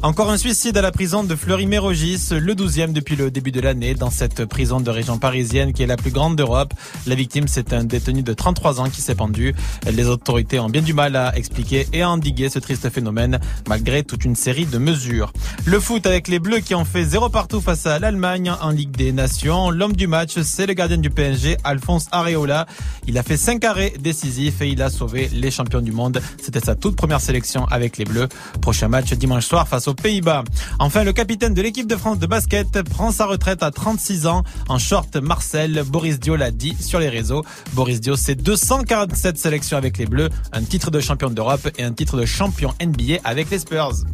Encore 0.04 0.30
un 0.30 0.36
suicide 0.36 0.76
à 0.76 0.82
la 0.82 0.92
prison 0.92 1.24
de 1.24 1.34
Fleury-Mérogis, 1.34 2.28
le 2.32 2.54
12e 2.54 2.92
depuis 2.92 3.16
le 3.16 3.30
début 3.30 3.52
de 3.52 3.60
l'année 3.62 3.94
dans 3.94 4.10
cette 4.10 4.44
prison 4.44 4.78
de 4.78 4.90
région 4.90 5.16
parisienne 5.16 5.72
qui 5.72 5.82
est 5.82 5.86
la 5.86 5.96
plus 5.96 6.10
grande 6.10 6.36
d'Europe. 6.36 6.74
La 7.06 7.14
victime, 7.14 7.48
c'est 7.48 7.72
un 7.72 7.84
détenu 7.84 8.22
de 8.22 8.34
33 8.34 8.82
ans 8.82 8.90
qui 8.90 9.00
s'est 9.00 9.14
pendu. 9.14 9.54
Les 9.90 10.06
autorités 10.06 10.60
ont 10.60 10.68
bien 10.68 10.82
du 10.82 10.92
mal 10.92 11.16
à 11.16 11.34
expliquer 11.38 11.86
et 11.94 12.02
à 12.02 12.10
endiguer 12.10 12.50
ce 12.54 12.60
triste 12.60 12.88
phénomène 12.88 13.40
malgré 13.68 14.04
toute 14.04 14.24
une 14.24 14.36
série 14.36 14.66
de 14.66 14.78
mesures. 14.78 15.32
Le 15.64 15.80
foot 15.80 16.06
avec 16.06 16.28
les 16.28 16.38
Bleus 16.38 16.60
qui 16.60 16.76
ont 16.76 16.84
fait 16.84 17.04
zéro 17.04 17.28
partout 17.28 17.60
face 17.60 17.84
à 17.86 17.98
l'Allemagne 17.98 18.52
en 18.60 18.70
Ligue 18.70 18.96
des 18.96 19.10
Nations. 19.10 19.70
L'homme 19.70 19.96
du 19.96 20.06
match, 20.06 20.40
c'est 20.42 20.66
le 20.66 20.74
gardien 20.74 20.98
du 20.98 21.10
PSG, 21.10 21.56
Alphonse 21.64 22.06
Areola. 22.12 22.66
Il 23.08 23.18
a 23.18 23.24
fait 23.24 23.36
5 23.36 23.64
arrêts 23.64 23.92
décisifs 23.98 24.60
et 24.60 24.68
il 24.68 24.80
a 24.82 24.90
sauvé 24.90 25.28
les 25.32 25.50
champions 25.50 25.80
du 25.80 25.90
monde. 25.90 26.20
C'était 26.40 26.60
sa 26.60 26.76
toute 26.76 26.94
première 26.94 27.20
sélection 27.20 27.64
avec 27.66 27.98
les 27.98 28.04
Bleus. 28.04 28.28
Prochain 28.60 28.86
match 28.86 29.12
dimanche 29.14 29.46
soir 29.46 29.66
face 29.66 29.88
aux 29.88 29.94
Pays-Bas. 29.94 30.44
Enfin, 30.78 31.02
le 31.02 31.12
capitaine 31.12 31.54
de 31.54 31.62
l'équipe 31.62 31.88
de 31.88 31.96
France 31.96 32.20
de 32.20 32.26
basket 32.26 32.82
prend 32.82 33.10
sa 33.10 33.26
retraite 33.26 33.64
à 33.64 33.72
36 33.72 34.28
ans. 34.28 34.44
En 34.68 34.78
short, 34.78 35.16
Marcel, 35.16 35.82
Boris 35.88 36.20
Dio 36.20 36.36
l'a 36.36 36.52
dit 36.52 36.76
sur 36.78 37.00
les 37.00 37.08
réseaux. 37.08 37.44
Boris 37.72 38.00
Dio, 38.00 38.14
c'est 38.14 38.36
247 38.36 39.38
sélections 39.38 39.76
avec 39.76 39.98
les 39.98 40.06
Bleus, 40.06 40.28
un 40.52 40.62
titre 40.62 40.92
de 40.92 41.00
champion 41.00 41.30
d'Europe 41.30 41.68
et 41.78 41.82
un 41.82 41.92
titre 41.92 42.16
de 42.16 42.24
champion 42.24 42.43
NBA 42.80 43.20
avec 43.24 43.50
les 43.50 43.58
Spurs. 43.58 44.04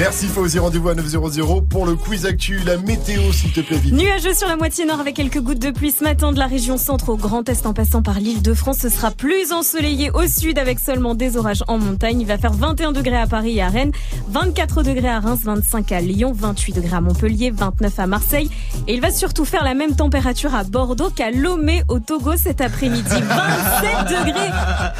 Merci 0.00 0.28
Fauzi, 0.28 0.58
rendez-vous 0.58 0.88
à 0.88 0.94
900 0.94 1.60
pour 1.68 1.84
le 1.84 1.94
quiz 1.94 2.24
actu, 2.24 2.58
la 2.64 2.78
météo 2.78 3.20
s'il 3.34 3.52
te 3.52 3.60
plaît 3.60 3.76
vite. 3.76 3.92
Nuageux 3.92 4.32
sur 4.32 4.48
la 4.48 4.56
moitié 4.56 4.86
nord 4.86 4.98
avec 4.98 5.14
quelques 5.14 5.40
gouttes 5.40 5.58
de 5.58 5.70
pluie 5.70 5.90
ce 5.90 6.02
matin 6.02 6.32
de 6.32 6.38
la 6.38 6.46
région 6.46 6.78
centre 6.78 7.10
au 7.10 7.18
Grand 7.18 7.46
Est 7.50 7.66
en 7.66 7.74
passant 7.74 8.00
par 8.00 8.18
l'île 8.18 8.40
de 8.40 8.54
France. 8.54 8.78
Ce 8.78 8.88
sera 8.88 9.10
plus 9.10 9.52
ensoleillé 9.52 10.10
au 10.10 10.26
sud 10.26 10.58
avec 10.58 10.78
seulement 10.78 11.14
des 11.14 11.36
orages 11.36 11.62
en 11.68 11.76
montagne. 11.76 12.18
Il 12.22 12.26
va 12.26 12.38
faire 12.38 12.54
21 12.54 12.92
degrés 12.92 13.18
à 13.18 13.26
Paris 13.26 13.58
et 13.58 13.62
à 13.62 13.68
Rennes, 13.68 13.92
24 14.30 14.82
degrés 14.82 15.10
à 15.10 15.20
Reims, 15.20 15.40
25 15.44 15.92
à 15.92 16.00
Lyon, 16.00 16.32
28 16.34 16.76
degrés 16.76 16.96
à 16.96 17.02
Montpellier, 17.02 17.50
29 17.50 17.98
à 17.98 18.06
Marseille. 18.06 18.48
Et 18.88 18.94
il 18.94 19.02
va 19.02 19.10
surtout 19.10 19.44
faire 19.44 19.64
la 19.64 19.74
même 19.74 19.96
température 19.96 20.54
à 20.54 20.64
Bordeaux 20.64 21.10
qu'à 21.10 21.30
Lomé 21.30 21.82
au 21.88 21.98
Togo 21.98 22.32
cet 22.38 22.62
après-midi. 22.62 23.04
27 23.10 24.08
degrés 24.08 24.50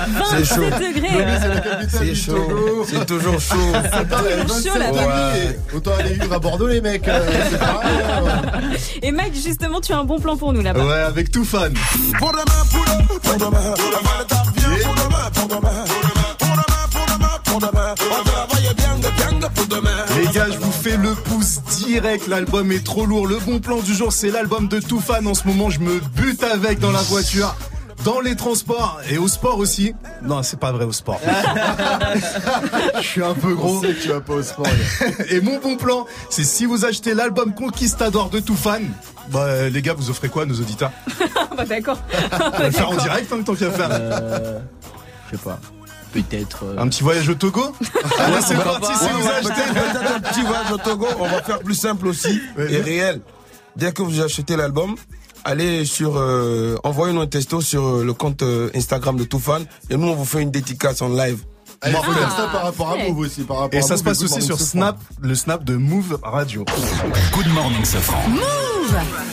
27 0.09 0.29
C'est 0.31 0.45
chaud. 0.45 0.61
degrés 0.61 1.89
C'est 1.89 2.15
chaud. 2.15 2.85
C'est 2.85 3.07
toujours 3.07 3.41
chaud. 3.41 3.57
Attends, 3.93 4.19
toujours 4.19 4.47
27 4.47 4.73
chaud, 4.73 4.79
là. 4.79 4.90
Autant 5.75 5.93
aller 5.99 6.15
vivre 6.15 6.33
à 6.35 6.39
Bordeaux 6.39 6.67
les 6.69 6.81
mecs. 6.81 7.07
euh, 7.09 7.21
hein. 7.61 8.51
Et 9.03 9.13
Mike, 9.13 9.35
justement, 9.35 9.81
tu 9.81 9.93
as 9.93 9.99
un 9.99 10.05
bon 10.05 10.19
plan 10.19 10.37
pour 10.37 10.53
nous 10.53 10.63
là-bas. 10.63 10.85
Ouais, 10.85 11.01
avec 11.03 11.31
tout 11.31 11.45
fan. 11.45 11.73
Les 20.17 20.27
gars, 20.33 20.47
je 20.51 20.59
vous 20.59 20.73
fais 20.73 20.97
le 20.97 21.15
pouce 21.15 21.61
direct. 21.87 22.27
L'album 22.27 22.71
est 22.73 22.85
trop 22.85 23.07
lourd. 23.07 23.27
Le 23.27 23.39
bon 23.39 23.61
plan 23.61 23.79
du 23.81 23.95
jour, 23.95 24.13
c'est 24.13 24.31
l'album 24.31 24.69
de 24.69 24.81
tout 24.81 25.01
fan. 25.01 25.27
En 25.27 25.35
ce 25.35 25.47
moment, 25.47 25.71
je 25.71 25.81
me 25.81 26.01
bute 26.17 26.43
avec 26.43 26.79
dans 26.81 26.91
la 26.91 27.03
voiture. 27.03 27.55
Dans 28.05 28.21
les 28.21 28.35
transports 28.35 28.99
et 29.11 29.19
au 29.19 29.29
sport 29.29 29.59
aussi. 29.59 29.95
Non, 30.23 30.43
c'est 30.43 30.59
pas 30.59 30.73
vrai 30.73 30.85
au 30.87 30.93
sport. 30.93 31.21
je 32.97 33.07
suis 33.07 33.23
un 33.23 33.35
peu 33.35 33.55
gros. 33.55 33.77
On 33.77 33.81
sait 33.83 33.95
que 33.95 34.03
tu 34.03 34.09
vas 34.09 34.21
pas 34.23 34.35
au 34.35 34.43
sport. 34.43 34.67
Et 35.31 35.41
mon 35.41 35.59
bon 35.59 35.77
plan, 35.77 36.07
c'est 36.31 36.45
si 36.45 36.65
vous 36.65 36.85
achetez 36.87 37.13
l'album 37.15 37.53
Conquistador 37.55 38.31
de 38.31 38.41
tout 38.41 38.57
fan, 38.57 38.89
bah 39.31 39.69
les 39.69 39.83
gars, 39.83 39.93
vous 39.95 40.09
offrez 40.09 40.29
quoi 40.31 40.45
à 40.45 40.47
nos 40.47 40.55
auditeurs? 40.55 40.93
Bah 41.57 41.65
d'accord. 41.67 41.99
On 42.33 42.51
va 42.59 42.65
le 42.67 42.71
faire 42.71 42.89
en 42.91 42.97
direct, 42.97 43.31
hein, 43.33 43.43
tant 43.45 43.55
qu'à 43.55 43.71
faire. 43.71 43.89
Euh, 43.91 44.61
je 45.31 45.37
sais 45.37 45.43
pas. 45.43 45.59
Peut-être. 46.13 46.65
euh, 46.65 46.79
Un 46.79 46.89
petit 46.89 47.03
voyage 47.03 47.29
au 47.29 47.35
Togo? 47.35 47.75
Allez, 48.19 48.37
c'est 48.41 48.57
Ouais, 48.57 48.65
parti, 48.65 48.87
si 48.97 49.05
ouais, 49.05 49.11
vous 49.13 49.27
ouais, 49.27 49.33
achetez. 49.35 49.73
peut-être 49.73 50.15
un 50.17 50.21
petit 50.21 50.43
voyage 50.43 50.73
au 50.73 50.79
Togo. 50.79 51.07
On 51.19 51.25
va 51.29 51.43
faire 51.43 51.59
plus 51.59 51.75
simple 51.75 52.07
aussi 52.07 52.41
et 52.57 52.79
réel. 52.81 53.21
Dès 53.77 53.93
que 53.93 54.03
vous 54.03 54.21
achetez 54.21 54.57
l'album, 54.57 54.95
allez 55.45 55.85
sur, 55.85 56.17
euh, 56.17 56.77
envoyez-nous 56.85 57.21
un 57.21 57.27
texto 57.27 57.61
sur 57.61 57.85
euh, 57.85 58.05
le 58.05 58.13
compte 58.13 58.43
euh, 58.43 58.71
Instagram 58.75 59.17
de 59.17 59.25
Toufan 59.25 59.61
et 59.89 59.97
nous 59.97 60.09
on 60.09 60.15
vous 60.15 60.25
fait 60.25 60.43
une 60.43 60.51
dédicace 60.51 61.03
en 61.03 61.09
live. 61.09 61.39
Allez, 61.83 61.95
faut 61.95 62.03
Ah, 62.11 62.15
faire 62.15 62.31
ça 62.37 62.49
par 62.53 62.63
rapport 62.65 62.91
à. 62.91 62.97
Move 62.97 63.19
aussi. 63.21 63.43
Par 63.43 63.59
rapport 63.59 63.75
Et 63.75 63.79
à 63.79 63.83
ça 63.83 63.95
Move, 63.95 63.99
se 63.99 64.05
passe 64.05 64.19
Good 64.19 64.25
aussi 64.27 64.33
Morning 64.41 64.47
sur. 64.59 64.61
Snap, 64.61 64.99
le 65.21 65.35
Snap 65.35 65.65
de 65.65 65.77
Move 65.77 66.19
Radio. 66.23 66.65
Good 67.35 67.49
morning, 67.55 67.85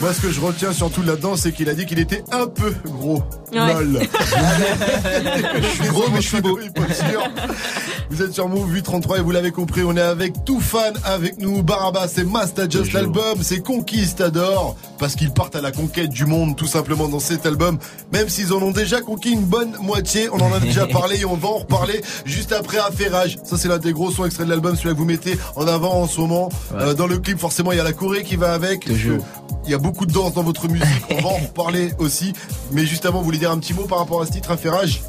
Moi, 0.00 0.12
ce 0.12 0.20
que 0.20 0.30
je 0.30 0.40
retiens 0.40 0.72
surtout 0.72 1.02
là-dedans, 1.02 1.36
c'est 1.36 1.52
qu'il 1.52 1.68
a 1.68 1.74
dit 1.74 1.86
qu'il 1.86 1.98
était 1.98 2.24
un 2.30 2.46
peu 2.46 2.72
gros. 2.84 3.22
Ouais. 3.52 3.74
Lol. 3.74 4.00
Je 5.62 5.66
suis 5.66 5.88
gros, 5.88 6.10
mais 6.12 6.20
je 6.20 6.28
suis 6.28 6.40
beau. 6.40 6.58
Vous 8.10 8.22
êtes 8.22 8.32
sur 8.32 8.48
Move 8.48 8.72
833 8.72 9.18
et 9.18 9.20
vous 9.20 9.30
l'avez 9.32 9.50
compris, 9.50 9.82
on 9.84 9.94
est 9.94 10.00
avec 10.00 10.44
tout 10.46 10.60
fan 10.60 10.94
avec 11.04 11.38
nous. 11.38 11.62
Barabas, 11.62 12.08
c'est 12.08 12.24
Masta 12.24 12.66
Just 12.68 12.94
l'album, 12.94 13.42
c'est 13.42 13.60
Conquistador. 13.60 14.76
Parce 14.98 15.14
qu'ils 15.14 15.30
partent 15.30 15.56
à 15.56 15.60
la 15.60 15.72
conquête 15.72 16.08
du 16.08 16.24
monde 16.24 16.56
tout 16.56 16.66
simplement 16.66 17.08
dans 17.08 17.20
cet 17.20 17.44
album. 17.44 17.78
Même 18.12 18.28
s'ils 18.30 18.54
en 18.54 18.62
ont 18.62 18.70
déjà 18.70 19.02
conquis 19.02 19.30
une 19.30 19.44
bonne 19.44 19.76
moitié. 19.82 20.28
On 20.32 20.40
en 20.40 20.52
a 20.54 20.58
déjà 20.58 20.86
parlé 20.92 21.20
et 21.20 21.24
on 21.26 21.36
va 21.36 21.48
en 21.48 21.58
reparler 21.58 22.00
juste 22.24 22.52
après 22.52 22.78
Affairage. 22.78 23.38
Ça, 23.44 23.58
c'est 23.58 23.68
l'un 23.68 23.78
des 23.78 23.92
gros 23.92 24.10
sons 24.10 24.24
extraits 24.24 24.46
de 24.46 24.52
l'album, 24.52 24.74
celui 24.74 24.94
que 24.94 24.98
vous 24.98 25.04
mettez 25.04 25.38
en 25.54 25.66
avant 25.66 26.00
en 26.00 26.06
ce 26.06 26.18
moment. 26.20 26.48
Euh, 26.74 26.94
dans 26.94 27.06
le 27.06 27.18
clip, 27.18 27.38
forcément, 27.38 27.72
il 27.72 27.78
y 27.78 27.80
a 27.80 27.84
la 27.84 27.92
Corée 27.92 28.22
qui 28.22 28.36
va 28.36 28.54
avec. 28.54 28.86
Toujours. 28.86 29.24
Il 29.64 29.70
y 29.70 29.74
a 29.74 29.78
beaucoup 29.78 30.06
de 30.06 30.12
danse 30.12 30.34
dans 30.34 30.42
votre 30.42 30.68
musique. 30.68 30.86
On 31.10 31.20
va 31.22 31.28
en 31.28 31.36
reparler 31.46 31.92
aussi. 31.98 32.32
Mais 32.72 32.84
juste 32.86 33.04
avant, 33.06 33.18
vous 33.18 33.24
voulez 33.24 33.38
dire 33.38 33.50
un 33.50 33.58
petit 33.58 33.74
mot 33.74 33.84
par 33.84 33.98
rapport 33.98 34.22
à 34.22 34.26
ce 34.26 34.32
titre, 34.32 34.50
Affairage 34.50 35.02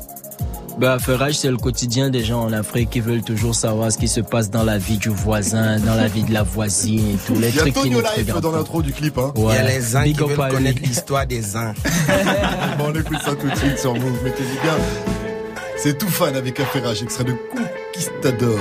Bah, 0.77 0.97
Ferrage, 0.99 1.35
c'est 1.37 1.49
le 1.51 1.57
quotidien 1.57 2.09
des 2.09 2.23
gens 2.23 2.41
en 2.41 2.51
Afrique 2.53 2.89
qui 2.89 2.99
veulent 2.99 3.21
toujours 3.21 3.55
savoir 3.55 3.91
ce 3.91 3.97
qui 3.97 4.07
se 4.07 4.19
passe 4.21 4.49
dans 4.49 4.63
la 4.63 4.77
vie 4.77 4.97
du 4.97 5.09
voisin, 5.09 5.79
dans 5.79 5.95
la 5.95 6.07
vie 6.07 6.23
de 6.23 6.33
la 6.33 6.43
voisine 6.43 7.11
et 7.11 7.17
tout. 7.25 7.39
Les 7.39 7.49
Il 7.49 7.55
y 7.55 7.59
a 7.59 7.61
trucs 7.61 7.73
Tonio 7.73 7.99
regardent 7.99 8.41
dans 8.41 8.51
pas. 8.51 8.57
l'intro 8.57 8.81
du 8.81 8.91
clip. 8.93 9.17
Hein. 9.17 9.31
Il 9.35 9.41
y 9.41 9.45
a 9.45 9.47
Ouais. 9.47 9.67
les 9.67 9.95
uns 9.95 10.03
qui 10.03 10.13
Big 10.13 10.21
veulent 10.21 10.49
connaître 10.51 10.81
l'histoire 10.81 11.25
des 11.25 11.55
uns. 11.55 11.73
Bon, 12.77 12.85
on 12.93 12.95
écoute 12.99 13.17
ça 13.23 13.35
tout 13.35 13.49
de 13.49 13.55
suite 13.55 13.77
sur 13.77 13.93
Move. 13.93 14.23
Mettez-y 14.23 14.61
bien. 14.61 14.75
C'est 15.77 15.97
tout 15.97 16.09
fan 16.09 16.35
avec 16.35 16.59
Affairage, 16.59 17.01
extrait 17.03 17.23
de 17.23 17.35
Conquistador. 17.99 18.57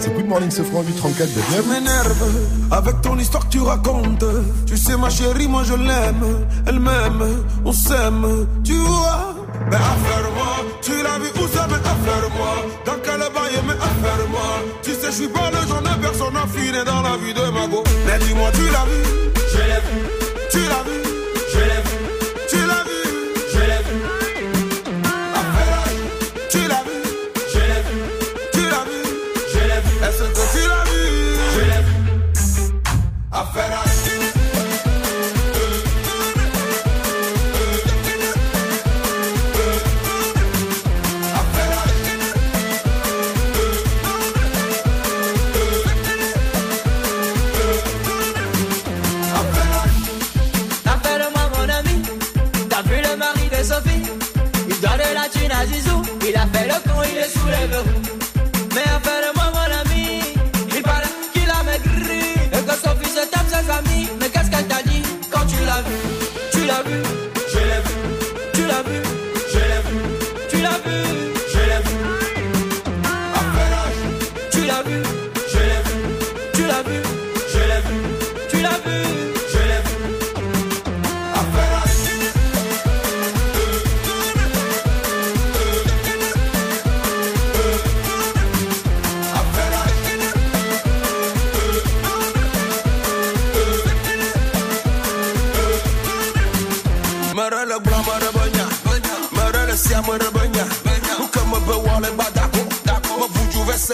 C'est 0.00 0.14
Good 0.14 0.28
Morning 0.28 0.50
Sofran 0.50 0.82
834 0.82 1.28
de 1.34 1.40
Tu 1.40 1.50
bienvenue. 1.50 1.72
m'énerves 1.80 2.70
avec 2.70 3.00
ton 3.02 3.18
histoire 3.18 3.44
que 3.46 3.50
tu 3.52 3.60
racontes. 3.60 4.24
Tu 4.66 4.76
sais, 4.76 4.96
ma 4.96 5.10
chérie, 5.10 5.48
moi 5.48 5.62
je 5.64 5.74
l'aime. 5.74 6.46
Elle 6.66 6.78
m'aime, 6.78 7.42
on 7.64 7.72
s'aime. 7.72 8.46
Tu 8.62 8.74
vois, 8.74 9.34
mais 9.68 9.76
affaire-moi. 9.76 10.64
Tu 10.80 10.92
l'as 10.92 11.18
vu 11.18 11.28
où 11.42 11.48
ça, 11.48 11.66
mais 11.68 11.74
affaire-moi. 11.74 12.54
Dans 12.86 12.98
quel 13.02 13.18
bail, 13.18 13.58
mais 13.66 13.72
affaire-moi. 13.74 14.62
Tu 14.82 14.92
sais, 14.92 15.06
je 15.06 15.12
suis 15.12 15.28
pas 15.28 15.50
le 15.50 15.66
genre 15.68 15.82
de 15.82 16.00
personne 16.00 16.36
affinée 16.36 16.84
dans 16.86 17.02
la 17.02 17.16
vie 17.16 17.34
de 17.34 17.50
ma 17.50 17.66
go. 17.66 17.82
Mais 18.06 18.18
dis-moi, 18.24 18.50
tu 18.54 18.62
l'as 18.70 18.84
vu? 18.84 19.02
Je 19.52 19.58
l'ai 19.58 19.80
vu. 19.90 20.17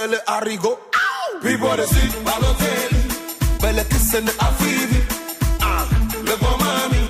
Buju 0.05 0.11
vesele 0.11 0.23
arigo. 0.27 0.79
People 1.43 1.77
de 1.77 1.87
si, 1.87 2.09
balotelli. 2.25 3.01
Belle 3.61 3.85
kissene 3.89 4.31
afivi. 4.39 5.07
Ah, 5.61 5.87
le 6.25 6.37
bon 6.37 6.57
mami. 6.59 7.09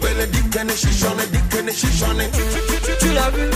Belle 0.00 0.26
dikene 0.30 0.72
shishone, 0.76 1.26
dikene 1.30 1.72
shishone. 1.72 2.30
Tu 2.98 3.12
l'as 3.12 3.30
vu, 3.30 3.50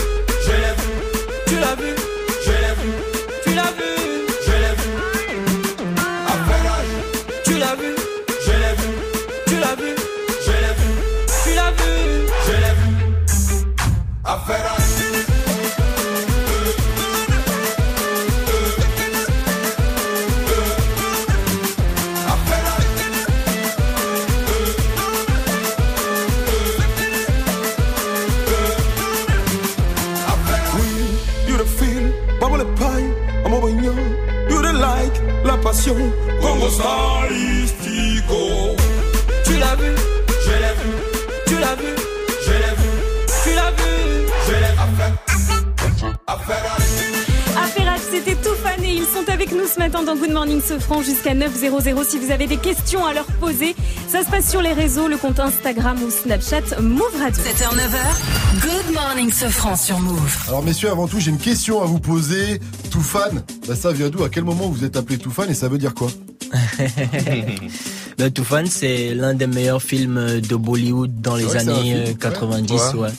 Congo 35.71 36.69
stylistico. 36.69 38.35
Tu 39.45 39.57
l'as 39.57 39.75
vu, 39.77 39.95
je 40.45 40.51
l'ai 40.51 40.73
vu. 40.79 40.91
Tu 41.47 41.59
l'as 41.59 41.75
vu, 41.75 41.95
je 42.45 42.51
l'ai 42.51 42.75
vu. 42.75 42.89
Tu 43.43 43.55
l'as 43.55 43.71
vu, 43.71 44.27
je 44.47 44.51
l'ai 44.51 44.73
vu. 44.75 44.81
Affaire 46.27 46.81
c'était 48.11 48.35
tout 48.35 48.55
fan 48.61 48.83
et 48.83 48.93
ils 48.93 49.05
sont 49.05 49.31
avec 49.31 49.53
nous 49.53 49.65
ce 49.65 49.79
matin 49.79 50.03
dans 50.03 50.15
Good 50.15 50.31
Morning 50.31 50.61
Sofran 50.61 51.01
jusqu'à 51.01 51.33
900 51.33 52.03
si 52.07 52.19
vous 52.19 52.29
avez 52.29 52.45
des 52.45 52.57
questions 52.57 53.05
à 53.05 53.13
leur 53.13 53.25
poser. 53.25 53.73
Ça 54.09 54.23
se 54.23 54.29
passe 54.29 54.49
sur 54.49 54.61
les 54.61 54.73
réseaux, 54.73 55.07
le 55.07 55.15
compte 55.17 55.39
Instagram 55.39 55.97
ou 56.03 56.11
Snapchat 56.11 56.81
Move 56.81 57.15
Radio. 57.19 57.41
7h, 57.41 57.73
9h, 57.73 58.61
Good 58.61 58.93
Morning 58.93 59.31
Sofran 59.31 59.77
sur 59.77 59.99
Move. 59.99 60.37
Alors 60.49 60.61
messieurs, 60.61 60.89
avant 60.89 61.07
tout, 61.07 61.19
j'ai 61.19 61.31
une 61.31 61.37
question 61.37 61.81
à 61.81 61.85
vous 61.85 61.99
poser. 61.99 62.59
Tout 62.91 63.01
fan, 63.01 63.43
bah, 63.71 63.77
ça 63.77 63.93
vient 63.93 64.09
d'où? 64.09 64.21
À 64.21 64.29
quel 64.29 64.43
moment 64.43 64.67
vous 64.67 64.83
êtes 64.83 64.97
appelé 64.97 65.17
tout 65.17 65.31
fan 65.31 65.49
et 65.49 65.53
ça 65.53 65.69
veut 65.69 65.77
dire 65.77 65.93
quoi? 65.93 66.09
Ben, 68.17 68.29
Toufan, 68.29 68.65
c'est 68.67 69.15
l'un 69.15 69.33
des 69.33 69.47
meilleurs 69.47 69.81
films 69.81 70.41
de 70.41 70.55
Bollywood 70.57 71.21
dans 71.21 71.37
les 71.37 71.55
années 71.55 71.81
film, 71.81 72.03
euh, 72.07 72.13
90, 72.19 72.71
ouais. 72.73 72.99
ouais. 72.99 73.09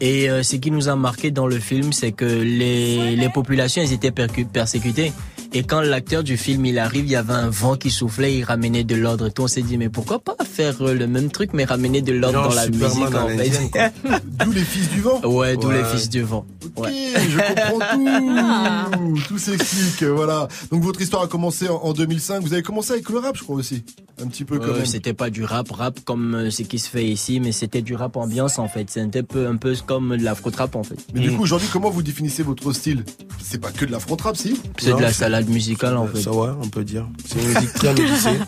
Et 0.00 0.30
euh, 0.30 0.42
ce 0.42 0.56
qui 0.56 0.70
nous 0.70 0.88
a 0.88 0.96
marqué 0.96 1.30
dans 1.30 1.46
le 1.46 1.58
film, 1.58 1.92
c'est 1.92 2.10
que 2.12 2.24
les, 2.24 3.14
les 3.14 3.28
populations, 3.28 3.82
elles 3.82 3.92
étaient 3.92 4.10
persécutées. 4.10 5.12
Et 5.54 5.64
quand 5.64 5.82
l'acteur 5.82 6.22
du 6.22 6.38
film, 6.38 6.64
il 6.64 6.78
arrive, 6.78 7.04
il 7.04 7.10
y 7.10 7.16
avait 7.16 7.34
un 7.34 7.50
vent 7.50 7.76
qui 7.76 7.90
soufflait, 7.90 8.34
il 8.38 8.42
ramenait 8.42 8.84
de 8.84 8.94
l'ordre 8.94 9.26
et 9.26 9.30
tout. 9.32 9.42
On 9.42 9.48
s'est 9.48 9.60
dit, 9.60 9.76
mais 9.76 9.90
pourquoi 9.90 10.18
pas 10.18 10.34
faire 10.50 10.76
euh, 10.80 10.94
le 10.94 11.06
même 11.06 11.30
truc, 11.30 11.50
mais 11.52 11.64
ramener 11.64 12.00
de 12.00 12.12
l'ordre 12.14 12.48
dans 12.48 12.54
la 12.54 12.64
Superman 12.64 13.36
musique, 13.36 13.76
en 13.76 13.78
fait. 13.78 13.92
D'où 14.44 14.52
les 14.52 14.64
fils 14.64 14.88
du 14.88 15.00
vent 15.02 15.20
Ouais, 15.24 15.56
d'où 15.56 15.70
les 15.70 15.84
fils 15.84 16.08
du 16.08 16.22
vent. 16.22 16.46
Ouais. 16.76 16.90
Je 17.28 17.70
comprends 17.70 18.90
tout. 19.18 19.22
Tout 19.28 19.38
s'explique, 19.38 20.02
voilà. 20.04 20.48
Donc 20.70 20.82
votre 20.82 21.00
histoire 21.02 21.22
a 21.22 21.26
commencé 21.28 21.68
en, 21.68 21.76
en 21.76 21.92
2005. 21.92 22.42
Vous 22.42 22.54
avez 22.54 22.62
commencé 22.62 22.92
avec 22.92 23.08
le 23.10 23.18
rap, 23.18 23.36
je 23.36 23.42
crois 23.42 23.56
aussi. 23.56 23.84
Un 24.22 24.26
petit 24.28 24.44
peu 24.44 24.58
quand 24.58 24.68
Euh, 24.68 24.76
même. 24.78 24.86
c'était 24.86 25.12
pas 25.14 25.30
du 25.30 25.44
rap 25.44 25.70
rap 25.70 26.00
comme 26.04 26.34
euh, 26.34 26.50
ce 26.50 26.62
qui 26.62 26.78
se 26.78 26.88
fait 26.88 27.04
ici, 27.04 27.40
mais 27.40 27.52
c'était 27.52 27.82
du 27.82 27.94
rap 27.94 28.16
ambiance 28.16 28.58
en 28.58 28.68
fait. 28.68 28.88
C'était 28.90 29.20
un 29.20 29.22
peu, 29.22 29.46
un 29.46 29.56
peu 29.56 29.74
comme 29.86 30.16
de 30.16 30.22
l'afro-trap 30.24 30.76
en 30.76 30.82
fait. 30.82 30.96
Mais 31.14 31.20
du 31.20 31.32
coup, 31.32 31.42
aujourd'hui, 31.42 31.68
comment 31.72 31.90
vous 31.90 32.02
définissez 32.02 32.42
votre 32.42 32.72
style? 32.72 33.04
C'est 33.42 33.60
pas 33.60 33.70
que 33.70 33.84
de 33.84 33.92
la 33.92 33.98
front 34.00 34.16
rap, 34.16 34.36
si? 34.36 34.58
C'est 34.78 34.94
de 34.96 35.00
la 35.00 35.12
salade 35.12 35.41
musicale 35.48 35.96
en 35.96 36.06
fait. 36.06 36.20
Ça 36.22 36.32
ouais, 36.32 36.50
on 36.62 36.68
peut 36.68 36.84
dire. 36.84 37.06
C'est 37.26 37.38
une 37.40 37.48
musique 37.48 37.72
très 37.74 37.94
médicée. 37.94 38.30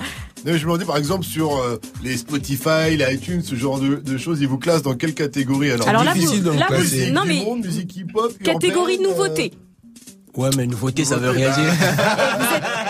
Non, 0.47 0.53
mais 0.53 0.59
je 0.59 0.65
me 0.66 0.73
demandais 0.73 0.85
par 0.85 0.99
exemple 0.99 1.25
sur 1.25 1.57
euh, 1.57 1.81
les 2.03 2.19
Spotify, 2.19 2.99
les 2.99 3.15
iTunes, 3.15 3.41
ce 3.43 3.55
genre 3.55 3.81
de, 3.81 3.95
de 3.95 4.19
choses, 4.19 4.43
ils 4.43 4.47
vous 4.47 4.59
classent 4.59 4.83
dans 4.83 4.93
quelle 4.95 5.15
catégorie 5.15 5.71
alors? 5.71 5.89
Alors 5.89 6.05
là, 6.05 6.12
vous- 6.12 6.21
difficile 6.21 6.43
de 6.43 6.51
là, 6.51 6.66
vous- 6.69 6.75
classer. 6.75 7.11
non, 7.12 7.25
Musique 7.25 7.41
mais- 7.45 7.51
monde, 7.51 7.65
musique 7.65 7.97
hip-hop, 7.97 8.31
Catégorie 8.43 8.97
urbaine, 8.97 9.07
euh, 9.07 9.11
nouveauté. 9.11 9.53
Ouais, 10.37 10.51
mais 10.55 10.66
nouveauté, 10.66 11.07
ça 11.07 11.16
veut 11.16 11.31
rien 11.31 11.51
dire. 11.51 11.73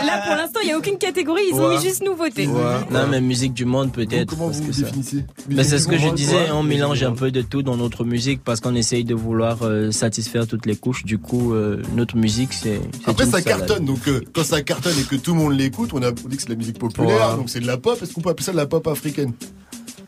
Là, 0.06 0.22
pour 0.26 0.36
l'instant, 0.36 0.60
il 0.62 0.66
n'y 0.66 0.72
a 0.72 0.78
aucune 0.78 0.98
catégorie, 0.98 1.42
ils 1.50 1.54
ont 1.56 1.68
mis 1.70 1.80
juste 1.82 2.04
nouveauté. 2.04 2.46
Non, 2.46 3.06
mais 3.10 3.20
musique 3.20 3.54
du 3.54 3.64
monde 3.64 3.92
peut-être. 3.92 4.30
Comment 4.30 4.46
parce 4.46 4.58
vous 4.58 4.62
que 4.64 4.72
vous 4.72 4.72
ça- 4.80 4.82
définissez 4.86 5.24
c'est 5.64 5.78
ce 5.78 5.88
que 5.88 5.98
je 5.98 6.08
disais, 6.10 6.50
on 6.52 6.62
mélange 6.62 7.02
un 7.02 7.12
peu 7.12 7.30
de 7.30 7.42
tout 7.42 7.62
dans 7.62 7.76
notre 7.76 8.04
musique 8.04 8.42
parce 8.44 8.60
qu'on 8.60 8.74
essaye 8.74 9.04
de 9.04 9.14
vouloir 9.14 9.62
euh, 9.62 9.90
satisfaire 9.90 10.46
toutes 10.46 10.66
les 10.66 10.76
couches. 10.76 11.04
Du 11.04 11.18
coup, 11.18 11.54
euh, 11.54 11.82
notre 11.96 12.16
musique, 12.16 12.52
c'est. 12.52 12.80
Après, 13.06 13.26
ça 13.26 13.40
cartonne. 13.42 13.84
Donc, 13.84 14.06
euh, 14.08 14.20
quand 14.34 14.44
ça 14.44 14.62
cartonne 14.62 14.94
et 14.98 15.04
que 15.04 15.16
tout 15.16 15.32
le 15.34 15.40
monde 15.40 15.52
l'écoute, 15.58 15.90
on 15.94 16.02
a 16.02 16.10
on 16.10 16.28
dit 16.28 16.36
que 16.36 16.42
c'est 16.42 16.48
de 16.48 16.52
la 16.52 16.58
musique 16.58 16.78
populaire, 16.78 17.30
Ouais. 17.30 17.36
donc 17.36 17.50
c'est 17.50 17.60
de 17.60 17.66
la 17.66 17.76
pop. 17.76 17.98
Est-ce 18.02 18.12
qu'on 18.12 18.20
peut 18.20 18.30
appeler 18.30 18.44
ça 18.44 18.52
de 18.52 18.56
la 18.56 18.66
pop 18.66 18.86
africaine? 18.86 19.32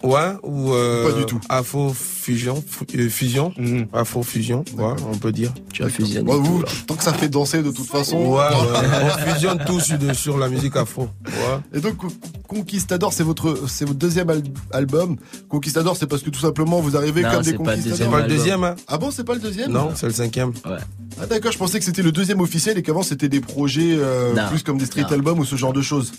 Ouais, 0.06 0.32
ou 0.42 0.72
euh, 0.72 1.10
Pas 1.10 1.18
du 1.18 1.24
tout. 1.26 1.40
Afro 1.48 1.92
fusion, 1.94 2.62
fu- 2.66 2.84
euh, 2.98 3.08
fusion, 3.08 3.52
Afro 3.92 4.22
fusion, 4.22 4.64
ouais, 4.76 4.94
on 5.12 5.16
peut 5.16 5.32
dire. 5.32 5.52
Tu 5.72 5.82
as 5.84 5.88
fusionné. 5.88 6.24
Bon, 6.24 6.40
vous, 6.40 6.62
tant 6.86 6.94
que 6.94 7.02
ça 7.02 7.12
fait 7.12 7.28
danser 7.28 7.62
de 7.62 7.70
toute 7.70 7.86
façon. 7.88 8.16
Ouais, 8.18 8.38
ouais, 8.38 8.44
on 9.04 9.32
fusionne 9.32 9.58
tout 9.66 9.80
sur, 10.14 10.38
la 10.38 10.48
musique 10.48 10.76
afro. 10.76 11.02
Ouais. 11.26 11.32
Et 11.74 11.80
donc, 11.80 11.96
Con- 11.96 12.08
Conquistador, 12.48 13.12
c'est 13.12 13.22
votre, 13.24 13.68
c'est 13.68 13.84
votre 13.84 13.98
deuxième 13.98 14.30
al- 14.30 14.42
album. 14.72 15.16
Conquistador, 15.48 15.96
c'est 15.96 16.06
parce 16.06 16.22
que 16.22 16.30
tout 16.30 16.40
simplement 16.40 16.80
vous 16.80 16.96
arrivez 16.96 17.22
Non, 17.22 17.30
comme 17.30 17.42
des 17.42 17.50
c'est 17.50 17.56
pas 17.56 17.62
le 17.62 17.76
conquistadors. 17.76 17.98
C'est 17.98 18.10
pas 18.10 18.20
le 18.22 18.28
deuxième, 18.28 18.64
hein 18.64 18.76
Ah 18.88 18.98
bon, 18.98 19.10
c'est 19.10 19.24
pas 19.24 19.34
le 19.34 19.40
deuxième 19.40 19.72
Non, 19.72 19.90
c'est 19.94 20.06
le 20.06 20.12
cinquième. 20.12 20.50
Ouais. 20.64 20.78
Ah 21.20 21.26
d'accord, 21.26 21.50
je 21.50 21.58
pensais 21.58 21.78
que 21.78 21.84
c'était 21.84 22.02
le 22.02 22.12
deuxième 22.12 22.40
officiel 22.40 22.76
et 22.78 22.82
qu'avant 22.82 23.02
c'était 23.02 23.28
des 23.30 23.40
projets 23.40 23.96
euh, 23.98 24.34
plus 24.50 24.62
comme 24.62 24.76
des 24.78 24.84
street 24.86 25.02
Non. 25.02 25.08
albums 25.08 25.38
ou 25.38 25.44
ce 25.46 25.56
genre 25.56 25.72
de 25.72 25.80
choses. 25.80 26.12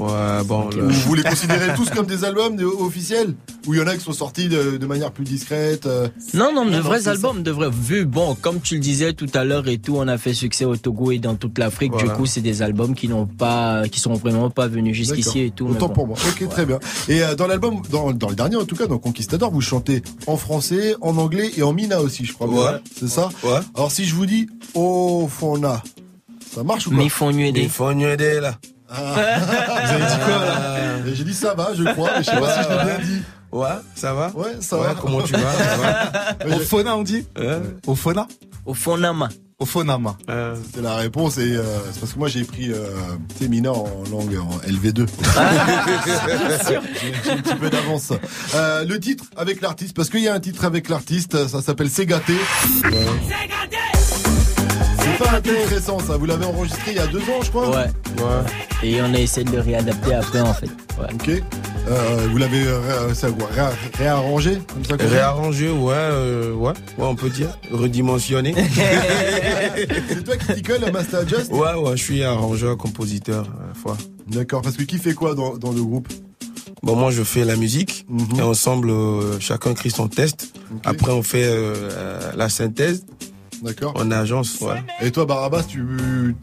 Ouais, 0.00 0.44
bon. 0.44 0.66
Ou 0.68 0.70
le- 0.70 0.88
vous 0.88 1.14
les 1.14 1.22
considérez 1.32 1.74
tous 1.74 1.90
comme 1.90 2.06
des 2.06 2.24
albums 2.24 2.56
de- 2.56 2.64
officiels 2.64 3.34
Ou 3.66 3.74
il 3.74 3.80
y 3.80 3.82
en 3.82 3.86
a 3.86 3.96
qui 3.96 4.02
sont 4.02 4.12
sortis 4.12 4.48
de, 4.48 4.76
de 4.78 4.86
manière 4.86 5.12
plus 5.12 5.24
discrète 5.24 5.86
euh, 5.86 6.08
Non, 6.34 6.52
non, 6.54 6.64
de 6.64 6.70
Non, 6.70 6.80
vrais 6.80 7.08
albums, 7.08 7.42
de 7.42 7.50
vrais. 7.50 7.68
Vu, 7.70 8.04
bon, 8.06 8.34
comme 8.34 8.60
tu 8.60 8.74
le 8.74 8.80
disais 8.80 9.12
tout 9.12 9.28
à 9.34 9.44
l'heure 9.44 9.68
et 9.68 9.78
tout, 9.78 9.96
on 9.96 10.08
a 10.08 10.18
fait 10.18 10.34
succès 10.34 10.64
au 10.64 10.76
Togo 10.76 11.10
et 11.12 11.18
dans 11.18 11.34
toute 11.34 11.58
l'Afrique. 11.58 11.92
Voilà. 11.92 12.08
Du 12.08 12.14
coup, 12.14 12.26
c'est 12.26 12.40
des 12.40 12.62
albums 12.62 12.94
qui 12.94 13.08
n'ont 13.08 13.26
pas, 13.26 13.88
qui 13.88 14.00
sont 14.00 14.14
vraiment 14.14 14.50
pas 14.50 14.66
venus 14.68 14.96
jusqu'ici 14.96 15.40
et 15.40 15.50
tout. 15.50 15.66
Autant 15.66 15.88
bon. 15.88 15.94
pour 15.94 16.06
moi. 16.08 16.16
Ok, 16.28 16.48
très 16.48 16.66
bien. 16.66 16.78
Et 17.08 17.22
euh, 17.22 17.34
dans 17.34 17.46
l'album, 17.46 17.82
dans, 17.90 18.12
dans 18.12 18.28
le 18.28 18.34
dernier 18.34 18.56
en 18.56 18.64
tout 18.64 18.76
cas, 18.76 18.86
dans 18.86 18.98
Conquistador, 18.98 19.50
vous 19.50 19.60
chantez 19.60 20.02
en 20.26 20.36
français, 20.36 20.94
en 21.00 21.16
anglais 21.18 21.50
et 21.56 21.62
en 21.62 21.72
mina 21.72 22.00
aussi, 22.00 22.24
je 22.24 22.32
crois. 22.32 22.48
bien. 22.48 22.56
Ouais. 22.58 22.78
C'est 22.98 23.08
ça 23.08 23.28
Ouais. 23.44 23.58
Alors 23.74 23.90
si 23.92 24.04
je 24.04 24.14
vous 24.14 24.26
dis 24.26 24.48
Ofona, 24.74 25.82
ça 26.54 26.62
marche 26.62 26.86
ou 26.86 26.90
quoi 26.90 26.98
Mais 26.98 27.08
nous 27.94 28.06
aider, 28.06 28.40
là. 28.40 28.58
Ah. 28.90 29.14
Vous 29.14 29.92
avez 29.92 30.04
dit 30.04 30.18
quoi 30.24 30.38
là 30.44 30.96
Et 31.06 31.14
J'ai 31.14 31.24
dit 31.24 31.34
ça 31.34 31.54
va, 31.54 31.70
je 31.74 31.84
crois, 31.84 32.10
mais 32.16 32.22
je 32.24 32.30
sais 32.30 32.40
pas 32.40 32.54
si 32.62 32.68
je 32.68 32.68
l'ai 32.76 32.84
bien 32.84 32.98
dit. 33.04 33.22
Ouais, 33.52 33.66
ça 33.94 34.14
va 34.14 34.30
Ouais, 34.34 34.56
ça 34.60 34.76
Ouais, 34.78 34.86
va. 34.88 34.94
comment 34.94 35.22
tu 35.22 35.32
vas 35.32 35.40
Ça 35.52 35.76
va 36.48 36.56
Au 36.56 36.60
phona, 36.60 36.96
on 36.96 37.02
dit 37.02 37.26
Au 37.86 37.94
phona 37.94 38.26
Au 38.64 38.74
fond, 38.74 38.96
Nama. 38.96 39.28
Au 39.58 39.66
phonama. 39.66 40.16
Euh, 40.30 40.56
C'est 40.74 40.80
la 40.80 40.96
réponse 40.96 41.36
et 41.36 41.54
euh, 41.54 41.62
c'est 41.92 42.00
parce 42.00 42.14
que 42.14 42.18
moi 42.18 42.28
j'ai 42.28 42.44
pris 42.44 42.72
euh, 42.72 42.86
Mina 43.46 43.70
en 43.70 43.86
langue 44.10 44.38
en 44.38 44.56
LV2. 44.66 45.06
j'ai 46.66 46.78
j'ai 47.24 47.30
un 47.30 47.36
petit 47.36 47.54
peu 47.56 47.68
d'avance. 47.68 48.14
Euh, 48.54 48.86
le 48.86 48.98
titre 48.98 49.24
avec 49.36 49.60
l'artiste, 49.60 49.94
parce 49.94 50.08
qu'il 50.08 50.20
y 50.20 50.28
a 50.28 50.34
un 50.34 50.40
titre 50.40 50.64
avec 50.64 50.88
l'artiste, 50.88 51.46
ça 51.46 51.60
s'appelle 51.60 51.90
C'est 51.90 52.06
gâté. 52.06 52.32
C'est 52.82 52.88
un 55.34 55.40
titre 55.40 55.68
récent 55.68 55.98
ça, 56.00 56.16
vous 56.16 56.26
l'avez 56.26 56.44
enregistré 56.46 56.92
il 56.92 56.96
y 56.96 57.00
a 57.00 57.06
deux 57.06 57.20
ans 57.20 57.42
je 57.42 57.50
crois 57.50 57.68
Ouais. 57.70 57.76
ouais. 57.76 58.42
Et 58.82 59.00
on 59.02 59.12
a 59.14 59.18
essayé 59.18 59.44
de 59.44 59.52
le 59.52 59.60
réadapter 59.60 60.14
après, 60.14 60.40
en 60.40 60.54
fait. 60.54 60.70
Ouais. 60.98 61.06
Ok. 61.12 61.42
Euh, 61.88 62.28
vous 62.30 62.38
l'avez 62.38 62.64
euh, 62.66 62.78
ré- 62.80 63.12
ré- 63.12 63.74
réarrangé 63.98 64.58
comme 64.72 64.84
ça 64.84 64.96
Réarrangé, 65.04 65.68
ouais, 65.70 65.92
euh, 65.94 66.52
ouais, 66.54 66.70
ouais, 66.72 67.06
on 67.06 67.14
peut 67.14 67.28
dire. 67.30 67.48
Redimensionné. 67.70 68.54
C'est 70.08 70.24
toi 70.24 70.36
qui 70.36 70.54
t'y 70.54 70.62
colle 70.62 70.84
à 70.84 70.90
Master 70.90 71.26
Just 71.28 71.50
ouais, 71.52 71.74
ouais, 71.74 71.96
je 71.96 72.02
suis 72.02 72.22
arrangeur, 72.22 72.76
compositeur 72.76 73.44
à 73.62 73.68
la 73.68 73.74
fois. 73.74 73.96
D'accord, 74.28 74.62
parce 74.62 74.76
que 74.76 74.82
qui 74.84 74.98
fait 74.98 75.14
quoi 75.14 75.34
dans, 75.34 75.56
dans 75.56 75.72
le 75.72 75.82
groupe 75.82 76.08
Bon, 76.82 76.96
moi, 76.96 77.10
je 77.10 77.22
fais 77.22 77.44
la 77.44 77.56
musique 77.56 78.06
Mhm. 78.08 78.38
et 78.38 78.42
ensemble, 78.42 78.90
euh, 78.90 79.38
chacun 79.40 79.74
crie 79.74 79.90
son 79.90 80.08
test. 80.08 80.52
Après, 80.84 81.12
on 81.12 81.22
fait 81.22 81.44
euh, 81.44 81.74
euh, 81.92 82.32
la 82.36 82.48
synthèse 82.48 83.04
D'accord. 83.62 83.92
en 83.96 84.10
agence, 84.10 84.58
ouais. 84.62 84.82
Et 85.02 85.10
toi, 85.10 85.26
Barabas, 85.26 85.64
tu 85.64 85.84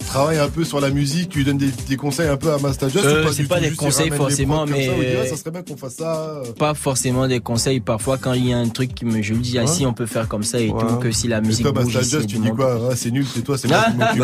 travailles 0.07 0.38
un 0.38 0.49
peu 0.49 0.64
sur 0.64 0.80
la 0.80 0.89
musique, 0.91 1.30
tu 1.30 1.44
donnes 1.44 1.57
des, 1.57 1.72
des 1.88 1.98
conseils 1.98 2.27
un 2.27 2.38
peu 2.38 2.52
à 2.53 2.57
Master 2.60 2.89
Just 2.89 3.06
Euh, 3.06 3.22
ou 3.23 3.26
pas 3.27 3.34
c'est 3.34 3.44
pas 3.48 3.56
tout, 3.56 3.61
des 3.64 3.72
conseils 3.76 4.10
forcément, 4.11 4.65
mais- 4.68 4.85
ça, 4.88 4.94
dit, 4.94 4.99
ouais, 4.99 5.27
ça 5.27 5.35
serait 5.38 5.52
bien 5.52 5.64
qu'on 5.64 5.77
fasse 5.77 5.95
ça. 5.95 6.15
euh. 6.45 6.52
Pas 6.60 6.73
forcément 6.76 7.27
des 7.27 7.39
conseils. 7.39 7.80
Parfois, 7.80 8.18
quand 8.18 8.34
il 8.34 8.48
y 8.48 8.53
a 8.53 8.57
un 8.57 8.69
truc 8.69 8.94
qui 8.94 9.06
me, 9.06 9.22
je 9.22 9.34
lui 9.34 9.41
dis, 9.41 9.57
ah, 9.57 9.61
Ouais. 9.61 9.68
si, 9.68 9.85
on 9.85 9.94
peut 9.94 10.06
faire 10.06 10.27
comme 10.27 10.44
ça 10.44 10.60
et 10.60 10.69
Ouais. 10.69 10.80
tout, 10.80 10.95
que 10.98 11.11
si 11.11 11.27
la 11.27 11.39
Et 11.39 11.41
musique 11.41 11.64
toi, 11.64 11.72
bouge 11.72 11.95
Master 11.95 12.19
Just, 12.22 12.30
tu 12.30 12.38
dis 12.38 12.49
quoi 12.52 12.80
Ah, 12.91 12.95
C'est 12.95 13.10
nul, 13.11 13.26
c'est 13.34 13.41
toi, 13.41 13.57
c'est 13.57 13.68
moi 13.68 13.84
qui 13.91 13.98
m'occupe. 13.98 14.23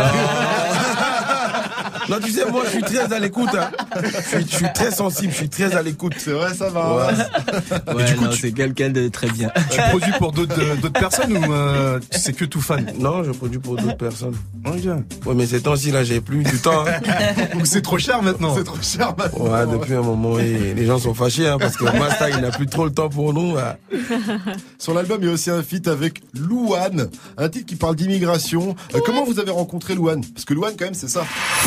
Non, 2.14 2.20
tu 2.24 2.32
sais, 2.32 2.46
moi, 2.50 2.62
je 2.66 2.70
suis 2.72 2.82
très 2.84 3.12
à 3.14 3.20
l'écoute. 3.20 3.50
hein. 3.58 3.72
Je, 4.04 4.08
suis, 4.10 4.46
je 4.50 4.56
suis 4.58 4.74
très 4.74 4.92
sensible, 4.92 5.32
je 5.32 5.38
suis 5.38 5.50
très 5.50 5.74
à 5.76 5.82
l'écoute. 5.82 6.14
C'est 6.18 6.32
vrai, 6.32 6.54
ça 6.54 6.70
va. 6.70 6.96
Ouais. 6.96 7.94
Ouais, 7.96 8.04
du 8.06 8.16
coup, 8.16 8.24
non, 8.26 8.30
tu- 8.30 8.40
c'est 8.42 8.52
quelqu'un 8.52 8.90
de 8.90 9.08
très 9.08 9.30
bien. 9.30 9.50
Tu 9.72 9.80
produis 9.90 10.12
pour 10.20 10.32
d'autres 10.32 10.60
euh, 10.60 10.76
d'autres 10.76 11.00
personnes 11.00 11.36
ou 11.38 11.52
euh, 11.54 12.00
c'est 12.12 12.34
que 12.34 12.46
tout 12.46 12.62
fan? 12.62 12.86
Non, 13.00 13.24
je 13.24 13.32
produis 13.32 13.60
pour 13.60 13.76
d'autres 13.78 13.98
personnes. 13.98 14.36
Ok. 14.66 14.84
Ouais, 15.26 15.34
mais 15.36 15.46
ces 15.46 15.62
temps-ci, 15.62 15.92
là, 15.92 16.04
j'ai 16.04 16.22
plus 16.22 16.44
du 16.44 16.58
temps. 16.60 16.86
hein. 16.88 17.14
Ou 17.56 17.66
c'est 17.66 17.82
trop 17.82 17.98
cher 17.98 18.22
maintenant 18.22 18.56
C'est 18.56 18.64
trop 18.64 18.78
cher 18.82 19.14
maintenant. 19.18 19.46
Ouais, 19.46 19.66
depuis 19.68 19.94
un 19.94 20.02
moment, 20.02 20.38
et 20.40 20.74
les 20.74 20.86
gens 20.86 21.00
sont 21.00 21.14
fâchés, 21.14 21.48
hein, 21.48 21.58
parce 21.60 21.76
que 21.78 21.84
Masta, 21.84 22.30
il 22.30 22.38
n'a 22.38 22.52
plus 22.52 22.68
trop 22.68 22.86
le 22.86 22.92
temps 22.92 23.10
pour 23.10 23.34
nous. 23.34 23.54
ouais. 23.56 23.62
Sur 24.80 24.94
l'album, 24.94 25.18
il 25.22 25.28
y 25.28 25.30
a 25.30 25.34
aussi 25.34 25.50
un 25.50 25.62
feat 25.64 25.88
avec 25.88 26.22
Louane, 26.34 27.10
un 27.38 27.50
titre 27.50 27.66
qui 27.66 27.76
parle 27.76 27.96
d'immigration. 27.96 28.76
Euh, 28.96 29.00
comment 29.06 29.24
vous 29.26 29.40
avez 29.40 29.52
rencontré 29.52 29.96
Louane? 29.96 30.24
Parce 30.34 30.46
que 30.46 30.54
Louane, 30.54 30.74
quand 30.78 30.86
même, 30.86 30.94
c'est 30.94 31.10
ça. 31.10 31.24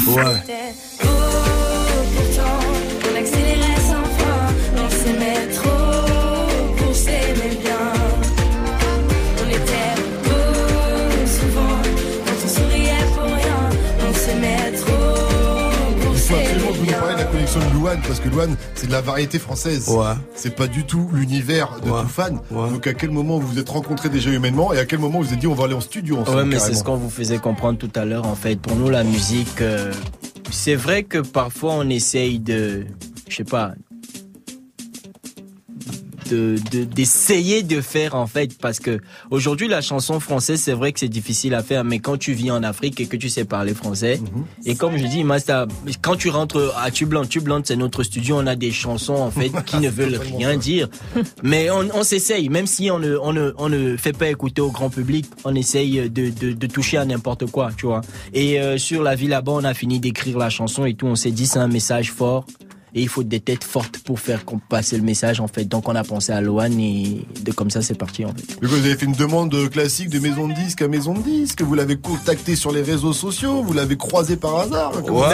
Ouais. 0.08 0.35
Oh, 1.00 1.55
connexion 17.26 17.60
de 17.60 17.74
Louane, 17.74 18.00
parce 18.06 18.20
que 18.20 18.28
Louane, 18.28 18.56
c'est 18.74 18.86
de 18.86 18.92
la 18.92 19.00
variété 19.00 19.38
française. 19.38 19.88
Ouais. 19.88 20.14
C'est 20.34 20.54
pas 20.54 20.66
du 20.66 20.84
tout 20.84 21.08
l'univers 21.12 21.80
de 21.84 21.90
Ouais. 21.90 22.02
tout 22.02 22.08
fan. 22.08 22.40
Ouais. 22.50 22.70
Donc 22.70 22.86
à 22.86 22.94
quel 22.94 23.10
moment 23.10 23.38
vous 23.38 23.46
vous 23.48 23.58
êtes 23.58 23.68
rencontrés 23.68 24.08
déjà 24.08 24.30
humainement 24.30 24.72
et 24.72 24.78
à 24.78 24.84
quel 24.84 24.98
moment 24.98 25.20
vous 25.20 25.26
vous 25.28 25.32
êtes 25.34 25.38
dit 25.40 25.46
on 25.46 25.54
va 25.54 25.64
aller 25.64 25.74
en 25.74 25.80
studio 25.80 26.18
ensemble 26.18 26.36
Ouais, 26.38 26.44
mais 26.44 26.58
c'est 26.58 26.74
ce 26.74 26.84
qu'on 26.84 26.96
vous 26.96 27.10
faisait 27.10 27.38
comprendre 27.38 27.78
tout 27.78 27.90
à 27.94 28.04
l'heure, 28.04 28.26
en 28.26 28.34
fait. 28.34 28.56
Pour 28.60 28.76
nous, 28.76 28.88
la 28.90 29.04
musique, 29.04 29.60
euh, 29.60 29.92
c'est 30.50 30.74
vrai 30.76 31.02
que 31.02 31.18
parfois 31.18 31.74
on 31.74 31.88
essaye 31.88 32.38
de, 32.38 32.86
je 33.28 33.36
sais 33.36 33.44
pas, 33.44 33.72
de 36.28 36.56
de- 36.72 36.84
d'essayer 36.84 37.62
de, 37.62 37.80
faire 37.80 38.14
en 38.14 38.26
fait 38.26 38.56
parce 38.58 38.78
que 38.80 39.00
aujourd'hui 39.30 39.68
la 39.68 39.80
chanson 39.80 40.18
française 40.20 40.60
c'est 40.60 40.72
vrai 40.72 40.92
que 40.92 41.00
c'est 41.00 41.08
difficile 41.08 41.54
à 41.54 41.62
faire 41.62 41.84
mais 41.84 41.98
quand 41.98 42.16
tu 42.18 42.32
vis 42.32 42.50
en 42.50 42.62
Afrique 42.62 43.00
et 43.00 43.06
que 43.06 43.16
tu 43.16 43.28
sais 43.28 43.44
parler 43.44 43.74
français 43.74 44.20
et 44.64 44.74
comme 44.74 44.96
je 44.96 45.06
dis 45.06 45.24
Master 45.24 45.66
quand 46.02 46.16
tu 46.16 46.30
rentres 46.30 46.74
à 46.78 46.90
Tubland 46.90 47.26
Tubland 47.28 47.62
c'est 47.64 47.76
notre 47.76 48.02
studio 48.02 48.36
on 48.38 48.46
a 48.46 48.56
des 48.56 48.72
chansons 48.72 49.14
en 49.14 49.30
fait 49.30 49.50
qui 49.64 49.76
ne 49.78 49.88
veulent 49.98 50.16
rien 50.20 50.56
dire. 50.56 50.88
Mais 51.42 51.70
on, 51.70 51.88
on 51.94 52.02
s'essaye 52.02 52.48
même 52.48 52.66
si 52.66 52.90
on 52.90 52.98
ne, 52.98 53.16
on 53.16 53.32
ne 53.32 53.52
on 53.58 53.68
ne 53.68 53.96
fait 53.96 54.12
pas 54.16 54.28
écouter 54.28 54.60
au 54.62 54.70
grand 54.70 54.90
public 54.90 55.26
on 55.44 55.54
essaye 55.54 56.08
de 56.10 56.30
de, 56.30 56.52
de 56.52 56.66
toucher 56.66 56.96
à 56.98 57.04
n'importe 57.04 57.46
quoi 57.50 57.70
tu 57.76 57.86
vois. 57.86 58.00
Et 58.32 58.60
euh, 58.60 58.78
sur 58.78 59.02
la 59.02 59.14
vie 59.14 59.28
là-bas 59.28 59.52
on 59.52 59.64
a 59.64 59.74
fini 59.74 60.00
d'écrire 60.00 60.38
la 60.38 60.50
chanson 60.50 60.84
et 60.86 60.94
tout 60.94 61.06
on 61.06 61.14
s'est 61.14 61.30
dit 61.30 61.46
c'est 61.46 61.58
un 61.58 61.68
message 61.68 62.10
fort 62.12 62.46
et 62.96 63.02
il 63.02 63.08
faut 63.08 63.22
des 63.22 63.38
têtes 63.40 63.62
fortes 63.62 63.98
pour 63.98 64.18
faire 64.18 64.44
qu'on- 64.44 64.58
passer 64.58 64.96
le 64.96 65.02
message 65.04 65.38
en 65.38 65.46
fait. 65.46 65.64
Donc 65.66 65.88
on 65.88 65.94
a 65.94 66.02
pensé 66.02 66.32
à 66.32 66.40
Loane 66.40 66.80
et 66.80 67.26
de 67.42 67.52
comme 67.52 67.70
ça 67.70 67.82
c'est 67.82 67.94
parti 67.96 68.24
en 68.24 68.28
fait. 68.30 68.58
Du 68.60 68.66
coup, 68.66 68.74
vous 68.74 68.84
avez 68.86 68.96
fait 68.96 69.04
une 69.06 69.12
demande 69.12 69.54
classique 69.70 70.08
de 70.08 70.18
maison 70.18 70.48
de 70.48 70.54
disque 70.54 70.80
à 70.82 70.88
maison 70.88 71.12
de 71.14 71.20
disque. 71.22 71.60
Vous 71.62 71.74
l'avez 71.74 71.96
contacté 71.98 72.56
sur 72.56 72.72
les 72.72 72.82
réseaux 72.82 73.12
sociaux. 73.12 73.62
Vous 73.62 73.72
l'avez 73.74 73.96
croisé 73.96 74.36
par 74.36 74.56
hasard. 74.60 74.92
Ouais, 75.04 75.26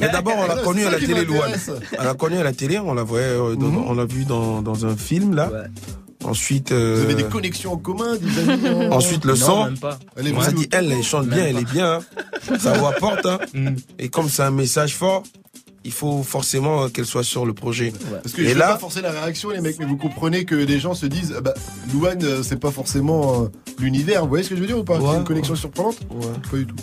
Mais 0.00 0.08
d'abord, 0.10 0.34
on 0.38 0.46
l'a 0.46 0.56
connu 0.62 0.84
à 0.84 0.90
la 0.90 0.98
télé, 0.98 1.14
m'intéresse. 1.14 1.70
On 1.98 2.04
l'a 2.04 2.14
connu 2.14 2.36
à 2.36 2.42
la 2.44 2.52
télé, 2.52 2.78
on 2.78 2.92
l'a 2.94 3.04
euh, 3.10 3.94
l'a 3.96 4.04
vu 4.04 4.24
dans, 4.26 4.60
dans 4.62 4.84
un 4.86 4.94
film, 4.96 5.34
là. 5.34 5.50
Ensuite. 6.22 6.70
euh, 6.72 6.96
Vous 6.98 7.04
avez 7.04 7.14
des 7.14 7.24
connexions 7.24 7.72
en 7.72 7.76
commun, 7.78 8.16
des 8.16 8.38
amis 8.50 8.68
en- 8.90 8.92
Ensuite, 8.92 9.24
le 9.24 9.32
Non, 9.32 9.38
son. 9.38 9.64
même 9.64 9.78
pas. 9.78 9.98
Elle 10.16 10.28
est 10.28 10.52
dit, 10.54 10.68
elle, 10.70 10.92
elle 10.92 11.02
chante 11.02 11.26
Même 11.26 11.34
bien, 11.34 11.42
pas. 11.44 11.48
elle 11.48 11.56
est 11.58 11.72
bien. 11.72 11.92
hein. 12.50 12.58
Ça 12.58 12.72
vous 12.74 12.86
apporte. 12.86 13.24
Hein. 13.24 13.38
Et 13.98 14.10
comme 14.10 14.28
c'est 14.28 14.42
un 14.42 14.50
message 14.50 14.94
fort, 14.94 15.22
il 15.84 15.92
faut 15.92 16.22
forcément 16.22 16.88
qu'elle 16.88 17.06
soit 17.06 17.24
sur 17.24 17.46
le 17.46 17.54
projet. 17.54 17.92
Parce 18.22 18.34
que 18.34 18.42
Et 18.42 18.50
je 18.50 18.58
là, 18.58 18.68
pas 18.72 18.78
forcer 18.78 19.00
la 19.00 19.10
réaction, 19.10 19.50
les 19.50 19.60
mecs, 19.60 19.78
mais 19.78 19.86
vous 19.86 19.96
comprenez 19.96 20.44
que 20.44 20.54
les 20.54 20.78
gens 20.78 20.94
se 20.94 21.06
disent, 21.06 21.34
ah 21.36 21.40
bah, 21.40 21.54
Louane, 21.92 22.22
euh, 22.22 22.42
c'est 22.42 22.58
pas 22.60 22.70
forcément 22.70 23.44
euh, 23.44 23.46
l'univers. 23.78 24.22
Vous 24.22 24.28
voyez 24.28 24.44
ce 24.44 24.50
que 24.50 24.56
je 24.56 24.60
veux 24.60 24.66
dire 24.66 24.78
ou 24.78 24.84
pas? 24.84 24.98
C'est 25.00 25.16
une 25.18 25.24
connexion 25.24 25.54
surprenante? 25.56 25.96
Pas 26.50 26.56
du 26.58 26.66
tout. 26.66 26.76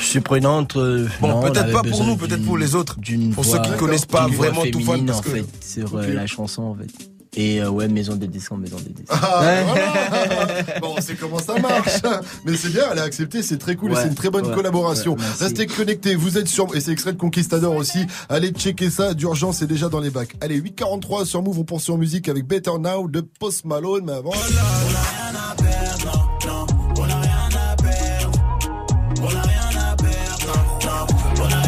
Surprenante. 0.00 0.76
euh, 0.76 1.06
Bon, 1.20 1.40
peut-être 1.42 1.72
pas 1.72 1.82
pour 1.82 2.04
nous, 2.04 2.16
peut-être 2.16 2.44
pour 2.44 2.58
les 2.58 2.74
autres. 2.74 2.96
Pour 3.34 3.44
ceux 3.44 3.58
qui 3.60 3.68
voix- 3.68 3.76
connaissent 3.78 4.06
pas 4.06 4.26
vraiment 4.26 4.62
tout 4.62 4.80
fan, 4.80 4.86
féminine, 4.86 5.06
parce 5.06 5.18
en 5.18 5.22
que- 5.22 5.30
fait 5.30 5.44
sur 5.64 5.96
euh, 5.96 6.12
la 6.12 6.26
chanson 6.26 6.62
en 6.62 6.74
fait. 6.74 6.88
Et 7.34 7.62
euh, 7.62 7.70
ouais, 7.70 7.88
maison 7.88 8.14
de 8.14 8.26
disques 8.26 8.52
en 8.52 8.58
maison 8.58 8.76
de 8.76 8.82
disques. 8.90 9.08
Ah, 9.08 9.62
voilà. 9.66 10.62
bon, 10.82 10.94
on 10.98 11.00
sait 11.00 11.14
comment 11.14 11.38
ça 11.38 11.58
marche. 11.58 12.00
Mais 12.44 12.54
c'est 12.58 12.68
bien, 12.68 12.82
elle 12.92 12.98
a 12.98 13.04
accepté, 13.04 13.42
c'est 13.42 13.56
très 13.56 13.74
cool 13.74 13.92
et 13.92 13.94
Ouais, 13.94 14.02
c'est 14.02 14.08
une 14.08 14.14
très 14.14 14.28
bonne 14.28 14.46
ouais, 14.46 14.54
collaboration. 14.54 15.12
ouais. 15.14 15.24
Restez 15.40 15.66
connectés, 15.66 16.14
vous 16.14 16.36
êtes 16.36 16.48
sur, 16.48 16.74
et 16.76 16.80
c'est 16.80 16.92
extrait 16.92 17.12
de 17.14 17.18
Conquistador 17.18 17.74
aussi. 17.74 18.06
Allez 18.28 18.50
checker 18.50 18.90
ça, 18.90 19.14
d'urgence, 19.14 19.58
c'est 19.58 19.66
déjà 19.66 19.88
dans 19.88 20.00
les 20.00 20.10
bacs. 20.10 20.34
Allez, 20.42 20.60
8.43 20.60 21.24
sur 21.24 21.42
Move, 21.42 21.58
on 21.60 21.64
poursuit 21.64 21.92
en 21.92 21.96
musique 21.98 22.28
avec 22.28 22.46
Better 22.46 22.78
Now 22.78 23.08
de 23.08 23.22
Post 23.22 23.64
Malone, 23.64 24.04
mais 24.04 24.12
avant. 24.12 24.32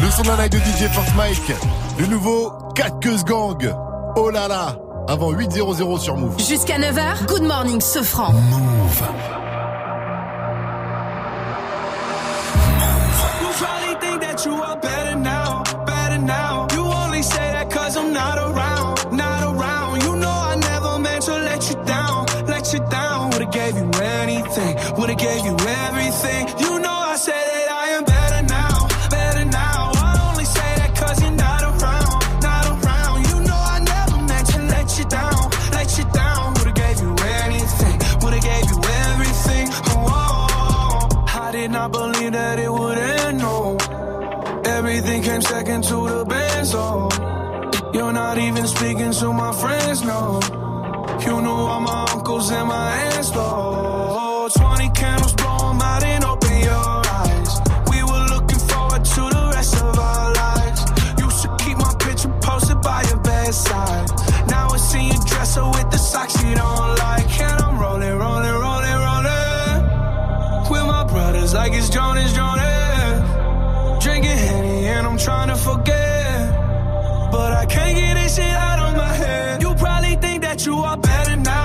Le 0.01 0.11
son 0.11 0.21
de 0.23 0.27
la 0.27 0.37
night 0.37 0.51
de 0.51 0.57
DJ 0.57 0.91
Force 0.91 1.13
Mike, 1.15 1.51
le 1.99 2.07
nouveau 2.07 2.51
4 2.75 2.99
queues 2.99 3.23
gang. 3.25 3.73
Oh 4.17 4.29
là 4.29 4.47
là, 4.47 4.77
avant 5.07 5.31
8.00 5.31 5.99
sur 5.99 6.17
Move. 6.17 6.39
Jusqu'à 6.39 6.77
9h, 6.77 7.25
Good 7.27 7.43
Morning 7.43 7.81
Sofran. 7.81 8.33
You 13.41 13.47
probably 13.57 13.95
think 14.01 14.21
that 14.21 14.45
you 14.45 14.53
are 14.53 14.77
better 14.79 15.15
now, 15.15 15.63
better 15.85 16.19
now. 16.19 16.67
You 16.73 16.81
only 16.81 17.21
say 17.23 17.51
that 17.53 17.69
cause 17.69 17.97
I'm 17.97 18.13
not 18.13 18.37
around, 18.37 19.11
not 19.11 19.43
around. 19.43 20.01
You 20.03 20.15
know 20.15 20.27
I 20.27 20.55
never 20.55 20.99
meant 20.99 21.23
to 21.23 21.33
let 21.33 21.69
you 21.69 21.75
down, 21.85 22.25
let 22.47 22.73
you 22.73 22.79
down. 22.89 23.29
Would've 23.31 23.51
gave 23.51 23.75
you 23.77 23.89
anything, 24.01 24.77
would've 24.97 25.17
gave 25.17 25.45
you 25.45 25.55
came 45.35 45.41
second 45.41 45.83
to 45.83 46.07
the 46.07 46.23
band, 46.23 46.65
benzo. 46.65 47.93
You're 47.93 48.13
not 48.13 48.37
even 48.37 48.65
speaking 48.67 49.11
to 49.11 49.33
my 49.33 49.51
friends, 49.51 50.01
no. 50.01 50.39
You 51.25 51.41
knew 51.41 51.49
all 51.49 51.81
my 51.81 52.05
uncles 52.13 52.51
and 52.51 52.69
my 52.69 52.95
aunts, 53.11 53.31
though. 53.31 53.84
Trying 75.25 75.47
to 75.47 75.55
forget. 75.55 76.51
But 77.31 77.51
I 77.51 77.65
can't 77.65 77.97
get 77.97 78.13
this 78.13 78.35
shit 78.35 78.45
out 78.45 78.79
of 78.85 78.95
my 78.95 79.13
head. 79.21 79.61
You 79.63 79.73
probably 79.73 80.15
think 80.17 80.43
that 80.43 80.63
you 80.67 80.75
are 80.77 80.97
better 80.97 81.35
now, 81.35 81.64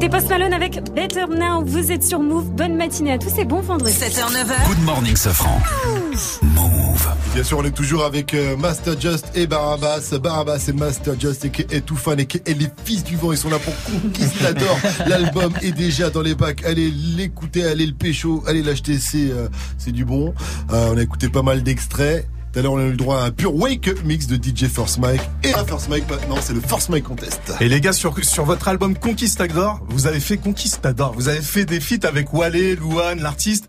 C'était 0.00 0.16
Post 0.16 0.28
Malone 0.30 0.52
avec 0.52 0.74
Better 0.94 1.24
Now. 1.28 1.64
Vous 1.64 1.90
êtes 1.90 2.04
sur 2.04 2.20
Move. 2.20 2.52
Bonne 2.52 2.76
matinée 2.76 3.10
à 3.10 3.18
tous 3.18 3.36
et 3.36 3.44
bon 3.44 3.62
vendredi. 3.62 3.90
7h, 3.90 4.30
9h. 4.30 4.68
Good 4.68 4.84
morning, 4.84 5.16
Sofran. 5.16 5.60
Bien 7.34 7.42
sûr, 7.42 7.58
on 7.58 7.64
est 7.64 7.74
toujours 7.74 8.04
avec 8.04 8.32
euh, 8.32 8.56
Master 8.56 9.00
Just 9.00 9.26
et 9.34 9.48
Barabas. 9.48 10.16
Barabas 10.22 10.66
et 10.68 10.72
Master 10.72 11.18
Just 11.18 11.44
et, 11.46 11.50
et 11.72 11.80
Toufan 11.80 12.16
et, 12.16 12.28
et 12.46 12.54
les 12.54 12.68
fils 12.84 13.02
du 13.02 13.16
vent. 13.16 13.32
Ils 13.32 13.38
sont 13.38 13.50
là 13.50 13.58
pour 13.58 13.74
Conquistador. 13.90 14.78
L'album 15.08 15.52
est 15.62 15.72
déjà 15.72 16.10
dans 16.10 16.22
les 16.22 16.36
bacs. 16.36 16.64
Allez 16.64 16.92
l'écouter, 16.92 17.64
allez 17.64 17.86
le 17.86 17.94
pécho, 17.94 18.44
allez 18.46 18.62
l'acheter. 18.62 18.98
C'est 19.00 19.32
euh, 19.32 19.48
c'est 19.78 19.90
du 19.90 20.04
bon. 20.04 20.32
Euh, 20.72 20.92
on 20.92 20.96
a 20.96 21.02
écouté 21.02 21.28
pas 21.28 21.42
mal 21.42 21.64
d'extraits. 21.64 22.24
Tout 22.52 22.60
à 22.60 22.62
l'heure, 22.62 22.72
on 22.72 22.78
a 22.78 22.84
eu 22.84 22.90
le 22.90 22.96
droit 22.96 23.20
à 23.20 23.24
un 23.26 23.30
pur 23.30 23.54
wake-up 23.54 23.98
mix 24.04 24.26
de 24.26 24.36
DJ 24.36 24.68
First 24.68 24.98
Mike. 24.98 25.20
Et 25.44 25.52
un 25.52 25.64
First 25.64 25.88
Mike 25.90 26.08
maintenant, 26.10 26.36
c'est 26.40 26.54
le 26.54 26.60
First 26.60 26.88
Mike 26.88 27.04
Contest. 27.04 27.40
Et 27.60 27.68
les 27.68 27.80
gars, 27.80 27.92
sur, 27.92 28.16
sur 28.24 28.44
votre 28.44 28.68
album 28.68 28.96
Conquistador, 28.96 29.84
vous 29.90 30.06
avez 30.06 30.20
fait 30.20 30.38
Conquistador. 30.38 31.12
Vous 31.12 31.28
avez 31.28 31.42
fait 31.42 31.66
des 31.66 31.78
feats 31.78 32.06
avec 32.08 32.32
Wale, 32.32 32.74
Louane, 32.76 33.20
l'artiste. 33.20 33.68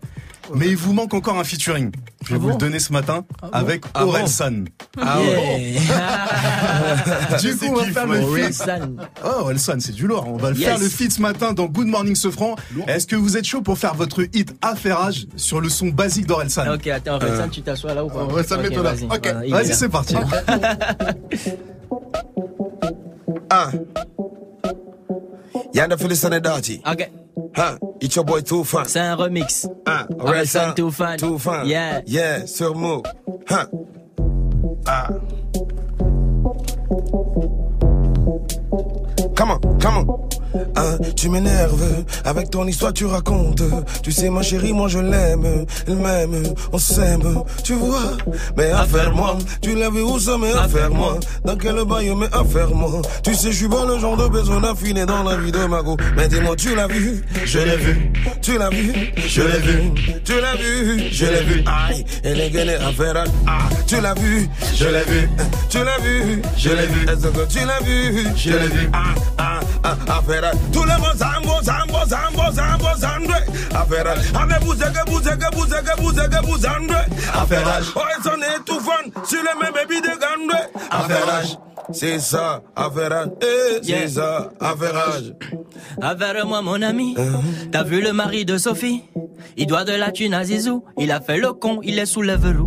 Mais 0.54 0.68
il 0.68 0.76
vous 0.76 0.92
manque 0.92 1.14
encore 1.14 1.38
un 1.38 1.44
featuring. 1.44 1.90
Je 2.24 2.28
vais 2.30 2.34
Ah 2.34 2.38
vous 2.38 2.46
bon 2.48 2.52
le 2.54 2.58
donner 2.58 2.78
ce 2.80 2.92
matin 2.92 3.24
Ah 3.42 3.46
bon 3.50 3.56
avec 3.58 3.84
Ah 3.94 4.04
bon 4.04 4.10
Orelsan. 4.10 4.64
Ah 5.00 5.18
ouais. 5.20 5.74
du 7.40 7.56
coup, 7.56 7.66
on 7.70 7.74
va 7.74 7.84
kiff, 7.84 7.94
faire 7.94 8.06
le 8.06 8.16
feat. 8.20 8.28
Orelsan. 8.28 8.96
Oh, 9.24 9.28
Orelsan, 9.40 9.80
c'est 9.80 9.92
du 9.92 10.06
lourd. 10.06 10.24
On 10.28 10.36
va 10.36 10.50
le 10.50 10.56
Yes. 10.56 10.68
faire 10.68 10.78
le 10.78 10.88
feat 10.88 11.12
ce 11.12 11.20
matin 11.22 11.52
dans 11.52 11.66
Good 11.66 11.86
Morning 11.86 12.14
Sofran. 12.14 12.56
Est-ce 12.86 13.06
que 13.06 13.16
vous 13.16 13.36
êtes 13.36 13.44
chaud 13.46 13.62
pour 13.62 13.78
faire 13.78 13.94
votre 13.94 14.22
hit 14.34 14.54
Affairage 14.62 15.26
sur 15.36 15.60
le 15.60 15.68
son 15.68 15.88
basique 15.88 16.26
d'Orelsan 16.26 16.74
Ok, 16.74 16.86
attends, 16.88 17.14
Orelsan, 17.16 17.48
tu 17.48 17.62
t'assois 17.62 17.94
là 17.94 18.04
ou 18.04 18.08
pas 18.08 18.20
Orelsan, 18.24 18.56
Ok, 18.56 18.62
mets-toi 18.62 18.82
là. 18.82 18.92
vas-y. 18.92 19.04
Ok. 19.06 19.50
Vas-y, 19.50 19.74
c'est 19.74 19.88
parti. 19.88 20.14
Ah. 23.52 23.70
Yanda 25.72 25.98
for 25.98 26.08
the 26.08 26.16
Sunday 26.16 26.40
Dirty. 26.40 26.82
Ok. 26.84 27.08
Huh. 27.54 27.78
It's 28.00 28.16
your 28.16 28.24
boy 28.24 28.40
Too 28.40 28.64
Fan. 28.64 28.84
C'est 28.86 29.00
un 29.00 29.16
remix. 29.16 29.66
Ah. 29.86 30.06
Too 30.74 30.90
Fan. 30.90 31.16
Too 31.16 31.38
Fan. 31.38 31.66
Yeah. 31.66 32.02
Yeah, 32.06 32.46
sur 32.46 32.74
Move. 32.74 33.04
Huh. 33.48 33.66
Ah. 34.86 35.08
Come 39.36 39.50
on, 39.52 39.78
come 39.80 39.96
on. 39.98 40.39
Hein, 40.76 40.98
tu 41.14 41.28
m'énerves, 41.28 42.04
avec 42.24 42.50
ton 42.50 42.66
histoire 42.66 42.92
tu 42.92 43.06
racontes. 43.06 43.62
Tu 44.02 44.10
sais 44.10 44.30
ma 44.30 44.42
chérie, 44.42 44.72
moi 44.72 44.88
je 44.88 44.98
l'aime, 44.98 45.66
elle 45.86 45.96
m'aime, 45.96 46.42
on 46.72 46.78
s'aime, 46.78 47.42
tu 47.62 47.74
vois? 47.74 48.16
Mais 48.56 48.70
affaire-moi, 48.70 49.38
tu 49.62 49.76
l'as 49.76 49.90
vu 49.90 50.02
où 50.02 50.18
ça, 50.18 50.36
mais 50.38 50.52
affaire-moi. 50.52 51.18
Dans 51.44 51.56
quel 51.56 51.84
bail, 51.84 52.12
mais 52.16 52.26
affaire-moi. 52.32 53.02
Tu 53.22 53.34
sais, 53.34 53.52
je 53.52 53.56
suis 53.56 53.68
pas 53.68 53.84
le 53.86 53.98
genre 53.98 54.16
de 54.16 54.28
personne 54.28 54.64
affinée 54.64 55.06
dans 55.06 55.22
la 55.22 55.36
vie 55.36 55.52
de 55.52 55.64
Mago. 55.66 55.96
Mais 56.16 56.26
dis-moi, 56.26 56.56
tu 56.56 56.74
l'as 56.74 56.88
vu, 56.88 57.22
je 57.44 57.58
l'ai 57.58 57.76
vu. 57.76 58.12
Tu 58.42 58.58
l'as 58.58 58.70
vu, 58.70 59.12
je 59.16 59.42
l'ai 59.42 59.58
vu. 59.58 59.92
Tu 60.24 60.40
l'as 60.40 60.56
vu, 60.56 61.08
je 61.12 61.26
l'ai 61.26 61.42
vu. 61.42 61.64
Aïe, 61.66 62.04
elle 62.24 62.40
est 62.40 62.50
gainée 62.50 62.74
affaire. 62.74 63.24
Ah, 63.46 63.68
tu 63.86 64.00
l'as 64.00 64.14
vu, 64.14 64.48
je 64.74 64.84
l'ai 64.84 65.04
vu. 65.04 65.28
Tu 65.68 65.78
l'as 65.78 65.98
vu, 65.98 66.42
je 66.56 66.70
l'ai 66.70 66.86
vu. 66.86 67.04
Est-ce 67.04 67.28
que 67.28 67.46
tu 67.48 67.64
l'as 67.64 67.80
vu, 67.84 68.26
je 68.36 68.50
l'ai 68.50 68.68
vu. 68.68 68.90
Ah, 68.92 69.14
ah, 69.38 69.60
ah, 69.84 70.18
affaire. 70.18 70.39
Tout 70.72 70.82
le 70.84 70.96
monde 70.98 71.16
zambo, 71.16 71.62
zambo, 71.62 71.98
zambo, 72.06 72.42
zambo, 72.52 72.88
zambo. 72.96 73.32
Affaire. 73.74 74.14
Ame 74.34 74.54
bouzeke, 74.64 75.04
bouzeke, 75.06 75.50
bouzeke, 75.52 75.96
bouzeke, 76.00 76.46
bouzandwe. 76.46 76.96
Affaire. 77.34 77.82
Oh, 77.96 78.00
ils 78.18 78.22
sont 78.24 78.30
étouffants 78.56 79.24
sur 79.24 79.38
le 79.42 79.62
même 79.62 79.72
baby 79.74 80.00
de 80.00 80.08
gandwe. 80.08 80.56
Affaire. 80.90 81.58
C'est 81.92 82.20
ça, 82.20 82.62
affaire. 82.76 83.26
Eh, 83.42 83.80
c'est 83.82 84.08
ça, 84.08 84.50
affaire. 84.60 84.94
Avère-moi 86.00 86.62
mon 86.62 86.80
ami, 86.82 87.16
t'as 87.72 87.82
vu 87.82 88.00
le 88.00 88.12
mari 88.12 88.44
de 88.44 88.58
Sophie? 88.58 89.02
Il 89.56 89.66
doit 89.66 89.84
de 89.84 89.92
la 89.92 90.12
thune 90.12 90.34
à 90.34 90.44
Zizou, 90.44 90.84
il 90.98 91.10
a 91.10 91.20
fait 91.20 91.38
le 91.38 91.52
con, 91.52 91.80
il 91.82 91.98
est 91.98 92.06
sous 92.06 92.22
le 92.22 92.34
verrou. 92.36 92.66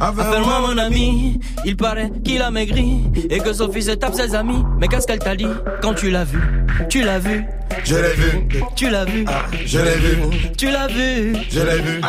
Avère-moi 0.00 0.60
mon 0.60 0.78
ami, 0.78 1.40
il 1.64 1.76
paraît 1.76 2.10
qu'il 2.24 2.42
a 2.42 2.50
maigri 2.50 3.04
et 3.30 3.38
que 3.38 3.52
Sophie 3.52 3.82
se 3.82 3.92
tape 3.92 4.14
ses 4.14 4.34
amis. 4.34 4.62
Mais 4.78 4.88
qu'est-ce 4.88 5.06
qu'elle 5.06 5.20
t'a 5.20 5.36
dit 5.36 5.46
quand 5.82 5.94
tu 5.94 6.10
l'as 6.10 6.24
vu? 6.24 6.40
Tu 6.88 7.02
l'as 7.02 7.18
vu? 7.18 7.44
Je 7.84 7.96
l'ai 7.96 8.14
vu. 8.14 8.48
Tu 8.76 8.90
l'as 8.90 9.04
vu 9.04 9.24
Je 9.66 9.78
l'ai 9.78 9.96
vu. 9.96 10.16
Tu 10.56 10.70
l'as 10.70 10.86
vu 10.86 11.36
Je 11.50 11.60
l'ai 11.60 11.80
vu. 11.80 12.00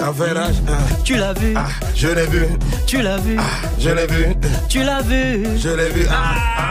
Affaire. 0.00 0.50
Tu 1.04 1.16
l'as 1.16 1.32
vu 1.32 1.54
Je 1.94 2.08
l'ai 2.08 2.26
vu. 2.26 2.46
Tu 2.86 3.02
l'as 3.02 3.18
vu 3.18 3.38
Je 3.78 3.90
l'ai 3.90 4.06
vu. 4.06 4.26
Tu 4.68 4.82
l'as 4.82 5.02
vu 5.02 5.44
Je 5.56 5.68
l'ai 5.70 5.88
vu. 5.90 6.06
Ah, 6.10 6.34
ah. 6.58 6.68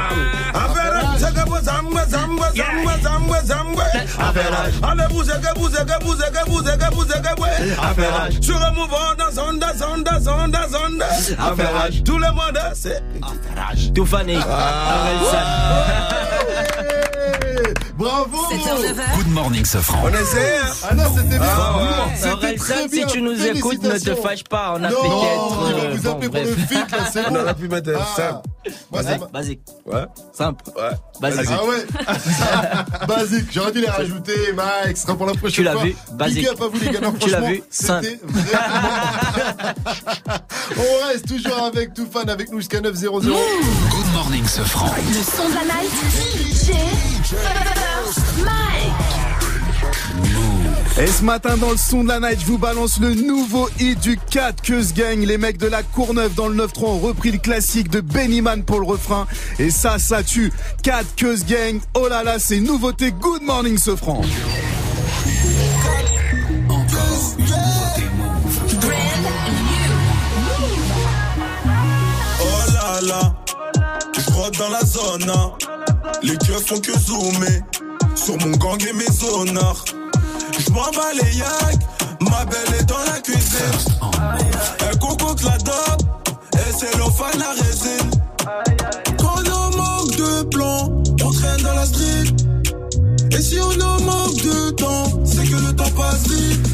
Le 8.68 8.74
mouvement, 8.74 9.16
dans 9.18 9.32
zonda, 9.32 9.74
zonda, 9.74 10.20
zonda, 10.20 10.68
zonda. 10.68 11.06
Affaire. 11.40 11.90
Tout 12.04 12.18
le 12.18 12.30
monde, 12.32 12.60
c'est 12.74 13.02
affaire. 13.22 13.72
Tout 13.94 14.06
fané. 14.06 14.38
Bravo 17.98 18.38
Good 19.18 19.28
morning, 19.32 19.66
Sofran. 19.66 20.04
On 20.06 20.10
essaie. 20.10 20.58
hein. 20.64 20.68
Ah 20.90 20.94
non, 20.96 21.04
c'était 21.16 21.40
bien. 21.40 21.48
Ah, 21.50 21.78
ouais. 22.44 22.56
Très 22.58 22.84
si 22.84 22.88
bien. 22.90 23.08
tu 23.08 23.22
nous 23.22 23.46
écoutes, 23.46 23.82
ne 23.84 23.98
te 23.98 24.16
fâche 24.16 24.44
pas, 24.44 24.74
on 24.78 24.84
a 24.84 24.90
Non, 24.90 24.96
peut-être... 25.02 25.70
il 25.70 25.74
va 25.74 25.80
euh, 25.84 25.94
vous 25.96 26.02
bon, 26.04 26.12
appeler 26.12 26.30
pour 26.30 26.40
bref. 26.42 26.50
le 26.58 26.64
feat, 26.66 26.92
là, 26.92 26.98
c'est 27.12 27.26
On 27.28 27.32
bon. 27.32 27.40
aurait 27.42 27.54
pu 27.56 27.68
mettre 27.68 27.90
Ah. 27.98 28.06
simple. 28.16 28.42
Basique, 28.92 29.22
basique. 29.32 29.60
Ouais. 29.86 30.06
Simple. 30.34 30.64
Ouais. 30.76 30.90
Basique. 31.22 31.50
Ah 31.50 31.66
ouais 31.66 31.86
Basique, 33.08 33.46
j'aurais 33.52 33.72
dû 33.72 33.80
les 33.82 33.90
rajouter, 33.90 34.54
Mike, 34.56 34.98
ce 34.98 35.04
sera 35.04 35.16
pour 35.16 35.26
la 35.26 35.34
prochaine 35.34 35.52
Tu 35.56 35.64
l'as 35.64 35.72
fois. 35.74 35.84
vu 35.84 35.96
Basique. 36.14 36.56
Pas 36.58 36.68
vous 36.68 36.80
les 36.80 36.90
gars, 36.92 37.00
non, 37.00 37.12
Tu 37.20 37.30
l'as 37.30 37.42
vu 37.42 37.64
Simple. 37.70 38.06
C'était 38.06 38.20
vraiment... 38.26 39.74
On 40.78 41.08
reste 41.08 41.28
toujours 41.28 41.64
avec 41.64 41.94
tout 41.94 42.08
fan 42.12 42.30
avec 42.30 42.52
nous 42.52 42.58
jusqu'à 42.60 42.82
9 42.82 42.94
0 42.94 43.22
Good 43.22 43.34
morning, 44.14 44.46
Sofran. 44.46 44.92
Le 45.08 45.14
son 45.14 45.50
de 45.50 45.54
la 45.56 45.62
night. 45.64 46.57
Et 51.00 51.06
ce 51.06 51.24
matin 51.24 51.58
dans 51.58 51.70
le 51.70 51.78
son 51.78 52.04
de 52.04 52.08
la 52.10 52.20
night, 52.20 52.40
je 52.42 52.46
vous 52.48 52.58
balance 52.58 53.00
le 53.00 53.14
nouveau 53.14 53.70
hit 53.80 54.00
du 54.00 54.18
4 54.32 54.64
que 54.64 54.82
se 54.82 54.94
gagne. 54.94 55.28
Les 55.28 55.38
mecs 55.38 55.60
de 55.60 55.68
la 55.68 55.84
Courneuve 55.84 56.34
dans 56.34 56.48
le 56.48 56.56
9-3 56.66 56.86
ont 56.86 56.98
repris 56.98 57.32
le 57.32 57.38
classique 57.38 57.90
de 57.92 58.02
Bennyman 58.02 58.64
pour 58.64 58.80
le 58.80 58.88
refrain. 58.88 59.28
Et 59.60 59.70
ça, 59.70 60.00
ça 60.00 60.24
tue. 60.24 60.52
4 60.82 61.16
que 61.16 61.36
se 61.36 61.46
gagne. 61.46 61.80
Oh 61.94 62.08
là 62.08 62.24
là, 62.24 62.40
c'est 62.40 62.60
nouveauté. 62.60 63.12
Good 63.12 63.44
morning, 63.44 63.78
ce 63.78 63.96
franc. 63.96 64.22
Oh 72.42 72.72
là 72.74 73.02
là, 73.08 73.36
je 74.16 74.58
dans 74.58 74.70
la 74.70 74.82
zone. 74.84 75.30
hein. 75.30 75.52
Les 76.24 76.38
keufs 76.38 76.66
font 76.66 76.80
que 76.80 76.98
zoomer 76.98 77.62
sur 78.16 78.38
mon 78.40 78.56
gang 78.58 78.82
et 78.88 78.94
mes 78.94 79.24
honneurs. 79.24 79.86
Je 80.60 80.72
m'en 80.72 80.92
bats 80.92 81.14
les 81.14 81.38
yaks, 81.38 81.82
ma 82.22 82.46
belle 82.46 82.80
est 82.80 82.86
dans 82.86 83.04
la 83.06 83.20
cuisine. 83.20 83.98
Elle 84.90 84.98
cocotte 85.00 85.44
la 85.44 85.58
dope, 85.60 86.30
et 86.54 86.74
c'est 86.78 86.98
l'eau 86.98 87.10
fan 87.12 87.40
la 87.40 87.52
résine. 87.52 88.12
Quand 89.18 89.42
on 89.46 89.78
manque 89.78 90.16
de 90.16 90.44
plan, 90.50 91.04
on 91.24 91.32
traîne 91.32 91.62
dans 91.62 91.76
la 91.76 91.86
street. 91.86 92.34
Et 93.32 93.42
si 93.42 93.60
on 93.60 93.82
en 93.82 94.02
manque 94.02 94.36
de 94.38 94.72
temps, 94.72 95.26
c'est 95.26 95.44
que 95.44 95.56
le 95.56 95.76
temps 95.76 95.92
passe 95.96 96.28
vite. 96.28 96.67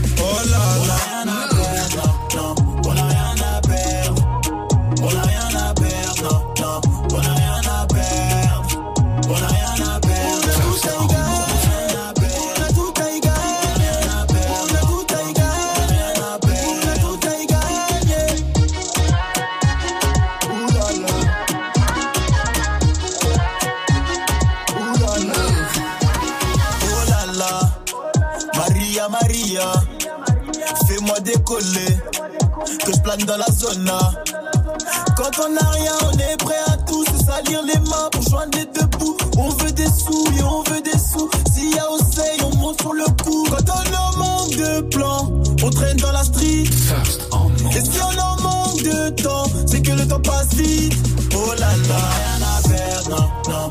Que 31.72 32.92
je 32.94 33.00
plane 33.02 33.20
dans 33.26 33.38
la 33.38 33.46
zone. 33.52 33.86
là. 33.86 34.12
Quand 35.16 35.32
on 35.46 35.54
n'a 35.54 35.70
rien, 35.72 35.92
on 36.08 36.18
est 36.18 36.38
prêt 36.38 36.62
à 36.68 36.78
tout 36.78 37.06
se 37.06 37.26
salir 37.26 37.62
les 37.64 37.80
mains 37.80 38.10
pour 38.12 38.22
joindre 38.24 38.58
les 38.58 38.66
deux 38.66 38.88
bouts. 38.98 39.18
On 39.38 39.50
veut 39.50 39.72
des 39.72 39.86
sous, 39.86 40.26
et 40.38 40.44
on 40.44 40.64
veut 40.64 40.82
des 40.82 40.98
sous. 40.98 41.30
S'il 41.54 41.74
y 41.74 41.80
a 41.80 41.90
oseille, 41.92 42.40
on 42.44 42.56
monte 42.58 42.82
sur 42.82 42.94
le 42.94 43.06
coup. 43.24 43.46
Quand 43.50 43.74
on 43.74 43.96
en 43.96 44.18
manque 44.18 44.56
de 44.56 44.82
plans, 44.82 45.32
on 45.64 45.70
traîne 45.70 45.98
dans 45.98 46.12
la 46.12 46.24
street. 46.24 46.64
Et 47.76 47.82
si 47.82 48.00
on 48.02 48.20
en 48.20 48.42
manque 48.42 48.84
de 48.84 49.10
temps, 49.22 49.46
c'est 49.66 49.82
que 49.82 49.92
le 49.92 50.08
temps 50.08 50.20
passe 50.22 50.54
vite. 50.56 50.94
Oh 51.36 51.54
là 51.60 51.70
là, 51.90 52.02
rien 52.20 52.40
à 52.48 52.68
perdre, 52.68 53.10
non, 53.10 53.54
non, 53.54 53.70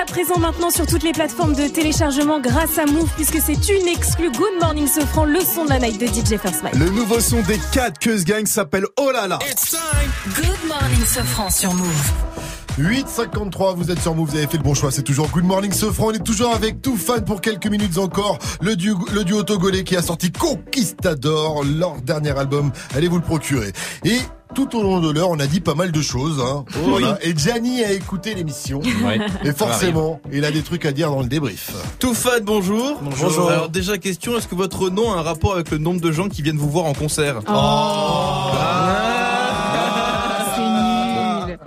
à 0.00 0.04
présent 0.04 0.38
maintenant 0.38 0.70
sur 0.70 0.86
toutes 0.86 1.02
les 1.02 1.12
plateformes 1.12 1.54
de 1.54 1.66
téléchargement 1.66 2.38
grâce 2.40 2.78
à 2.78 2.86
Move 2.86 3.08
puisque 3.16 3.40
c'est 3.40 3.68
une 3.68 3.88
exclue 3.88 4.30
Good 4.30 4.60
Morning 4.60 4.86
Sofran, 4.86 5.24
le 5.24 5.40
son 5.40 5.64
de 5.64 5.70
la 5.70 5.80
night 5.80 6.00
de 6.00 6.06
DJ 6.06 6.38
First 6.40 6.62
Mike. 6.62 6.76
Le 6.76 6.88
nouveau 6.90 7.18
son 7.18 7.42
des 7.42 7.58
4 7.72 7.98
que 7.98 8.16
ce 8.16 8.24
gang 8.24 8.46
s'appelle 8.46 8.84
Oh 8.96 9.10
là 9.12 9.26
là. 9.26 9.38
Good 10.36 10.68
morning, 10.68 11.04
Sofran 11.04 11.50
sur 11.50 11.74
Move. 11.74 12.12
8,53, 12.78 13.74
vous 13.74 13.90
êtes 13.90 14.00
sur 14.00 14.14
Move, 14.14 14.30
vous 14.30 14.36
avez 14.36 14.46
fait 14.46 14.58
le 14.58 14.62
bon 14.62 14.74
choix. 14.74 14.92
C'est 14.92 15.02
toujours 15.02 15.28
Good 15.30 15.44
Morning 15.44 15.72
Sofran. 15.72 16.08
On 16.08 16.12
est 16.12 16.24
toujours 16.24 16.54
avec 16.54 16.80
tout 16.80 16.96
fan 16.96 17.24
pour 17.24 17.40
quelques 17.40 17.66
minutes 17.66 17.98
encore. 17.98 18.38
Le 18.60 18.76
duo, 18.76 18.96
le 19.12 19.24
duo 19.24 19.42
togolais 19.42 19.82
qui 19.82 19.96
a 19.96 20.02
sorti 20.02 20.30
Conquistador, 20.30 21.64
leur 21.64 22.00
dernier 22.02 22.38
album. 22.38 22.70
Allez 22.94 23.08
vous 23.08 23.16
le 23.16 23.24
procurer. 23.24 23.72
Et 24.04 24.18
tout 24.54 24.76
au 24.76 24.82
long 24.82 25.00
de 25.00 25.10
l'heure, 25.10 25.30
on 25.30 25.38
a 25.38 25.46
dit 25.46 25.60
pas 25.60 25.74
mal 25.74 25.92
de 25.92 26.02
choses. 26.02 26.40
Hein. 26.44 26.64
Voilà. 26.84 27.18
Et 27.22 27.36
Gianni 27.36 27.84
a 27.84 27.92
écouté 27.92 28.34
l'émission. 28.34 28.80
Ouais. 29.04 29.18
Et 29.44 29.52
forcément, 29.52 30.20
il 30.32 30.44
a 30.44 30.50
des 30.50 30.62
trucs 30.62 30.84
à 30.84 30.92
dire 30.92 31.10
dans 31.10 31.20
le 31.20 31.26
débrief. 31.28 31.70
Tout 31.98 32.14
fan, 32.14 32.42
bonjour. 32.44 32.98
Bonjour. 33.02 33.50
Alors 33.50 33.68
déjà 33.68 33.98
question, 33.98 34.36
est-ce 34.38 34.48
que 34.48 34.54
votre 34.54 34.90
nom 34.90 35.12
a 35.12 35.16
un 35.18 35.22
rapport 35.22 35.54
avec 35.54 35.70
le 35.70 35.78
nombre 35.78 36.00
de 36.00 36.10
gens 36.12 36.28
qui 36.28 36.42
viennent 36.42 36.56
vous 36.58 36.70
voir 36.70 36.86
en 36.86 36.94
concert 36.94 37.40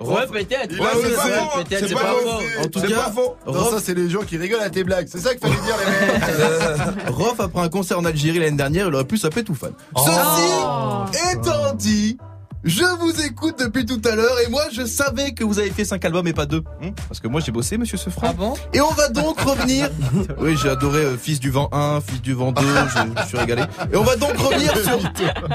Ouais, 0.03 0.27
peut-être. 0.27 0.71
Il 0.71 0.79
Ouais, 0.81 0.87
a 0.87 0.91
c'est 0.93 1.05
osé. 1.05 1.15
pas- 1.15 1.63
peut-être, 1.63 1.87
c'est 1.87 1.93
pas 1.93 1.99
faux. 1.99 2.61
En 2.63 2.67
tout 2.67 2.79
C'est 2.81 2.87
cas, 2.87 2.95
pas 3.03 3.11
faux. 3.11 3.35
Non, 3.47 3.69
ça, 3.69 3.77
c'est 3.81 3.93
les 3.93 4.09
gens 4.09 4.21
qui 4.21 4.37
rigolent 4.37 4.61
à 4.61 4.69
tes 4.69 4.83
blagues. 4.83 5.07
C'est 5.09 5.19
ça 5.19 5.33
qu'il 5.35 5.39
fallait 5.39 5.61
dire, 5.61 5.75
les 5.79 6.07
mecs. 6.07 6.21
Euh, 6.41 6.75
Rof, 7.09 7.39
après 7.39 7.61
un 7.61 7.69
concert 7.69 7.99
en 7.99 8.05
Algérie 8.05 8.39
l'année 8.39 8.57
dernière, 8.57 8.87
il 8.87 8.95
aurait 8.95 9.05
pu 9.05 9.17
s'appeler 9.17 9.43
tout 9.43 9.55
fan. 9.55 9.71
Ceci 9.95 11.31
étant 11.33 11.73
dit, 11.75 12.17
je 12.63 12.83
vous 12.99 13.21
écoute 13.25 13.55
depuis 13.59 13.85
tout 13.85 14.01
à 14.05 14.15
l'heure 14.15 14.39
et 14.45 14.49
moi 14.49 14.61
je 14.71 14.85
savais 14.85 15.31
que 15.31 15.43
vous 15.43 15.57
avez 15.59 15.71
fait 15.71 15.83
5 15.85 16.03
albums 16.05 16.27
et 16.27 16.33
pas 16.33 16.45
2 16.45 16.61
Parce 17.07 17.19
que 17.19 17.27
moi 17.27 17.41
j'ai 17.43 17.51
bossé, 17.51 17.77
monsieur 17.77 17.97
Sefran. 17.97 18.27
Ah 18.29 18.33
bon 18.33 18.53
Et 18.73 18.81
on 18.81 18.91
va 18.91 19.09
donc 19.09 19.39
revenir. 19.41 19.89
Oui, 20.39 20.55
j'ai 20.61 20.69
adoré 20.69 20.99
euh, 20.99 21.17
Fils 21.17 21.39
du 21.39 21.49
vent 21.49 21.69
1, 21.71 22.01
Fils 22.01 22.21
du 22.21 22.33
vent 22.33 22.51
2, 22.51 22.61
je, 22.61 23.21
je 23.21 23.27
suis 23.27 23.37
régalé. 23.37 23.63
Et 23.91 23.95
on 23.95 24.03
va 24.03 24.15
donc 24.15 24.37
revenir 24.37 24.71
sur 24.77 24.99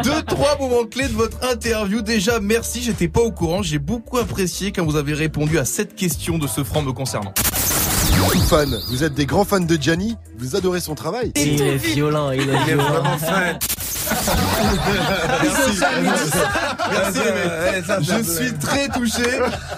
deux, 0.02 0.22
trois 0.26 0.58
moments 0.58 0.84
clés 0.84 1.08
de 1.08 1.14
votre 1.14 1.38
interview. 1.48 2.02
Déjà, 2.02 2.40
merci, 2.40 2.82
j'étais 2.82 3.08
pas 3.08 3.20
au 3.20 3.30
courant. 3.30 3.62
J'ai 3.62 3.78
beaucoup 3.78 4.18
apprécié 4.18 4.72
quand 4.72 4.84
vous 4.84 4.96
avez 4.96 5.14
répondu 5.14 5.58
à 5.58 5.64
cette 5.64 5.94
question 5.94 6.38
de 6.38 6.46
Sefran 6.46 6.82
me 6.82 6.92
concernant. 6.92 7.32
Fan. 8.48 8.78
Vous 8.90 9.02
êtes 9.02 9.14
des 9.14 9.26
grands 9.26 9.44
fans 9.44 9.58
de 9.60 9.76
Gianni. 9.76 10.16
Vous 10.38 10.54
adorez 10.56 10.80
son 10.80 10.94
travail. 10.94 11.32
Il 11.36 11.60
est 11.60 11.76
violent, 11.76 12.30
il 12.30 12.40
est 12.40 12.44
Il 12.44 12.50
est 12.50 12.64
violent. 12.64 12.84
vraiment 12.84 13.18
fan. 13.18 13.58
Merci. 15.42 15.80
Merci. 17.80 18.02
Je 18.02 18.22
suis 18.22 18.52
très 18.54 18.88
touché. 18.88 19.24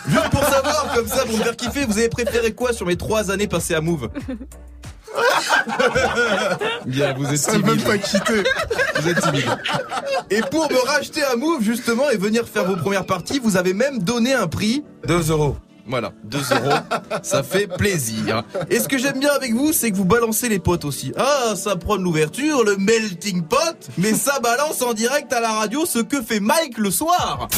Juste 0.09 0.31
pour 0.31 0.45
savoir, 0.45 0.87
comme 0.95 1.09
ça, 1.09 1.25
pour 1.25 1.39
me 1.39 1.43
faire 1.43 1.57
kiffer, 1.57 1.85
vous 1.85 1.99
avez 1.99 2.09
préféré 2.09 2.53
quoi 2.53 2.73
sur 2.73 2.87
mes 2.87 2.97
trois 2.97 3.31
années 3.31 3.49
passées 3.49 3.75
à 3.75 3.81
Move? 3.81 4.09
Bien, 6.87 7.15
vous 7.15 7.33
êtes 7.33 7.41
timide. 7.41 7.67
même 7.67 7.83
pas 7.83 7.99
quitté. 7.99 8.43
Vous 8.97 9.09
êtes 9.09 9.21
timide. 9.21 9.49
Et 10.31 10.41
pour 10.43 10.71
me 10.71 10.87
racheter 10.87 11.23
à 11.25 11.37
Move, 11.37 11.63
justement, 11.63 12.11
et 12.11 12.17
venir 12.17 12.47
faire 12.47 12.65
vos 12.65 12.77
premières 12.77 13.07
parties, 13.07 13.41
vous 13.43 13.57
avez 13.57 13.75
même 13.75 13.99
donné 14.01 14.35
un 14.35 14.47
prix 14.47 14.85
2 15.07 15.31
euros. 15.31 15.57
Voilà, 15.89 16.13
2 16.25 16.39
euros, 16.39 16.77
ça 17.23 17.43
fait 17.43 17.67
plaisir. 17.67 18.43
Et 18.71 18.79
ce 18.79 18.89
que 18.89 18.99
j'aime 18.99 19.19
bien 19.19 19.33
avec 19.33 19.55
vous, 19.55 19.73
c'est 19.73 19.91
que 19.91 19.97
vous 19.97 20.05
balancez 20.05 20.49
les 20.49 20.59
potes 20.59 20.85
aussi. 20.85 21.13
Ah, 21.17 21.55
ça 21.57 21.77
prône 21.77 22.03
l'ouverture, 22.03 22.63
le 22.63 22.77
melting 22.77 23.43
pot, 23.43 23.91
mais 23.97 24.13
ça 24.13 24.39
balance 24.41 24.83
en 24.83 24.93
direct 24.93 25.33
à 25.33 25.41
la 25.41 25.53
radio 25.53 25.87
ce 25.87 26.01
que 26.01 26.23
fait 26.23 26.41
Mike 26.41 26.79
le 26.79 26.91
soir. 26.91 27.49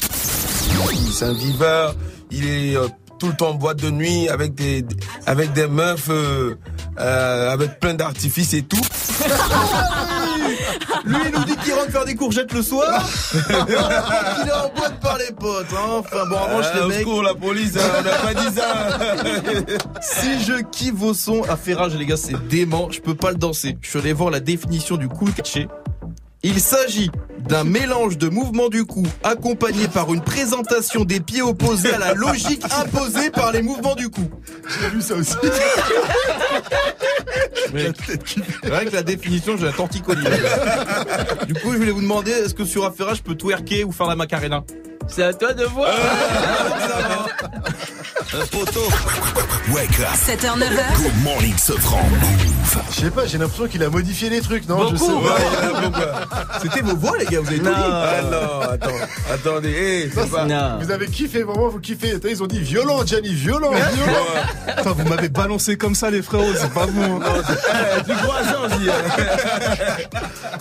C'est 1.12 1.24
un 1.24 1.32
viveur. 1.34 1.94
Il 2.30 2.46
est 2.46 2.76
euh, 2.76 2.86
tout 3.18 3.28
le 3.28 3.34
temps 3.34 3.50
en 3.50 3.54
boîte 3.54 3.82
de 3.82 3.90
nuit 3.90 4.28
avec 4.28 4.54
des 4.54 4.84
avec 5.26 5.52
des 5.52 5.66
meufs 5.66 6.08
euh, 6.08 6.56
euh, 6.98 7.50
avec 7.52 7.78
plein 7.80 7.94
d'artifices 7.94 8.52
et 8.54 8.62
tout. 8.62 8.80
Lui, 11.04 11.16
il 11.26 11.30
nous 11.38 11.44
dit 11.44 11.56
qu'il 11.56 11.72
rentre 11.72 11.90
faire 11.90 12.04
des 12.04 12.14
courgettes 12.14 12.52
le 12.52 12.62
soir. 12.62 13.02
qu'il 13.30 13.40
est 13.44 14.52
en 14.52 14.68
boîte 14.76 15.00
par 15.00 15.16
les 15.18 15.32
potes. 15.32 15.66
hein. 15.72 16.00
Enfin 16.00 16.26
bon, 16.28 16.36
en 16.36 16.44
revanche, 16.46 16.66
Ah, 16.72 16.78
les 16.80 16.86
mecs. 16.88 16.98
secours, 16.98 17.22
la 17.22 17.34
police, 17.34 17.76
hein, 17.76 17.80
on 17.98 18.02
n'a 18.02 18.10
pas 18.16 18.34
dit 18.34 18.54
ça. 18.56 18.98
Si 20.02 20.42
je 20.44 20.60
kiffe 20.62 20.94
vos 20.94 21.14
sons 21.14 21.42
à 21.48 21.56
Ferrage, 21.56 21.94
les 21.94 22.06
gars, 22.06 22.16
c'est 22.16 22.36
dément. 22.48 22.90
Je 22.90 23.00
peux 23.00 23.14
pas 23.14 23.30
le 23.30 23.36
danser. 23.36 23.76
Je 23.80 23.88
suis 23.88 23.98
allé 23.98 24.12
voir 24.12 24.30
la 24.30 24.40
définition 24.40 24.96
du 24.96 25.08
cool 25.08 25.32
caché. 25.32 25.68
Il 26.42 26.58
s'agit 26.58 27.10
d'un 27.38 27.64
mélange 27.64 28.16
de 28.16 28.28
mouvements 28.28 28.70
du 28.70 28.86
cou 28.86 29.06
accompagné 29.22 29.88
par 29.88 30.12
une 30.12 30.22
présentation 30.22 31.04
des 31.04 31.20
pieds 31.20 31.42
opposés 31.42 31.92
à 31.92 31.98
la 31.98 32.14
logique 32.14 32.62
imposée 32.80 33.30
par 33.30 33.52
les 33.52 33.60
mouvements 33.60 33.94
du 33.94 34.08
cou. 34.08 34.30
J'ai 34.68 34.88
vu 34.88 35.02
ça 35.02 35.16
aussi. 35.16 35.34
Mec, 37.74 37.94
Rien 38.62 38.84
que 38.86 38.94
la 38.94 39.02
définition, 39.02 39.56
j'ai 39.58 39.68
un 39.68 39.72
torticolis. 39.72 40.24
Du 41.46 41.54
coup, 41.54 41.72
je 41.72 41.78
voulais 41.78 41.90
vous 41.90 42.02
demander, 42.02 42.30
est-ce 42.30 42.54
que 42.54 42.64
sur 42.64 42.84
Affaira, 42.86 43.14
je 43.14 43.22
peux 43.22 43.34
twerker 43.34 43.84
ou 43.84 43.92
faire 43.92 44.06
la 44.06 44.16
macarena? 44.16 44.64
C'est 45.10 45.22
à 45.24 45.32
toi 45.34 45.52
de 45.52 45.64
voir. 45.64 45.88
Un 48.32 48.46
poteau. 48.46 48.88
Wake 49.72 49.98
up. 50.00 50.06
7h, 50.14 50.56
9h. 50.58 51.02
Good 51.02 51.24
morning, 51.24 51.56
Sofran. 51.58 52.00
Je 52.92 53.00
sais 53.00 53.10
pas, 53.10 53.26
j'ai 53.26 53.38
l'impression 53.38 53.66
qu'il 53.66 53.82
a 53.82 53.90
modifié 53.90 54.30
les 54.30 54.40
trucs, 54.40 54.68
non 54.68 54.88
Je 54.90 54.96
sais 54.96 55.04
Ouais, 55.04 55.90
pas. 55.90 56.58
C'était 56.62 56.82
vos 56.82 56.94
voix, 56.94 57.18
les 57.18 57.26
gars, 57.26 57.40
vous 57.40 57.48
avez 57.48 57.58
tout 57.58 57.64
Non. 57.64 57.72
dit. 57.72 57.76
Ah 57.80 58.20
non, 58.30 58.60
attends, 58.70 58.90
attendez, 59.32 59.70
hey, 59.70 60.10
c'est 60.14 60.30
pas. 60.30 60.44
Non. 60.44 60.78
Vous 60.80 60.90
avez 60.92 61.06
kiffé, 61.08 61.42
vraiment, 61.42 61.68
vous 61.68 61.80
kiffez. 61.80 62.12
Attends, 62.14 62.28
Ils 62.28 62.42
ont 62.42 62.46
dit 62.46 62.60
violent, 62.60 63.04
Gianni, 63.04 63.32
violent, 63.34 63.70
violent. 63.72 64.94
Vous 64.94 65.08
m'avez 65.08 65.28
balancé 65.28 65.76
comme 65.76 65.96
ça, 65.96 66.10
les 66.10 66.22
frérots, 66.22 66.54
c'est 66.60 66.72
pas 66.72 66.86
vous. 66.86 67.02
hein. 67.02 67.20
Eh, 67.98 68.02
Du 68.02 68.84
dis. 68.84 68.90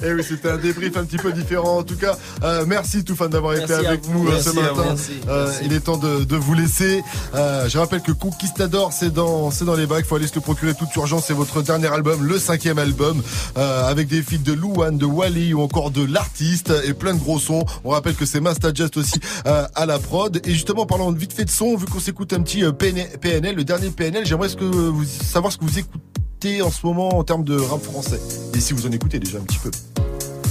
Et 0.04 0.14
oui, 0.14 0.24
c'était 0.28 0.50
un 0.52 0.58
débrief 0.58 0.98
un 0.98 1.04
petit 1.04 1.18
peu 1.18 1.32
différent. 1.32 1.78
En 1.80 1.84
tout 1.84 1.98
cas, 1.98 2.16
euh, 2.44 2.64
merci 2.66 3.04
tout 3.04 3.16
fan 3.16 3.30
d'avoir 3.30 3.54
été 3.56 3.74
avec 3.74 4.02
vous. 4.06 4.24
nous 4.24 4.32
euh, 4.32 4.39
ce 4.44 4.50
matin. 4.52 4.84
Merci. 4.88 5.12
Euh, 5.28 5.46
Merci. 5.48 5.62
il 5.66 5.74
est 5.74 5.80
temps 5.82 5.98
de, 5.98 6.24
de 6.24 6.36
vous 6.36 6.54
laisser. 6.54 7.02
Euh, 7.36 7.68
je 7.70 7.78
rappelle 7.78 8.02
que 8.02 8.12
Conquistador, 8.12 8.92
c'est 8.94 9.14
dans, 9.14 9.52
c'est 9.52 9.66
dans 9.66 9.76
les 9.76 9.86
bacs. 9.86 10.06
Faut 10.06 10.16
aller 10.16 10.28
se 10.28 10.36
le 10.36 10.42
procurer 10.42 10.74
toute 10.74 10.94
urgence. 10.96 11.26
C'est 11.28 11.34
votre 11.34 11.62
dernier 11.62 11.88
album, 11.88 12.24
le 12.24 12.40
cinquième 12.40 12.80
album, 12.80 13.22
euh, 13.58 13.88
avec 13.90 14.08
des 14.08 14.22
feats 14.22 14.38
de 14.44 14.54
Louane, 14.54 14.98
de 14.98 15.06
Wally 15.06 15.54
ou 15.54 15.62
encore 15.62 15.92
de 15.92 16.04
l'artiste 16.06 16.72
et 16.86 16.94
plein 16.94 17.14
de 17.14 17.20
gros 17.20 17.40
sons. 17.40 17.64
On 17.84 17.90
rappelle 17.92 18.16
que 18.16 18.26
c'est 18.26 18.40
Master 18.42 18.74
Just 18.76 18.98
aussi 18.98 19.20
euh, 19.46 19.66
à 19.76 19.86
la 19.86 20.00
prod. 20.00 20.42
Et 20.46 20.52
justement, 20.54 20.86
parlant 20.86 21.12
vite 21.12 21.34
fait 21.34 21.46
de 21.46 21.50
son, 21.50 21.76
vu 21.76 21.86
qu'on 21.86 22.00
s'écoute 22.00 22.34
un 22.34 22.42
petit 22.42 22.62
PN- 22.64 23.18
PNL, 23.20 23.56
le 23.56 23.64
dernier 23.64 23.90
PNL, 23.90 24.26
j'aimerais 24.26 24.50
ce 24.50 24.56
que 24.56 24.64
vous, 24.66 25.04
savoir 25.06 25.52
ce 25.52 25.58
que 25.58 25.66
vous 25.66 25.80
écoutez 25.80 26.62
en 26.62 26.72
ce 26.72 26.86
moment 26.86 27.18
en 27.18 27.24
termes 27.24 27.44
de 27.44 27.58
rap 27.60 27.82
français. 27.84 28.20
Et 28.56 28.60
si 28.60 28.74
vous 28.74 28.86
en 28.88 28.92
écoutez 28.92 29.20
déjà 29.20 29.38
un 29.38 29.42
petit 29.42 29.60
peu. 29.60 29.72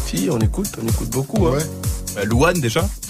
Si, 0.07 0.29
on 0.31 0.39
écoute, 0.39 0.69
on 0.83 0.87
écoute 0.89 1.11
beaucoup. 1.11 1.47
Hein. 1.47 1.53
Ouais. 1.53 1.67
Bah, 2.15 2.25
Louane, 2.25 2.61
déjà. 2.61 2.89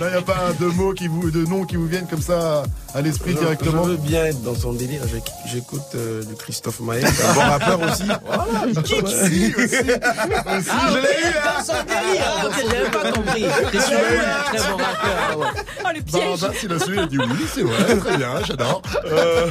il 0.00 0.06
n'y 0.06 0.14
a 0.14 0.22
pas 0.22 0.52
de 0.58 0.66
mots 0.66 0.92
qui 0.92 1.08
vous, 1.08 1.30
de 1.30 1.44
noms 1.44 1.64
qui 1.64 1.76
vous 1.76 1.86
viennent 1.86 2.06
comme 2.06 2.22
ça 2.22 2.62
à 2.94 3.00
l'esprit 3.00 3.34
directement. 3.34 3.84
Je 3.84 3.90
veux 3.90 3.96
bien 3.96 4.24
être 4.26 4.42
dans 4.42 4.54
son 4.54 4.72
délire. 4.72 5.02
J'éc- 5.06 5.30
J'écoute 5.52 5.82
euh, 5.94 6.22
du 6.24 6.34
Christophe 6.34 6.80
Maé, 6.80 7.04
un 7.04 7.34
bon 7.34 7.40
rappeur 7.50 7.80
aussi. 7.82 8.04
Voilà, 8.24 8.44
il 8.68 8.82
kick. 8.82 9.02
Aussi, 9.04 9.54
aussi, 9.56 9.56
aussi. 9.56 9.90
Ah, 10.02 10.88
Je 10.90 10.96
l'ai 10.98 11.00
eu, 11.02 11.34
hein. 11.34 11.50
Dans 11.58 11.64
son 11.64 11.82
délire. 11.84 12.24
Ah, 12.26 12.46
ok, 12.46 12.54
j'avais 12.70 12.90
pas 12.90 13.12
compris. 13.12 13.44
T'es 13.72 13.80
sûr 13.80 13.98
un 13.98 14.56
très 14.56 14.70
bon 14.70 14.76
rappeur. 14.76 15.16
ah 15.32 15.36
ouais. 15.38 15.46
Oh, 15.84 15.88
le 15.94 16.02
piège. 16.02 16.40
Barbas, 16.40 16.56
il 16.62 16.72
a 16.72 16.78
su, 16.78 16.92
il 16.92 16.98
a 16.98 17.06
dit 17.06 17.18
oui, 17.18 17.46
c'est 17.52 17.62
vrai, 17.62 17.96
très 17.96 18.16
bien, 18.16 18.28
j'adore. 18.46 18.82
Euh, 19.06 19.50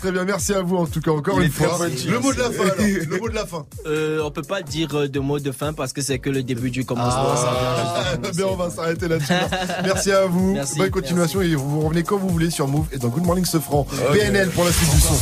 très 0.00 0.12
bien, 0.12 0.24
merci 0.24 0.54
à 0.54 0.62
vous 0.62 0.76
en 0.76 0.86
tout 0.86 1.00
cas 1.00 1.10
encore 1.10 1.40
Il 1.40 1.46
une 1.46 1.52
fois. 1.52 1.78
Le 2.06 2.18
mot 2.18 2.32
de 2.32 2.38
la 2.38 2.50
fin, 2.50 2.62
alors, 2.64 2.74
le 2.78 3.18
mot 3.18 3.28
de 3.28 3.34
la 3.34 3.46
fin. 3.46 3.66
Euh, 3.86 4.20
on 4.24 4.30
peut 4.30 4.42
pas 4.42 4.62
dire 4.62 4.88
euh, 4.94 5.08
de 5.08 5.20
mots 5.20 5.38
de 5.38 5.52
fin 5.52 5.72
parce 5.72 5.92
que 5.92 6.00
c'est 6.02 6.18
que 6.18 6.30
le 6.30 6.42
début 6.42 6.70
du 6.70 6.84
commencement. 6.84 7.34
Ah, 7.36 8.14
commencer. 8.14 8.36
bien, 8.36 8.46
on 8.46 8.56
va 8.56 8.70
s'arrêter 8.70 8.83
là-dessus. 9.08 9.32
Merci 9.84 10.12
à 10.12 10.26
vous. 10.26 10.54
Merci, 10.54 10.78
Bonne 10.78 10.90
continuation 10.90 11.42
et 11.42 11.54
vous 11.54 11.80
revenez 11.80 12.02
quand 12.02 12.16
vous 12.16 12.28
voulez 12.28 12.50
sur 12.50 12.68
Move 12.68 12.86
et 12.92 12.98
dans 12.98 13.08
Good 13.08 13.24
Morning 13.24 13.44
Sofran. 13.44 13.86
PNL 14.12 14.50
pour 14.50 14.64
la 14.64 14.72
suite 14.72 14.90
du 14.90 15.00
son. 15.00 15.14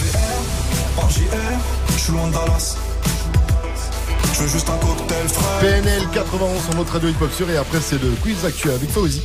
Je 4.32 4.42
veux 4.42 4.48
juste 4.48 4.68
un 4.70 4.78
cocktail 4.78 5.28
frais. 5.28 5.60
PNL 5.60 6.08
91 6.12 6.62
sur 6.62 6.72
votre 6.72 6.92
radio 6.94 7.08
hip-hop 7.10 7.32
sur 7.32 7.50
et 7.50 7.56
après 7.56 7.80
c'est 7.80 8.00
le 8.02 8.10
quiz 8.22 8.44
actuel 8.44 8.74
avec 8.74 8.90
Fauzi. 8.90 9.22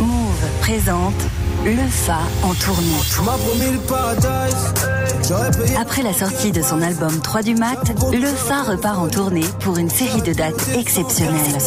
Move 0.00 0.44
présente 0.60 1.14
le 1.64 1.88
Fa 1.90 2.20
en 2.42 2.54
tournée. 2.54 2.96
Après 5.78 6.02
la 6.02 6.14
sortie 6.14 6.52
de 6.52 6.62
son 6.62 6.80
album 6.80 7.20
3 7.20 7.42
du 7.42 7.54
mat, 7.54 7.92
le 8.12 8.26
Fa 8.26 8.62
repart 8.62 8.98
en 8.98 9.08
tournée 9.08 9.44
pour 9.60 9.76
une 9.76 9.90
série 9.90 10.22
de 10.22 10.32
dates 10.32 10.68
exceptionnelles. 10.78 11.58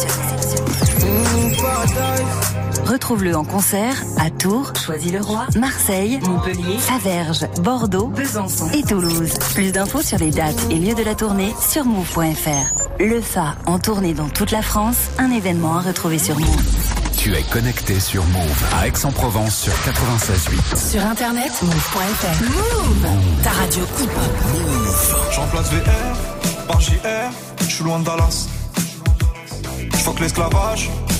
Retrouve-le 2.86 3.34
en 3.36 3.44
concert 3.44 3.96
à 4.18 4.30
Tours, 4.30 4.72
Choisy-le-Roi, 4.76 5.46
Marseille, 5.56 6.20
Montpellier, 6.22 6.78
Faverges, 6.78 7.46
Bordeaux, 7.62 8.08
Besançon 8.08 8.70
et 8.72 8.82
Toulouse. 8.82 9.32
Plus 9.54 9.72
d'infos 9.72 10.02
sur 10.02 10.18
les 10.18 10.30
dates 10.30 10.66
et 10.70 10.76
lieux 10.76 10.94
de 10.94 11.02
la 11.02 11.14
tournée 11.14 11.54
sur 11.60 11.84
move.fr. 11.84 13.00
Le 13.00 13.20
Fa 13.20 13.56
en 13.66 13.78
tournée 13.78 14.14
dans 14.14 14.28
toute 14.28 14.50
la 14.50 14.62
France, 14.62 14.96
un 15.18 15.30
événement 15.30 15.78
à 15.78 15.80
retrouver 15.80 16.18
sur 16.18 16.38
Move. 16.38 16.62
Tu 17.16 17.34
es 17.34 17.42
connecté 17.44 17.98
sur 18.00 18.24
Move 18.26 18.64
à 18.78 18.86
Aix-en-Provence 18.86 19.56
sur 19.56 19.72
96.8. 19.72 20.90
Sur 20.90 21.06
internet, 21.06 21.52
move.fr. 21.62 22.44
Move 22.44 23.42
Ta 23.42 23.50
radio 23.50 23.82
hip-hop. 24.00 25.32
Je 25.32 25.40
remplace 25.40 25.70
VR 25.70 26.66
par 26.66 26.80
JR, 26.80 27.30
je 27.60 27.74
suis 27.74 27.84
loin 27.84 27.98
de 27.98 28.04
Dallas. 28.04 28.48
Je 29.92 29.96
fuck 29.98 30.20
l'esclavage, 30.20 30.90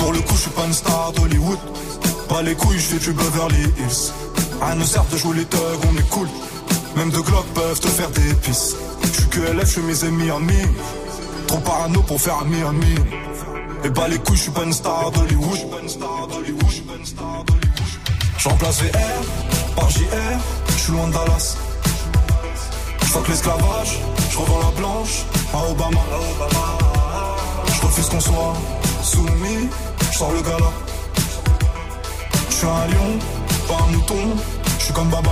Pour 0.00 0.12
le 0.12 0.20
coup, 0.20 0.34
je 0.34 0.40
suis 0.40 0.50
pas 0.50 0.64
une 0.66 0.72
star 0.72 1.12
d'Hollywood. 1.12 1.58
Pas 2.28 2.42
les 2.42 2.54
couilles, 2.54 2.78
je 2.78 2.86
fais 2.86 2.98
du 2.98 3.12
Beverly 3.12 3.62
Hills. 3.78 4.12
À 4.62 4.74
nous 4.74 4.84
sert 4.84 5.04
de 5.04 5.16
jouer 5.16 5.36
les 5.36 5.44
thugs, 5.44 5.80
on 5.88 5.96
est 5.96 6.08
cool. 6.08 6.28
Même 6.96 7.10
deux 7.10 7.22
glocks 7.22 7.52
peuvent 7.54 7.80
te 7.80 7.88
faire 7.88 8.10
des 8.10 8.34
pisses. 8.42 8.74
Je 9.02 9.08
suis 9.08 9.28
que 9.28 9.40
LF, 9.40 9.66
je 9.66 9.72
suis 9.72 9.82
mes 9.82 10.04
amis 10.04 10.30
amis. 10.30 10.68
Trop 11.46 11.58
parano 11.58 12.02
pour 12.02 12.20
faire 12.20 12.38
ami 12.38 12.60
ami. 12.62 12.94
Et 13.84 13.90
bah 13.90 14.08
les 14.08 14.18
couilles, 14.18 14.36
je 14.36 14.42
suis 14.42 14.50
pas 14.50 14.64
une 14.64 14.72
star 14.72 15.10
d'Hollywood. 15.12 15.58
Je 18.38 18.48
remplace 18.48 18.82
VR 18.82 19.76
par 19.76 19.90
JR, 19.90 20.00
je 20.68 20.72
suis 20.72 20.92
loin 20.92 21.08
de 21.08 21.12
Dallas. 21.12 21.56
Je 23.02 23.06
fuck 23.06 23.28
l'esclavage, 23.28 24.00
je 24.30 24.38
revends 24.38 24.60
la 24.60 24.80
blanche 24.80 25.24
à 25.52 25.70
Obama. 25.70 26.00
Je 27.80 27.86
refuse 27.86 28.08
qu'on 28.08 28.20
soit 28.20 28.54
soumis, 29.02 29.68
je 30.12 30.18
sors 30.18 30.32
le 30.32 30.42
gala. 30.42 30.70
Je 32.48 32.54
suis 32.54 32.66
un 32.66 32.86
lion, 32.88 33.18
pas 33.66 33.84
un 33.84 33.92
mouton, 33.92 34.36
je 34.78 34.84
suis 34.84 34.92
comme 34.92 35.08
Baba. 35.08 35.30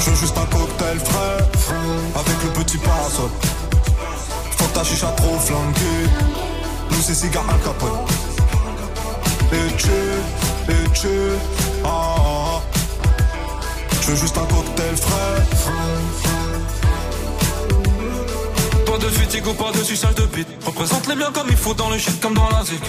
Je 0.00 0.10
veux 0.10 0.16
juste 0.16 0.36
un 0.36 0.46
cocktail 0.46 0.98
frais, 0.98 1.38
avec 2.14 2.42
le 2.44 2.50
petit 2.62 2.78
parasol. 2.78 3.30
Faut 4.56 4.66
ta 4.74 4.84
chicha 4.84 5.06
trop 5.16 5.38
flanquée, 5.38 6.08
nous 6.90 7.02
c'est 7.02 7.14
cigare 7.14 7.44
un 7.48 7.58
capote. 7.58 8.10
Et 9.52 9.76
tu, 9.76 10.72
et 10.72 10.90
tu, 10.92 11.08
ah, 11.84 11.88
ah, 11.88 12.22
ah. 12.56 12.60
Je 14.00 14.10
veux 14.10 14.16
juste 14.16 14.36
un 14.36 14.46
cocktail 14.46 14.96
frais. 14.96 16.33
Fatigue 19.14 19.46
ou 19.46 19.54
pas 19.54 19.72
de 19.72 19.82
suçage 19.82 20.14
de 20.14 20.26
bite. 20.26 20.48
Représente 20.64 21.06
les 21.08 21.14
biens 21.14 21.32
comme 21.32 21.48
il 21.48 21.56
faut 21.56 21.74
dans 21.74 21.90
le 21.90 21.98
shit 21.98 22.20
comme 22.20 22.34
dans 22.34 22.48
la 22.50 22.64
zik. 22.64 22.82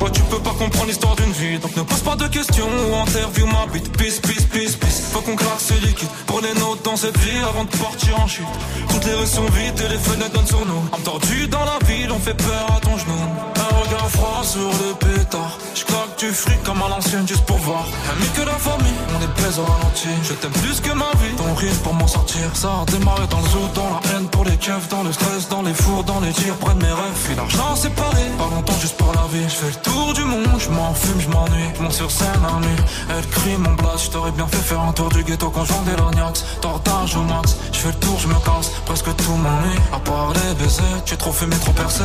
Ouais, 0.00 0.10
tu 0.12 0.22
peux 0.22 0.38
pas 0.38 0.54
comprendre 0.58 0.86
l'histoire 0.86 1.16
d'une 1.16 1.32
vie. 1.32 1.58
Donc 1.58 1.76
ne 1.76 1.82
pose 1.82 2.00
pas 2.00 2.16
de 2.16 2.26
questions 2.28 2.68
ou 2.90 2.94
interview 2.96 3.46
ma 3.46 3.66
bite. 3.72 3.90
Peace, 3.96 4.20
peace, 4.20 4.46
peace, 4.52 4.76
peace. 4.76 5.10
Faut 5.12 5.20
qu'on 5.20 5.36
craque 5.36 5.60
ce 5.60 5.74
liquide. 5.74 6.08
Pour 6.26 6.40
les 6.40 6.48
dans 6.84 6.96
cette 6.96 7.18
vie 7.18 7.38
avant 7.38 7.64
de 7.64 7.70
partir 7.76 8.20
en 8.20 8.26
chute. 8.26 8.46
Toutes 8.90 9.04
les 9.04 9.14
rues 9.14 9.26
sont 9.26 9.46
vides 9.46 9.80
et 9.84 9.88
les 9.88 9.98
fenêtres 9.98 10.32
donnent 10.32 10.46
sur 10.46 10.64
nous. 10.64 10.82
Tordue 11.04 11.48
dans 11.48 11.64
la 11.64 11.78
ville, 11.86 12.10
on 12.12 12.18
fait 12.18 12.34
peur 12.34 12.66
à 12.76 12.80
ton 12.80 12.96
genou. 12.96 13.67
Un 13.88 13.90
regard 13.90 14.10
froid 14.10 14.42
sur 14.44 14.68
le 14.68 14.94
pétard. 14.94 15.56
Je 15.74 15.84
claque 15.84 16.18
du 16.18 16.30
fric 16.30 16.62
comme 16.62 16.82
à 16.82 16.88
l'ancienne 16.88 17.26
juste 17.26 17.44
pour 17.46 17.56
voir. 17.58 17.86
Ami 18.12 18.28
que 18.36 18.42
la 18.42 18.58
famille, 18.58 18.98
on 19.16 19.22
est 19.22 19.42
baise 19.42 19.58
au 19.58 19.64
ralenti. 19.64 20.08
Je 20.24 20.34
t'aime 20.34 20.50
plus 20.50 20.80
que 20.80 20.92
ma 20.92 21.10
vie. 21.22 21.34
Ton 21.36 21.54
rire 21.54 21.72
pour 21.82 21.94
m'en 21.94 22.06
sortir. 22.06 22.50
Ça 22.52 22.68
a 22.68 22.90
démarré 22.90 23.26
dans 23.30 23.40
le 23.40 23.48
zoo, 23.48 23.68
dans 23.74 23.88
la 23.88 24.00
haine 24.10 24.28
pour 24.28 24.44
les 24.44 24.56
keufs, 24.58 24.88
dans 24.90 25.02
le 25.02 25.12
stress, 25.12 25.48
dans 25.48 25.62
les 25.62 25.72
fours, 25.72 26.04
dans 26.04 26.20
les 26.20 26.32
tirs. 26.32 26.54
Près 26.56 26.74
de 26.74 26.82
mes 26.82 26.92
rêves, 26.92 27.18
puis 27.24 27.34
l'argent 27.34 27.76
séparé. 27.76 28.24
Pas 28.36 28.54
longtemps 28.54 28.78
juste 28.78 28.96
pour 28.98 29.12
la 29.14 29.26
vie. 29.32 29.44
Je 29.48 29.54
fais 29.54 29.70
le 29.70 29.90
tour 29.90 30.12
du 30.12 30.24
monde, 30.24 30.58
je 30.58 30.68
m'en 30.68 30.92
fume, 30.92 31.20
je 31.20 31.28
m'ennuie. 31.28 31.70
Je 31.76 31.82
monte 31.82 31.92
sur 31.92 32.10
scène 32.10 32.44
à 32.44 32.60
nuit. 32.60 32.82
Elle 33.08 33.26
crie 33.28 33.56
mon 33.56 33.72
blast, 33.72 34.04
je 34.06 34.10
t'aurais 34.10 34.32
bien 34.32 34.46
fait 34.48 34.64
faire 34.70 34.80
un 34.80 34.92
tour 34.92 35.08
du 35.08 35.24
ghetto 35.24 35.48
quand 35.48 35.64
je 35.64 35.72
vendais 35.72 35.96
l'ognax. 35.96 36.44
Tortage 36.60 37.16
au 37.16 37.22
max, 37.22 37.56
je 37.72 37.78
fais 37.78 37.88
le 37.88 38.00
tour, 38.00 38.18
je 38.18 38.28
me 38.28 38.34
casse. 38.34 38.70
Presque 38.84 39.16
tout 39.16 39.32
m'ennuie. 39.32 39.80
À 39.94 39.98
part 39.98 40.32
les 40.34 40.54
baisers, 40.62 41.02
tu 41.06 41.14
es 41.14 41.16
trop 41.16 41.32
fumé, 41.32 41.56
trop 41.56 41.72
percé. 41.72 42.04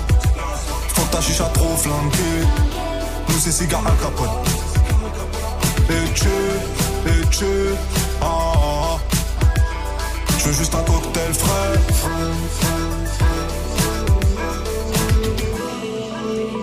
Ta 1.09 1.19
chicha 1.19 1.43
trop 1.53 1.75
flanquée, 1.75 2.45
nous 3.27 3.39
c'est 3.39 3.51
cigare 3.51 3.85
à 3.85 3.91
capote. 4.01 4.29
Et 5.89 6.13
tu, 6.13 6.27
et 7.07 7.27
tu, 7.29 7.45
ah, 8.21 8.25
ah, 8.25 8.55
ah. 8.55 8.99
Je 10.37 10.45
veux 10.45 10.53
juste 10.53 10.73
un 10.73 10.83
cocktail 10.83 11.33
frais. 11.33 11.79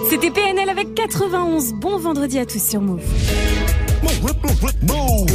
C'était 0.09 0.31
PNL 0.31 0.71
avec 0.71 0.95
91. 0.95 1.75
Bon 1.75 1.99
vendredi 1.99 2.39
à 2.39 2.47
tous 2.47 2.63
sur 2.63 2.81
Move. 2.81 3.03
Move. 4.83 5.29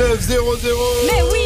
9-0-0 0.00 0.76
Mais 1.06 1.22
oui 1.30 1.39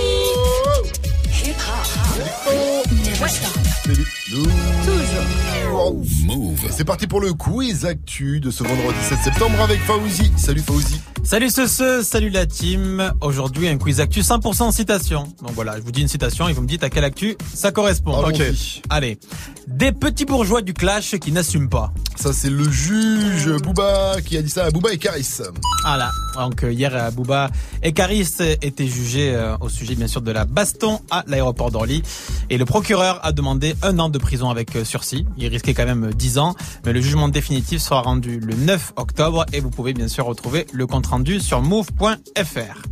Toujours. 3.85 5.44
Move. 5.73 6.69
C'est 6.71 6.85
parti 6.85 7.07
pour 7.07 7.21
le 7.21 7.33
quiz 7.33 7.87
actu 7.87 8.39
de 8.39 8.51
ce 8.51 8.63
vendredi 8.63 8.99
7 9.03 9.19
septembre 9.21 9.61
avec 9.63 9.81
Fauzi. 9.81 10.31
Salut 10.37 10.61
Fauzi. 10.61 11.01
Salut 11.23 11.49
ce, 11.49 11.67
ce 11.67 12.03
salut 12.03 12.29
la 12.29 12.45
team. 12.45 13.13
Aujourd'hui 13.23 13.69
un 13.69 13.79
quiz 13.79 14.01
actu 14.01 14.21
100% 14.21 14.73
citation. 14.73 15.25
Donc 15.43 15.53
voilà, 15.55 15.77
je 15.77 15.81
vous 15.83 15.91
dis 15.91 16.03
une 16.03 16.09
citation 16.09 16.49
et 16.49 16.53
vous 16.53 16.61
me 16.61 16.67
dites 16.67 16.85
à 16.85 16.91
quelle 16.91 17.05
actu 17.05 17.37
ça 17.55 17.73
correspond. 17.73 18.23
Allons-y. 18.23 18.83
Allez. 18.91 19.19
Des 19.67 19.93
petits 19.93 20.27
bourgeois 20.27 20.61
du 20.61 20.75
clash 20.75 21.17
qui 21.19 21.33
n'assument 21.33 21.71
pas. 21.71 21.93
Ça 22.17 22.33
c'est 22.33 22.51
le 22.51 22.71
juge 22.71 23.51
Booba 23.63 24.17
qui 24.25 24.37
a 24.37 24.43
dit 24.43 24.51
ça 24.51 24.67
à 24.67 24.71
Booba 24.71 24.93
et 24.93 24.99
Caris. 24.99 25.39
Voilà. 25.83 26.11
Donc 26.37 26.63
euh, 26.63 26.73
hier 26.73 26.95
euh, 26.95 27.11
Booba 27.11 27.51
et 27.83 27.93
Caris 27.93 28.29
étaient 28.63 28.87
jugés 28.87 29.35
euh, 29.35 29.57
au 29.61 29.69
sujet 29.69 29.95
bien 29.95 30.07
sûr 30.07 30.21
de 30.21 30.31
la 30.31 30.45
baston 30.45 31.01
à 31.11 31.25
l'aéroport 31.27 31.71
d'Orly 31.71 32.03
et 32.51 32.59
le 32.59 32.65
procureur 32.67 33.21
a 33.25 33.33
demandé 33.33 33.75
un 33.83 33.99
an 33.99 34.11
de 34.11 34.19
prison 34.19 34.51
avec 34.51 34.71
sursis. 34.85 35.27
Il 35.39 35.49
risquait 35.65 35.75
quand 35.75 35.87
même 35.87 36.13
10 36.13 36.39
ans, 36.39 36.55
mais 36.85 36.93
le 36.93 37.01
jugement 37.01 37.29
définitif 37.29 37.81
sera 37.81 38.03
rendu 38.03 38.39
le 38.39 38.55
9 38.55 38.93
octobre 38.97 39.47
et 39.53 39.61
vous 39.61 39.71
pouvez 39.71 39.95
bien 39.95 40.09
sûr 40.09 40.27
retrouver 40.27 40.67
le 40.73 40.87
compte 40.87 41.07
rendu 41.07 41.41
sur 41.41 41.63
move.fr. 41.63 42.83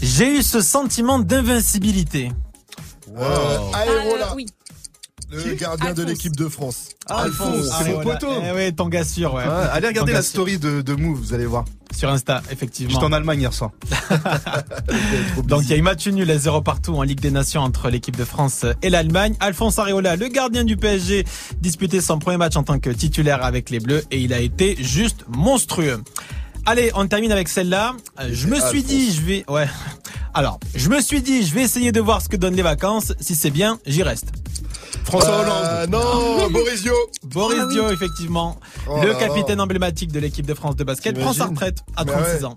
J'ai 0.00 0.38
eu 0.38 0.42
ce 0.42 0.60
sentiment 0.60 1.18
d'invincibilité. 1.18 2.30
Euh, 3.16 3.58
Aérola. 3.74 4.34
oui. 4.36 4.46
Le 5.32 5.54
gardien 5.54 5.94
de 5.94 6.02
l'équipe 6.02 6.36
de 6.36 6.48
France. 6.48 6.90
Ah, 7.08 7.22
Alphonse, 7.22 7.68
Ah, 7.72 7.80
c'est 7.82 7.90
mon 7.92 8.02
voilà. 8.02 8.18
poteau. 8.18 8.32
Eh 8.46 8.52
ouais, 8.52 8.72
ton 8.72 8.88
gars 8.88 9.04
sûr, 9.04 9.32
ouais. 9.34 9.44
Ouais, 9.44 9.50
allez 9.72 9.88
regarder 9.88 10.12
la 10.12 10.22
story 10.22 10.58
de, 10.58 10.82
de 10.82 10.92
Move, 10.94 11.18
vous 11.18 11.34
allez 11.34 11.46
voir. 11.46 11.64
Sur 11.96 12.10
Insta, 12.10 12.42
effectivement. 12.50 12.92
J'étais 12.92 13.04
en 13.04 13.12
Allemagne 13.12 13.40
hier 13.40 13.52
soir. 13.52 13.70
Donc 15.44 15.62
il 15.64 15.70
y 15.70 15.72
a 15.72 15.76
eu 15.76 15.82
match 15.82 16.06
nul 16.06 16.30
à 16.30 16.38
zéro 16.38 16.60
partout 16.62 16.94
en 16.94 17.02
Ligue 17.02 17.20
des 17.20 17.30
Nations 17.30 17.60
entre 17.62 17.90
l'équipe 17.90 18.16
de 18.16 18.24
France 18.24 18.64
et 18.82 18.90
l'Allemagne. 18.90 19.34
Alphonse 19.40 19.78
Areola, 19.78 20.16
le 20.16 20.28
gardien 20.28 20.64
du 20.64 20.76
PSG, 20.76 21.24
disputait 21.60 22.00
son 22.00 22.18
premier 22.18 22.36
match 22.38 22.56
en 22.56 22.62
tant 22.62 22.78
que 22.78 22.90
titulaire 22.90 23.44
avec 23.44 23.70
les 23.70 23.80
Bleus 23.80 24.02
et 24.10 24.20
il 24.20 24.32
a 24.32 24.40
été 24.40 24.76
juste 24.80 25.24
monstrueux. 25.28 26.02
Allez, 26.64 26.90
on 26.94 27.06
termine 27.08 27.32
avec 27.32 27.48
celle-là. 27.48 27.94
Euh, 28.20 28.28
Je 28.32 28.46
me 28.46 28.60
suis 28.60 28.82
dit, 28.84 29.12
je 29.12 29.20
vais, 29.22 29.44
ouais. 29.48 29.66
Alors, 30.32 30.60
je 30.74 30.88
me 30.88 31.00
suis 31.00 31.20
dit, 31.20 31.44
je 31.44 31.52
vais 31.54 31.62
essayer 31.62 31.90
de 31.92 32.00
voir 32.00 32.22
ce 32.22 32.28
que 32.28 32.36
donnent 32.36 32.54
les 32.54 32.62
vacances. 32.62 33.12
Si 33.20 33.34
c'est 33.34 33.50
bien, 33.50 33.78
j'y 33.84 34.02
reste. 34.02 34.28
François 35.04 35.44
Euh, 35.46 35.86
non, 35.86 36.48
Boris 36.50 36.82
Dio. 36.82 36.94
Boris 37.24 37.58
Ah. 37.62 37.66
Dio, 37.70 37.90
effectivement. 37.90 38.58
Oh 38.88 38.96
le 39.02 39.08
là 39.08 39.12
là. 39.14 39.18
capitaine 39.18 39.60
emblématique 39.60 40.12
de 40.12 40.20
l'équipe 40.20 40.46
de 40.46 40.54
France 40.54 40.76
de 40.76 40.84
basket 40.84 41.18
prend 41.18 41.32
sa 41.32 41.46
retraite 41.46 41.78
à 41.96 42.04
Mais 42.04 42.12
36 42.12 42.32
ouais, 42.38 42.44
ans. 42.44 42.54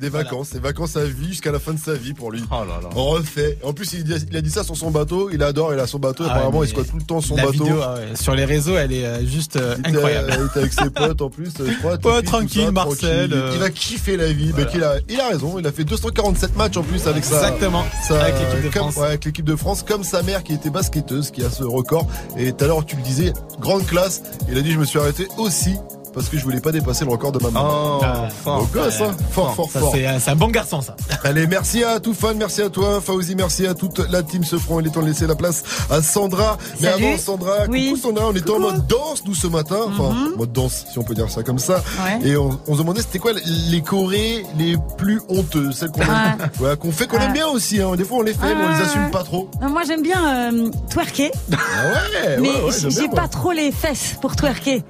Des 0.00 0.08
vacances, 0.08 0.50
des 0.50 0.58
vacances 0.58 0.96
à 0.96 1.04
vie 1.04 1.28
jusqu'à 1.28 1.52
la 1.52 1.58
fin 1.58 1.72
de 1.72 1.78
sa 1.78 1.94
vie 1.94 2.14
pour 2.14 2.30
lui. 2.30 2.42
Oh 2.50 2.56
On 2.94 3.04
refait. 3.10 3.58
En 3.64 3.72
plus, 3.72 3.92
il 3.94 4.12
a, 4.12 4.16
il 4.30 4.36
a 4.36 4.40
dit 4.40 4.50
ça 4.50 4.64
sur 4.64 4.76
son 4.76 4.90
bateau. 4.90 5.30
Il 5.32 5.42
adore, 5.42 5.72
il 5.74 5.80
a 5.80 5.86
son 5.86 5.98
bateau. 5.98 6.24
Ah 6.28 6.34
apparemment, 6.34 6.62
il 6.64 6.68
squatte 6.70 6.90
tout 6.90 6.96
le 6.96 7.02
temps 7.02 7.20
son 7.20 7.36
La 7.36 7.46
bateau. 7.46 7.64
vidéo 7.64 7.80
ah 7.82 7.94
ouais, 7.94 8.16
sur 8.16 8.34
les 8.34 8.44
réseaux, 8.44 8.76
elle 8.76 8.92
est 8.92 9.04
euh, 9.04 9.26
juste 9.26 9.56
euh, 9.56 9.74
Il 9.78 9.80
était- 9.80 9.96
incroyable. 9.96 10.34
Il 10.40 10.46
était 10.46 10.58
avec 10.60 10.72
ses 10.72 10.90
potes 10.94 11.22
en 11.22 11.30
plus, 11.30 11.50
je 11.58 11.72
crois. 11.78 11.98
Ouais, 12.16 12.22
tranquille, 12.22 12.64
ça, 12.66 12.70
Marcel, 12.72 13.28
tranquille. 13.28 13.32
euh, 13.34 13.50
Il 13.54 13.60
va 13.60 13.70
kiffer 13.70 14.16
la 14.16 14.32
vie. 14.32 14.52
voilà. 14.52 14.70
Il, 14.74 14.84
a, 14.84 14.94
il 15.08 15.20
a 15.20 15.28
raison. 15.28 15.58
Il 15.58 15.66
a 15.66 15.72
fait 15.72 15.84
247 15.84 16.56
matchs 16.56 16.76
en 16.76 16.82
plus 16.82 17.06
avec 17.06 17.24
sa. 17.24 17.36
Exactement. 17.36 17.84
sa- 18.06 18.20
Avec 18.22 18.34
l'équipe 18.38 18.62
de 18.64 18.68
comme- 18.70 18.82
France. 18.92 18.96
ouais, 18.96 19.06
avec 19.08 19.24
l'équipe 19.24 19.44
de 19.44 19.56
France, 19.56 19.82
comme 19.82 20.04
sa 20.04 20.22
mère 20.22 20.42
qui 20.44 20.52
était 20.54 20.70
basketteuse, 20.70 21.30
qui 21.30 21.42
a 21.44 21.50
ce 21.50 21.64
record. 21.64 21.87
Et 22.36 22.52
tout 22.52 22.64
à 22.64 22.68
l'heure, 22.68 22.84
tu 22.84 22.96
le 22.96 23.02
disais, 23.02 23.32
grande 23.60 23.86
classe. 23.86 24.22
Il 24.48 24.58
a 24.58 24.62
dit, 24.62 24.72
je 24.72 24.78
me 24.78 24.84
suis 24.84 24.98
arrêté 24.98 25.28
aussi 25.36 25.76
parce 26.18 26.28
que 26.28 26.38
je 26.38 26.44
voulais 26.44 26.60
pas 26.60 26.72
dépasser 26.72 27.04
le 27.04 27.10
record 27.10 27.32
de 27.32 27.38
ma 27.42 27.50
maman. 27.50 27.98
Oh, 28.00 28.04
fort. 28.44 28.58
Beau 28.60 28.66
gosse, 28.72 29.00
hein. 29.00 29.16
Fort, 29.30 29.54
fort, 29.54 29.70
Ça, 29.72 29.80
fort. 29.80 29.92
c'est 29.94 30.30
un- 30.30 30.36
bon 30.36 30.48
garçon, 30.48 30.80
ça. 30.82 30.96
Allez, 31.24 31.46
merci 31.46 31.84
à 31.84 32.00
tout 32.00 32.14
fan, 32.14 32.36
merci 32.36 32.62
à 32.62 32.68
toi, 32.70 33.00
Fauzi, 33.00 33.34
merci 33.36 33.66
à 33.66 33.74
toute 33.74 33.98
la 34.10 34.22
team 34.22 34.44
Sefran. 34.44 34.80
Il 34.80 34.86
est 34.86 34.90
temps 34.90 35.02
de 35.02 35.06
laisser 35.06 35.26
la 35.26 35.34
place 35.36 35.62
à 35.90 36.02
Sandra. 36.02 36.58
Mais 36.80 36.90
Salut. 36.90 37.04
avant 37.06 37.18
Sandra, 37.18 37.66
coucou 37.66 37.96
Sandra, 37.96 38.28
on 38.28 38.32
était 38.34 38.50
en 38.50 38.58
mode 38.60 38.86
danse 38.86 39.22
nous 39.26 39.34
ce 39.34 39.46
matin, 39.46 39.78
enfin 39.88 40.14
mode 40.36 40.52
danse 40.52 40.86
si 40.92 40.98
on 40.98 41.02
peut 41.02 41.14
dire 41.14 41.30
ça 41.30 41.42
comme 41.42 41.58
ça. 41.58 41.76
Mhm. 41.98 42.22
Ouais. 42.22 42.28
Et 42.30 42.36
on, 42.36 42.58
on 42.66 42.74
se 42.74 42.78
demandait 42.78 43.00
c'était 43.02 43.18
quoi 43.18 43.32
les 43.70 43.80
chorés 43.82 44.44
les 44.58 44.76
plus 44.96 45.20
honteux, 45.28 45.72
celles 45.72 45.90
qu'on 45.90 46.00
ouais, 46.00 46.76
qu'on 46.78 46.92
fait, 46.92 47.06
qu'on 47.06 47.18
Ouais. 47.18 47.24
aime 47.24 47.32
bien 47.32 47.46
aussi. 47.48 47.80
Hein. 47.80 47.94
Des 47.96 48.04
fois 48.04 48.18
on 48.18 48.22
les 48.22 48.34
fait, 48.34 48.54
mais 48.54 48.64
on 48.64 48.68
les 48.68 48.74
Ouais. 48.76 48.82
assume 48.82 49.10
pas 49.10 49.22
trop. 49.22 49.50
Non, 49.62 49.70
moi 49.70 49.82
j'aime 49.86 50.02
bien 50.02 50.52
euh, 50.52 50.70
twerker, 50.90 51.30
Ah 51.52 51.56
ouais, 51.56 52.36
mais 52.40 52.48
ouais, 52.48 52.62
ouais, 52.62 52.70
j'aime 52.80 52.90
j'ai 52.90 53.08
pas 53.08 53.28
trop 53.28 53.52
les 53.52 53.72
fesses 53.72 54.16
pour 54.20 54.36
twerker. 54.36 54.82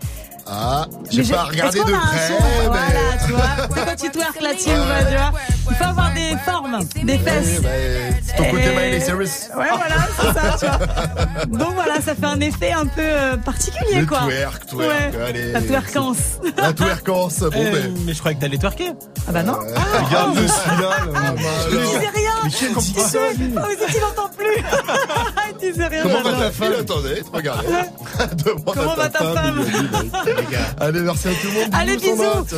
Ah, 0.51 0.87
j'ai 1.11 1.25
je- 1.25 1.33
pas 1.33 1.43
regardé 1.45 1.79
de 1.79 1.85
près, 1.85 2.29
son 2.29 2.35
mais. 2.43 2.67
Voilà, 2.67 2.89
tu 3.27 3.33
vois. 3.33 3.43
C'est 3.75 3.85
quand 3.87 3.97
tu 3.97 4.11
twerks 4.11 4.41
là-dessus, 4.41 4.71
ouais, 4.71 5.05
tu 5.11 5.17
vois. 5.17 5.33
Il 5.71 5.77
faut 5.77 5.85
avoir 5.85 6.13
des 6.15 6.35
formes, 6.45 6.79
des 7.05 7.19
fesses. 7.19 7.61
Ouais, 7.61 8.11
bah, 8.11 8.17
c'est 8.27 8.37
ton 8.37 8.45
côté 8.51 8.69
Miley 8.71 9.01
Cyrus. 9.01 9.31
Ouais, 9.57 9.67
voilà, 9.69 9.97
c'est 10.19 10.41
ça, 10.41 10.57
tu 10.59 10.67
vois. 10.67 11.59
Donc 11.59 11.75
voilà, 11.75 12.01
ça 12.01 12.15
fait 12.15 12.25
un 12.27 12.41
effet 12.41 12.73
un 12.73 12.87
peu 12.87 13.03
euh, 13.03 13.37
particulier, 13.37 14.01
Le 14.01 14.07
quoi. 14.07 14.21
twerk, 14.21 14.67
twerk, 14.67 15.15
Ouais, 15.15 15.23
allez. 15.29 15.53
La 15.53 15.61
twerkance. 15.61 16.17
La 16.57 16.73
twerkance, 16.73 17.41
bon 17.41 17.51
Eh, 17.55 17.71
ben. 17.71 17.95
mais 18.07 18.15
je 18.15 18.19
croyais 18.19 18.37
que 18.37 18.41
t'allais 18.41 18.57
twerker. 18.59 18.93
Ah 19.29 19.33
bah 19.33 19.43
non. 19.43 19.59
Regarde 20.07 20.35
le 20.37 20.49
celui-là. 20.49 20.91
Il 21.71 21.77
disait 21.79 21.99
rien. 22.15 22.28
Disait, 22.45 22.67
oh, 22.77 22.81
mais 23.57 23.87
il 23.95 24.01
n'entend 24.01 24.31
plus. 24.37 24.47
Il 25.61 25.73
disait 25.73 25.87
rien. 25.87 26.03
Comment 26.03 26.23
va 26.23 26.33
ta 26.33 26.51
femme 26.51 26.73
Il 26.75 26.81
attendait, 26.81 27.23
regardez. 27.33 27.69
Comment 28.65 28.95
va 28.95 29.09
ta 29.09 29.19
femme 29.19 29.65
dit. 29.65 30.11
Allez, 30.81 31.01
merci 31.01 31.29
à 31.29 31.31
tout 31.33 31.47
le 31.47 31.53
monde. 31.53 31.71
Allez, 31.73 31.97
bisous. 31.97 32.57